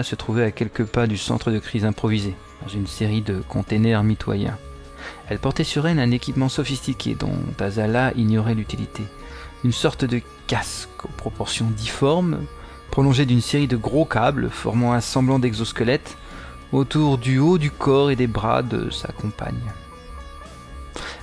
Se 0.03 0.17
trouvait 0.17 0.43
à 0.43 0.51
quelques 0.51 0.85
pas 0.85 1.07
du 1.07 1.17
centre 1.17 1.53
de 1.53 1.61
crise 1.61 1.85
improvisé, 1.85 2.35
dans 2.63 2.69
une 2.69 2.89
série 2.89 3.21
de 3.21 3.41
containers 3.49 4.03
mitoyens. 4.03 4.59
Elle 5.29 5.39
portait 5.39 5.63
sur 5.63 5.87
elle 5.87 6.01
un 6.01 6.11
équipement 6.11 6.49
sophistiqué 6.49 7.15
dont 7.15 7.39
Azala 7.61 8.13
ignorait 8.17 8.57
l'utilité. 8.57 9.05
Une 9.63 9.73
sorte 9.73 10.05
de 10.05 10.21
casque 10.49 11.05
aux 11.05 11.17
proportions 11.17 11.67
difformes, 11.71 12.41
prolongé 12.91 13.27
d'une 13.27 13.41
série 13.41 13.69
de 13.69 13.77
gros 13.77 14.05
câbles 14.05 14.51
formant 14.51 14.93
un 14.93 15.01
semblant 15.01 15.39
d'exosquelette 15.39 16.17
autour 16.73 17.17
du 17.17 17.39
haut 17.39 17.59
du 17.59 17.71
corps 17.71 18.11
et 18.11 18.17
des 18.17 18.27
bras 18.27 18.63
de 18.63 18.91
sa 18.91 19.13
compagne. 19.13 19.73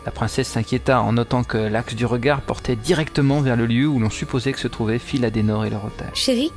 La 0.06 0.11
princesse 0.11 0.48
s'inquiéta 0.48 1.02
en 1.02 1.11
notant 1.11 1.44
que 1.44 1.57
l'axe 1.57 1.95
du 1.95 2.06
regard 2.06 2.41
portait 2.41 2.77
directement 2.77 3.41
vers 3.41 3.57
le 3.57 3.65
lieu 3.65 3.88
où 3.88 3.99
l'on 3.99 4.10
supposait 4.10 4.53
que 4.53 4.60
se 4.60 4.69
trouvaient 4.69 4.99
Philadenor 4.99 5.65
et 5.65 5.69
leur 5.69 5.84
otage. 5.84 6.15
Chérie, 6.15 6.52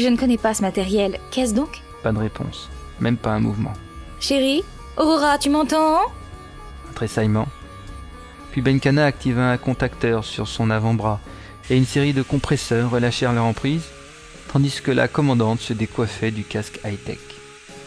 je 0.00 0.08
ne 0.08 0.16
connais 0.16 0.38
pas 0.38 0.54
ce 0.54 0.62
matériel. 0.62 1.18
Qu'est-ce 1.30 1.54
donc? 1.54 1.82
Pas 2.02 2.12
de 2.12 2.18
réponse, 2.18 2.70
même 3.00 3.16
pas 3.16 3.30
un 3.30 3.40
mouvement. 3.40 3.72
Chérie 4.20 4.64
Aurora, 4.96 5.38
tu 5.38 5.50
m'entends? 5.50 6.00
Un 6.88 6.92
tressaillement. 6.94 7.48
Puis 8.50 8.62
Benkana 8.62 9.04
activa 9.04 9.50
un 9.50 9.58
contacteur 9.58 10.24
sur 10.24 10.48
son 10.48 10.70
avant-bras 10.70 11.20
et 11.70 11.76
une 11.76 11.86
série 11.86 12.12
de 12.12 12.22
compresseurs 12.22 12.90
relâchèrent 12.90 13.32
leur 13.32 13.44
emprise, 13.44 13.84
tandis 14.52 14.80
que 14.82 14.90
la 14.90 15.06
commandante 15.06 15.60
se 15.60 15.72
décoiffait 15.72 16.30
du 16.30 16.44
casque 16.44 16.80
high-tech. 16.84 17.18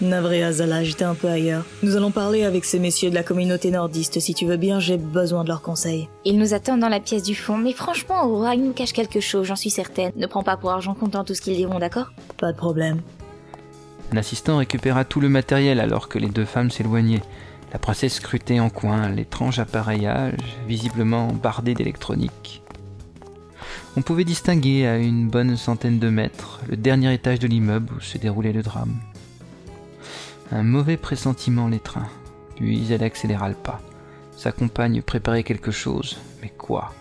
Navré 0.02 0.42
Azala, 0.44 0.84
j'étais 0.84 1.04
un 1.04 1.14
peu 1.14 1.28
ailleurs. 1.28 1.64
Nous 1.84 1.96
allons 1.96 2.10
parler 2.10 2.44
avec 2.44 2.66
ces 2.66 2.80
messieurs 2.80 3.12
de 3.12 3.16
la 3.16 3.22
communauté 3.22 3.70
nordiste. 3.70 4.20
Si 4.20 4.34
tu 4.34 4.48
veux 4.48 4.58
bien, 4.58 4.80
j'ai 4.80 4.98
besoin 4.98 5.44
de 5.44 5.50
leurs 5.50 5.62
conseils. 5.62 6.10
Ils 6.26 6.40
nous 6.40 6.56
attendent 6.56 6.80
dans 6.80 6.90
la 6.90 7.00
pièce 7.00 7.22
du 7.22 7.36
fond, 7.36 7.56
mais 7.56 7.74
franchement, 7.74 8.26
Aurora, 8.26 8.56
ils 8.56 8.64
nous 8.64 8.74
cachent 8.74 8.94
quelque 8.94 9.20
chose, 9.20 9.46
j'en 9.46 9.56
suis 9.56 9.70
certaine. 9.70 10.12
Ne 10.16 10.26
prends 10.26 10.42
pas 10.42 10.58
pour 10.58 10.72
argent 10.72 10.96
comptant 10.96 11.24
tout 11.24 11.36
ce 11.36 11.42
qu'ils 11.42 11.56
diront, 11.56 11.78
d'accord? 11.78 12.12
Pas 12.38 12.52
de 12.52 12.58
problème. 12.58 13.02
Un 14.12 14.18
assistant 14.18 14.58
récupéra 14.58 15.06
tout 15.06 15.22
le 15.22 15.30
matériel 15.30 15.80
alors 15.80 16.10
que 16.10 16.18
les 16.18 16.30
deux 16.30 16.46
femmes 16.46 16.72
s'éloignaient. 16.72 17.22
La 17.72 17.78
princesse 17.78 18.16
scrutait 18.16 18.60
en 18.60 18.72
coin 18.72 19.08
l'étrange 19.10 19.60
appareillage, 19.60 20.58
visiblement 20.68 21.28
bardé 21.28 21.76
d'électronique. 21.76 22.64
On 23.96 24.02
pouvait 24.02 24.24
distinguer 24.24 24.88
à 24.88 24.98
une 24.98 25.28
bonne 25.30 25.58
centaine 25.58 26.00
de 26.00 26.10
mètres 26.10 26.60
le 26.68 26.76
dernier 26.76 27.14
étage 27.14 27.40
de 27.40 27.48
l'immeuble 27.48 27.94
où 27.96 28.02
se 28.02 28.18
déroulait 28.18 28.52
le 28.52 28.64
drame. 28.64 28.96
Un 30.54 30.64
mauvais 30.64 30.98
pressentiment 30.98 31.70
l'étreint, 31.70 32.10
puis 32.56 32.92
elle 32.92 33.04
accéléra 33.04 33.48
le 33.48 33.56
pas. 33.56 33.80
Sa 34.36 34.52
compagne 34.52 35.02
préparait 35.02 35.44
quelque 35.44 35.72
chose, 35.72 36.20
mais 36.42 36.50
quoi? 36.50 36.94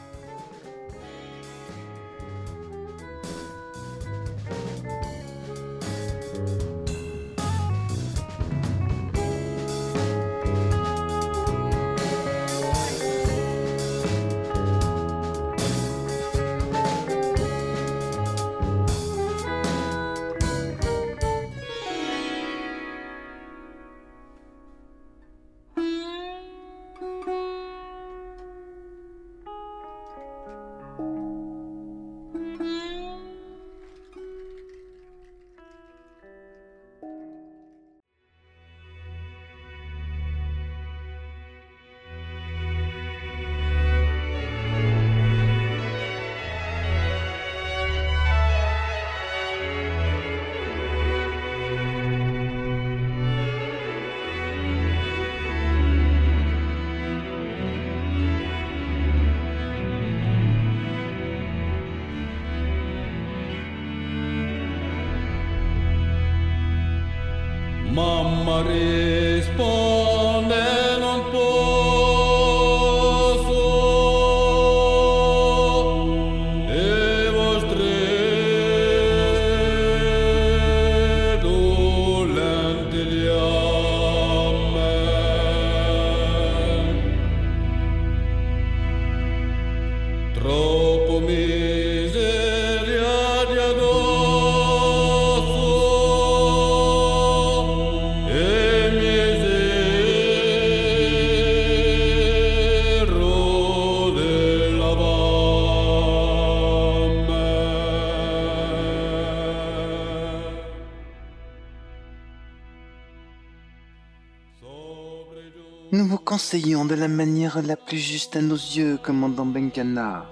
Conseillons 116.51 116.85
de 116.85 116.97
la 116.97 117.07
manière 117.07 117.63
la 117.63 117.77
plus 117.77 117.99
juste 117.99 118.35
à 118.35 118.41
nos 118.41 118.57
yeux, 118.57 118.99
commandant 119.01 119.47
Benkana. 119.47 120.27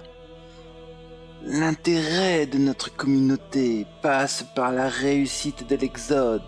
L'intérêt 1.45 2.45
de 2.45 2.57
notre 2.57 2.93
communauté 2.93 3.85
passe 4.01 4.45
par 4.53 4.73
la 4.73 4.89
réussite 4.89 5.69
de 5.69 5.77
l'Exode. 5.77 6.43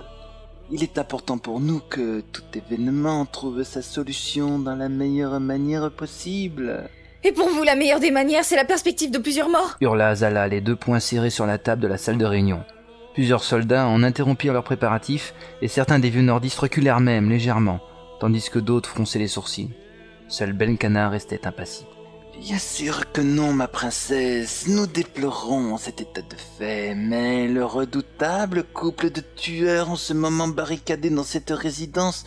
Il 0.71 0.83
est 0.83 0.97
important 0.97 1.37
pour 1.37 1.61
nous 1.61 1.79
que 1.79 2.19
tout 2.19 2.43
événement 2.53 3.25
trouve 3.25 3.63
sa 3.63 3.81
solution 3.81 4.59
dans 4.59 4.75
la 4.75 4.89
meilleure 4.89 5.39
manière 5.39 5.89
possible. 5.89 6.89
Et 7.23 7.31
pour 7.31 7.47
vous, 7.47 7.63
la 7.63 7.77
meilleure 7.77 8.01
des 8.01 8.11
manières, 8.11 8.43
c'est 8.43 8.57
la 8.57 8.65
perspective 8.65 9.09
de 9.09 9.19
plusieurs 9.19 9.47
morts 9.47 9.77
hurla 9.79 10.09
Azala, 10.09 10.49
les 10.49 10.59
deux 10.59 10.75
poings 10.75 10.99
serrés 10.99 11.29
sur 11.29 11.45
la 11.45 11.57
table 11.57 11.81
de 11.81 11.87
la 11.87 11.97
salle 11.97 12.17
de 12.17 12.25
réunion. 12.25 12.61
Plusieurs 13.13 13.45
soldats 13.45 13.87
en 13.87 14.03
interrompirent 14.03 14.51
leurs 14.51 14.65
préparatifs, 14.65 15.33
et 15.61 15.69
certains 15.69 15.99
des 15.99 16.09
vieux 16.09 16.23
nordistes 16.23 16.59
reculèrent 16.59 16.99
même 16.99 17.29
légèrement, 17.29 17.79
tandis 18.21 18.51
que 18.51 18.59
d'autres 18.59 18.87
fronçaient 18.87 19.17
les 19.17 19.27
sourcils. 19.27 19.71
Seul 20.27 20.53
Benkana 20.53 21.09
restait 21.09 21.47
impassible. 21.47 21.89
Bien 22.39 22.59
sûr 22.59 23.11
que 23.11 23.19
non, 23.19 23.51
ma 23.51 23.67
princesse. 23.67 24.67
Nous 24.67 24.85
déplorons 24.85 25.77
cet 25.77 26.01
état 26.01 26.21
de 26.21 26.35
fait, 26.57 26.93
mais 26.93 27.47
le 27.47 27.65
redoutable 27.65 28.63
couple 28.63 29.09
de 29.09 29.21
tueurs 29.21 29.89
en 29.89 29.95
ce 29.95 30.13
moment 30.13 30.47
barricadé 30.47 31.09
dans 31.09 31.23
cette 31.23 31.49
résidence 31.49 32.25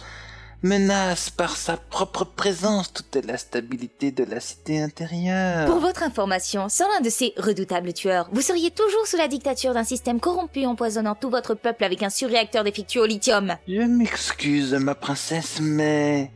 menace 0.65 1.29
par 1.29 1.57
sa 1.57 1.77
propre 1.77 2.25
présence 2.25 2.91
toute 2.91 3.17
la 3.27 3.37
stabilité 3.37 4.11
de 4.13 4.25
la 4.25 4.41
cité 4.41 4.81
intérieure. 4.81 5.67
Pour 5.67 5.79
votre 5.79 6.03
information, 6.03 6.71
sans 6.71 6.89
l'un 6.89 7.03
de 7.03 7.11
ces 7.11 7.35
redoutables 7.37 7.93
tueurs, 7.93 8.31
vous 8.33 8.41
seriez 8.41 8.71
toujours 8.71 9.07
sous 9.07 9.19
la 9.19 9.29
dictature 9.29 9.75
d'un 9.75 9.85
système 9.85 10.21
corrompu 10.21 10.65
empoisonnant 10.65 11.15
tout 11.15 11.29
votre 11.29 11.55
peuple 11.55 11.85
avec 11.85 12.03
un 12.03 12.09
surréacteur 12.09 12.65
défectueux 12.65 13.03
au 13.03 13.07
lithium. 13.07 13.57
Je 13.69 13.83
m'excuse, 13.83 14.73
ma 14.73 14.95
princesse, 14.95 15.61
mais 15.61 16.31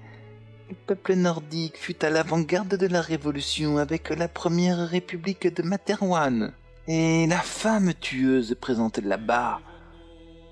le 0.68 0.76
peuple 0.86 1.14
nordique 1.14 1.78
fut 1.78 2.04
à 2.04 2.10
l'avant-garde 2.10 2.76
de 2.76 2.86
la 2.86 3.00
révolution 3.00 3.78
avec 3.78 4.10
la 4.10 4.28
première 4.28 4.88
république 4.88 5.54
de 5.54 5.62
Materwan. 5.62 6.52
Et 6.86 7.26
la 7.26 7.40
femme 7.40 7.94
tueuse 7.94 8.54
présente 8.60 8.98
là-bas, 8.98 9.60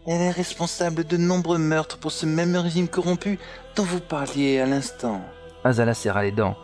elle 0.06 0.20
est 0.20 0.30
responsable 0.30 1.04
de 1.04 1.16
nombreux 1.16 1.58
meurtres 1.58 1.98
pour 1.98 2.12
ce 2.12 2.26
même 2.26 2.56
régime 2.56 2.88
corrompu 2.88 3.38
dont 3.74 3.82
vous 3.82 4.00
parliez 4.00 4.60
à 4.60 4.66
l'instant. 4.66 5.20
Azala 5.64 5.94
serra 5.94 6.22
les 6.22 6.32
dents. 6.32 6.56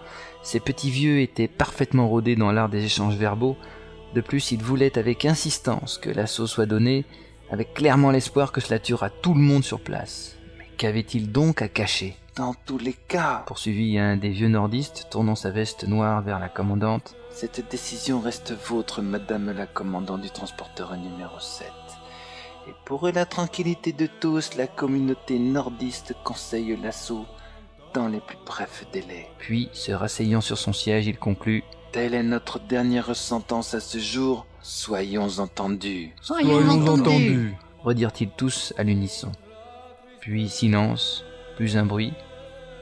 Ces 0.43 0.61
petits 0.61 0.91
vieux 0.91 1.21
étaient 1.21 1.49
parfaitement 1.49 2.09
rodés 2.09 2.37
dans 2.37 2.53
l'art 2.53 2.69
des 2.69 2.85
échanges 2.85 3.17
verbaux. 3.17 3.57
De 4.15 4.21
plus, 4.21 4.53
ils 4.53 4.63
voulaient 4.63 4.99
avec 4.99 5.25
insistance 5.25 5.99
que 5.99 6.11
l'assaut 6.11 6.47
soit 6.47 6.67
donné, 6.67 7.05
avec 7.51 7.75
clairement 7.75 8.11
l'espoir 8.11 8.53
que 8.53 8.61
cela 8.61 8.79
tuera 8.79 9.11
tout 9.11 9.35
le 9.35 9.41
monde 9.41 9.65
sur 9.65 9.81
place. 9.81 10.37
Mais 10.59 10.67
qu'avait-il 10.77 11.33
donc 11.33 11.63
à 11.63 11.69
cacher? 11.69 12.17
Dans 12.37 12.55
tous 12.55 12.79
les 12.79 12.95
cas, 12.95 13.45
poursuivit 13.47 13.99
un 13.99 14.17
des 14.17 14.31
vieux 14.31 14.49
nordistes, 14.49 15.09
tournant 15.11 15.35
sa 15.35 15.51
veste 15.51 15.87
noire 15.87 16.23
vers 16.23 16.39
la 16.39 16.49
commandante, 16.49 17.15
cette 17.35 17.67
décision 17.71 18.21
reste 18.21 18.53
vôtre, 18.53 19.01
madame 19.01 19.53
la 19.53 19.67
commandante 19.67 20.21
du 20.21 20.31
transporteur 20.31 20.97
numéro 20.97 21.41
7. 21.41 21.67
Et 22.69 22.75
pour 22.85 23.09
la 23.09 23.27
tranquillité 23.27 23.93
de 23.93 24.07
tous, 24.07 24.55
la 24.55 24.67
communauté 24.67 25.39
nordiste 25.39 26.15
conseille 26.25 26.77
l'assaut 26.81 27.27
dans 27.95 28.09
les 28.09 28.21
plus 28.21 28.39
brefs 28.47 28.87
délais. 28.93 29.29
Puis, 29.39 29.69
se 29.73 29.93
rasseyant 29.93 30.41
sur 30.41 30.59
son 30.59 30.73
siège, 30.73 31.07
il 31.07 31.19
conclut 31.19 31.65
Telle 31.91 32.15
est 32.15 32.23
notre 32.23 32.59
dernière 32.61 33.15
sentence 33.17 33.75
à 33.75 33.81
ce 33.81 33.99
jour. 33.99 34.47
Soyons 34.63 35.39
entendus. 35.39 36.15
Soyons 36.21 36.69
entendus. 36.69 37.55
redirent-ils 37.83 38.31
tous 38.31 38.73
à 38.79 38.85
l'unisson. 38.85 39.33
Puis 40.21 40.49
silence, 40.49 41.25
plus 41.57 41.77
un 41.77 41.85
bruit. 41.85 42.13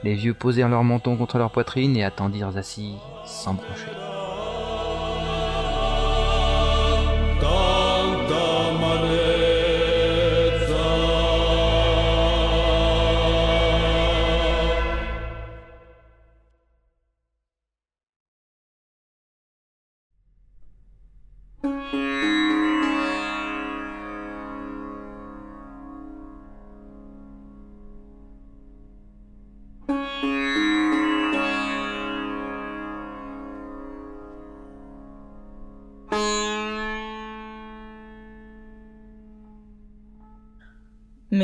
Les 0.03 0.15
vieux 0.15 0.33
posèrent 0.33 0.69
leur 0.69 0.83
menton 0.83 1.17
contre 1.17 1.39
leur 1.39 1.51
poitrine 1.51 1.97
et 1.97 2.03
attendirent 2.03 2.55
assis, 2.55 2.95
sans 3.25 3.55
broncher. 3.55 4.10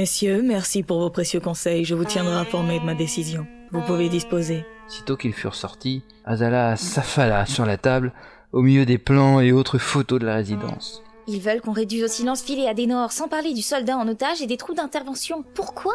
Messieurs, 0.07 0.41
merci 0.41 0.83
pour 0.83 0.99
vos 0.99 1.09
précieux 1.09 1.41
conseils. 1.41 1.83
Je 1.83 1.93
vous 1.93 2.05
tiendrai 2.05 2.35
informé 2.35 2.79
de 2.79 2.85
ma 2.85 2.95
décision. 2.95 3.45
Vous 3.71 3.81
pouvez 3.81 4.07
disposer. 4.07 4.63
Sitôt 4.87 5.17
qu'ils 5.17 5.33
furent 5.33 5.53
sortis, 5.53 6.01
Azala 6.23 6.77
s'affala 6.77 7.45
sur 7.45 7.65
la 7.65 7.75
table, 7.75 8.13
au 8.53 8.61
milieu 8.61 8.85
des 8.85 8.99
plans 8.99 9.41
et 9.41 9.51
autres 9.51 9.79
photos 9.79 10.21
de 10.21 10.25
la 10.25 10.35
résidence. 10.35 11.03
Ils 11.27 11.41
veulent 11.41 11.59
qu'on 11.59 11.73
réduise 11.73 12.05
au 12.05 12.07
silence 12.07 12.41
filé 12.41 12.67
à 12.67 12.73
Dénor, 12.73 13.11
sans 13.11 13.27
parler 13.27 13.53
du 13.53 13.61
soldat 13.61 13.97
en 13.97 14.07
otage 14.07 14.41
et 14.41 14.47
des 14.47 14.55
trous 14.55 14.73
d'intervention. 14.73 15.43
Pourquoi? 15.53 15.91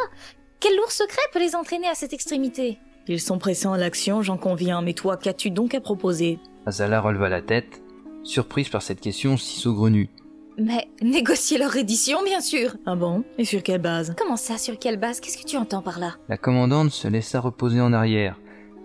Quel 0.60 0.76
lourd 0.76 0.92
secret 0.92 1.22
peut 1.32 1.40
les 1.40 1.56
entraîner 1.56 1.88
à 1.88 1.94
cette 1.94 2.12
extrémité? 2.12 2.80
Ils 3.08 3.18
sont 3.18 3.38
pressants 3.38 3.72
à 3.72 3.78
l'action, 3.78 4.20
j'en 4.20 4.36
conviens, 4.36 4.82
mais 4.82 4.92
toi, 4.92 5.16
qu'as-tu 5.16 5.50
donc 5.50 5.74
à 5.74 5.80
proposer? 5.80 6.38
Azala 6.66 7.00
releva 7.00 7.30
la 7.30 7.40
tête, 7.40 7.80
surprise 8.24 8.68
par 8.68 8.82
cette 8.82 9.00
question 9.00 9.38
si 9.38 9.58
saugrenue. 9.58 10.10
Mais 10.58 10.88
négocier 11.00 11.58
leur 11.58 11.70
reddition, 11.70 12.22
bien 12.24 12.40
sûr 12.40 12.76
Ah 12.86 12.94
bon? 12.94 13.24
Et 13.38 13.44
sur 13.44 13.62
quelle 13.62 13.80
base? 13.80 14.14
Comment 14.18 14.36
ça, 14.36 14.58
sur 14.58 14.78
quelle 14.78 14.98
base? 14.98 15.20
Qu'est-ce 15.20 15.38
que 15.38 15.46
tu 15.48 15.56
entends 15.56 15.82
par 15.82 15.98
là? 15.98 16.16
La 16.28 16.36
commandante 16.36 16.90
se 16.90 17.08
laissa 17.08 17.40
reposer 17.40 17.80
en 17.80 17.92
arrière, 17.94 18.38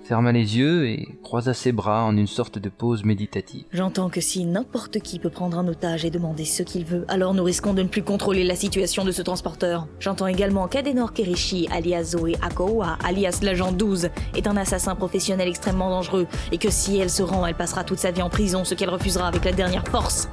ferma 0.03 0.31
les 0.31 0.57
yeux 0.57 0.87
et 0.87 1.09
croisa 1.23 1.53
ses 1.53 1.73
bras 1.73 2.05
en 2.05 2.15
une 2.15 2.27
sorte 2.27 2.57
de 2.57 2.69
pause 2.69 3.03
méditative. 3.03 3.65
J'entends 3.73 4.09
que 4.09 4.21
si 4.21 4.45
n'importe 4.45 4.99
qui 4.99 5.19
peut 5.19 5.29
prendre 5.29 5.59
un 5.59 5.67
otage 5.67 6.05
et 6.05 6.09
demander 6.09 6.45
ce 6.45 6.63
qu'il 6.63 6.85
veut, 6.85 7.03
alors 7.09 7.33
nous 7.33 7.43
risquons 7.43 7.73
de 7.73 7.83
ne 7.83 7.89
plus 7.89 8.03
contrôler 8.03 8.45
la 8.45 8.55
situation 8.55 9.03
de 9.03 9.11
ce 9.11 9.21
transporteur. 9.21 9.87
J'entends 9.99 10.27
également 10.27 10.69
qu'Adenor 10.69 11.11
Kerishi, 11.11 11.67
alias 11.69 12.15
Zoé 12.15 12.35
Akoa, 12.41 12.97
alias 13.03 13.39
l'agent 13.41 13.73
12, 13.73 14.09
est 14.35 14.47
un 14.47 14.55
assassin 14.55 14.95
professionnel 14.95 15.49
extrêmement 15.49 15.89
dangereux, 15.89 16.27
et 16.53 16.57
que 16.59 16.69
si 16.69 16.97
elle 16.97 17.09
se 17.09 17.23
rend, 17.23 17.45
elle 17.45 17.55
passera 17.55 17.83
toute 17.83 17.99
sa 17.99 18.11
vie 18.11 18.21
en 18.21 18.29
prison, 18.29 18.63
ce 18.63 18.73
qu'elle 18.73 18.89
refusera 18.89 19.27
avec 19.27 19.43
la 19.43 19.51
dernière 19.51 19.85
force. 19.85 20.29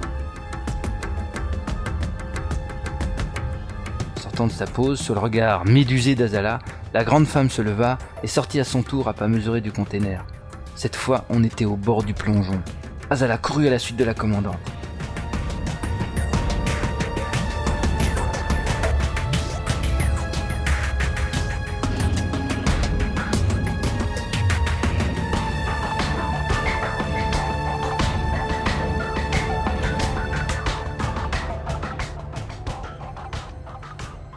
Sortant 4.35 4.49
de 4.49 4.53
sa 4.53 4.67
pause, 4.67 5.01
sur 5.01 5.15
le 5.15 5.21
regard 5.21 5.65
médusé 5.65 6.17
d'Azala, 6.17 6.59
la 6.93 7.05
grande 7.05 7.25
femme 7.25 7.51
se 7.51 7.63
leva 7.63 7.99
et 8.25 8.27
sortit 8.27 8.59
à 8.59 8.65
son 8.65 8.83
tour 8.83 9.07
à 9.07 9.13
pas 9.13 9.29
mesurer 9.29 9.61
du 9.61 9.71
container. 9.71 10.27
Cette 10.75 10.97
fois, 10.97 11.25
on 11.31 11.45
était 11.45 11.67
au 11.67 11.77
bord 11.77 12.03
du 12.03 12.15
plongeon. 12.15 12.61
Azala 13.11 13.39
courut 13.39 13.69
à 13.69 13.71
la 13.71 13.79
suite 13.79 13.97
de 13.97 14.03
la 14.03 14.13
commandante. 14.13 14.59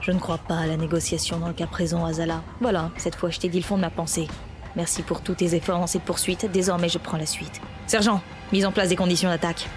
Je 0.07 0.13
ne 0.13 0.19
crois 0.19 0.37
pas 0.37 0.59
à 0.59 0.67
la 0.67 0.77
négociation 0.77 1.37
dans 1.37 1.49
le 1.49 1.53
cas 1.53 1.67
présent, 1.67 2.05
Azala. 2.05 2.41
Voilà, 2.61 2.91
cette 2.95 3.15
fois 3.15 3.29
je 3.29 3.39
t'ai 3.39 3.49
dit 3.49 3.59
le 3.59 3.65
fond 3.65 3.75
de 3.75 3.81
ma 3.81 3.89
pensée. 3.89 4.29
Merci 4.77 5.01
pour 5.01 5.19
tous 5.19 5.33
tes 5.33 5.53
efforts 5.53 5.81
en 5.81 5.87
cette 5.87 6.03
poursuite, 6.03 6.49
désormais 6.49 6.87
je 6.87 6.97
prends 6.97 7.17
la 7.17 7.25
suite. 7.25 7.59
Sergent, 7.87 8.21
mise 8.53 8.65
en 8.65 8.71
place 8.71 8.87
des 8.87 8.95
conditions 8.95 9.27
d'attaque. 9.27 9.67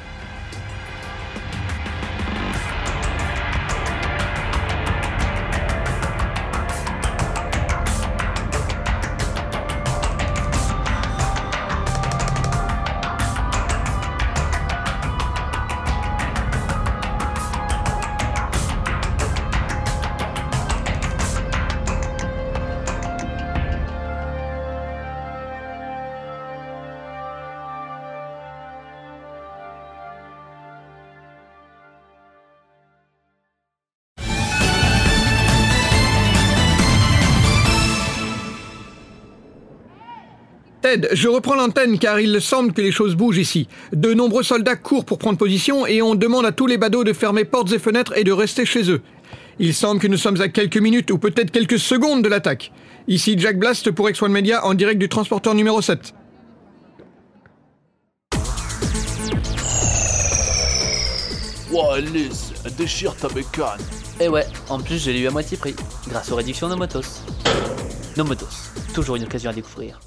Ted, 40.90 41.08
je 41.12 41.28
reprends 41.28 41.54
l'antenne 41.54 42.00
car 42.00 42.18
il 42.18 42.40
semble 42.40 42.72
que 42.72 42.80
les 42.80 42.90
choses 42.90 43.14
bougent 43.14 43.38
ici. 43.38 43.68
De 43.92 44.12
nombreux 44.12 44.42
soldats 44.42 44.74
courent 44.74 45.04
pour 45.04 45.18
prendre 45.18 45.38
position 45.38 45.86
et 45.86 46.02
on 46.02 46.16
demande 46.16 46.44
à 46.44 46.50
tous 46.50 46.66
les 46.66 46.78
badauds 46.78 47.04
de 47.04 47.12
fermer 47.12 47.44
portes 47.44 47.70
et 47.70 47.78
fenêtres 47.78 48.18
et 48.18 48.24
de 48.24 48.32
rester 48.32 48.66
chez 48.66 48.90
eux. 48.90 49.00
Il 49.60 49.72
semble 49.72 50.00
que 50.00 50.08
nous 50.08 50.16
sommes 50.16 50.40
à 50.40 50.48
quelques 50.48 50.78
minutes 50.78 51.12
ou 51.12 51.18
peut-être 51.18 51.52
quelques 51.52 51.78
secondes 51.78 52.24
de 52.24 52.28
l'attaque. 52.28 52.72
Ici 53.06 53.36
Jack 53.38 53.56
Blast 53.56 53.92
pour 53.92 54.08
X1 54.08 54.30
Media 54.30 54.66
en 54.66 54.74
direct 54.74 54.98
du 54.98 55.08
transporteur 55.08 55.54
numéro 55.54 55.80
7. 55.80 56.12
Ouah, 61.70 62.00
Liz, 62.00 62.52
déchire 62.76 63.14
ta 63.14 63.28
bécane. 63.28 63.78
Et 64.18 64.26
ouais, 64.26 64.46
en 64.68 64.80
plus 64.80 64.98
je 64.98 65.12
l'ai 65.12 65.20
eu 65.20 65.28
à 65.28 65.30
moitié 65.30 65.56
prix, 65.56 65.76
grâce 66.08 66.32
aux 66.32 66.36
réductions 66.36 66.66
Nomotos. 66.66 67.22
Nomotos, 68.16 68.72
toujours 68.92 69.14
une 69.14 69.22
occasion 69.22 69.50
à 69.50 69.52
découvrir. 69.52 70.00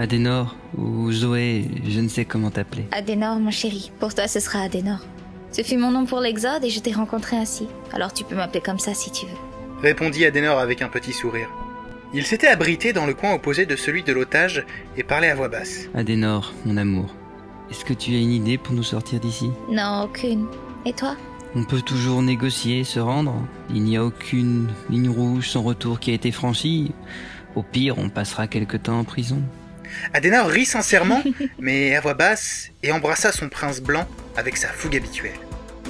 Adenor 0.00 0.56
ou 0.78 1.12
Zoé, 1.12 1.66
je 1.86 2.00
ne 2.00 2.08
sais 2.08 2.24
comment 2.24 2.50
t'appeler. 2.50 2.86
Adenor, 2.90 3.38
mon 3.38 3.50
chéri. 3.50 3.92
Pour 4.00 4.14
toi, 4.14 4.28
ce 4.28 4.40
sera 4.40 4.60
Adenor. 4.60 5.00
Ce 5.52 5.60
fut 5.60 5.76
mon 5.76 5.90
nom 5.90 6.06
pour 6.06 6.20
l'Exode 6.20 6.64
et 6.64 6.70
je 6.70 6.80
t'ai 6.80 6.92
rencontré 6.92 7.36
ainsi. 7.36 7.68
Alors 7.92 8.14
tu 8.14 8.24
peux 8.24 8.34
m'appeler 8.34 8.62
comme 8.62 8.78
ça 8.78 8.94
si 8.94 9.10
tu 9.12 9.26
veux. 9.26 9.82
Répondit 9.82 10.24
Adenor 10.24 10.58
avec 10.58 10.80
un 10.80 10.88
petit 10.88 11.12
sourire. 11.12 11.50
Il 12.14 12.24
s'était 12.24 12.46
abrité 12.46 12.94
dans 12.94 13.04
le 13.04 13.12
coin 13.12 13.34
opposé 13.34 13.66
de 13.66 13.76
celui 13.76 14.02
de 14.02 14.14
l'otage 14.14 14.64
et 14.96 15.02
parlait 15.02 15.28
à 15.28 15.34
voix 15.34 15.48
basse. 15.48 15.90
Adenor, 15.94 16.54
mon 16.64 16.78
amour, 16.78 17.14
est-ce 17.70 17.84
que 17.84 17.92
tu 17.92 18.14
as 18.14 18.20
une 18.20 18.32
idée 18.32 18.56
pour 18.56 18.74
nous 18.74 18.82
sortir 18.82 19.20
d'ici? 19.20 19.50
Non, 19.70 20.04
aucune. 20.04 20.46
Et 20.86 20.94
toi? 20.94 21.14
On 21.54 21.64
peut 21.64 21.82
toujours 21.82 22.22
négocier, 22.22 22.84
se 22.84 23.00
rendre. 23.00 23.34
Il 23.68 23.82
n'y 23.82 23.98
a 23.98 24.04
aucune 24.04 24.68
ligne 24.88 25.10
rouge 25.10 25.50
sans 25.50 25.60
retour 25.62 26.00
qui 26.00 26.10
a 26.10 26.14
été 26.14 26.30
franchie. 26.30 26.92
Au 27.54 27.62
pire, 27.62 27.98
on 27.98 28.08
passera 28.08 28.46
quelque 28.46 28.78
temps 28.78 28.98
en 28.98 29.04
prison. 29.04 29.42
Adenor 30.14 30.48
rit 30.48 30.66
sincèrement, 30.66 31.22
mais 31.58 31.94
à 31.96 32.00
voix 32.00 32.14
basse, 32.14 32.70
et 32.82 32.92
embrassa 32.92 33.32
son 33.32 33.48
prince 33.48 33.80
blanc 33.80 34.06
avec 34.36 34.56
sa 34.56 34.68
fougue 34.68 34.96
habituelle. 34.96 35.38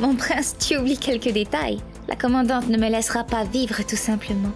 Mon 0.01 0.15
prince, 0.15 0.57
tu 0.59 0.77
oublies 0.77 0.99
quelques 0.99 1.33
détails. 1.33 1.81
La 2.09 2.17
commandante 2.17 2.69
ne 2.69 2.79
me 2.79 2.89
laissera 2.89 3.25
pas 3.25 3.45
vivre 3.45 3.83
tout 3.87 3.97
simplement. 3.97 4.53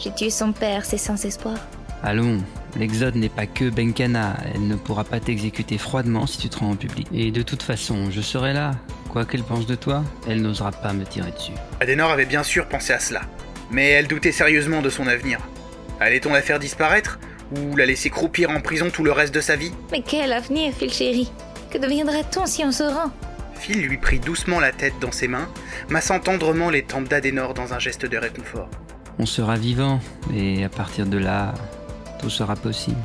J'ai 0.00 0.12
tué 0.14 0.30
son 0.30 0.52
père, 0.52 0.84
c'est 0.84 0.98
sans 0.98 1.24
espoir. 1.24 1.56
Allons, 2.02 2.42
l'exode 2.78 3.16
n'est 3.16 3.28
pas 3.28 3.46
que 3.46 3.70
Benkana. 3.70 4.36
Elle 4.54 4.66
ne 4.66 4.76
pourra 4.76 5.04
pas 5.04 5.20
t'exécuter 5.20 5.78
froidement 5.78 6.26
si 6.26 6.38
tu 6.38 6.48
te 6.48 6.58
rends 6.58 6.70
en 6.70 6.76
public. 6.76 7.08
Et 7.12 7.30
de 7.30 7.42
toute 7.42 7.62
façon, 7.62 8.10
je 8.10 8.20
serai 8.20 8.52
là. 8.52 8.72
Quoi 9.08 9.24
qu'elle 9.24 9.42
pense 9.42 9.66
de 9.66 9.74
toi, 9.74 10.04
elle 10.28 10.42
n'osera 10.42 10.72
pas 10.72 10.92
me 10.92 11.04
tirer 11.04 11.30
dessus. 11.30 11.52
Adenor 11.80 12.10
avait 12.10 12.26
bien 12.26 12.42
sûr 12.42 12.66
pensé 12.66 12.92
à 12.92 12.98
cela, 12.98 13.22
mais 13.70 13.88
elle 13.90 14.08
doutait 14.08 14.32
sérieusement 14.32 14.82
de 14.82 14.90
son 14.90 15.06
avenir. 15.06 15.38
Allait-on 16.00 16.32
la 16.32 16.42
faire 16.42 16.58
disparaître? 16.58 17.18
Ou 17.56 17.76
la 17.76 17.86
laisser 17.86 18.10
croupir 18.10 18.50
en 18.50 18.60
prison 18.60 18.90
tout 18.92 19.04
le 19.04 19.12
reste 19.12 19.34
de 19.34 19.40
sa 19.40 19.56
vie? 19.56 19.72
Mais 19.92 20.02
quel 20.06 20.32
avenir, 20.32 20.72
Phil 20.72 20.92
chéri 20.92 21.30
Que 21.70 21.78
deviendra-t-on 21.78 22.46
si 22.46 22.64
on 22.64 22.72
se 22.72 22.82
rend? 22.82 23.10
Phil 23.54 23.82
lui 23.86 23.96
prit 23.96 24.18
doucement 24.18 24.60
la 24.60 24.72
tête 24.72 24.94
dans 25.00 25.12
ses 25.12 25.28
mains, 25.28 25.48
massant 25.88 26.20
tendrement 26.20 26.70
les 26.70 26.82
tempes 26.82 27.08
d'Adenor 27.08 27.54
dans 27.54 27.72
un 27.72 27.78
geste 27.78 28.04
de 28.06 28.16
réconfort. 28.16 28.68
On 29.18 29.26
sera 29.26 29.56
vivant, 29.56 30.00
et 30.34 30.64
à 30.64 30.68
partir 30.68 31.06
de 31.06 31.18
là, 31.18 31.54
tout 32.20 32.30
sera 32.30 32.56
possible. 32.56 32.96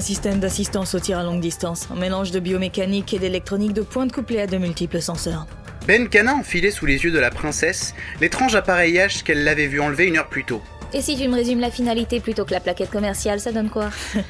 Un 0.00 0.02
système 0.02 0.40
d'assistance 0.40 0.94
au 0.94 0.98
tir 0.98 1.18
à 1.18 1.22
longue 1.22 1.42
distance, 1.42 1.86
un 1.94 1.94
mélange 1.94 2.30
de 2.30 2.40
biomécanique 2.40 3.12
et 3.12 3.18
d'électronique 3.18 3.74
de 3.74 3.82
pointe 3.82 4.10
couplée 4.12 4.40
à 4.40 4.46
de 4.46 4.56
multiples 4.56 5.02
senseurs. 5.02 5.46
Ben 5.86 6.08
Cana 6.08 6.36
enfilait 6.36 6.70
sous 6.70 6.86
les 6.86 7.04
yeux 7.04 7.10
de 7.10 7.18
la 7.18 7.28
princesse 7.28 7.94
l'étrange 8.18 8.54
appareillage 8.54 9.22
qu'elle 9.24 9.44
l'avait 9.44 9.66
vu 9.66 9.78
enlever 9.78 10.06
une 10.06 10.16
heure 10.16 10.30
plus 10.30 10.46
tôt. 10.46 10.62
Et 10.94 11.02
si 11.02 11.18
tu 11.18 11.28
me 11.28 11.34
résumes 11.34 11.60
la 11.60 11.70
finalité 11.70 12.18
plutôt 12.18 12.46
que 12.46 12.52
la 12.52 12.60
plaquette 12.60 12.90
commerciale, 12.90 13.40
ça 13.40 13.52
donne 13.52 13.68
quoi? 13.68 13.90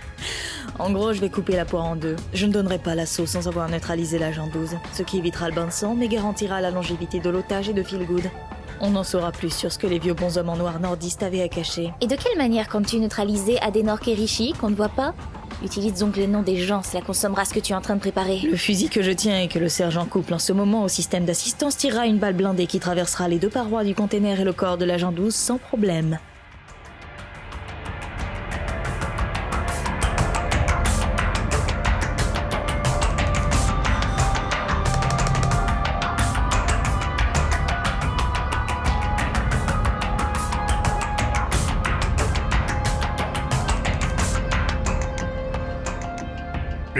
En 0.78 0.90
gros, 0.90 1.12
je 1.12 1.20
vais 1.20 1.28
couper 1.28 1.54
la 1.54 1.66
poire 1.66 1.84
en 1.84 1.94
deux. 1.94 2.16
Je 2.32 2.46
ne 2.46 2.52
donnerai 2.52 2.78
pas 2.78 2.94
l'assaut 2.94 3.26
sans 3.26 3.46
avoir 3.48 3.68
neutralisé 3.68 4.18
l'agent 4.18 4.48
12, 4.48 4.76
ce 4.92 5.02
qui 5.02 5.18
évitera 5.18 5.48
le 5.48 5.54
bain 5.54 5.66
de 5.66 5.72
sang 5.72 5.94
mais 5.94 6.08
garantira 6.08 6.60
la 6.60 6.70
longévité 6.70 7.20
de 7.20 7.28
l'otage 7.28 7.68
et 7.68 7.74
de 7.74 7.82
Feel 7.82 8.06
Good. 8.06 8.30
On 8.80 8.96
en 8.96 9.04
saura 9.04 9.30
plus 9.30 9.54
sur 9.54 9.70
ce 9.70 9.78
que 9.78 9.86
les 9.86 9.98
vieux 9.98 10.14
bonshommes 10.14 10.48
en 10.48 10.56
noir 10.56 10.80
nordistes 10.80 11.22
avaient 11.22 11.42
à 11.42 11.48
cacher. 11.48 11.92
Et 12.00 12.06
de 12.06 12.16
quelle 12.16 12.38
manière 12.38 12.68
comptes-tu 12.68 12.98
neutraliser 12.98 13.60
Adenor 13.60 14.00
Kerishi, 14.00 14.54
qu'on 14.54 14.70
ne 14.70 14.74
voit 14.74 14.88
pas? 14.88 15.14
Utilise 15.62 15.94
donc 16.00 16.16
les 16.16 16.26
noms 16.26 16.42
des 16.42 16.56
gens, 16.56 16.82
cela 16.82 17.02
consommera 17.02 17.44
ce 17.44 17.52
que 17.52 17.60
tu 17.60 17.72
es 17.72 17.74
en 17.76 17.82
train 17.82 17.94
de 17.94 18.00
préparer. 18.00 18.40
Le 18.50 18.56
fusil 18.56 18.88
que 18.88 19.02
je 19.02 19.10
tiens 19.10 19.40
et 19.40 19.48
que 19.48 19.58
le 19.58 19.68
sergent 19.68 20.06
couple 20.06 20.32
en 20.32 20.38
ce 20.38 20.52
moment 20.52 20.84
au 20.84 20.88
système 20.88 21.26
d'assistance 21.26 21.76
tirera 21.76 22.06
une 22.06 22.18
balle 22.18 22.34
blindée 22.34 22.66
qui 22.66 22.80
traversera 22.80 23.28
les 23.28 23.38
deux 23.38 23.50
parois 23.50 23.84
du 23.84 23.94
container 23.94 24.40
et 24.40 24.44
le 24.44 24.52
corps 24.52 24.78
de 24.78 24.86
l'agent 24.86 25.12
12 25.12 25.34
sans 25.34 25.58
problème. 25.58 26.18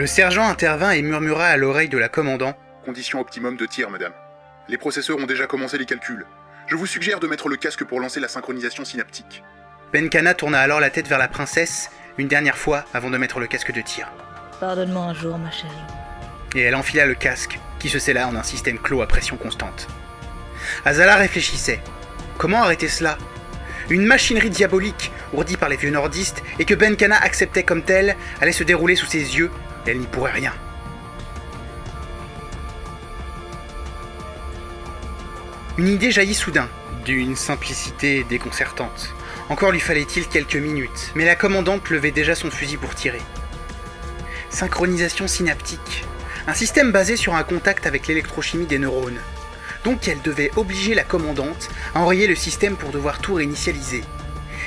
Le 0.01 0.07
sergent 0.07 0.49
intervint 0.49 0.93
et 0.93 1.03
murmura 1.03 1.45
à 1.45 1.57
l'oreille 1.57 1.87
de 1.87 1.99
la 1.99 2.09
commandant. 2.09 2.57
Condition 2.85 3.19
optimum 3.19 3.55
de 3.55 3.67
tir, 3.67 3.91
madame. 3.91 4.13
Les 4.67 4.79
processeurs 4.79 5.19
ont 5.19 5.27
déjà 5.27 5.45
commencé 5.45 5.77
les 5.77 5.85
calculs. 5.85 6.25
Je 6.65 6.75
vous 6.75 6.87
suggère 6.87 7.19
de 7.19 7.27
mettre 7.27 7.49
le 7.49 7.55
casque 7.55 7.83
pour 7.83 7.99
lancer 7.99 8.19
la 8.19 8.27
synchronisation 8.27 8.83
synaptique. 8.83 9.43
Benkana 9.93 10.33
tourna 10.33 10.59
alors 10.59 10.79
la 10.79 10.89
tête 10.89 11.07
vers 11.07 11.19
la 11.19 11.27
princesse, 11.27 11.91
une 12.17 12.27
dernière 12.27 12.57
fois 12.57 12.83
avant 12.95 13.11
de 13.11 13.17
mettre 13.19 13.39
le 13.39 13.45
casque 13.45 13.71
de 13.71 13.81
tir. 13.81 14.11
Pardonne-moi 14.59 15.03
un 15.03 15.13
jour, 15.13 15.37
ma 15.37 15.51
chérie. 15.51 15.69
Et 16.55 16.61
elle 16.61 16.73
enfila 16.73 17.05
le 17.05 17.13
casque, 17.13 17.59
qui 17.77 17.87
se 17.87 17.99
scella 17.99 18.27
en 18.27 18.35
un 18.35 18.41
système 18.41 18.79
clos 18.79 19.03
à 19.03 19.07
pression 19.07 19.37
constante. 19.37 19.87
Azala 20.83 21.15
réfléchissait. 21.15 21.79
Comment 22.39 22.63
arrêter 22.63 22.87
cela? 22.87 23.19
Une 23.91 24.07
machinerie 24.07 24.49
diabolique, 24.49 25.11
ourdie 25.31 25.57
par 25.57 25.69
les 25.69 25.77
vieux 25.77 25.91
nordistes, 25.91 26.41
et 26.57 26.65
que 26.65 26.73
Benkana 26.73 27.17
acceptait 27.17 27.61
comme 27.61 27.83
telle, 27.83 28.15
allait 28.41 28.51
se 28.51 28.63
dérouler 28.63 28.95
sous 28.95 29.05
ses 29.05 29.37
yeux, 29.37 29.51
elle 29.87 29.99
n'y 29.99 30.07
pourrait 30.07 30.31
rien. 30.31 30.53
Une 35.77 35.87
idée 35.87 36.11
jaillit 36.11 36.33
soudain, 36.33 36.67
d'une 37.05 37.35
simplicité 37.35 38.23
déconcertante. 38.23 39.13
Encore 39.49 39.71
lui 39.71 39.79
fallait-il 39.79 40.27
quelques 40.27 40.55
minutes, 40.55 41.11
mais 41.15 41.25
la 41.25 41.35
commandante 41.35 41.89
levait 41.89 42.11
déjà 42.11 42.35
son 42.35 42.51
fusil 42.51 42.77
pour 42.77 42.95
tirer. 42.95 43.21
Synchronisation 44.49 45.27
synaptique. 45.27 46.05
Un 46.47 46.53
système 46.53 46.91
basé 46.91 47.15
sur 47.15 47.35
un 47.35 47.43
contact 47.43 47.87
avec 47.87 48.07
l'électrochimie 48.07 48.65
des 48.65 48.79
neurones. 48.79 49.19
Donc 49.83 50.07
elle 50.07 50.21
devait 50.21 50.51
obliger 50.55 50.93
la 50.93 51.03
commandante 51.03 51.69
à 51.95 52.01
enrayer 52.01 52.27
le 52.27 52.35
système 52.35 52.75
pour 52.75 52.91
devoir 52.91 53.19
tout 53.19 53.35
réinitialiser. 53.35 54.03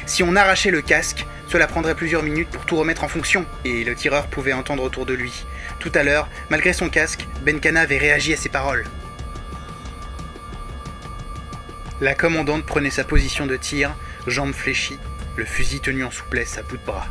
Si 0.06 0.22
on 0.22 0.36
arrachait 0.36 0.70
le 0.70 0.82
casque, 0.82 1.26
cela 1.48 1.66
prendrait 1.66 1.94
plusieurs 1.94 2.22
minutes 2.22 2.50
pour 2.50 2.66
tout 2.66 2.76
remettre 2.76 3.04
en 3.04 3.08
fonction, 3.08 3.46
et 3.64 3.84
le 3.84 3.94
tireur 3.94 4.26
pouvait 4.26 4.52
entendre 4.52 4.82
autour 4.82 5.06
de 5.06 5.14
lui. 5.14 5.44
Tout 5.78 5.92
à 5.94 6.02
l'heure, 6.02 6.28
malgré 6.50 6.72
son 6.72 6.88
casque, 6.88 7.26
Benkana 7.44 7.80
avait 7.80 7.98
réagi 7.98 8.32
à 8.32 8.36
ses 8.36 8.48
paroles. 8.48 8.84
La 12.00 12.14
commandante 12.14 12.66
prenait 12.66 12.90
sa 12.90 13.04
position 13.04 13.46
de 13.46 13.56
tir, 13.56 13.94
jambes 14.26 14.52
fléchies, 14.52 14.98
le 15.36 15.44
fusil 15.44 15.80
tenu 15.80 16.04
en 16.04 16.10
souplesse 16.10 16.58
à 16.58 16.62
bout 16.62 16.76
de 16.76 16.84
bras. 16.84 17.06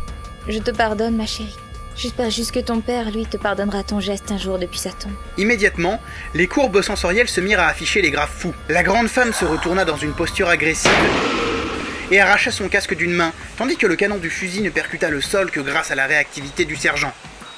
Je 0.48 0.60
te 0.60 0.72
pardonne, 0.72 1.16
ma 1.16 1.26
chérie. 1.26 1.58
J'espère 1.96 2.30
juste 2.32 2.52
que 2.52 2.60
ton 2.60 2.82
père, 2.82 3.12
lui, 3.12 3.26
te 3.26 3.38
pardonnera 3.38 3.84
ton 3.84 4.00
geste 4.00 4.32
un 4.32 4.38
jour 4.38 4.60
depuis 4.60 4.80
sa 4.80 4.92
tombe. 4.92 5.14
Immédiatement, 5.38 6.02
les 6.34 6.48
courbes 6.48 6.82
sensorielles 6.82 7.30
se 7.30 7.40
mirent 7.40 7.60
à 7.60 7.68
afficher 7.68 8.02
les 8.02 8.12
graphes 8.12 8.36
fous. 8.40 8.54
La 8.68 8.84
grande 8.84 9.08
femme 9.08 9.32
se 9.32 9.46
retourna 9.46 9.86
dans 9.86 9.98
une 9.98 10.14
posture 10.14 10.50
agressive 10.50 10.92
et 12.14 12.20
arracha 12.20 12.52
son 12.52 12.70
casque 12.70 12.96
d'une 12.96 13.14
main, 13.14 13.34
tandis 13.58 13.76
que 13.76 13.88
le 13.88 13.96
canon 13.96 14.18
du 14.18 14.30
fusil 14.30 14.62
ne 14.62 14.70
percuta 14.70 15.10
le 15.10 15.20
sol 15.20 15.50
que 15.50 15.60
grâce 15.60 15.90
à 15.90 15.96
la 15.96 16.06
réactivité 16.06 16.64
du 16.64 16.76
sergent. 16.76 17.12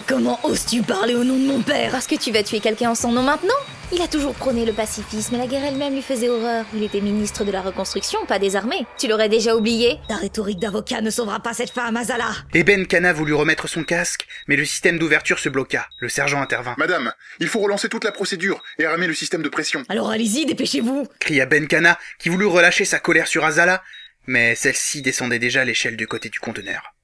Comment 0.07 0.39
oses-tu 0.43 0.81
parler 0.81 1.13
au 1.15 1.23
nom 1.25 1.35
de 1.35 1.45
mon 1.45 1.61
père 1.61 1.91
Parce 1.91 2.07
que 2.07 2.15
tu 2.15 2.31
vas 2.31 2.43
tuer 2.43 2.59
quelqu'un 2.61 2.91
en 2.91 2.95
son 2.95 3.11
nom 3.11 3.23
maintenant 3.23 3.55
Il 3.91 4.01
a 4.01 4.07
toujours 4.07 4.33
prôné 4.35 4.63
le 4.63 4.71
pacifisme 4.71 5.35
et 5.35 5.37
la 5.39 5.47
guerre 5.47 5.65
elle-même 5.65 5.93
lui 5.93 6.01
faisait 6.03 6.29
horreur. 6.29 6.63
Il 6.73 6.83
était 6.83 7.01
ministre 7.01 7.43
de 7.43 7.51
la 7.51 7.61
reconstruction, 7.61 8.19
pas 8.27 8.39
des 8.39 8.55
armées. 8.55 8.85
Tu 8.97 9.07
l'aurais 9.07 9.29
déjà 9.29 9.55
oublié 9.55 9.99
Ta 10.07 10.15
rhétorique 10.15 10.59
d'avocat 10.59 11.01
ne 11.01 11.09
sauvera 11.09 11.41
pas 11.41 11.53
cette 11.53 11.71
femme, 11.71 11.97
Azala 11.97 12.29
Et 12.53 12.63
Ben 12.63 12.85
Kana 12.87 13.11
voulut 13.11 13.33
remettre 13.33 13.67
son 13.67 13.83
casque, 13.83 14.27
mais 14.47 14.55
le 14.55 14.63
système 14.63 14.99
d'ouverture 14.99 15.39
se 15.39 15.49
bloqua. 15.49 15.87
Le 15.97 16.07
sergent 16.07 16.41
intervint. 16.41 16.75
Madame, 16.77 17.11
il 17.39 17.47
faut 17.47 17.59
relancer 17.59 17.89
toute 17.89 18.03
la 18.05 18.11
procédure 18.11 18.61
et 18.77 18.85
armer 18.85 19.07
le 19.07 19.15
système 19.15 19.41
de 19.41 19.49
pression. 19.49 19.83
Alors 19.89 20.11
allez-y, 20.11 20.45
dépêchez-vous 20.45 21.07
cria 21.19 21.45
Ben 21.45 21.67
Kana, 21.67 21.97
qui 22.19 22.29
voulut 22.29 22.45
relâcher 22.45 22.85
sa 22.85 22.99
colère 22.99 23.27
sur 23.27 23.43
Azala, 23.43 23.81
mais 24.27 24.55
celle-ci 24.55 25.01
descendait 25.01 25.39
déjà 25.39 25.65
l'échelle 25.65 25.97
du 25.97 26.07
côté 26.07 26.29
du 26.29 26.39
conteneur. 26.39 26.95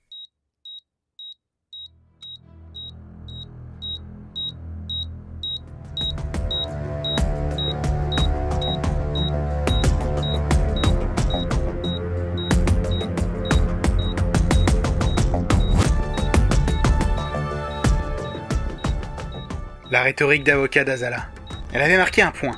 La 19.91 20.03
rhétorique 20.03 20.45
d'avocat 20.45 20.85
d'Azala. 20.85 21.27
Elle 21.73 21.81
avait 21.81 21.97
marqué 21.97 22.21
un 22.21 22.31
point. 22.31 22.57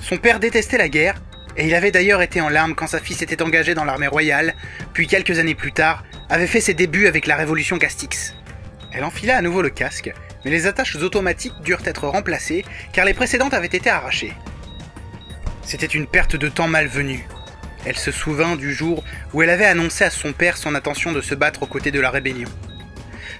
Son 0.00 0.18
père 0.18 0.38
détestait 0.38 0.78
la 0.78 0.88
guerre, 0.88 1.20
et 1.56 1.66
il 1.66 1.74
avait 1.74 1.90
d'ailleurs 1.90 2.22
été 2.22 2.40
en 2.40 2.48
larmes 2.48 2.74
quand 2.74 2.86
sa 2.86 3.00
fille 3.00 3.16
s'était 3.16 3.42
engagée 3.42 3.74
dans 3.74 3.84
l'armée 3.84 4.06
royale, 4.06 4.54
puis 4.92 5.06
quelques 5.06 5.38
années 5.38 5.54
plus 5.54 5.72
tard, 5.72 6.04
avait 6.28 6.46
fait 6.46 6.60
ses 6.60 6.74
débuts 6.74 7.06
avec 7.06 7.26
la 7.26 7.36
révolution 7.36 7.78
Castix. 7.78 8.34
Elle 8.92 9.04
enfila 9.04 9.36
à 9.36 9.42
nouveau 9.42 9.62
le 9.62 9.70
casque, 9.70 10.12
mais 10.44 10.50
les 10.50 10.66
attaches 10.66 10.96
automatiques 10.96 11.54
durent 11.62 11.82
être 11.84 12.08
remplacées 12.08 12.64
car 12.92 13.04
les 13.04 13.14
précédentes 13.14 13.54
avaient 13.54 13.66
été 13.66 13.90
arrachées. 13.90 14.34
C'était 15.62 15.86
une 15.86 16.06
perte 16.06 16.36
de 16.36 16.48
temps 16.48 16.68
malvenue. 16.68 17.26
Elle 17.86 17.96
se 17.96 18.10
souvint 18.10 18.56
du 18.56 18.72
jour 18.72 19.04
où 19.32 19.42
elle 19.42 19.50
avait 19.50 19.64
annoncé 19.64 20.04
à 20.04 20.10
son 20.10 20.32
père 20.32 20.56
son 20.56 20.74
intention 20.74 21.12
de 21.12 21.20
se 21.20 21.34
battre 21.34 21.62
aux 21.62 21.66
côtés 21.66 21.90
de 21.90 22.00
la 22.00 22.10
rébellion. 22.10 22.48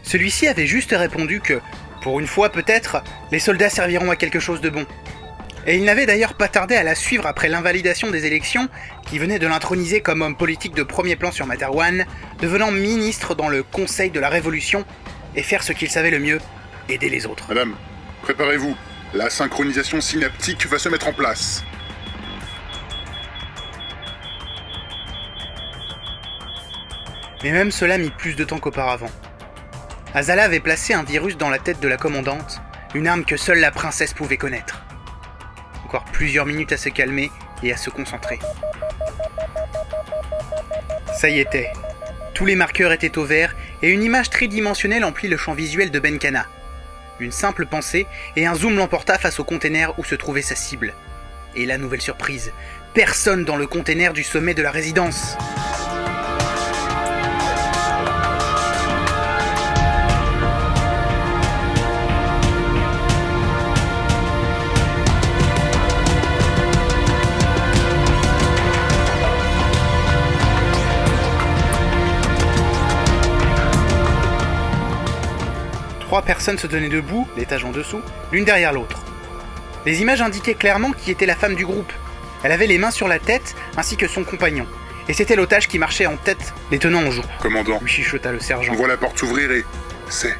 Celui-ci 0.02 0.48
avait 0.48 0.66
juste 0.66 0.92
répondu 0.92 1.40
que, 1.40 1.60
pour 2.02 2.20
une 2.20 2.26
fois 2.26 2.50
peut-être, 2.50 3.02
les 3.30 3.38
soldats 3.38 3.70
serviront 3.70 4.10
à 4.10 4.16
quelque 4.16 4.40
chose 4.40 4.60
de 4.60 4.70
bon. 4.70 4.86
Et 5.66 5.76
il 5.76 5.84
n'avait 5.84 6.04
d'ailleurs 6.04 6.34
pas 6.34 6.48
tardé 6.48 6.74
à 6.74 6.82
la 6.82 6.94
suivre 6.94 7.26
après 7.26 7.48
l'invalidation 7.48 8.10
des 8.10 8.26
élections, 8.26 8.68
qui 9.06 9.18
venait 9.18 9.38
de 9.38 9.46
l'introniser 9.46 10.02
comme 10.02 10.20
homme 10.20 10.36
politique 10.36 10.74
de 10.74 10.82
premier 10.82 11.16
plan 11.16 11.32
sur 11.32 11.46
Materwan, 11.46 12.04
devenant 12.40 12.70
ministre 12.70 13.34
dans 13.34 13.48
le 13.48 13.62
Conseil 13.62 14.10
de 14.10 14.20
la 14.20 14.28
Révolution, 14.28 14.84
et 15.36 15.42
faire 15.42 15.62
ce 15.62 15.72
qu'il 15.72 15.90
savait 15.90 16.10
le 16.10 16.18
mieux, 16.18 16.38
aider 16.88 17.08
les 17.08 17.26
autres. 17.26 17.46
Madame, 17.48 17.74
préparez-vous. 18.22 18.76
La 19.14 19.30
synchronisation 19.30 20.00
synaptique 20.00 20.66
va 20.66 20.78
se 20.78 20.88
mettre 20.88 21.08
en 21.08 21.12
place. 21.12 21.64
Mais 27.42 27.52
même 27.52 27.70
cela 27.70 27.96
mit 27.96 28.10
plus 28.10 28.34
de 28.34 28.44
temps 28.44 28.58
qu'auparavant. 28.58 29.10
Azala 30.14 30.44
avait 30.44 30.60
placé 30.60 30.94
un 30.94 31.04
virus 31.04 31.36
dans 31.36 31.50
la 31.50 31.58
tête 31.58 31.80
de 31.80 31.88
la 31.88 31.96
commandante, 31.96 32.60
une 32.94 33.06
arme 33.06 33.24
que 33.24 33.36
seule 33.36 33.60
la 33.60 33.70
princesse 33.70 34.14
pouvait 34.14 34.36
connaître. 34.36 34.83
Plusieurs 36.02 36.46
minutes 36.46 36.72
à 36.72 36.76
se 36.76 36.88
calmer 36.88 37.30
et 37.62 37.72
à 37.72 37.76
se 37.76 37.90
concentrer. 37.90 38.38
Ça 41.14 41.28
y 41.28 41.38
était. 41.38 41.70
Tous 42.34 42.46
les 42.46 42.56
marqueurs 42.56 42.90
étaient 42.90 43.16
au 43.18 43.24
vert 43.24 43.54
et 43.82 43.90
une 43.90 44.02
image 44.02 44.30
tridimensionnelle 44.30 45.04
emplit 45.04 45.28
le 45.28 45.36
champ 45.36 45.54
visuel 45.54 45.90
de 45.90 46.00
Benkana. 46.00 46.46
Une 47.20 47.30
simple 47.30 47.66
pensée 47.66 48.06
et 48.34 48.46
un 48.46 48.54
zoom 48.54 48.76
l'emporta 48.76 49.18
face 49.18 49.38
au 49.38 49.44
container 49.44 49.96
où 49.98 50.04
se 50.04 50.16
trouvait 50.16 50.42
sa 50.42 50.56
cible. 50.56 50.94
Et 51.54 51.66
la 51.66 51.78
nouvelle 51.78 52.00
surprise, 52.00 52.52
personne 52.94 53.44
dans 53.44 53.56
le 53.56 53.68
container 53.68 54.12
du 54.12 54.24
sommet 54.24 54.54
de 54.54 54.62
la 54.62 54.72
résidence. 54.72 55.36
Trois 76.14 76.22
personnes 76.22 76.58
se 76.58 76.68
tenaient 76.68 76.88
debout, 76.88 77.26
l'étage 77.36 77.64
en 77.64 77.72
dessous, 77.72 78.00
l'une 78.30 78.44
derrière 78.44 78.72
l'autre. 78.72 79.02
Les 79.84 80.00
images 80.00 80.22
indiquaient 80.22 80.54
clairement 80.54 80.92
qui 80.92 81.10
était 81.10 81.26
la 81.26 81.34
femme 81.34 81.56
du 81.56 81.66
groupe. 81.66 81.92
Elle 82.44 82.52
avait 82.52 82.68
les 82.68 82.78
mains 82.78 82.92
sur 82.92 83.08
la 83.08 83.18
tête, 83.18 83.56
ainsi 83.76 83.96
que 83.96 84.06
son 84.06 84.22
compagnon. 84.22 84.64
Et 85.08 85.12
c'était 85.12 85.34
l'otage 85.34 85.66
qui 85.66 85.80
marchait 85.80 86.06
en 86.06 86.16
tête, 86.16 86.54
les 86.70 86.78
tenant 86.78 87.00
en 87.00 87.10
joue. 87.10 87.24
Commandant, 87.40 87.80
lui 87.82 87.90
chuchota 87.90 88.30
le 88.30 88.38
sergent. 88.38 88.74
on 88.74 88.76
voit 88.76 88.86
la 88.86 88.96
porte 88.96 89.18
s'ouvrir 89.18 89.50
et... 89.50 89.64
C'est... 90.08 90.36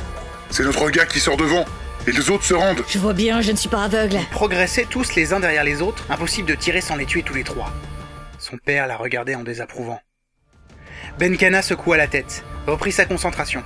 C'est 0.48 0.62
notre 0.62 0.88
gars 0.90 1.06
qui 1.06 1.18
sort 1.18 1.36
devant 1.36 1.64
Et 2.06 2.12
les 2.12 2.30
autres 2.30 2.44
se 2.44 2.54
rendent 2.54 2.84
Je 2.86 3.00
vois 3.00 3.12
bien, 3.12 3.40
je 3.40 3.50
ne 3.50 3.56
suis 3.56 3.68
pas 3.68 3.82
aveugle. 3.82 4.18
Ils 4.20 4.28
progressaient 4.28 4.86
tous 4.88 5.16
les 5.16 5.32
uns 5.32 5.40
derrière 5.40 5.64
les 5.64 5.82
autres, 5.82 6.06
impossible 6.08 6.48
de 6.48 6.54
tirer 6.54 6.82
sans 6.82 6.94
les 6.94 7.04
tuer 7.04 7.24
tous 7.24 7.34
les 7.34 7.42
trois. 7.42 7.72
Son 8.38 8.58
père 8.58 8.86
la 8.86 8.96
regardait 8.96 9.34
en 9.34 9.42
désapprouvant. 9.42 10.00
Benkana 11.18 11.62
secoua 11.62 11.96
la 11.96 12.06
tête, 12.06 12.44
reprit 12.68 12.92
sa 12.92 13.06
concentration. 13.06 13.64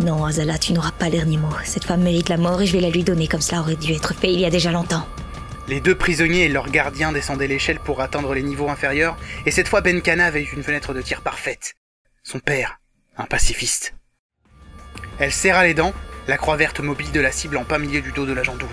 Non, 0.00 0.24
Azala, 0.24 0.58
tu 0.58 0.72
n'auras 0.72 0.92
pas 0.92 1.10
dernier 1.10 1.36
mot. 1.36 1.54
Cette 1.64 1.84
femme 1.84 2.02
mérite 2.02 2.28
la 2.28 2.38
mort 2.38 2.60
et 2.62 2.66
je 2.66 2.72
vais 2.72 2.80
la 2.80 2.90
lui 2.90 3.04
donner 3.04 3.28
comme 3.28 3.40
cela 3.40 3.60
aurait 3.60 3.76
dû 3.76 3.92
être 3.92 4.14
fait 4.14 4.32
il 4.32 4.40
y 4.40 4.46
a 4.46 4.50
déjà 4.50 4.72
longtemps. 4.72 5.06
Les 5.68 5.80
deux 5.80 5.94
prisonniers 5.94 6.44
et 6.44 6.48
leurs 6.48 6.70
gardiens 6.70 7.12
descendaient 7.12 7.46
l'échelle 7.46 7.78
pour 7.78 8.00
atteindre 8.00 8.34
les 8.34 8.42
niveaux 8.42 8.68
inférieurs, 8.68 9.16
et 9.46 9.50
cette 9.50 9.68
fois 9.68 9.80
Benkana 9.80 10.26
avait 10.26 10.42
une 10.42 10.62
fenêtre 10.62 10.92
de 10.92 11.02
tir 11.02 11.20
parfaite. 11.20 11.74
Son 12.24 12.40
père, 12.40 12.80
un 13.16 13.26
pacifiste. 13.26 13.94
Elle 15.18 15.32
serra 15.32 15.64
les 15.64 15.74
dents, 15.74 15.92
la 16.26 16.36
croix 16.36 16.56
verte 16.56 16.80
mobile 16.80 17.12
de 17.12 17.20
la 17.20 17.30
cible 17.30 17.56
en 17.56 17.64
plein 17.64 17.78
milieu 17.78 18.00
du 18.00 18.12
dos 18.12 18.26
de 18.26 18.32
l'agent 18.32 18.56
12. 18.56 18.68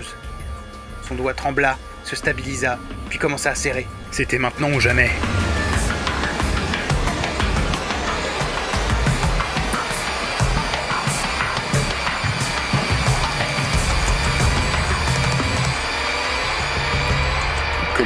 Son 1.06 1.14
doigt 1.14 1.34
trembla, 1.34 1.78
se 2.04 2.16
stabilisa, 2.16 2.78
puis 3.08 3.18
commença 3.18 3.50
à 3.50 3.54
serrer. 3.54 3.86
C'était 4.10 4.38
maintenant 4.38 4.72
ou 4.72 4.80
jamais. 4.80 5.10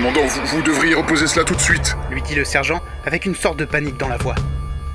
Commandant, 0.05 0.27
vous, 0.27 0.45
vous 0.45 0.63
devriez 0.63 0.95
reposer 0.95 1.27
cela 1.27 1.47
tout 1.47 1.55
de 1.55 1.61
suite. 1.63 1.97
lui 2.11 2.21
dit 2.21 2.35
le 2.35 2.45
sergent 2.45 2.83
avec 3.07 3.25
une 3.25 3.35
sorte 3.35 3.59
de 3.59 3.65
panique 3.65 3.97
dans 3.97 4.09
la 4.09 4.19
voix. 4.19 4.35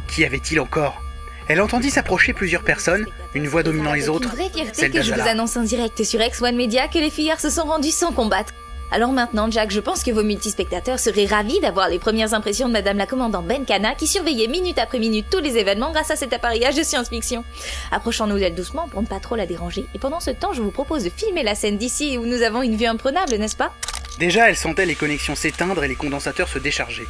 Qui 0.07 0.23
avait-il 0.23 0.59
encore? 0.59 1.01
Elle 1.47 1.61
entendit 1.61 1.89
s'approcher 1.89 2.31
plusieurs 2.31 2.61
personnes, 2.61 3.07
une 3.33 3.47
voix 3.47 3.63
dominant 3.63 3.93
les 3.93 4.07
autres, 4.07 4.29
une 4.29 4.35
vraie 4.35 4.49
fierté 4.53 4.71
celle 4.75 4.91
que 4.91 5.01
je 5.01 5.11
vous 5.11 5.27
annonce 5.27 5.57
en 5.57 5.63
direct 5.63 6.03
sur 6.03 6.19
X1 6.19 6.53
Media 6.53 6.87
que 6.87 6.99
les 6.99 7.09
fillards 7.09 7.39
se 7.39 7.49
sont 7.49 7.63
rendus 7.63 7.89
sans 7.89 8.11
combattre. 8.11 8.53
Alors 8.91 9.11
maintenant, 9.11 9.49
Jack, 9.49 9.71
je 9.71 9.79
pense 9.79 10.03
que 10.03 10.11
vos 10.11 10.21
multispectateurs 10.21 10.99
seraient 10.99 11.25
ravis 11.25 11.59
d'avoir 11.59 11.89
les 11.89 11.97
premières 11.97 12.35
impressions 12.35 12.67
de 12.67 12.73
Madame 12.73 12.97
la 12.97 13.07
Commandante 13.07 13.47
Benkana 13.47 13.95
qui 13.95 14.05
surveillait 14.05 14.47
minute 14.47 14.77
après 14.77 14.99
minute 14.99 15.25
tous 15.31 15.39
les 15.39 15.57
événements 15.57 15.91
grâce 15.91 16.11
à 16.11 16.17
cet 16.17 16.33
appareillage 16.33 16.75
de 16.75 16.83
science-fiction. 16.83 17.43
Approchons-nous 17.91 18.37
d'elle 18.37 18.53
doucement 18.53 18.87
pour 18.87 19.01
ne 19.01 19.07
pas 19.07 19.19
trop 19.19 19.35
la 19.35 19.47
déranger. 19.47 19.87
Et 19.95 19.99
pendant 19.99 20.19
ce 20.19 20.29
temps, 20.29 20.53
je 20.53 20.61
vous 20.61 20.69
propose 20.69 21.03
de 21.03 21.09
filmer 21.09 21.41
la 21.41 21.55
scène 21.55 21.79
d'ici 21.79 22.19
où 22.19 22.27
nous 22.27 22.43
avons 22.43 22.61
une 22.61 22.75
vue 22.75 22.85
imprenable, 22.85 23.37
n'est-ce 23.37 23.55
pas? 23.55 23.73
Déjà, 24.17 24.49
elle 24.49 24.57
sentait 24.57 24.85
les 24.85 24.95
connexions 24.95 25.35
s'éteindre 25.35 25.83
et 25.83 25.87
les 25.87 25.95
condensateurs 25.95 26.49
se 26.49 26.59
décharger. 26.59 27.05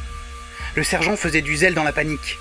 Le 0.76 0.84
sergent 0.84 1.16
faisait 1.16 1.42
du 1.42 1.56
zèle 1.56 1.74
dans 1.74 1.82
la 1.82 1.92
panique. 1.92 2.38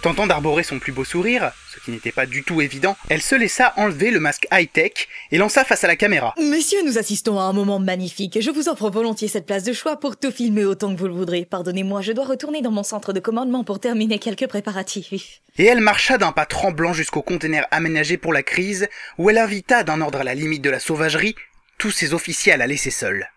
Tentant 0.00 0.28
d'arborer 0.28 0.62
son 0.62 0.78
plus 0.78 0.92
beau 0.92 1.04
sourire, 1.04 1.50
ce 1.74 1.80
qui 1.80 1.90
n'était 1.90 2.12
pas 2.12 2.24
du 2.24 2.44
tout 2.44 2.60
évident, 2.60 2.96
elle 3.08 3.20
se 3.20 3.34
laissa 3.34 3.74
enlever 3.76 4.12
le 4.12 4.20
masque 4.20 4.46
high-tech 4.52 4.92
et 5.32 5.38
lança 5.38 5.64
face 5.64 5.82
à 5.82 5.88
la 5.88 5.96
caméra. 5.96 6.34
Messieurs, 6.40 6.84
nous 6.86 6.98
assistons 6.98 7.40
à 7.40 7.42
un 7.42 7.52
moment 7.52 7.80
magnifique. 7.80 8.38
Je 8.40 8.50
vous 8.52 8.68
offre 8.68 8.90
volontiers 8.90 9.26
cette 9.26 9.44
place 9.44 9.64
de 9.64 9.72
choix 9.72 9.98
pour 9.98 10.16
tout 10.16 10.30
filmer 10.30 10.64
autant 10.64 10.94
que 10.94 11.00
vous 11.00 11.08
le 11.08 11.14
voudrez. 11.14 11.44
Pardonnez-moi, 11.44 12.00
je 12.00 12.12
dois 12.12 12.26
retourner 12.26 12.62
dans 12.62 12.70
mon 12.70 12.84
centre 12.84 13.12
de 13.12 13.18
commandement 13.18 13.64
pour 13.64 13.80
terminer 13.80 14.20
quelques 14.20 14.46
préparatifs. 14.46 15.40
Et 15.58 15.64
elle 15.64 15.80
marcha 15.80 16.16
d'un 16.16 16.30
pas 16.30 16.46
tremblant 16.46 16.92
jusqu'au 16.92 17.22
conteneur 17.22 17.66
aménagé 17.72 18.18
pour 18.18 18.32
la 18.32 18.44
crise, 18.44 18.88
où 19.18 19.30
elle 19.30 19.38
invita 19.38 19.82
d'un 19.82 20.00
ordre 20.00 20.20
à 20.20 20.24
la 20.24 20.34
limite 20.34 20.62
de 20.62 20.70
la 20.70 20.78
sauvagerie 20.78 21.34
tous 21.76 21.90
ses 21.90 22.14
officiers 22.14 22.52
à 22.52 22.56
la 22.56 22.68
laisser 22.68 22.90
seule. 22.90 23.28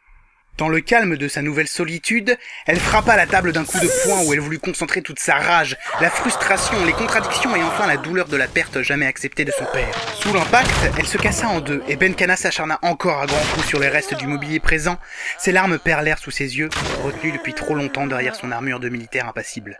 Dans 0.57 0.69
le 0.69 0.79
calme 0.79 1.17
de 1.17 1.27
sa 1.27 1.41
nouvelle 1.41 1.67
solitude, 1.67 2.37
elle 2.67 2.79
frappa 2.79 3.15
la 3.15 3.25
table 3.25 3.51
d'un 3.51 3.63
coup 3.63 3.79
de 3.79 3.87
poing 4.03 4.21
où 4.25 4.33
elle 4.33 4.39
voulut 4.39 4.59
concentrer 4.59 5.01
toute 5.01 5.19
sa 5.19 5.35
rage, 5.35 5.77
la 5.99 6.09
frustration, 6.09 6.85
les 6.85 6.91
contradictions 6.93 7.55
et 7.55 7.63
enfin 7.63 7.87
la 7.87 7.97
douleur 7.97 8.27
de 8.27 8.37
la 8.37 8.47
perte 8.47 8.81
jamais 8.81 9.07
acceptée 9.07 9.45
de 9.45 9.51
son 9.51 9.65
père. 9.65 9.95
Sous 10.19 10.33
l'impact, 10.33 10.69
elle 10.99 11.07
se 11.07 11.17
cassa 11.17 11.47
en 11.47 11.61
deux 11.61 11.81
et 11.87 11.95
Benkana 11.95 12.35
s'acharna 12.35 12.77
encore 12.83 13.21
à 13.21 13.25
grands 13.25 13.45
coups 13.53 13.67
sur 13.67 13.79
les 13.79 13.89
restes 13.89 14.13
du 14.13 14.27
mobilier 14.27 14.59
présent. 14.59 14.99
Ses 15.39 15.51
larmes 15.51 15.79
perlèrent 15.79 16.19
sous 16.19 16.31
ses 16.31 16.57
yeux, 16.57 16.69
retenues 17.03 17.31
depuis 17.31 17.53
trop 17.53 17.73
longtemps 17.73 18.05
derrière 18.05 18.35
son 18.35 18.51
armure 18.51 18.79
de 18.79 18.89
militaire 18.89 19.27
impassible. 19.27 19.79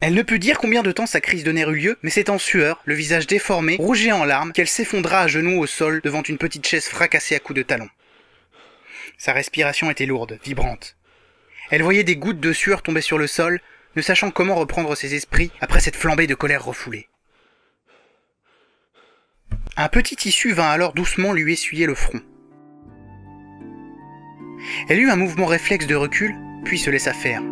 Elle 0.00 0.14
ne 0.14 0.22
put 0.22 0.38
dire 0.38 0.58
combien 0.58 0.82
de 0.82 0.92
temps 0.92 1.06
sa 1.06 1.20
crise 1.20 1.44
de 1.44 1.52
nerfs 1.52 1.70
eut 1.70 1.76
lieu, 1.76 1.98
mais 2.02 2.08
c'est 2.08 2.30
en 2.30 2.38
sueur, 2.38 2.80
le 2.86 2.94
visage 2.94 3.26
déformé, 3.26 3.76
rouge 3.76 4.08
en 4.08 4.24
larmes, 4.24 4.52
qu'elle 4.52 4.66
s'effondra 4.66 5.20
à 5.20 5.28
genoux 5.28 5.60
au 5.60 5.66
sol 5.66 6.00
devant 6.02 6.22
une 6.22 6.38
petite 6.38 6.66
chaise 6.66 6.86
fracassée 6.86 7.34
à 7.34 7.38
coups 7.38 7.58
de 7.58 7.62
talon. 7.62 7.88
Sa 9.18 9.34
respiration 9.34 9.90
était 9.90 10.06
lourde, 10.06 10.38
vibrante. 10.42 10.96
Elle 11.70 11.82
voyait 11.82 12.02
des 12.02 12.16
gouttes 12.16 12.40
de 12.40 12.54
sueur 12.54 12.80
tomber 12.80 13.02
sur 13.02 13.18
le 13.18 13.26
sol, 13.26 13.60
ne 13.94 14.00
sachant 14.00 14.30
comment 14.30 14.54
reprendre 14.54 14.94
ses 14.94 15.14
esprits 15.14 15.50
après 15.60 15.80
cette 15.80 15.96
flambée 15.96 16.26
de 16.26 16.34
colère 16.34 16.64
refoulée. 16.64 17.08
Un 19.76 19.88
petit 19.88 20.16
tissu 20.16 20.52
vint 20.52 20.70
alors 20.70 20.94
doucement 20.94 21.34
lui 21.34 21.52
essuyer 21.52 21.84
le 21.84 21.94
front. 21.94 22.22
Elle 24.88 25.00
eut 25.00 25.10
un 25.10 25.16
mouvement 25.16 25.46
réflexe 25.46 25.86
de 25.86 25.94
recul, 25.94 26.34
puis 26.64 26.78
se 26.78 26.88
laissa 26.88 27.12
faire. 27.12 27.42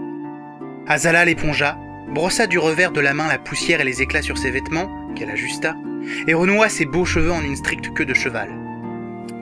Azala 0.87 1.27
l'épongea, 1.27 1.79
brossa 2.13 2.47
du 2.47 2.59
revers 2.59 2.93
de 2.93 3.01
la 3.01 3.15
main 3.15 3.29
la 3.29 3.39
poussière 3.39 3.81
et 3.81 3.85
les 3.85 4.03
éclats 4.03 4.23
sur 4.23 4.39
ses 4.39 4.51
vêtements, 4.51 4.91
qu'elle 5.15 5.31
ajusta, 5.31 5.77
et 6.27 6.35
renoua 6.35 6.69
ses 6.69 6.87
beaux 6.87 7.05
cheveux 7.05 7.33
en 7.33 7.43
une 7.43 7.57
stricte 7.57 7.93
queue 7.93 8.07
de 8.07 8.15
cheval. 8.15 8.49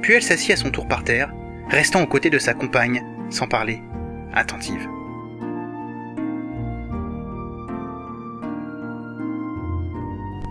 Puis 0.03 0.15
elle 0.15 0.23
s'assit 0.23 0.53
à 0.53 0.57
son 0.57 0.71
tour 0.71 0.89
par 0.89 1.05
terre, 1.05 1.33
restant 1.69 2.03
aux 2.03 2.07
côtés 2.07 2.31
de 2.31 2.39
sa 2.39 2.55
compagne, 2.55 3.05
sans 3.31 3.47
parler, 3.47 3.83
attentive. 4.35 4.89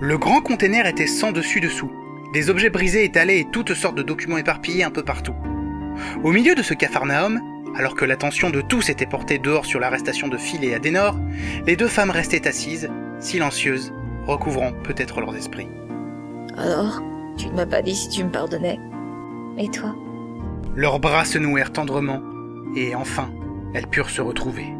Le 0.01 0.17
grand 0.17 0.41
conteneur 0.41 0.85
était 0.85 1.07
sans 1.07 1.31
dessus-dessous, 1.31 1.91
des 2.33 2.49
objets 2.49 2.69
brisés 2.69 3.05
étalés 3.05 3.39
et 3.39 3.47
toutes 3.49 3.73
sortes 3.73 3.95
de 3.95 4.03
documents 4.03 4.37
éparpillés 4.37 4.83
un 4.83 4.91
peu 4.91 5.03
partout. 5.03 5.35
Au 6.23 6.31
milieu 6.31 6.53
de 6.53 6.61
ce 6.61 6.73
capharnaüm, 6.73 7.41
alors 7.75 7.95
que 7.95 8.05
l'attention 8.05 8.49
de 8.49 8.61
tous 8.61 8.89
était 8.89 9.05
portée 9.05 9.37
dehors 9.37 9.65
sur 9.65 9.79
l'arrestation 9.79 10.27
de 10.27 10.37
Phil 10.37 10.63
et 10.63 10.73
Adenor, 10.73 11.17
les 11.67 11.75
deux 11.75 11.87
femmes 11.87 12.11
restaient 12.11 12.47
assises, 12.47 12.89
silencieuses, 13.19 13.93
recouvrant 14.25 14.71
peut-être 14.83 15.19
leurs 15.19 15.35
esprits. 15.35 15.67
Alors, 16.57 17.01
tu 17.37 17.47
ne 17.47 17.53
m'as 17.53 17.65
pas 17.65 17.81
dit 17.81 17.95
si 17.95 18.09
tu 18.09 18.23
me 18.23 18.31
pardonnais. 18.31 18.79
Et 19.57 19.69
toi? 19.69 19.95
Leurs 20.75 20.99
bras 20.99 21.25
se 21.25 21.37
nouèrent 21.37 21.71
tendrement, 21.71 22.21
et 22.75 22.95
enfin, 22.95 23.29
elles 23.73 23.87
purent 23.87 24.09
se 24.09 24.21
retrouver. 24.21 24.74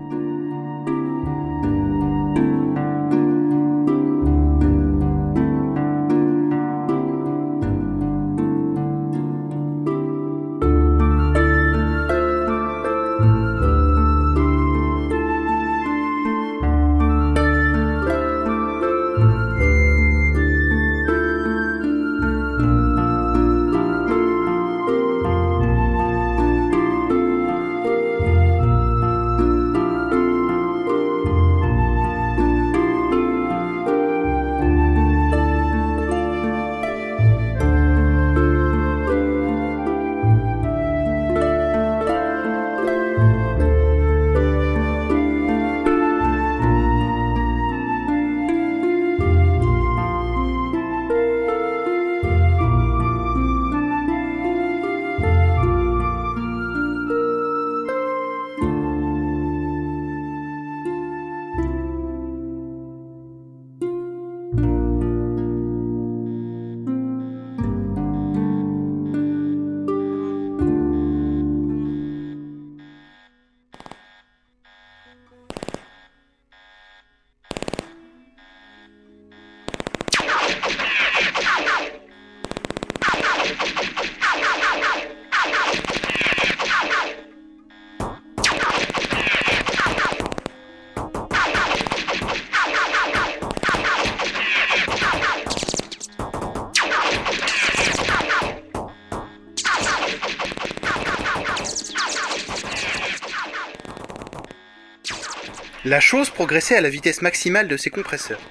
La 105.95 106.01
chose 106.01 106.29
progressait 106.29 106.75
à 106.75 106.81
la 106.81 106.89
vitesse 106.89 107.21
maximale 107.21 107.69
de 107.69 107.77
ses 107.77 107.89
compresseurs. 107.89 108.41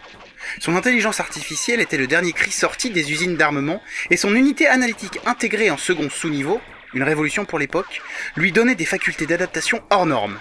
Son 0.60 0.76
intelligence 0.76 1.20
artificielle 1.20 1.82
était 1.82 1.98
le 1.98 2.06
dernier 2.06 2.32
cri 2.32 2.50
sorti 2.50 2.88
des 2.88 3.12
usines 3.12 3.36
d'armement 3.36 3.82
et 4.08 4.16
son 4.16 4.34
unité 4.34 4.66
analytique 4.66 5.18
intégrée 5.26 5.70
en 5.70 5.76
second 5.76 6.08
sous-niveau, 6.08 6.58
une 6.94 7.02
révolution 7.02 7.44
pour 7.44 7.58
l'époque, 7.58 8.00
lui 8.34 8.50
donnait 8.50 8.76
des 8.76 8.86
facultés 8.86 9.26
d'adaptation 9.26 9.82
hors 9.90 10.06
normes. 10.06 10.38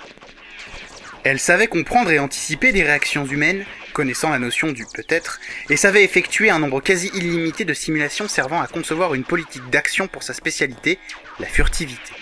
Elle 1.25 1.39
savait 1.39 1.67
comprendre 1.67 2.09
et 2.09 2.19
anticiper 2.19 2.71
des 2.71 2.83
réactions 2.83 3.25
humaines, 3.25 3.65
connaissant 3.91 4.29
la 4.29 4.39
notion 4.39 4.71
du 4.71 4.85
peut-être, 4.85 5.41
et 5.69 5.75
savait 5.75 6.05
effectuer 6.05 6.51
un 6.51 6.59
nombre 6.59 6.79
quasi 6.79 7.11
illimité 7.15 7.65
de 7.65 7.73
simulations 7.73 8.29
servant 8.29 8.61
à 8.61 8.67
concevoir 8.67 9.13
une 9.13 9.25
politique 9.25 9.69
d'action 9.69 10.07
pour 10.07 10.23
sa 10.23 10.33
spécialité, 10.33 10.99
la 11.41 11.47
furtivité. 11.47 12.13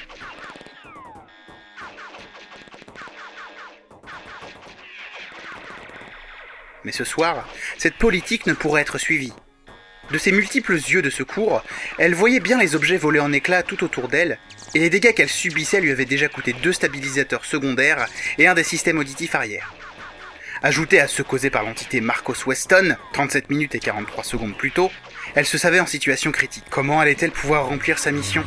Mais 6.84 6.92
ce 6.92 7.04
soir, 7.04 7.48
cette 7.78 7.96
politique 7.96 8.46
ne 8.48 8.54
pourrait 8.54 8.82
être 8.82 8.98
suivie. 8.98 9.34
De 10.10 10.18
ses 10.18 10.32
multiples 10.32 10.74
yeux 10.74 11.02
de 11.02 11.10
secours, 11.10 11.64
elle 11.98 12.16
voyait 12.16 12.40
bien 12.40 12.60
les 12.60 12.76
objets 12.76 12.98
voler 12.98 13.20
en 13.20 13.32
éclats 13.32 13.64
tout 13.64 13.84
autour 13.84 14.10
d'elle, 14.10 14.40
et 14.74 14.80
les 14.80 14.90
dégâts 14.90 15.14
qu'elle 15.14 15.30
subissait 15.30 15.80
lui 15.80 15.92
avaient 15.92 16.06
déjà 16.06 16.28
coûté 16.28 16.54
deux 16.54 16.74
stabilisateurs 16.74 17.46
secondaires 17.46 18.08
et 18.38 18.48
un 18.48 18.54
des 18.54 18.64
systèmes 18.64 19.00
auditifs 19.00 19.36
arrière. 19.36 19.74
Ajoutés 20.64 21.00
à 21.00 21.08
ceux 21.08 21.24
causés 21.24 21.50
par 21.50 21.64
l'entité 21.64 22.02
Marcos 22.02 22.46
Weston, 22.46 22.98
37 23.14 23.50
minutes 23.50 23.76
et 23.76 23.80
43 23.80 24.24
secondes 24.24 24.58
plus 24.58 24.72
tôt, 24.72 24.92
elle 25.34 25.46
se 25.46 25.58
savait 25.58 25.80
en 25.80 25.88
situation 25.88 26.32
critique. 26.32 26.66
Comment 26.70 27.00
allait-elle 27.00 27.32
pouvoir 27.32 27.68
remplir 27.68 27.98
sa 27.98 28.12
mission? 28.12 28.44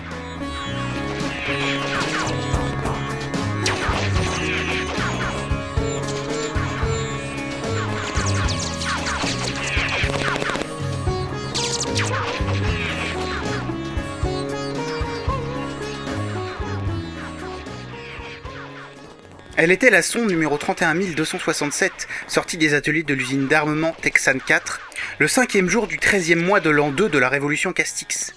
Elle 19.56 19.70
était 19.70 19.90
la 19.90 20.02
sonde 20.02 20.30
numéro 20.30 20.58
31267, 20.58 22.08
sortie 22.26 22.56
des 22.56 22.74
ateliers 22.74 23.04
de 23.04 23.14
l'usine 23.14 23.46
d'armement 23.46 23.94
Texan 24.02 24.38
4, 24.44 24.80
le 25.18 25.28
cinquième 25.28 25.68
jour 25.68 25.86
du 25.86 25.98
13e 25.98 26.40
mois 26.40 26.58
de 26.58 26.70
l'an 26.70 26.90
2 26.90 27.08
de 27.08 27.18
la 27.18 27.28
révolution 27.28 27.72
Castix. 27.72 28.34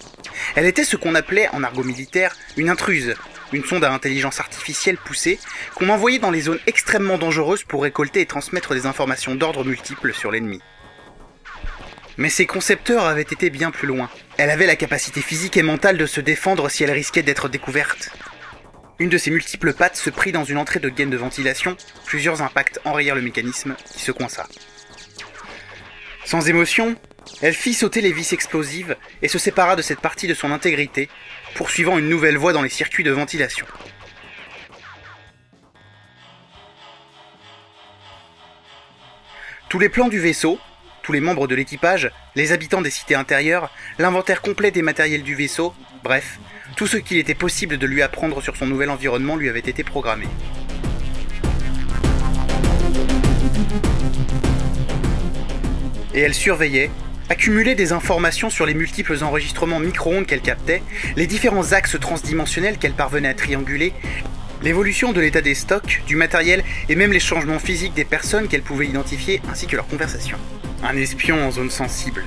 Elle 0.54 0.66
était 0.66 0.84
ce 0.84 0.96
qu'on 0.96 1.16
appelait, 1.16 1.48
en 1.48 1.64
argot 1.64 1.82
militaire, 1.82 2.36
une 2.56 2.70
intruse, 2.70 3.16
une 3.52 3.64
sonde 3.64 3.82
à 3.82 3.92
intelligence 3.92 4.38
artificielle 4.38 4.96
poussée, 4.96 5.40
qu'on 5.74 5.88
envoyait 5.88 6.20
dans 6.20 6.30
les 6.30 6.42
zones 6.42 6.60
extrêmement 6.68 7.18
dangereuses 7.18 7.64
pour 7.64 7.82
récolter 7.82 8.20
et 8.20 8.26
transmettre 8.26 8.74
des 8.74 8.86
informations 8.86 9.34
d'ordre 9.34 9.64
multiple 9.64 10.14
sur 10.14 10.30
l'ennemi. 10.30 10.60
Mais 12.16 12.30
ses 12.30 12.46
concepteurs 12.46 13.06
avaient 13.06 13.22
été 13.22 13.50
bien 13.50 13.72
plus 13.72 13.88
loin. 13.88 14.08
Elle 14.36 14.50
avait 14.50 14.66
la 14.66 14.76
capacité 14.76 15.20
physique 15.20 15.56
et 15.56 15.62
mentale 15.62 15.98
de 15.98 16.06
se 16.06 16.20
défendre 16.20 16.68
si 16.68 16.84
elle 16.84 16.92
risquait 16.92 17.22
d'être 17.24 17.48
découverte. 17.48 18.12
Une 19.00 19.08
de 19.08 19.18
ses 19.18 19.30
multiples 19.30 19.74
pattes 19.74 19.96
se 19.96 20.10
prit 20.10 20.32
dans 20.32 20.42
une 20.42 20.58
entrée 20.58 20.80
de 20.80 20.88
gaine 20.88 21.10
de 21.10 21.16
ventilation, 21.16 21.76
plusieurs 22.04 22.42
impacts 22.42 22.80
enrayèrent 22.84 23.14
le 23.14 23.22
mécanisme, 23.22 23.76
qui 23.92 24.00
se 24.00 24.10
coinça. 24.10 24.48
Sans 26.24 26.48
émotion, 26.48 26.96
elle 27.40 27.54
fit 27.54 27.74
sauter 27.74 28.00
les 28.00 28.10
vis 28.10 28.32
explosives 28.32 28.96
et 29.22 29.28
se 29.28 29.38
sépara 29.38 29.76
de 29.76 29.82
cette 29.82 30.00
partie 30.00 30.26
de 30.26 30.34
son 30.34 30.50
intégrité, 30.50 31.08
poursuivant 31.54 31.96
une 31.96 32.08
nouvelle 32.08 32.36
voie 32.36 32.52
dans 32.52 32.62
les 32.62 32.68
circuits 32.68 33.04
de 33.04 33.12
ventilation. 33.12 33.66
Tous 39.68 39.78
les 39.78 39.88
plans 39.88 40.08
du 40.08 40.18
vaisseau, 40.18 40.58
tous 41.02 41.12
les 41.12 41.20
membres 41.20 41.46
de 41.46 41.54
l'équipage, 41.54 42.10
les 42.34 42.50
habitants 42.50 42.82
des 42.82 42.90
cités 42.90 43.14
intérieures, 43.14 43.70
l'inventaire 43.98 44.42
complet 44.42 44.72
des 44.72 44.82
matériels 44.82 45.22
du 45.22 45.36
vaisseau, 45.36 45.72
bref, 46.02 46.38
tout 46.78 46.86
ce 46.86 46.96
qu'il 46.96 47.16
était 47.16 47.34
possible 47.34 47.76
de 47.76 47.86
lui 47.88 48.02
apprendre 48.02 48.40
sur 48.40 48.56
son 48.56 48.64
nouvel 48.64 48.88
environnement 48.88 49.34
lui 49.34 49.48
avait 49.48 49.58
été 49.58 49.82
programmé. 49.82 50.26
Et 56.14 56.20
elle 56.20 56.34
surveillait, 56.34 56.92
accumulait 57.30 57.74
des 57.74 57.90
informations 57.90 58.48
sur 58.48 58.64
les 58.64 58.74
multiples 58.74 59.24
enregistrements 59.24 59.80
micro-ondes 59.80 60.24
qu'elle 60.24 60.40
captait, 60.40 60.84
les 61.16 61.26
différents 61.26 61.72
axes 61.72 61.98
transdimensionnels 62.00 62.78
qu'elle 62.78 62.92
parvenait 62.92 63.28
à 63.28 63.34
trianguler, 63.34 63.92
l'évolution 64.62 65.12
de 65.12 65.20
l'état 65.20 65.40
des 65.40 65.56
stocks, 65.56 66.02
du 66.06 66.14
matériel 66.14 66.62
et 66.88 66.94
même 66.94 67.12
les 67.12 67.18
changements 67.18 67.58
physiques 67.58 67.94
des 67.94 68.04
personnes 68.04 68.46
qu'elle 68.46 68.62
pouvait 68.62 68.86
identifier 68.86 69.42
ainsi 69.50 69.66
que 69.66 69.74
leurs 69.74 69.88
conversations. 69.88 70.38
Un 70.84 70.96
espion 70.96 71.44
en 71.44 71.50
zone 71.50 71.70
sensible. 71.70 72.22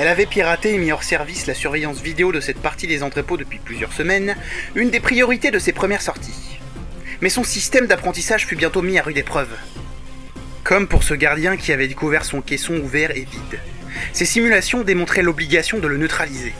Elle 0.00 0.08
avait 0.08 0.24
piraté 0.24 0.72
et 0.72 0.78
mis 0.78 0.92
hors 0.92 1.02
service 1.02 1.46
la 1.46 1.52
surveillance 1.52 2.00
vidéo 2.00 2.32
de 2.32 2.40
cette 2.40 2.62
partie 2.62 2.86
des 2.86 3.02
entrepôts 3.02 3.36
depuis 3.36 3.58
plusieurs 3.58 3.92
semaines, 3.92 4.34
une 4.74 4.88
des 4.88 4.98
priorités 4.98 5.50
de 5.50 5.58
ses 5.58 5.74
premières 5.74 6.00
sorties. 6.00 6.58
Mais 7.20 7.28
son 7.28 7.44
système 7.44 7.86
d'apprentissage 7.86 8.46
fut 8.46 8.56
bientôt 8.56 8.80
mis 8.80 8.98
à 8.98 9.02
rude 9.02 9.18
épreuve. 9.18 9.54
Comme 10.64 10.88
pour 10.88 11.02
ce 11.02 11.12
gardien 11.12 11.58
qui 11.58 11.70
avait 11.70 11.86
découvert 11.86 12.24
son 12.24 12.40
caisson 12.40 12.78
ouvert 12.78 13.10
et 13.10 13.26
vide. 13.30 13.60
Ces 14.14 14.24
simulations 14.24 14.84
démontraient 14.84 15.20
l'obligation 15.20 15.80
de 15.80 15.86
le 15.86 15.98
neutraliser. 15.98 16.54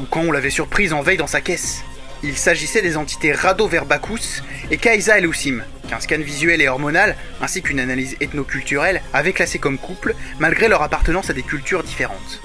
Ou 0.00 0.04
quand 0.06 0.22
on 0.22 0.32
l'avait 0.32 0.48
surprise 0.48 0.94
en 0.94 1.02
veille 1.02 1.18
dans 1.18 1.26
sa 1.26 1.42
caisse. 1.42 1.84
Il 2.22 2.38
s'agissait 2.38 2.80
des 2.80 2.96
entités 2.96 3.32
Rado 3.32 3.68
Verbacus 3.68 4.42
et 4.70 4.78
Kaisa 4.78 5.18
Elusim, 5.18 5.62
qu'un 5.90 6.00
scan 6.00 6.20
visuel 6.20 6.62
et 6.62 6.68
hormonal, 6.68 7.16
ainsi 7.42 7.60
qu'une 7.60 7.80
analyse 7.80 8.16
ethnoculturelle, 8.22 9.02
avaient 9.12 9.34
classés 9.34 9.58
comme 9.58 9.76
couple, 9.76 10.14
malgré 10.38 10.68
leur 10.68 10.80
appartenance 10.80 11.28
à 11.28 11.34
des 11.34 11.42
cultures 11.42 11.82
différentes. 11.82 12.40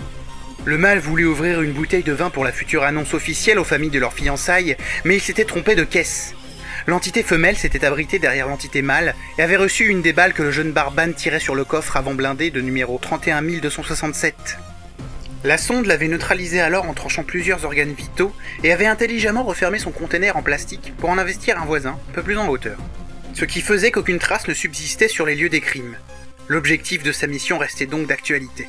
Le 0.66 0.78
mâle 0.78 1.00
voulait 1.00 1.26
ouvrir 1.26 1.62
une 1.62 1.74
bouteille 1.74 2.04
de 2.04 2.14
vin 2.14 2.30
pour 2.30 2.46
la 2.46 2.54
future 2.54 2.84
annonce 2.84 3.14
officielle 3.14 3.60
aux 3.60 3.66
familles 3.66 3.90
de 3.90 4.00
leurs 4.00 4.14
fiançailles, 4.14 4.78
mais 5.04 5.18
il 5.18 5.22
s'était 5.22 5.44
trompé 5.44 5.76
de 5.76 5.84
caisse. 5.84 6.36
L'entité 6.88 7.22
femelle 7.22 7.58
s'était 7.58 7.84
abritée 7.84 8.18
derrière 8.18 8.48
l'entité 8.48 8.82
mâle 8.82 9.14
et 9.38 9.42
avait 9.42 9.58
reçu 9.58 9.88
une 9.88 10.02
des 10.02 10.14
balles 10.14 10.34
que 10.34 10.44
le 10.44 10.52
jeune 10.52 10.72
Barban 10.72 11.12
tirait 11.12 11.42
sur 11.42 11.54
le 11.54 11.66
coffre 11.66 11.98
avant 11.98 12.14
blindé 12.14 12.50
de 12.50 12.62
numéro 12.62 12.98
31267. 12.98 14.58
La 15.44 15.58
sonde 15.58 15.86
l'avait 15.86 16.08
neutralisé 16.08 16.62
alors 16.62 16.88
en 16.88 16.94
tranchant 16.94 17.24
plusieurs 17.24 17.66
organes 17.66 17.94
vitaux 17.94 18.34
et 18.64 18.72
avait 18.72 18.86
intelligemment 18.86 19.44
refermé 19.44 19.80
son 19.80 19.92
conteneur 19.92 20.38
en 20.38 20.44
plastique 20.44 20.94
pour 20.98 21.10
en 21.10 21.18
investir 21.18 21.62
un 21.62 21.66
voisin, 21.66 22.00
un 22.10 22.14
peu 22.14 22.24
plus 22.24 22.38
en 22.38 22.48
hauteur. 22.48 22.78
Ce 23.34 23.44
qui 23.44 23.60
faisait 23.60 23.92
qu'aucune 23.92 24.20
trace 24.20 24.48
ne 24.48 24.54
subsistait 24.54 25.10
sur 25.10 25.26
les 25.26 25.36
lieux 25.36 25.50
des 25.50 25.60
crimes. 25.60 25.98
L'objectif 26.48 27.04
de 27.04 27.12
sa 27.12 27.28
mission 27.28 27.58
restait 27.58 27.86
donc 27.86 28.08
d'actualité. 28.08 28.68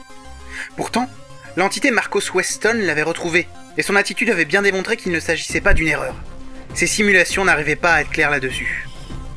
Pourtant, 0.76 1.08
l'entité 1.56 1.90
Marcos 1.90 2.32
Weston 2.34 2.80
l'avait 2.82 3.02
retrouvé, 3.02 3.46
et 3.76 3.82
son 3.82 3.96
attitude 3.96 4.30
avait 4.30 4.44
bien 4.44 4.62
démontré 4.62 4.96
qu'il 4.96 5.12
ne 5.12 5.20
s'agissait 5.20 5.60
pas 5.60 5.74
d'une 5.74 5.88
erreur. 5.88 6.14
Ses 6.74 6.86
simulations 6.86 7.44
n'arrivaient 7.44 7.76
pas 7.76 7.94
à 7.94 8.00
être 8.00 8.10
claires 8.10 8.30
là-dessus. 8.30 8.88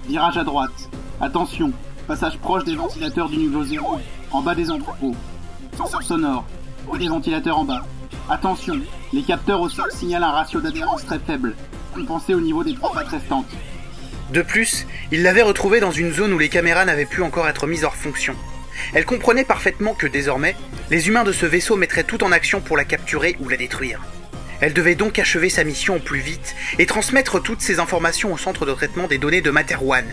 Virage 0.08 0.38
à 0.38 0.44
droite. 0.44 0.90
Attention, 1.22 1.72
passage 2.08 2.38
proche 2.40 2.64
des 2.64 2.76
ventilateurs 2.76 3.30
du 3.30 3.38
niveau 3.38 3.64
0, 3.64 4.00
en 4.32 4.42
bas 4.42 4.56
des 4.56 4.72
entrepôts. 4.72 5.16
Senseur 5.78 6.02
sonore, 6.02 6.46
bruit 6.86 7.00
des 7.00 7.10
ventilateurs 7.10 7.60
en 7.60 7.66
bas. 7.66 7.86
Attention, 8.30 8.80
les 9.14 9.22
capteurs 9.22 9.62
au 9.62 9.70
sol 9.70 9.92
signalent 9.92 10.24
un 10.24 10.32
ratio 10.32 10.60
d'adhérence 10.60 11.06
très 11.06 11.20
faible, 11.20 11.56
compensé 11.94 12.34
au 12.34 12.42
niveau 12.42 12.64
des 12.64 12.74
trois 12.74 12.94
pattes 12.94 13.10
restantes. 13.10 13.48
De 14.34 14.42
plus, 14.42 14.86
il 15.12 15.24
l'avait 15.24 15.42
retrouvée 15.42 15.80
dans 15.80 15.92
une 15.92 16.12
zone 16.12 16.34
où 16.34 16.40
les 16.40 16.50
caméras 16.50 16.86
n'avaient 16.86 17.06
pu 17.06 17.22
encore 17.22 17.48
être 17.48 17.68
mises 17.68 17.86
hors 17.86 17.96
fonction. 17.96 18.36
Elle 18.94 19.06
comprenait 19.06 19.44
parfaitement 19.44 19.94
que 19.94 20.08
désormais, 20.08 20.56
les 20.90 21.08
humains 21.08 21.24
de 21.24 21.32
ce 21.32 21.46
vaisseau 21.46 21.76
mettraient 21.76 22.04
tout 22.04 22.24
en 22.24 22.32
action 22.32 22.62
pour 22.62 22.78
la 22.78 22.86
capturer 22.86 23.36
ou 23.40 23.50
la 23.50 23.58
détruire. 23.58 24.02
Elle 24.60 24.74
devait 24.74 24.96
donc 24.96 25.20
achever 25.20 25.50
sa 25.50 25.64
mission 25.64 25.98
au 25.98 26.00
plus 26.00 26.20
vite 26.20 26.56
et 26.80 26.86
transmettre 26.86 27.42
toutes 27.42 27.62
ces 27.62 27.80
informations 27.80 28.34
au 28.34 28.38
centre 28.38 28.66
de 28.66 28.74
traitement 28.74 29.08
des 29.08 29.18
données 29.18 29.42
de 29.42 29.52
Materwan. 29.52 30.06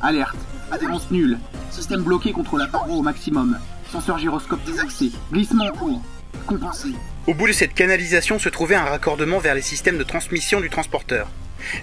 Alerte, 0.00 0.36
adhérence 0.70 1.10
nulle, 1.10 1.38
système 1.70 2.02
bloqué 2.02 2.32
contre 2.32 2.56
la 2.58 2.68
paroi 2.68 2.96
au 2.96 3.02
maximum, 3.02 3.58
senseur 3.90 4.18
gyroscope 4.18 4.64
désaxé, 4.64 5.10
glissement 5.32 5.66
en 5.66 5.72
cours, 5.72 6.02
compensé. 6.46 6.88
Au 7.26 7.34
bout 7.34 7.48
de 7.48 7.52
cette 7.52 7.74
canalisation 7.74 8.38
se 8.38 8.48
trouvait 8.48 8.76
un 8.76 8.84
raccordement 8.84 9.38
vers 9.38 9.54
les 9.54 9.62
systèmes 9.62 9.98
de 9.98 10.04
transmission 10.04 10.60
du 10.60 10.70
transporteur. 10.70 11.28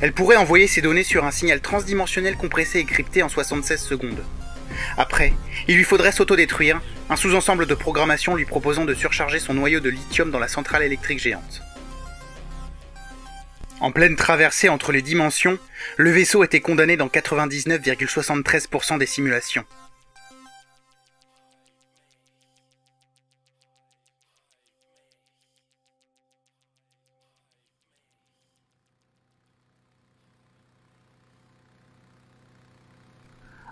Elle 0.02 0.14
pourrait 0.14 0.38
envoyer 0.38 0.68
ces 0.68 0.82
données 0.82 1.04
sur 1.04 1.26
un 1.26 1.32
signal 1.32 1.60
transdimensionnel 1.60 2.38
compressé 2.38 2.80
et 2.80 2.86
crypté 2.86 3.24
en 3.24 3.30
76 3.30 3.82
secondes. 3.82 4.24
Après, 4.98 5.34
il 5.68 5.76
lui 5.78 5.84
faudrait 5.84 6.12
s'autodétruire, 6.12 6.82
un 7.10 7.16
sous-ensemble 7.16 7.66
de 7.66 7.76
programmation 7.76 8.36
lui 8.36 8.46
proposant 8.46 8.86
de 8.86 8.94
surcharger 8.94 9.40
son 9.40 9.54
noyau 9.54 9.80
de 9.80 9.90
lithium 9.90 10.32
dans 10.32 10.40
la 10.40 10.48
centrale 10.48 10.84
électrique 10.84 11.20
géante. 11.20 11.62
En 13.82 13.92
pleine 13.92 14.16
traversée 14.16 14.70
entre 14.70 14.92
les 14.92 15.02
dimensions, 15.02 15.60
le 15.98 16.10
vaisseau 16.10 16.44
était 16.44 16.62
condamné 16.62 16.98
dans 16.98 17.08
99,73% 17.08 18.98
des 18.98 19.06
simulations. 19.06 19.66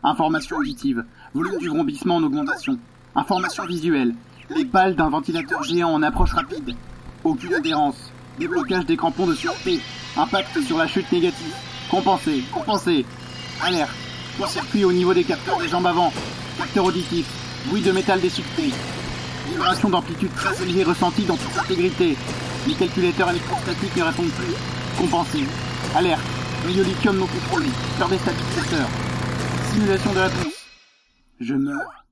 Information 0.05 0.57
auditive. 0.57 1.05
Volume 1.34 1.59
du 1.59 1.69
vrombissement 1.69 2.17
en 2.17 2.23
augmentation. 2.23 2.77
Information 3.15 3.65
visuelle. 3.65 4.13
Les 4.53 4.65
balles 4.65 4.95
d'un 4.97 5.09
ventilateur 5.09 5.63
géant 5.63 5.93
en 5.93 6.03
approche 6.03 6.34
rapide. 6.34 6.75
Aucune 7.23 7.53
adhérence. 7.53 8.11
Déblocage 8.38 8.85
des 8.85 8.97
crampons 8.97 9.27
de 9.27 9.34
sûreté. 9.34 9.80
Impact 10.17 10.61
sur 10.61 10.77
la 10.77 10.88
chute 10.88 11.09
négative. 11.09 11.53
Compensé. 11.89 12.43
Compensé. 12.51 13.05
Alerte. 13.61 13.91
Court-circuit 14.38 14.84
au 14.84 14.91
niveau 14.91 15.13
des 15.13 15.23
capteurs 15.23 15.57
des 15.57 15.69
jambes 15.69 15.88
avant. 15.88 16.11
Capteur 16.57 16.84
auditif. 16.84 17.25
Bruit 17.67 17.81
de 17.81 17.93
métal 17.93 18.19
déchiqueté. 18.19 18.73
Vibration 19.47 19.89
d'amplitude 19.89 20.34
très 20.35 20.61
élevée 20.63 20.84
ressentie 20.84 21.23
dans 21.23 21.38
toute 21.38 21.57
intégrité. 21.57 22.17
Les 22.67 22.73
calculateurs 22.73 23.30
électrostatiques 23.30 23.95
ne 23.95 24.03
répondent 24.03 24.31
plus. 24.31 24.53
Compensé. 24.97 25.45
Alerte. 25.95 26.19
Rayon 26.65 26.84
lithium 26.84 27.17
non 27.17 27.27
contrôlé. 27.27 27.69
Des 28.09 28.17
stabilisateurs. 28.17 28.89
Simulation 29.73 30.13
de 30.13 30.19
réponse. 30.19 30.67
Je 31.39 31.55
meurs. 31.55 32.02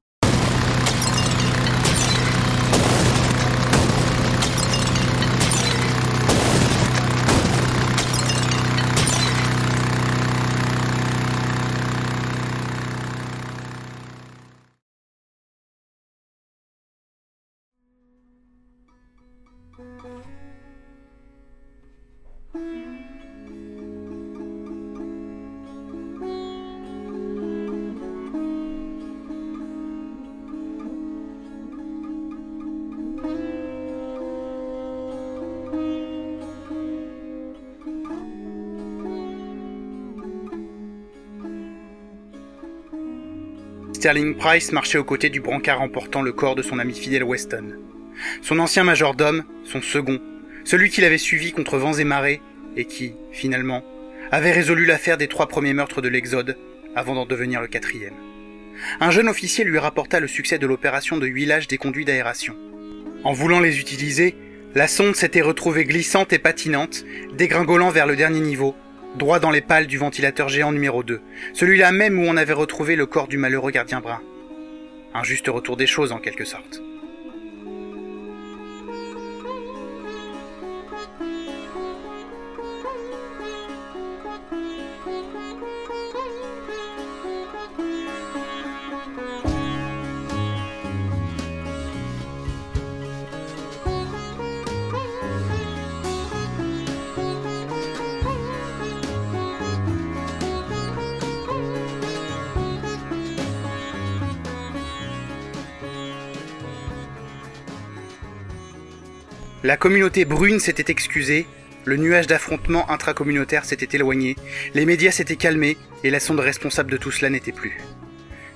Sterling 44.01 44.33
Price 44.33 44.71
marchait 44.71 44.97
aux 44.97 45.03
côtés 45.03 45.29
du 45.29 45.41
brancard 45.41 45.79
emportant 45.79 46.23
le 46.23 46.31
corps 46.31 46.55
de 46.55 46.63
son 46.63 46.79
ami 46.79 46.95
fidèle 46.95 47.23
Weston. 47.23 47.75
Son 48.41 48.57
ancien 48.57 48.83
majordome, 48.83 49.43
son 49.63 49.79
second, 49.79 50.19
celui 50.63 50.89
qui 50.89 51.01
l'avait 51.01 51.19
suivi 51.19 51.51
contre 51.51 51.77
vents 51.77 51.93
et 51.93 52.03
marées, 52.03 52.41
et 52.75 52.85
qui, 52.85 53.13
finalement, 53.31 53.85
avait 54.31 54.53
résolu 54.53 54.87
l'affaire 54.87 55.19
des 55.19 55.27
trois 55.27 55.47
premiers 55.47 55.75
meurtres 55.75 56.01
de 56.01 56.07
l'Exode, 56.07 56.57
avant 56.95 57.13
d'en 57.13 57.27
devenir 57.27 57.61
le 57.61 57.67
quatrième. 57.67 58.15
Un 58.99 59.11
jeune 59.11 59.29
officier 59.29 59.63
lui 59.65 59.77
rapporta 59.77 60.19
le 60.19 60.27
succès 60.27 60.57
de 60.57 60.65
l'opération 60.65 61.19
de 61.19 61.27
huilage 61.27 61.67
des 61.67 61.77
conduits 61.77 62.03
d'aération. 62.03 62.55
En 63.23 63.33
voulant 63.33 63.59
les 63.59 63.79
utiliser, 63.79 64.33
la 64.73 64.87
sonde 64.87 65.15
s'était 65.15 65.41
retrouvée 65.41 65.85
glissante 65.85 66.33
et 66.33 66.39
patinante, 66.39 67.05
dégringolant 67.37 67.91
vers 67.91 68.07
le 68.07 68.15
dernier 68.15 68.39
niveau, 68.39 68.75
droit 69.15 69.39
dans 69.39 69.51
les 69.51 69.61
pales 69.61 69.87
du 69.87 69.97
ventilateur 69.97 70.49
géant 70.49 70.71
numéro 70.71 71.03
2, 71.03 71.21
celui-là 71.53 71.91
même 71.91 72.19
où 72.19 72.25
on 72.27 72.37
avait 72.37 72.53
retrouvé 72.53 72.95
le 72.95 73.05
corps 73.05 73.27
du 73.27 73.37
malheureux 73.37 73.71
gardien 73.71 73.99
brun. 73.99 74.21
Un 75.13 75.23
juste 75.23 75.47
retour 75.47 75.77
des 75.77 75.87
choses 75.87 76.11
en 76.11 76.19
quelque 76.19 76.45
sorte. 76.45 76.81
La 109.63 109.77
communauté 109.77 110.25
brune 110.25 110.59
s'était 110.59 110.91
excusée, 110.91 111.45
le 111.85 111.95
nuage 111.95 112.25
d'affrontements 112.25 112.89
intracommunautaires 112.89 113.65
s'était 113.65 113.95
éloigné, 113.95 114.35
les 114.73 114.85
médias 114.85 115.11
s'étaient 115.11 115.35
calmés 115.35 115.77
et 116.03 116.09
la 116.09 116.19
sonde 116.19 116.39
responsable 116.39 116.91
de 116.91 116.97
tout 116.97 117.11
cela 117.11 117.29
n'était 117.29 117.51
plus. 117.51 117.79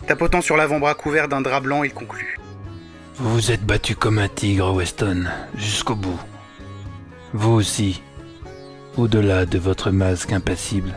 Tapotant 0.08 0.42
sur 0.42 0.58
l'avant-bras 0.58 0.96
couvert 0.96 1.28
d'un 1.28 1.42
drap 1.42 1.62
blanc, 1.62 1.84
il 1.84 1.94
conclut. 1.94 2.40
Vous 3.18 3.34
vous 3.34 3.52
êtes 3.52 3.64
battu 3.64 3.96
comme 3.96 4.18
un 4.18 4.28
tigre, 4.28 4.74
Weston, 4.74 5.26
jusqu'au 5.56 5.96
bout. 5.96 6.20
Vous 7.34 7.52
aussi, 7.52 8.02
au-delà 8.98 9.46
de 9.46 9.60
votre 9.60 9.92
masque 9.92 10.34
impassible, 10.34 10.94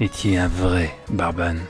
étiez 0.00 0.38
un 0.38 0.48
vrai 0.48 0.94
Barbane. 1.10 1.60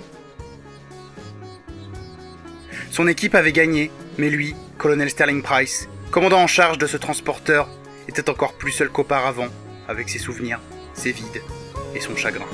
Son 2.91 3.07
équipe 3.07 3.35
avait 3.35 3.53
gagné, 3.53 3.91
mais 4.19 4.29
lui, 4.29 4.55
colonel 4.77 5.09
Sterling 5.09 5.43
Price, 5.43 5.89
commandant 6.11 6.43
en 6.43 6.47
charge 6.47 6.79
de 6.79 6.87
ce 6.87 6.97
transporteur, 6.97 7.69
était 8.09 8.31
encore 8.31 8.55
plus 8.55 8.73
seul 8.73 8.89
qu'auparavant, 8.89 9.49
avec 9.87 10.09
ses 10.09 10.19
souvenirs, 10.19 10.61
ses 10.95 11.13
vides 11.13 11.43
et 11.95 12.01
son 12.01 12.17
chagrin. 12.17 12.47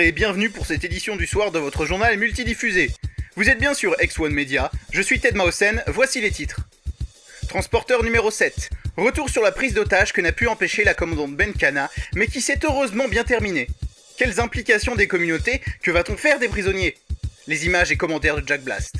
Et 0.00 0.12
bienvenue 0.12 0.48
pour 0.48 0.64
cette 0.64 0.84
édition 0.84 1.16
du 1.16 1.26
soir 1.26 1.50
de 1.50 1.58
votre 1.58 1.84
journal 1.84 2.16
multidiffusé. 2.18 2.92
Vous 3.34 3.48
êtes 3.48 3.58
bien 3.58 3.74
sur 3.74 3.96
X1 3.96 4.28
Media, 4.28 4.70
je 4.92 5.02
suis 5.02 5.18
Ted 5.18 5.36
Mausen, 5.36 5.82
voici 5.88 6.20
les 6.20 6.30
titres. 6.30 6.60
Transporteur 7.48 8.04
numéro 8.04 8.30
7. 8.30 8.70
Retour 8.96 9.28
sur 9.28 9.42
la 9.42 9.50
prise 9.50 9.74
d'otage 9.74 10.12
que 10.12 10.20
n'a 10.20 10.30
pu 10.30 10.46
empêcher 10.46 10.84
la 10.84 10.94
commandante 10.94 11.34
Benkana, 11.34 11.90
mais 12.14 12.28
qui 12.28 12.40
s'est 12.40 12.60
heureusement 12.62 13.08
bien 13.08 13.24
terminée. 13.24 13.66
Quelles 14.16 14.38
implications 14.38 14.94
des 14.94 15.08
communautés 15.08 15.60
Que 15.82 15.90
va-t-on 15.90 16.16
faire 16.16 16.38
des 16.38 16.48
prisonniers? 16.48 16.96
Les 17.48 17.66
images 17.66 17.90
et 17.90 17.96
commentaires 17.96 18.40
de 18.40 18.46
Jack 18.46 18.62
Blast. 18.62 18.94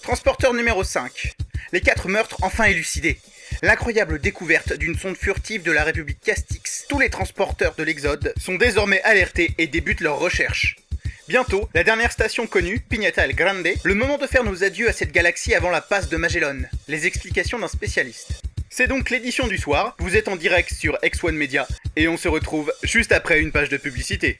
Transporteur 0.00 0.54
numéro 0.54 0.82
5. 0.82 1.34
Les 1.72 1.82
quatre 1.82 2.08
meurtres 2.08 2.38
enfin 2.40 2.64
élucidés. 2.64 3.20
L'incroyable 3.62 4.18
découverte 4.20 4.74
d'une 4.74 4.98
sonde 4.98 5.16
furtive 5.16 5.62
de 5.62 5.72
la 5.72 5.82
République 5.82 6.20
Castix. 6.20 6.84
Tous 6.88 6.98
les 6.98 7.08
transporteurs 7.08 7.74
de 7.74 7.82
l'Exode 7.82 8.34
sont 8.38 8.56
désormais 8.56 9.00
alertés 9.02 9.54
et 9.56 9.66
débutent 9.66 10.02
leurs 10.02 10.18
recherches. 10.18 10.76
Bientôt, 11.28 11.68
la 11.74 11.82
dernière 11.82 12.12
station 12.12 12.46
connue, 12.46 12.80
Pignata 12.80 13.24
El 13.24 13.34
Grande, 13.34 13.68
le 13.82 13.94
moment 13.94 14.18
de 14.18 14.26
faire 14.26 14.44
nos 14.44 14.62
adieux 14.62 14.88
à 14.88 14.92
cette 14.92 15.10
galaxie 15.10 15.54
avant 15.54 15.70
la 15.70 15.80
passe 15.80 16.08
de 16.08 16.16
Magellan. 16.18 16.58
Les 16.86 17.06
explications 17.06 17.58
d'un 17.58 17.68
spécialiste. 17.68 18.42
C'est 18.68 18.88
donc 18.88 19.08
l'édition 19.08 19.46
du 19.46 19.56
soir, 19.56 19.96
vous 19.98 20.16
êtes 20.16 20.28
en 20.28 20.36
direct 20.36 20.72
sur 20.72 20.98
X1 21.02 21.32
Media, 21.32 21.66
et 21.96 22.08
on 22.08 22.18
se 22.18 22.28
retrouve 22.28 22.72
juste 22.82 23.10
après 23.10 23.40
une 23.40 23.52
page 23.52 23.70
de 23.70 23.78
publicité. 23.78 24.38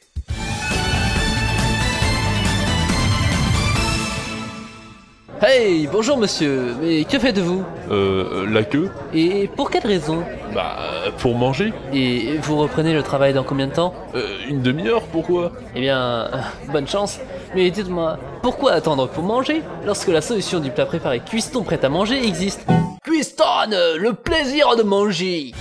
Hey, 5.41 5.87
bonjour 5.91 6.17
monsieur, 6.17 6.73
mais 6.81 7.03
que 7.05 7.19
faites-vous 7.19 7.63
Euh, 7.91 8.47
la 8.49 8.63
queue 8.63 8.89
Et 9.13 9.47
pour 9.47 9.69
quelle 9.69 9.85
raison 9.85 10.23
Bah, 10.53 10.75
pour 11.19 11.35
manger. 11.35 11.73
Et 11.93 12.37
vous 12.41 12.57
reprenez 12.57 12.93
le 12.93 13.03
travail 13.03 13.33
dans 13.33 13.43
combien 13.43 13.67
de 13.67 13.73
temps 13.73 13.93
Euh, 14.15 14.37
une 14.49 14.61
demi-heure, 14.63 15.03
pourquoi 15.03 15.51
Eh 15.75 15.81
bien, 15.81 15.99
euh, 15.99 16.27
bonne 16.71 16.87
chance. 16.87 17.19
Mais 17.55 17.69
dites-moi, 17.69 18.17
pourquoi 18.41 18.71
attendre 18.71 19.07
pour 19.07 19.23
manger 19.23 19.61
lorsque 19.85 20.07
la 20.07 20.21
solution 20.21 20.59
du 20.59 20.71
plat 20.71 20.87
préparé 20.87 21.19
cuiston 21.19 21.63
prêt 21.63 21.83
à 21.85 21.89
manger 21.89 22.25
existe 22.25 22.65
Cuiston, 23.03 23.69
le 23.69 24.13
plaisir 24.13 24.75
de 24.75 24.81
manger 24.83 25.51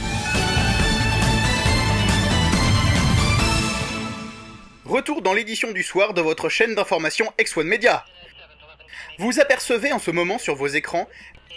Retour 4.87 5.21
dans 5.21 5.35
l'édition 5.35 5.73
du 5.73 5.83
soir 5.83 6.15
de 6.15 6.21
votre 6.23 6.49
chaîne 6.49 6.75
d'information 6.75 7.27
X1 7.39 7.65
Media. 7.65 8.05
Vous 9.19 9.41
apercevez 9.41 9.93
en 9.93 9.99
ce 9.99 10.11
moment 10.11 10.39
sur 10.39 10.55
vos 10.55 10.67
écrans 10.67 11.09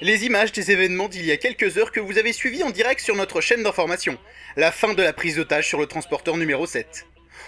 les 0.02 0.26
images 0.26 0.54
des 0.54 0.72
événements 0.72 1.10
d'il 1.10 1.26
y 1.26 1.32
a 1.32 1.38
quelques 1.38 1.78
heures 1.78 1.92
que 1.92 2.00
vous 2.00 2.18
avez 2.18 2.32
suivis 2.32 2.64
en 2.64 2.70
direct 2.70 3.02
sur 3.02 3.18
notre 3.18 3.42
chaîne 3.42 3.64
d'information, 3.64 4.18
la 4.56 4.72
fin 4.72 4.94
de 4.94 5.04
la 5.04 5.12
prise 5.12 5.36
d'otage 5.36 5.68
sur 5.68 5.78
le 5.78 5.86
transporteur 5.86 6.38
numéro 6.38 6.66
7. 6.66 7.06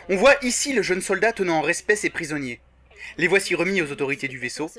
On 0.10 0.18
voit 0.18 0.36
ici 0.42 0.74
le 0.74 0.82
jeune 0.82 1.02
soldat 1.02 1.32
tenant 1.32 1.60
en 1.60 1.62
respect 1.62 1.96
ses 1.96 2.10
prisonniers. 2.10 2.60
Les 3.18 3.28
voici 3.28 3.56
remis 3.56 3.82
aux 3.82 3.92
autorités 3.92 4.28
du 4.28 4.38
vaisseau, 4.38 4.70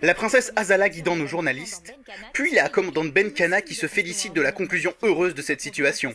la 0.00 0.14
princesse 0.14 0.50
Azala 0.56 0.88
guidant 0.88 1.14
nos 1.14 1.26
journalistes, 1.26 1.94
puis 2.32 2.52
la 2.52 2.70
commandante 2.70 3.12
Benkana 3.12 3.60
qui 3.60 3.74
se 3.74 3.86
félicite 3.86 4.32
de 4.32 4.40
la 4.40 4.52
conclusion 4.52 4.94
heureuse 5.02 5.34
de 5.34 5.42
cette 5.42 5.60
situation. 5.60 6.14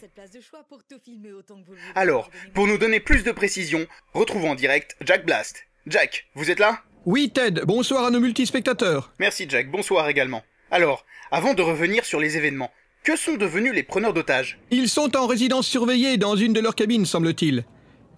Alors, 1.93 2.31
pour 2.55 2.65
nous 2.65 2.79
donner 2.79 2.99
plus 2.99 3.23
de 3.23 3.31
précisions, 3.31 3.87
retrouvons 4.13 4.51
en 4.51 4.55
direct 4.55 4.97
Jack 5.01 5.25
Blast. 5.25 5.67
Jack, 5.85 6.27
vous 6.33 6.49
êtes 6.49 6.59
là? 6.59 6.83
Oui, 7.05 7.29
Ted, 7.29 7.61
bonsoir 7.65 8.05
à 8.05 8.09
nos 8.09 8.19
multispectateurs. 8.19 9.11
Merci 9.19 9.45
Jack, 9.47 9.69
bonsoir 9.69 10.09
également. 10.09 10.41
Alors, 10.71 11.05
avant 11.29 11.53
de 11.53 11.61
revenir 11.61 12.03
sur 12.03 12.19
les 12.19 12.35
événements, 12.35 12.71
que 13.03 13.15
sont 13.15 13.35
devenus 13.35 13.73
les 13.73 13.83
preneurs 13.83 14.11
d'otages? 14.11 14.57
Ils 14.71 14.89
sont 14.89 15.15
en 15.15 15.27
résidence 15.27 15.67
surveillée 15.67 16.17
dans 16.17 16.35
une 16.35 16.51
de 16.51 16.59
leurs 16.59 16.73
cabines, 16.73 17.05
semble-t-il. 17.05 17.63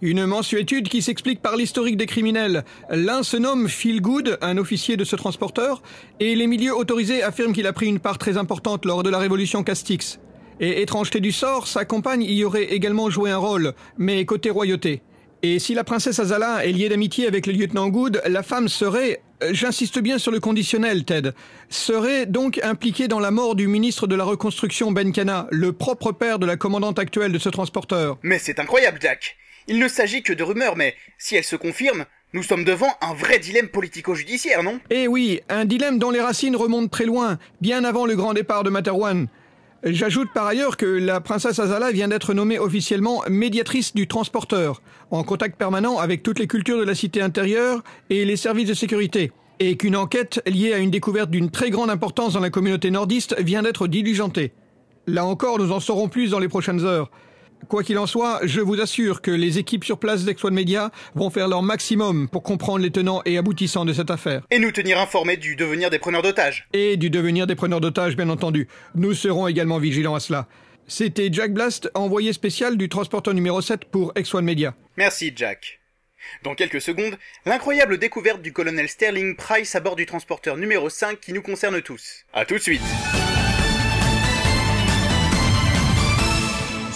Une 0.00 0.24
mensuétude 0.24 0.88
qui 0.88 1.02
s'explique 1.02 1.42
par 1.42 1.56
l'historique 1.56 1.98
des 1.98 2.06
criminels. 2.06 2.64
L'un 2.88 3.22
se 3.22 3.36
nomme 3.36 3.68
Phil 3.68 4.00
Good, 4.00 4.38
un 4.40 4.56
officier 4.56 4.96
de 4.96 5.04
ce 5.04 5.16
transporteur, 5.16 5.82
et 6.18 6.34
les 6.34 6.46
milieux 6.46 6.74
autorisés 6.74 7.22
affirment 7.22 7.52
qu'il 7.52 7.66
a 7.66 7.74
pris 7.74 7.88
une 7.88 8.00
part 8.00 8.16
très 8.16 8.38
importante 8.38 8.86
lors 8.86 9.02
de 9.02 9.10
la 9.10 9.18
révolution 9.18 9.62
Castix. 9.64 10.18
Et 10.60 10.80
étrangeté 10.80 11.20
du 11.20 11.30
sort, 11.30 11.66
sa 11.66 11.84
compagne 11.84 12.22
y 12.22 12.42
aurait 12.42 12.72
également 12.72 13.10
joué 13.10 13.30
un 13.30 13.36
rôle, 13.36 13.74
mais 13.98 14.24
côté 14.24 14.48
royauté. 14.48 15.02
Et 15.42 15.60
si 15.60 15.74
la 15.74 15.84
princesse 15.84 16.18
Azala 16.18 16.66
est 16.66 16.72
liée 16.72 16.88
d'amitié 16.88 17.28
avec 17.28 17.46
le 17.46 17.52
lieutenant 17.52 17.88
Good, 17.88 18.22
la 18.26 18.42
femme 18.42 18.66
serait, 18.68 19.20
euh, 19.44 19.50
j'insiste 19.52 20.00
bien 20.00 20.18
sur 20.18 20.32
le 20.32 20.40
conditionnel, 20.40 21.04
Ted, 21.04 21.30
serait 21.68 22.26
donc 22.26 22.58
impliquée 22.64 23.06
dans 23.06 23.20
la 23.20 23.30
mort 23.30 23.54
du 23.54 23.68
ministre 23.68 24.08
de 24.08 24.16
la 24.16 24.24
Reconstruction 24.24 24.90
Benkana, 24.90 25.46
le 25.52 25.72
propre 25.72 26.10
père 26.10 26.40
de 26.40 26.46
la 26.46 26.56
commandante 26.56 26.98
actuelle 26.98 27.30
de 27.30 27.38
ce 27.38 27.50
transporteur. 27.50 28.18
Mais 28.24 28.40
c'est 28.40 28.58
incroyable, 28.58 28.98
Jack 29.00 29.36
Il 29.68 29.78
ne 29.78 29.86
s'agit 29.86 30.24
que 30.24 30.32
de 30.32 30.42
rumeurs, 30.42 30.74
mais 30.76 30.96
si 31.18 31.36
elles 31.36 31.44
se 31.44 31.54
confirment, 31.54 32.06
nous 32.32 32.42
sommes 32.42 32.64
devant 32.64 32.92
un 33.00 33.14
vrai 33.14 33.38
dilemme 33.38 33.68
politico-judiciaire, 33.68 34.64
non? 34.64 34.80
Eh 34.90 35.06
oui, 35.06 35.40
un 35.48 35.64
dilemme 35.64 36.00
dont 36.00 36.10
les 36.10 36.20
racines 36.20 36.56
remontent 36.56 36.88
très 36.88 37.06
loin, 37.06 37.38
bien 37.60 37.84
avant 37.84 38.06
le 38.06 38.16
grand 38.16 38.34
départ 38.34 38.64
de 38.64 38.70
Materwan. 38.70 39.28
J'ajoute 39.84 40.30
par 40.34 40.44
ailleurs 40.44 40.76
que 40.76 40.86
la 40.86 41.20
princesse 41.20 41.60
Azala 41.60 41.92
vient 41.92 42.08
d'être 42.08 42.34
nommée 42.34 42.58
officiellement 42.58 43.22
médiatrice 43.28 43.94
du 43.94 44.08
transporteur, 44.08 44.82
en 45.12 45.22
contact 45.22 45.56
permanent 45.56 45.98
avec 45.98 46.24
toutes 46.24 46.40
les 46.40 46.48
cultures 46.48 46.78
de 46.78 46.84
la 46.84 46.96
cité 46.96 47.22
intérieure 47.22 47.84
et 48.10 48.24
les 48.24 48.36
services 48.36 48.68
de 48.68 48.74
sécurité, 48.74 49.30
et 49.60 49.76
qu'une 49.76 49.94
enquête 49.94 50.42
liée 50.46 50.72
à 50.72 50.78
une 50.78 50.90
découverte 50.90 51.30
d'une 51.30 51.50
très 51.50 51.70
grande 51.70 51.90
importance 51.90 52.32
dans 52.32 52.40
la 52.40 52.50
communauté 52.50 52.90
nordiste 52.90 53.36
vient 53.38 53.62
d'être 53.62 53.86
diligentée. 53.86 54.52
Là 55.06 55.24
encore, 55.24 55.60
nous 55.60 55.70
en 55.70 55.78
saurons 55.78 56.08
plus 56.08 56.30
dans 56.30 56.40
les 56.40 56.48
prochaines 56.48 56.84
heures. 56.84 57.08
Quoi 57.66 57.82
qu'il 57.82 57.98
en 57.98 58.06
soit, 58.06 58.40
je 58.44 58.60
vous 58.60 58.80
assure 58.80 59.20
que 59.20 59.30
les 59.30 59.58
équipes 59.58 59.84
sur 59.84 59.98
place 59.98 60.24
d'Exone 60.24 60.54
Media 60.54 60.90
vont 61.14 61.28
faire 61.28 61.48
leur 61.48 61.62
maximum 61.62 62.28
pour 62.28 62.42
comprendre 62.42 62.78
les 62.78 62.90
tenants 62.90 63.20
et 63.24 63.36
aboutissants 63.36 63.84
de 63.84 63.92
cette 63.92 64.10
affaire. 64.10 64.42
Et 64.50 64.58
nous 64.58 64.72
tenir 64.72 64.98
informés 64.98 65.36
du 65.36 65.56
devenir 65.56 65.90
des 65.90 65.98
preneurs 65.98 66.22
d'otages. 66.22 66.66
Et 66.72 66.96
du 66.96 67.10
devenir 67.10 67.46
des 67.46 67.56
preneurs 67.56 67.80
d'otages, 67.80 68.16
bien 68.16 68.30
entendu. 68.30 68.68
Nous 68.94 69.12
serons 69.12 69.48
également 69.48 69.78
vigilants 69.78 70.14
à 70.14 70.20
cela. 70.20 70.46
C'était 70.86 71.28
Jack 71.30 71.52
Blast, 71.52 71.90
envoyé 71.94 72.32
spécial 72.32 72.78
du 72.78 72.88
transporteur 72.88 73.34
numéro 73.34 73.60
7 73.60 73.84
pour 73.84 74.14
X1 74.14 74.40
Media. 74.40 74.74
Merci, 74.96 75.32
Jack. 75.36 75.80
Dans 76.42 76.54
quelques 76.54 76.80
secondes, 76.80 77.16
l'incroyable 77.44 77.98
découverte 77.98 78.40
du 78.40 78.52
colonel 78.52 78.88
Sterling 78.88 79.36
Price 79.36 79.74
à 79.74 79.80
bord 79.80 79.96
du 79.96 80.06
transporteur 80.06 80.56
numéro 80.56 80.88
5 80.88 81.20
qui 81.20 81.32
nous 81.32 81.42
concerne 81.42 81.82
tous. 81.82 82.24
A 82.32 82.44
tout 82.44 82.54
de 82.54 82.60
suite. 82.60 82.82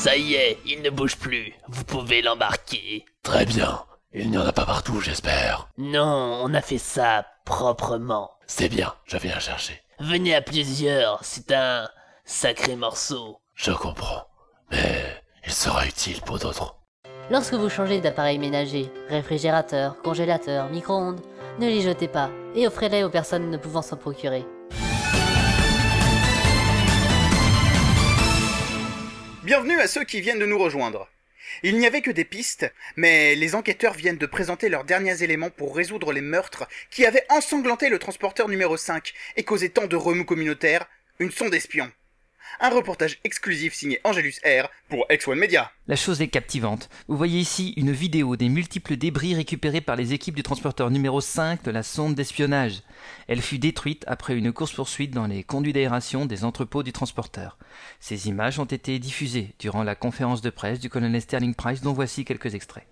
Ça 0.02 0.16
y 0.16 0.34
est, 0.34 0.58
il 0.66 0.82
ne 0.82 0.90
bouge 0.90 1.14
plus. 1.14 1.52
Vous 1.68 1.84
pouvez 1.84 2.22
l'embarquer. 2.22 3.04
Très 3.22 3.46
bien. 3.46 3.84
Il 4.12 4.32
n'y 4.32 4.36
en 4.36 4.44
a 4.44 4.50
pas 4.50 4.64
partout, 4.64 5.00
j'espère. 5.00 5.68
Non, 5.78 6.40
on 6.42 6.52
a 6.54 6.60
fait 6.60 6.78
ça 6.78 7.24
proprement. 7.44 8.32
C'est 8.48 8.68
bien, 8.68 8.92
je 9.04 9.16
viens 9.16 9.38
chercher. 9.38 9.80
Venez 10.00 10.34
à 10.34 10.42
plusieurs, 10.42 11.20
c'est 11.22 11.52
un 11.52 11.88
sacré 12.24 12.74
morceau. 12.74 13.38
Je 13.54 13.70
comprends. 13.70 14.24
Mais 14.72 15.22
il 15.46 15.52
sera 15.52 15.86
utile 15.86 16.20
pour 16.22 16.40
d'autres. 16.40 16.74
Lorsque 17.30 17.54
vous 17.54 17.70
changez 17.70 18.00
d'appareil 18.00 18.40
ménager, 18.40 18.90
réfrigérateur, 19.08 20.02
congélateur, 20.02 20.68
micro-ondes, 20.70 21.20
ne 21.60 21.68
les 21.68 21.80
jetez 21.80 22.08
pas 22.08 22.28
et 22.56 22.66
offrez-les 22.66 23.04
aux 23.04 23.08
personnes 23.08 23.50
ne 23.50 23.56
pouvant 23.56 23.82
s'en 23.82 23.96
procurer. 23.96 24.44
Bienvenue 29.44 29.80
à 29.80 29.88
ceux 29.88 30.04
qui 30.04 30.20
viennent 30.20 30.38
de 30.38 30.46
nous 30.46 30.56
rejoindre. 30.56 31.08
Il 31.64 31.76
n'y 31.76 31.86
avait 31.88 32.00
que 32.00 32.12
des 32.12 32.24
pistes, 32.24 32.72
mais 32.94 33.34
les 33.34 33.56
enquêteurs 33.56 33.94
viennent 33.94 34.16
de 34.16 34.26
présenter 34.26 34.68
leurs 34.68 34.84
derniers 34.84 35.24
éléments 35.24 35.50
pour 35.50 35.74
résoudre 35.74 36.12
les 36.12 36.20
meurtres 36.20 36.68
qui 36.92 37.04
avaient 37.06 37.26
ensanglanté 37.28 37.88
le 37.88 37.98
transporteur 37.98 38.48
numéro 38.48 38.76
5 38.76 39.12
et 39.34 39.42
causé 39.42 39.68
tant 39.68 39.88
de 39.88 39.96
remous 39.96 40.24
communautaires, 40.24 40.86
une 41.18 41.32
sonde 41.32 41.54
espion. 41.54 41.90
Un 42.60 42.70
reportage 42.70 43.18
exclusif 43.24 43.74
signé 43.74 44.00
Angelus 44.04 44.34
R 44.44 44.68
pour 44.88 45.06
X1 45.10 45.34
Media. 45.34 45.70
La 45.88 45.96
chose 45.96 46.20
est 46.20 46.28
captivante. 46.28 46.88
Vous 47.08 47.16
voyez 47.16 47.38
ici 47.38 47.72
une 47.76 47.92
vidéo 47.92 48.36
des 48.36 48.48
multiples 48.48 48.96
débris 48.96 49.34
récupérés 49.34 49.80
par 49.80 49.96
les 49.96 50.12
équipes 50.12 50.36
du 50.36 50.42
transporteur 50.42 50.90
numéro 50.90 51.20
5 51.20 51.62
de 51.64 51.70
la 51.70 51.82
sonde 51.82 52.14
d'espionnage. 52.14 52.82
Elle 53.26 53.42
fut 53.42 53.58
détruite 53.58 54.04
après 54.06 54.36
une 54.36 54.52
course-poursuite 54.52 55.12
dans 55.12 55.26
les 55.26 55.42
conduits 55.42 55.72
d'aération 55.72 56.26
des 56.26 56.44
entrepôts 56.44 56.82
du 56.82 56.92
transporteur. 56.92 57.58
Ces 58.00 58.28
images 58.28 58.58
ont 58.58 58.64
été 58.64 58.98
diffusées 58.98 59.54
durant 59.58 59.82
la 59.82 59.94
conférence 59.94 60.42
de 60.42 60.50
presse 60.50 60.80
du 60.80 60.90
colonel 60.90 61.20
Sterling 61.20 61.54
Price 61.54 61.80
dont 61.80 61.92
voici 61.92 62.24
quelques 62.24 62.54
extraits. 62.54 62.86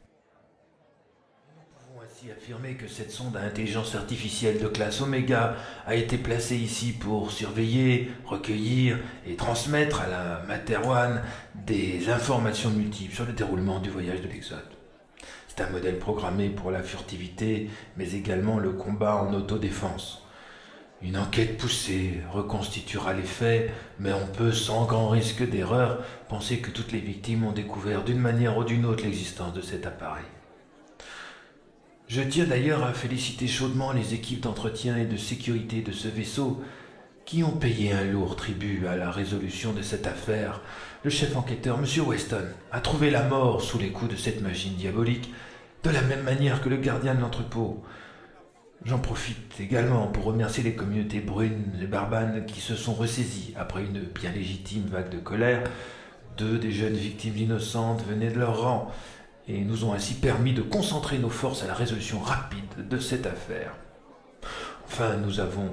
Affirmer 2.28 2.74
que 2.74 2.86
cette 2.86 3.10
sonde 3.10 3.36
à 3.36 3.40
intelligence 3.40 3.94
artificielle 3.94 4.58
de 4.58 4.66
classe 4.66 5.00
Oméga 5.00 5.56
a 5.86 5.94
été 5.94 6.18
placée 6.18 6.56
ici 6.56 6.92
pour 6.92 7.30
surveiller, 7.30 8.10
recueillir 8.26 8.98
et 9.26 9.36
transmettre 9.36 10.02
à 10.02 10.06
la 10.06 10.42
Materwan 10.46 11.22
des 11.54 12.10
informations 12.10 12.70
multiples 12.70 13.14
sur 13.14 13.24
le 13.24 13.32
déroulement 13.32 13.78
du 13.78 13.88
voyage 13.88 14.20
de 14.20 14.28
l'Exode. 14.28 14.58
C'est 15.48 15.62
un 15.62 15.70
modèle 15.70 15.98
programmé 15.98 16.50
pour 16.50 16.70
la 16.70 16.82
furtivité, 16.82 17.70
mais 17.96 18.12
également 18.12 18.58
le 18.58 18.72
combat 18.72 19.16
en 19.16 19.32
autodéfense. 19.32 20.26
Une 21.00 21.16
enquête 21.16 21.56
poussée 21.56 22.20
reconstituera 22.30 23.14
les 23.14 23.22
faits, 23.22 23.70
mais 23.98 24.12
on 24.12 24.26
peut, 24.26 24.52
sans 24.52 24.84
grand 24.84 25.08
risque 25.08 25.48
d'erreur, 25.48 26.04
penser 26.28 26.58
que 26.58 26.70
toutes 26.70 26.92
les 26.92 27.00
victimes 27.00 27.44
ont 27.44 27.52
découvert 27.52 28.04
d'une 28.04 28.18
manière 28.18 28.58
ou 28.58 28.64
d'une 28.64 28.84
autre 28.84 29.04
l'existence 29.04 29.54
de 29.54 29.62
cet 29.62 29.86
appareil. 29.86 30.26
Je 32.10 32.22
tiens 32.22 32.44
d'ailleurs 32.44 32.82
à 32.82 32.92
féliciter 32.92 33.46
chaudement 33.46 33.92
les 33.92 34.14
équipes 34.14 34.40
d'entretien 34.40 34.96
et 34.96 35.04
de 35.04 35.16
sécurité 35.16 35.80
de 35.80 35.92
ce 35.92 36.08
vaisseau 36.08 36.60
qui 37.24 37.44
ont 37.44 37.52
payé 37.52 37.92
un 37.92 38.02
lourd 38.02 38.34
tribut 38.34 38.88
à 38.88 38.96
la 38.96 39.12
résolution 39.12 39.72
de 39.72 39.80
cette 39.80 40.08
affaire. 40.08 40.60
Le 41.04 41.10
chef 41.10 41.36
enquêteur, 41.36 41.78
M. 41.78 41.84
Weston, 42.04 42.46
a 42.72 42.80
trouvé 42.80 43.12
la 43.12 43.22
mort 43.22 43.62
sous 43.62 43.78
les 43.78 43.90
coups 43.90 44.10
de 44.10 44.16
cette 44.16 44.42
machine 44.42 44.74
diabolique, 44.74 45.32
de 45.84 45.90
la 45.90 46.02
même 46.02 46.24
manière 46.24 46.60
que 46.60 46.68
le 46.68 46.78
gardien 46.78 47.14
de 47.14 47.20
l'entrepôt. 47.20 47.80
J'en 48.84 48.98
profite 48.98 49.60
également 49.60 50.08
pour 50.08 50.24
remercier 50.24 50.64
les 50.64 50.74
communautés 50.74 51.20
brunes 51.20 51.78
et 51.80 51.86
barbanes 51.86 52.44
qui 52.44 52.60
se 52.60 52.74
sont 52.74 52.94
ressaisies 52.94 53.54
après 53.56 53.84
une 53.84 54.00
bien 54.00 54.32
légitime 54.32 54.86
vague 54.90 55.10
de 55.10 55.18
colère. 55.18 55.62
Deux 56.36 56.58
des 56.58 56.72
jeunes 56.72 56.94
victimes 56.94 57.36
innocentes 57.36 58.04
venaient 58.04 58.32
de 58.32 58.40
leur 58.40 58.62
rang, 58.62 58.90
et 59.48 59.60
nous 59.60 59.84
ont 59.84 59.92
ainsi 59.92 60.14
permis 60.14 60.52
de 60.52 60.62
concentrer 60.62 61.18
nos 61.18 61.30
forces 61.30 61.62
à 61.62 61.66
la 61.66 61.74
résolution 61.74 62.20
rapide 62.20 62.88
de 62.88 62.98
cette 62.98 63.26
affaire. 63.26 63.74
Enfin, 64.86 65.16
nous 65.16 65.40
avons 65.40 65.70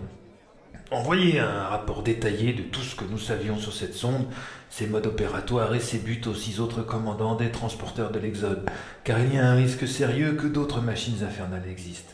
envoyé 0.91 1.39
un 1.39 1.63
rapport 1.67 2.01
détaillé 2.01 2.53
de 2.53 2.63
tout 2.63 2.81
ce 2.81 2.95
que 2.95 3.05
nous 3.05 3.17
savions 3.17 3.57
sur 3.57 3.73
cette 3.73 3.93
sonde, 3.93 4.25
ses 4.69 4.87
modes 4.87 5.07
opératoires 5.07 5.73
et 5.75 5.79
ses 5.79 5.99
buts 5.99 6.21
aux 6.25 6.33
six 6.33 6.59
autres 6.59 6.81
commandants 6.81 7.35
des 7.35 7.51
transporteurs 7.51 8.11
de 8.11 8.19
l'Exode, 8.19 8.69
car 9.03 9.19
il 9.19 9.33
y 9.33 9.37
a 9.37 9.49
un 9.49 9.55
risque 9.55 9.87
sérieux 9.87 10.33
que 10.33 10.47
d'autres 10.47 10.81
machines 10.81 11.23
infernales 11.23 11.67
existent. 11.69 12.13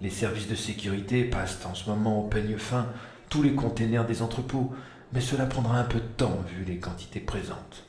Les 0.00 0.10
services 0.10 0.48
de 0.48 0.54
sécurité 0.54 1.24
passent 1.24 1.64
en 1.64 1.74
ce 1.74 1.88
moment 1.88 2.20
au 2.20 2.28
peigne 2.28 2.58
fin 2.58 2.86
tous 3.28 3.42
les 3.42 3.54
containers 3.54 4.04
des 4.04 4.20
entrepôts, 4.20 4.72
mais 5.12 5.20
cela 5.20 5.46
prendra 5.46 5.78
un 5.78 5.84
peu 5.84 6.00
de 6.00 6.04
temps 6.16 6.42
vu 6.48 6.64
les 6.64 6.78
quantités 6.78 7.20
présentes. 7.20 7.84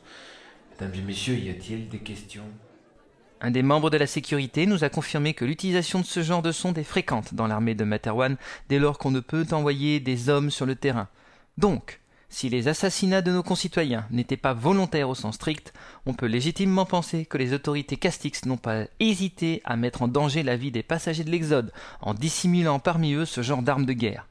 Mesdames 0.80 1.00
et 1.00 1.02
messieurs, 1.04 1.36
y 1.36 1.50
a-t-il 1.50 1.88
des 1.88 2.00
questions? 2.00 2.46
Un 3.42 3.52
des 3.52 3.62
membres 3.62 3.90
de 3.90 3.98
la 3.98 4.08
sécurité 4.08 4.66
nous 4.66 4.84
a 4.84 4.90
confirmé 4.90 5.34
que 5.34 5.46
l'utilisation 5.46 6.00
de 6.00 6.06
ce 6.06 6.24
genre 6.24 6.42
de 6.42 6.52
sonde 6.52 6.78
est 6.78 6.84
fréquente 6.84 7.34
dans 7.34 7.46
l'armée 7.46 7.76
de 7.76 7.84
Materwan 7.84 8.38
dès 8.70 8.80
lors 8.80 8.98
qu'on 8.98 9.12
ne 9.12 9.20
peut 9.20 9.46
envoyer 9.52 10.00
des 10.00 10.30
hommes 10.30 10.50
sur 10.50 10.66
le 10.66 10.76
terrain. 10.76 11.10
Donc, 11.58 12.00
si 12.30 12.50
les 12.50 12.68
assassinats 12.68 13.22
de 13.22 13.32
nos 13.32 13.44
concitoyens 13.44 14.08
n'étaient 14.10 14.38
pas 14.38 14.54
volontaires 14.54 15.10
au 15.10 15.16
sens 15.16 15.36
strict, 15.36 15.74
on 16.08 16.14
peut 16.14 16.26
légitimement 16.26 16.86
penser 16.86 17.26
que 17.26 17.38
les 17.38 17.54
autorités 17.54 17.98
Castix 17.98 18.46
n'ont 18.46 18.58
pas 18.58 18.86
hésité 19.00 19.62
à 19.66 19.76
mettre 19.76 20.02
en 20.02 20.08
danger 20.08 20.42
la 20.42 20.56
vie 20.56 20.72
des 20.72 20.82
passagers 20.82 21.24
de 21.24 21.30
l'Exode 21.30 21.72
en 22.02 22.14
dissimulant 22.16 22.80
parmi 22.80 23.14
eux 23.14 23.26
ce 23.26 23.42
genre 23.44 23.62
d'armes 23.62 23.86
de 23.86 23.94
guerre. 23.94 24.28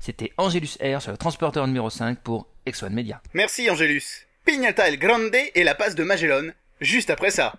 C'était 0.00 0.32
Angelus 0.38 0.78
R 0.82 1.02
sur 1.02 1.12
le 1.12 1.18
transporteur 1.18 1.66
numéro 1.66 1.90
5 1.90 2.20
pour 2.20 2.46
X1 2.66 2.88
Media. 2.88 3.20
Merci 3.34 3.68
Angelus. 3.68 4.26
Pignata 4.44 4.88
El 4.88 4.98
Grande 4.98 5.34
et 5.54 5.64
la 5.64 5.74
passe 5.74 5.94
de 5.94 6.04
Magellan, 6.04 6.50
juste 6.78 7.08
après 7.08 7.30
ça. 7.30 7.54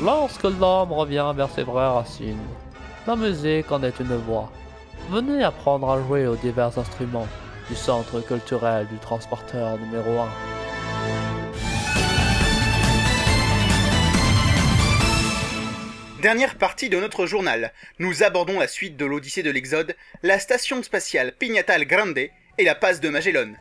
Lorsque 0.00 0.44
l'homme 0.44 0.92
revient 0.92 1.32
vers 1.34 1.50
ses 1.50 1.64
vraies 1.64 1.88
racines, 1.88 2.46
la 3.04 3.16
musique 3.16 3.72
en 3.72 3.82
est 3.82 3.98
une 3.98 4.16
voix. 4.18 4.52
Venez 5.10 5.42
apprendre 5.42 5.90
à 5.90 6.00
jouer 6.00 6.28
aux 6.28 6.36
divers 6.36 6.78
instruments 6.78 7.26
du 7.68 7.74
centre 7.74 8.20
culturel 8.20 8.86
du 8.86 8.98
transporteur 8.98 9.76
numéro 9.78 10.20
1. 10.20 10.65
Dernière 16.26 16.56
partie 16.56 16.88
de 16.88 16.98
notre 16.98 17.24
journal, 17.26 17.72
nous 18.00 18.24
abordons 18.24 18.58
la 18.58 18.66
suite 18.66 18.96
de 18.96 19.04
l'Odyssée 19.04 19.44
de 19.44 19.50
l'Exode, 19.52 19.94
la 20.24 20.40
station 20.40 20.82
spatiale 20.82 21.30
Pignata 21.38 21.76
El 21.76 21.86
Grande 21.86 22.18
et 22.18 22.64
la 22.64 22.74
passe 22.74 23.00
de 23.00 23.08
Magellan. 23.08 23.52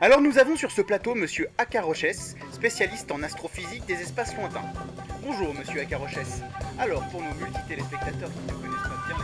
Alors 0.00 0.20
nous 0.20 0.36
avons 0.36 0.56
sur 0.56 0.72
ce 0.72 0.82
plateau 0.82 1.14
Monsieur 1.14 1.48
Akaroches, 1.58 2.34
spécialiste 2.50 3.12
en 3.12 3.22
astrophysique 3.22 3.86
des 3.86 4.02
espaces 4.02 4.34
lointains. 4.34 4.64
Bonjour 5.22 5.54
Monsieur 5.54 5.82
Akaroches. 5.82 6.42
Alors 6.80 7.06
pour 7.10 7.22
nos 7.22 7.34
multi-téléspectateurs 7.34 8.30
qui 8.32 8.52
ne 8.52 8.58
connaissent 8.62 8.82
pas 8.82 8.98
bien 9.06 9.16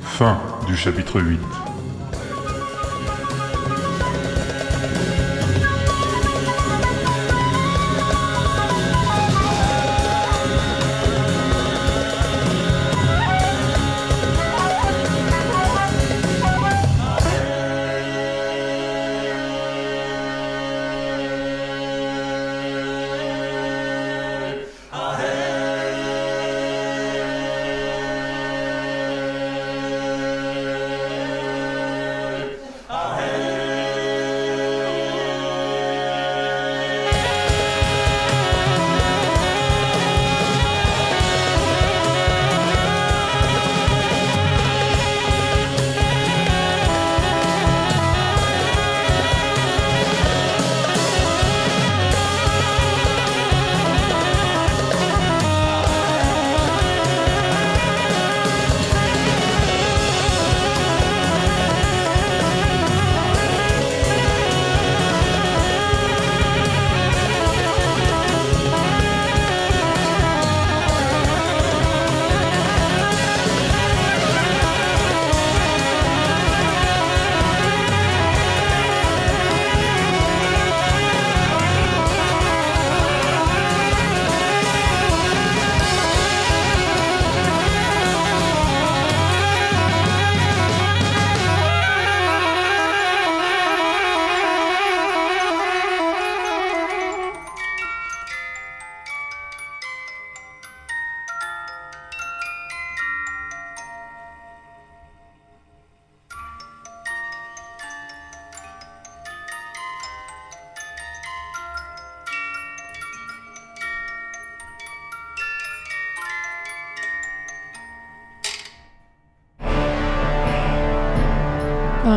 les 0.00 0.06
Fin 0.06 0.40
du 0.68 0.76
chapitre 0.76 1.20
8. 1.20 1.40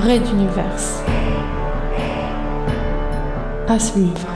Un 0.09 0.13
raid 0.13 0.23
d'univers. 0.23 1.03
À 3.67 3.77
suivre. 3.77 4.28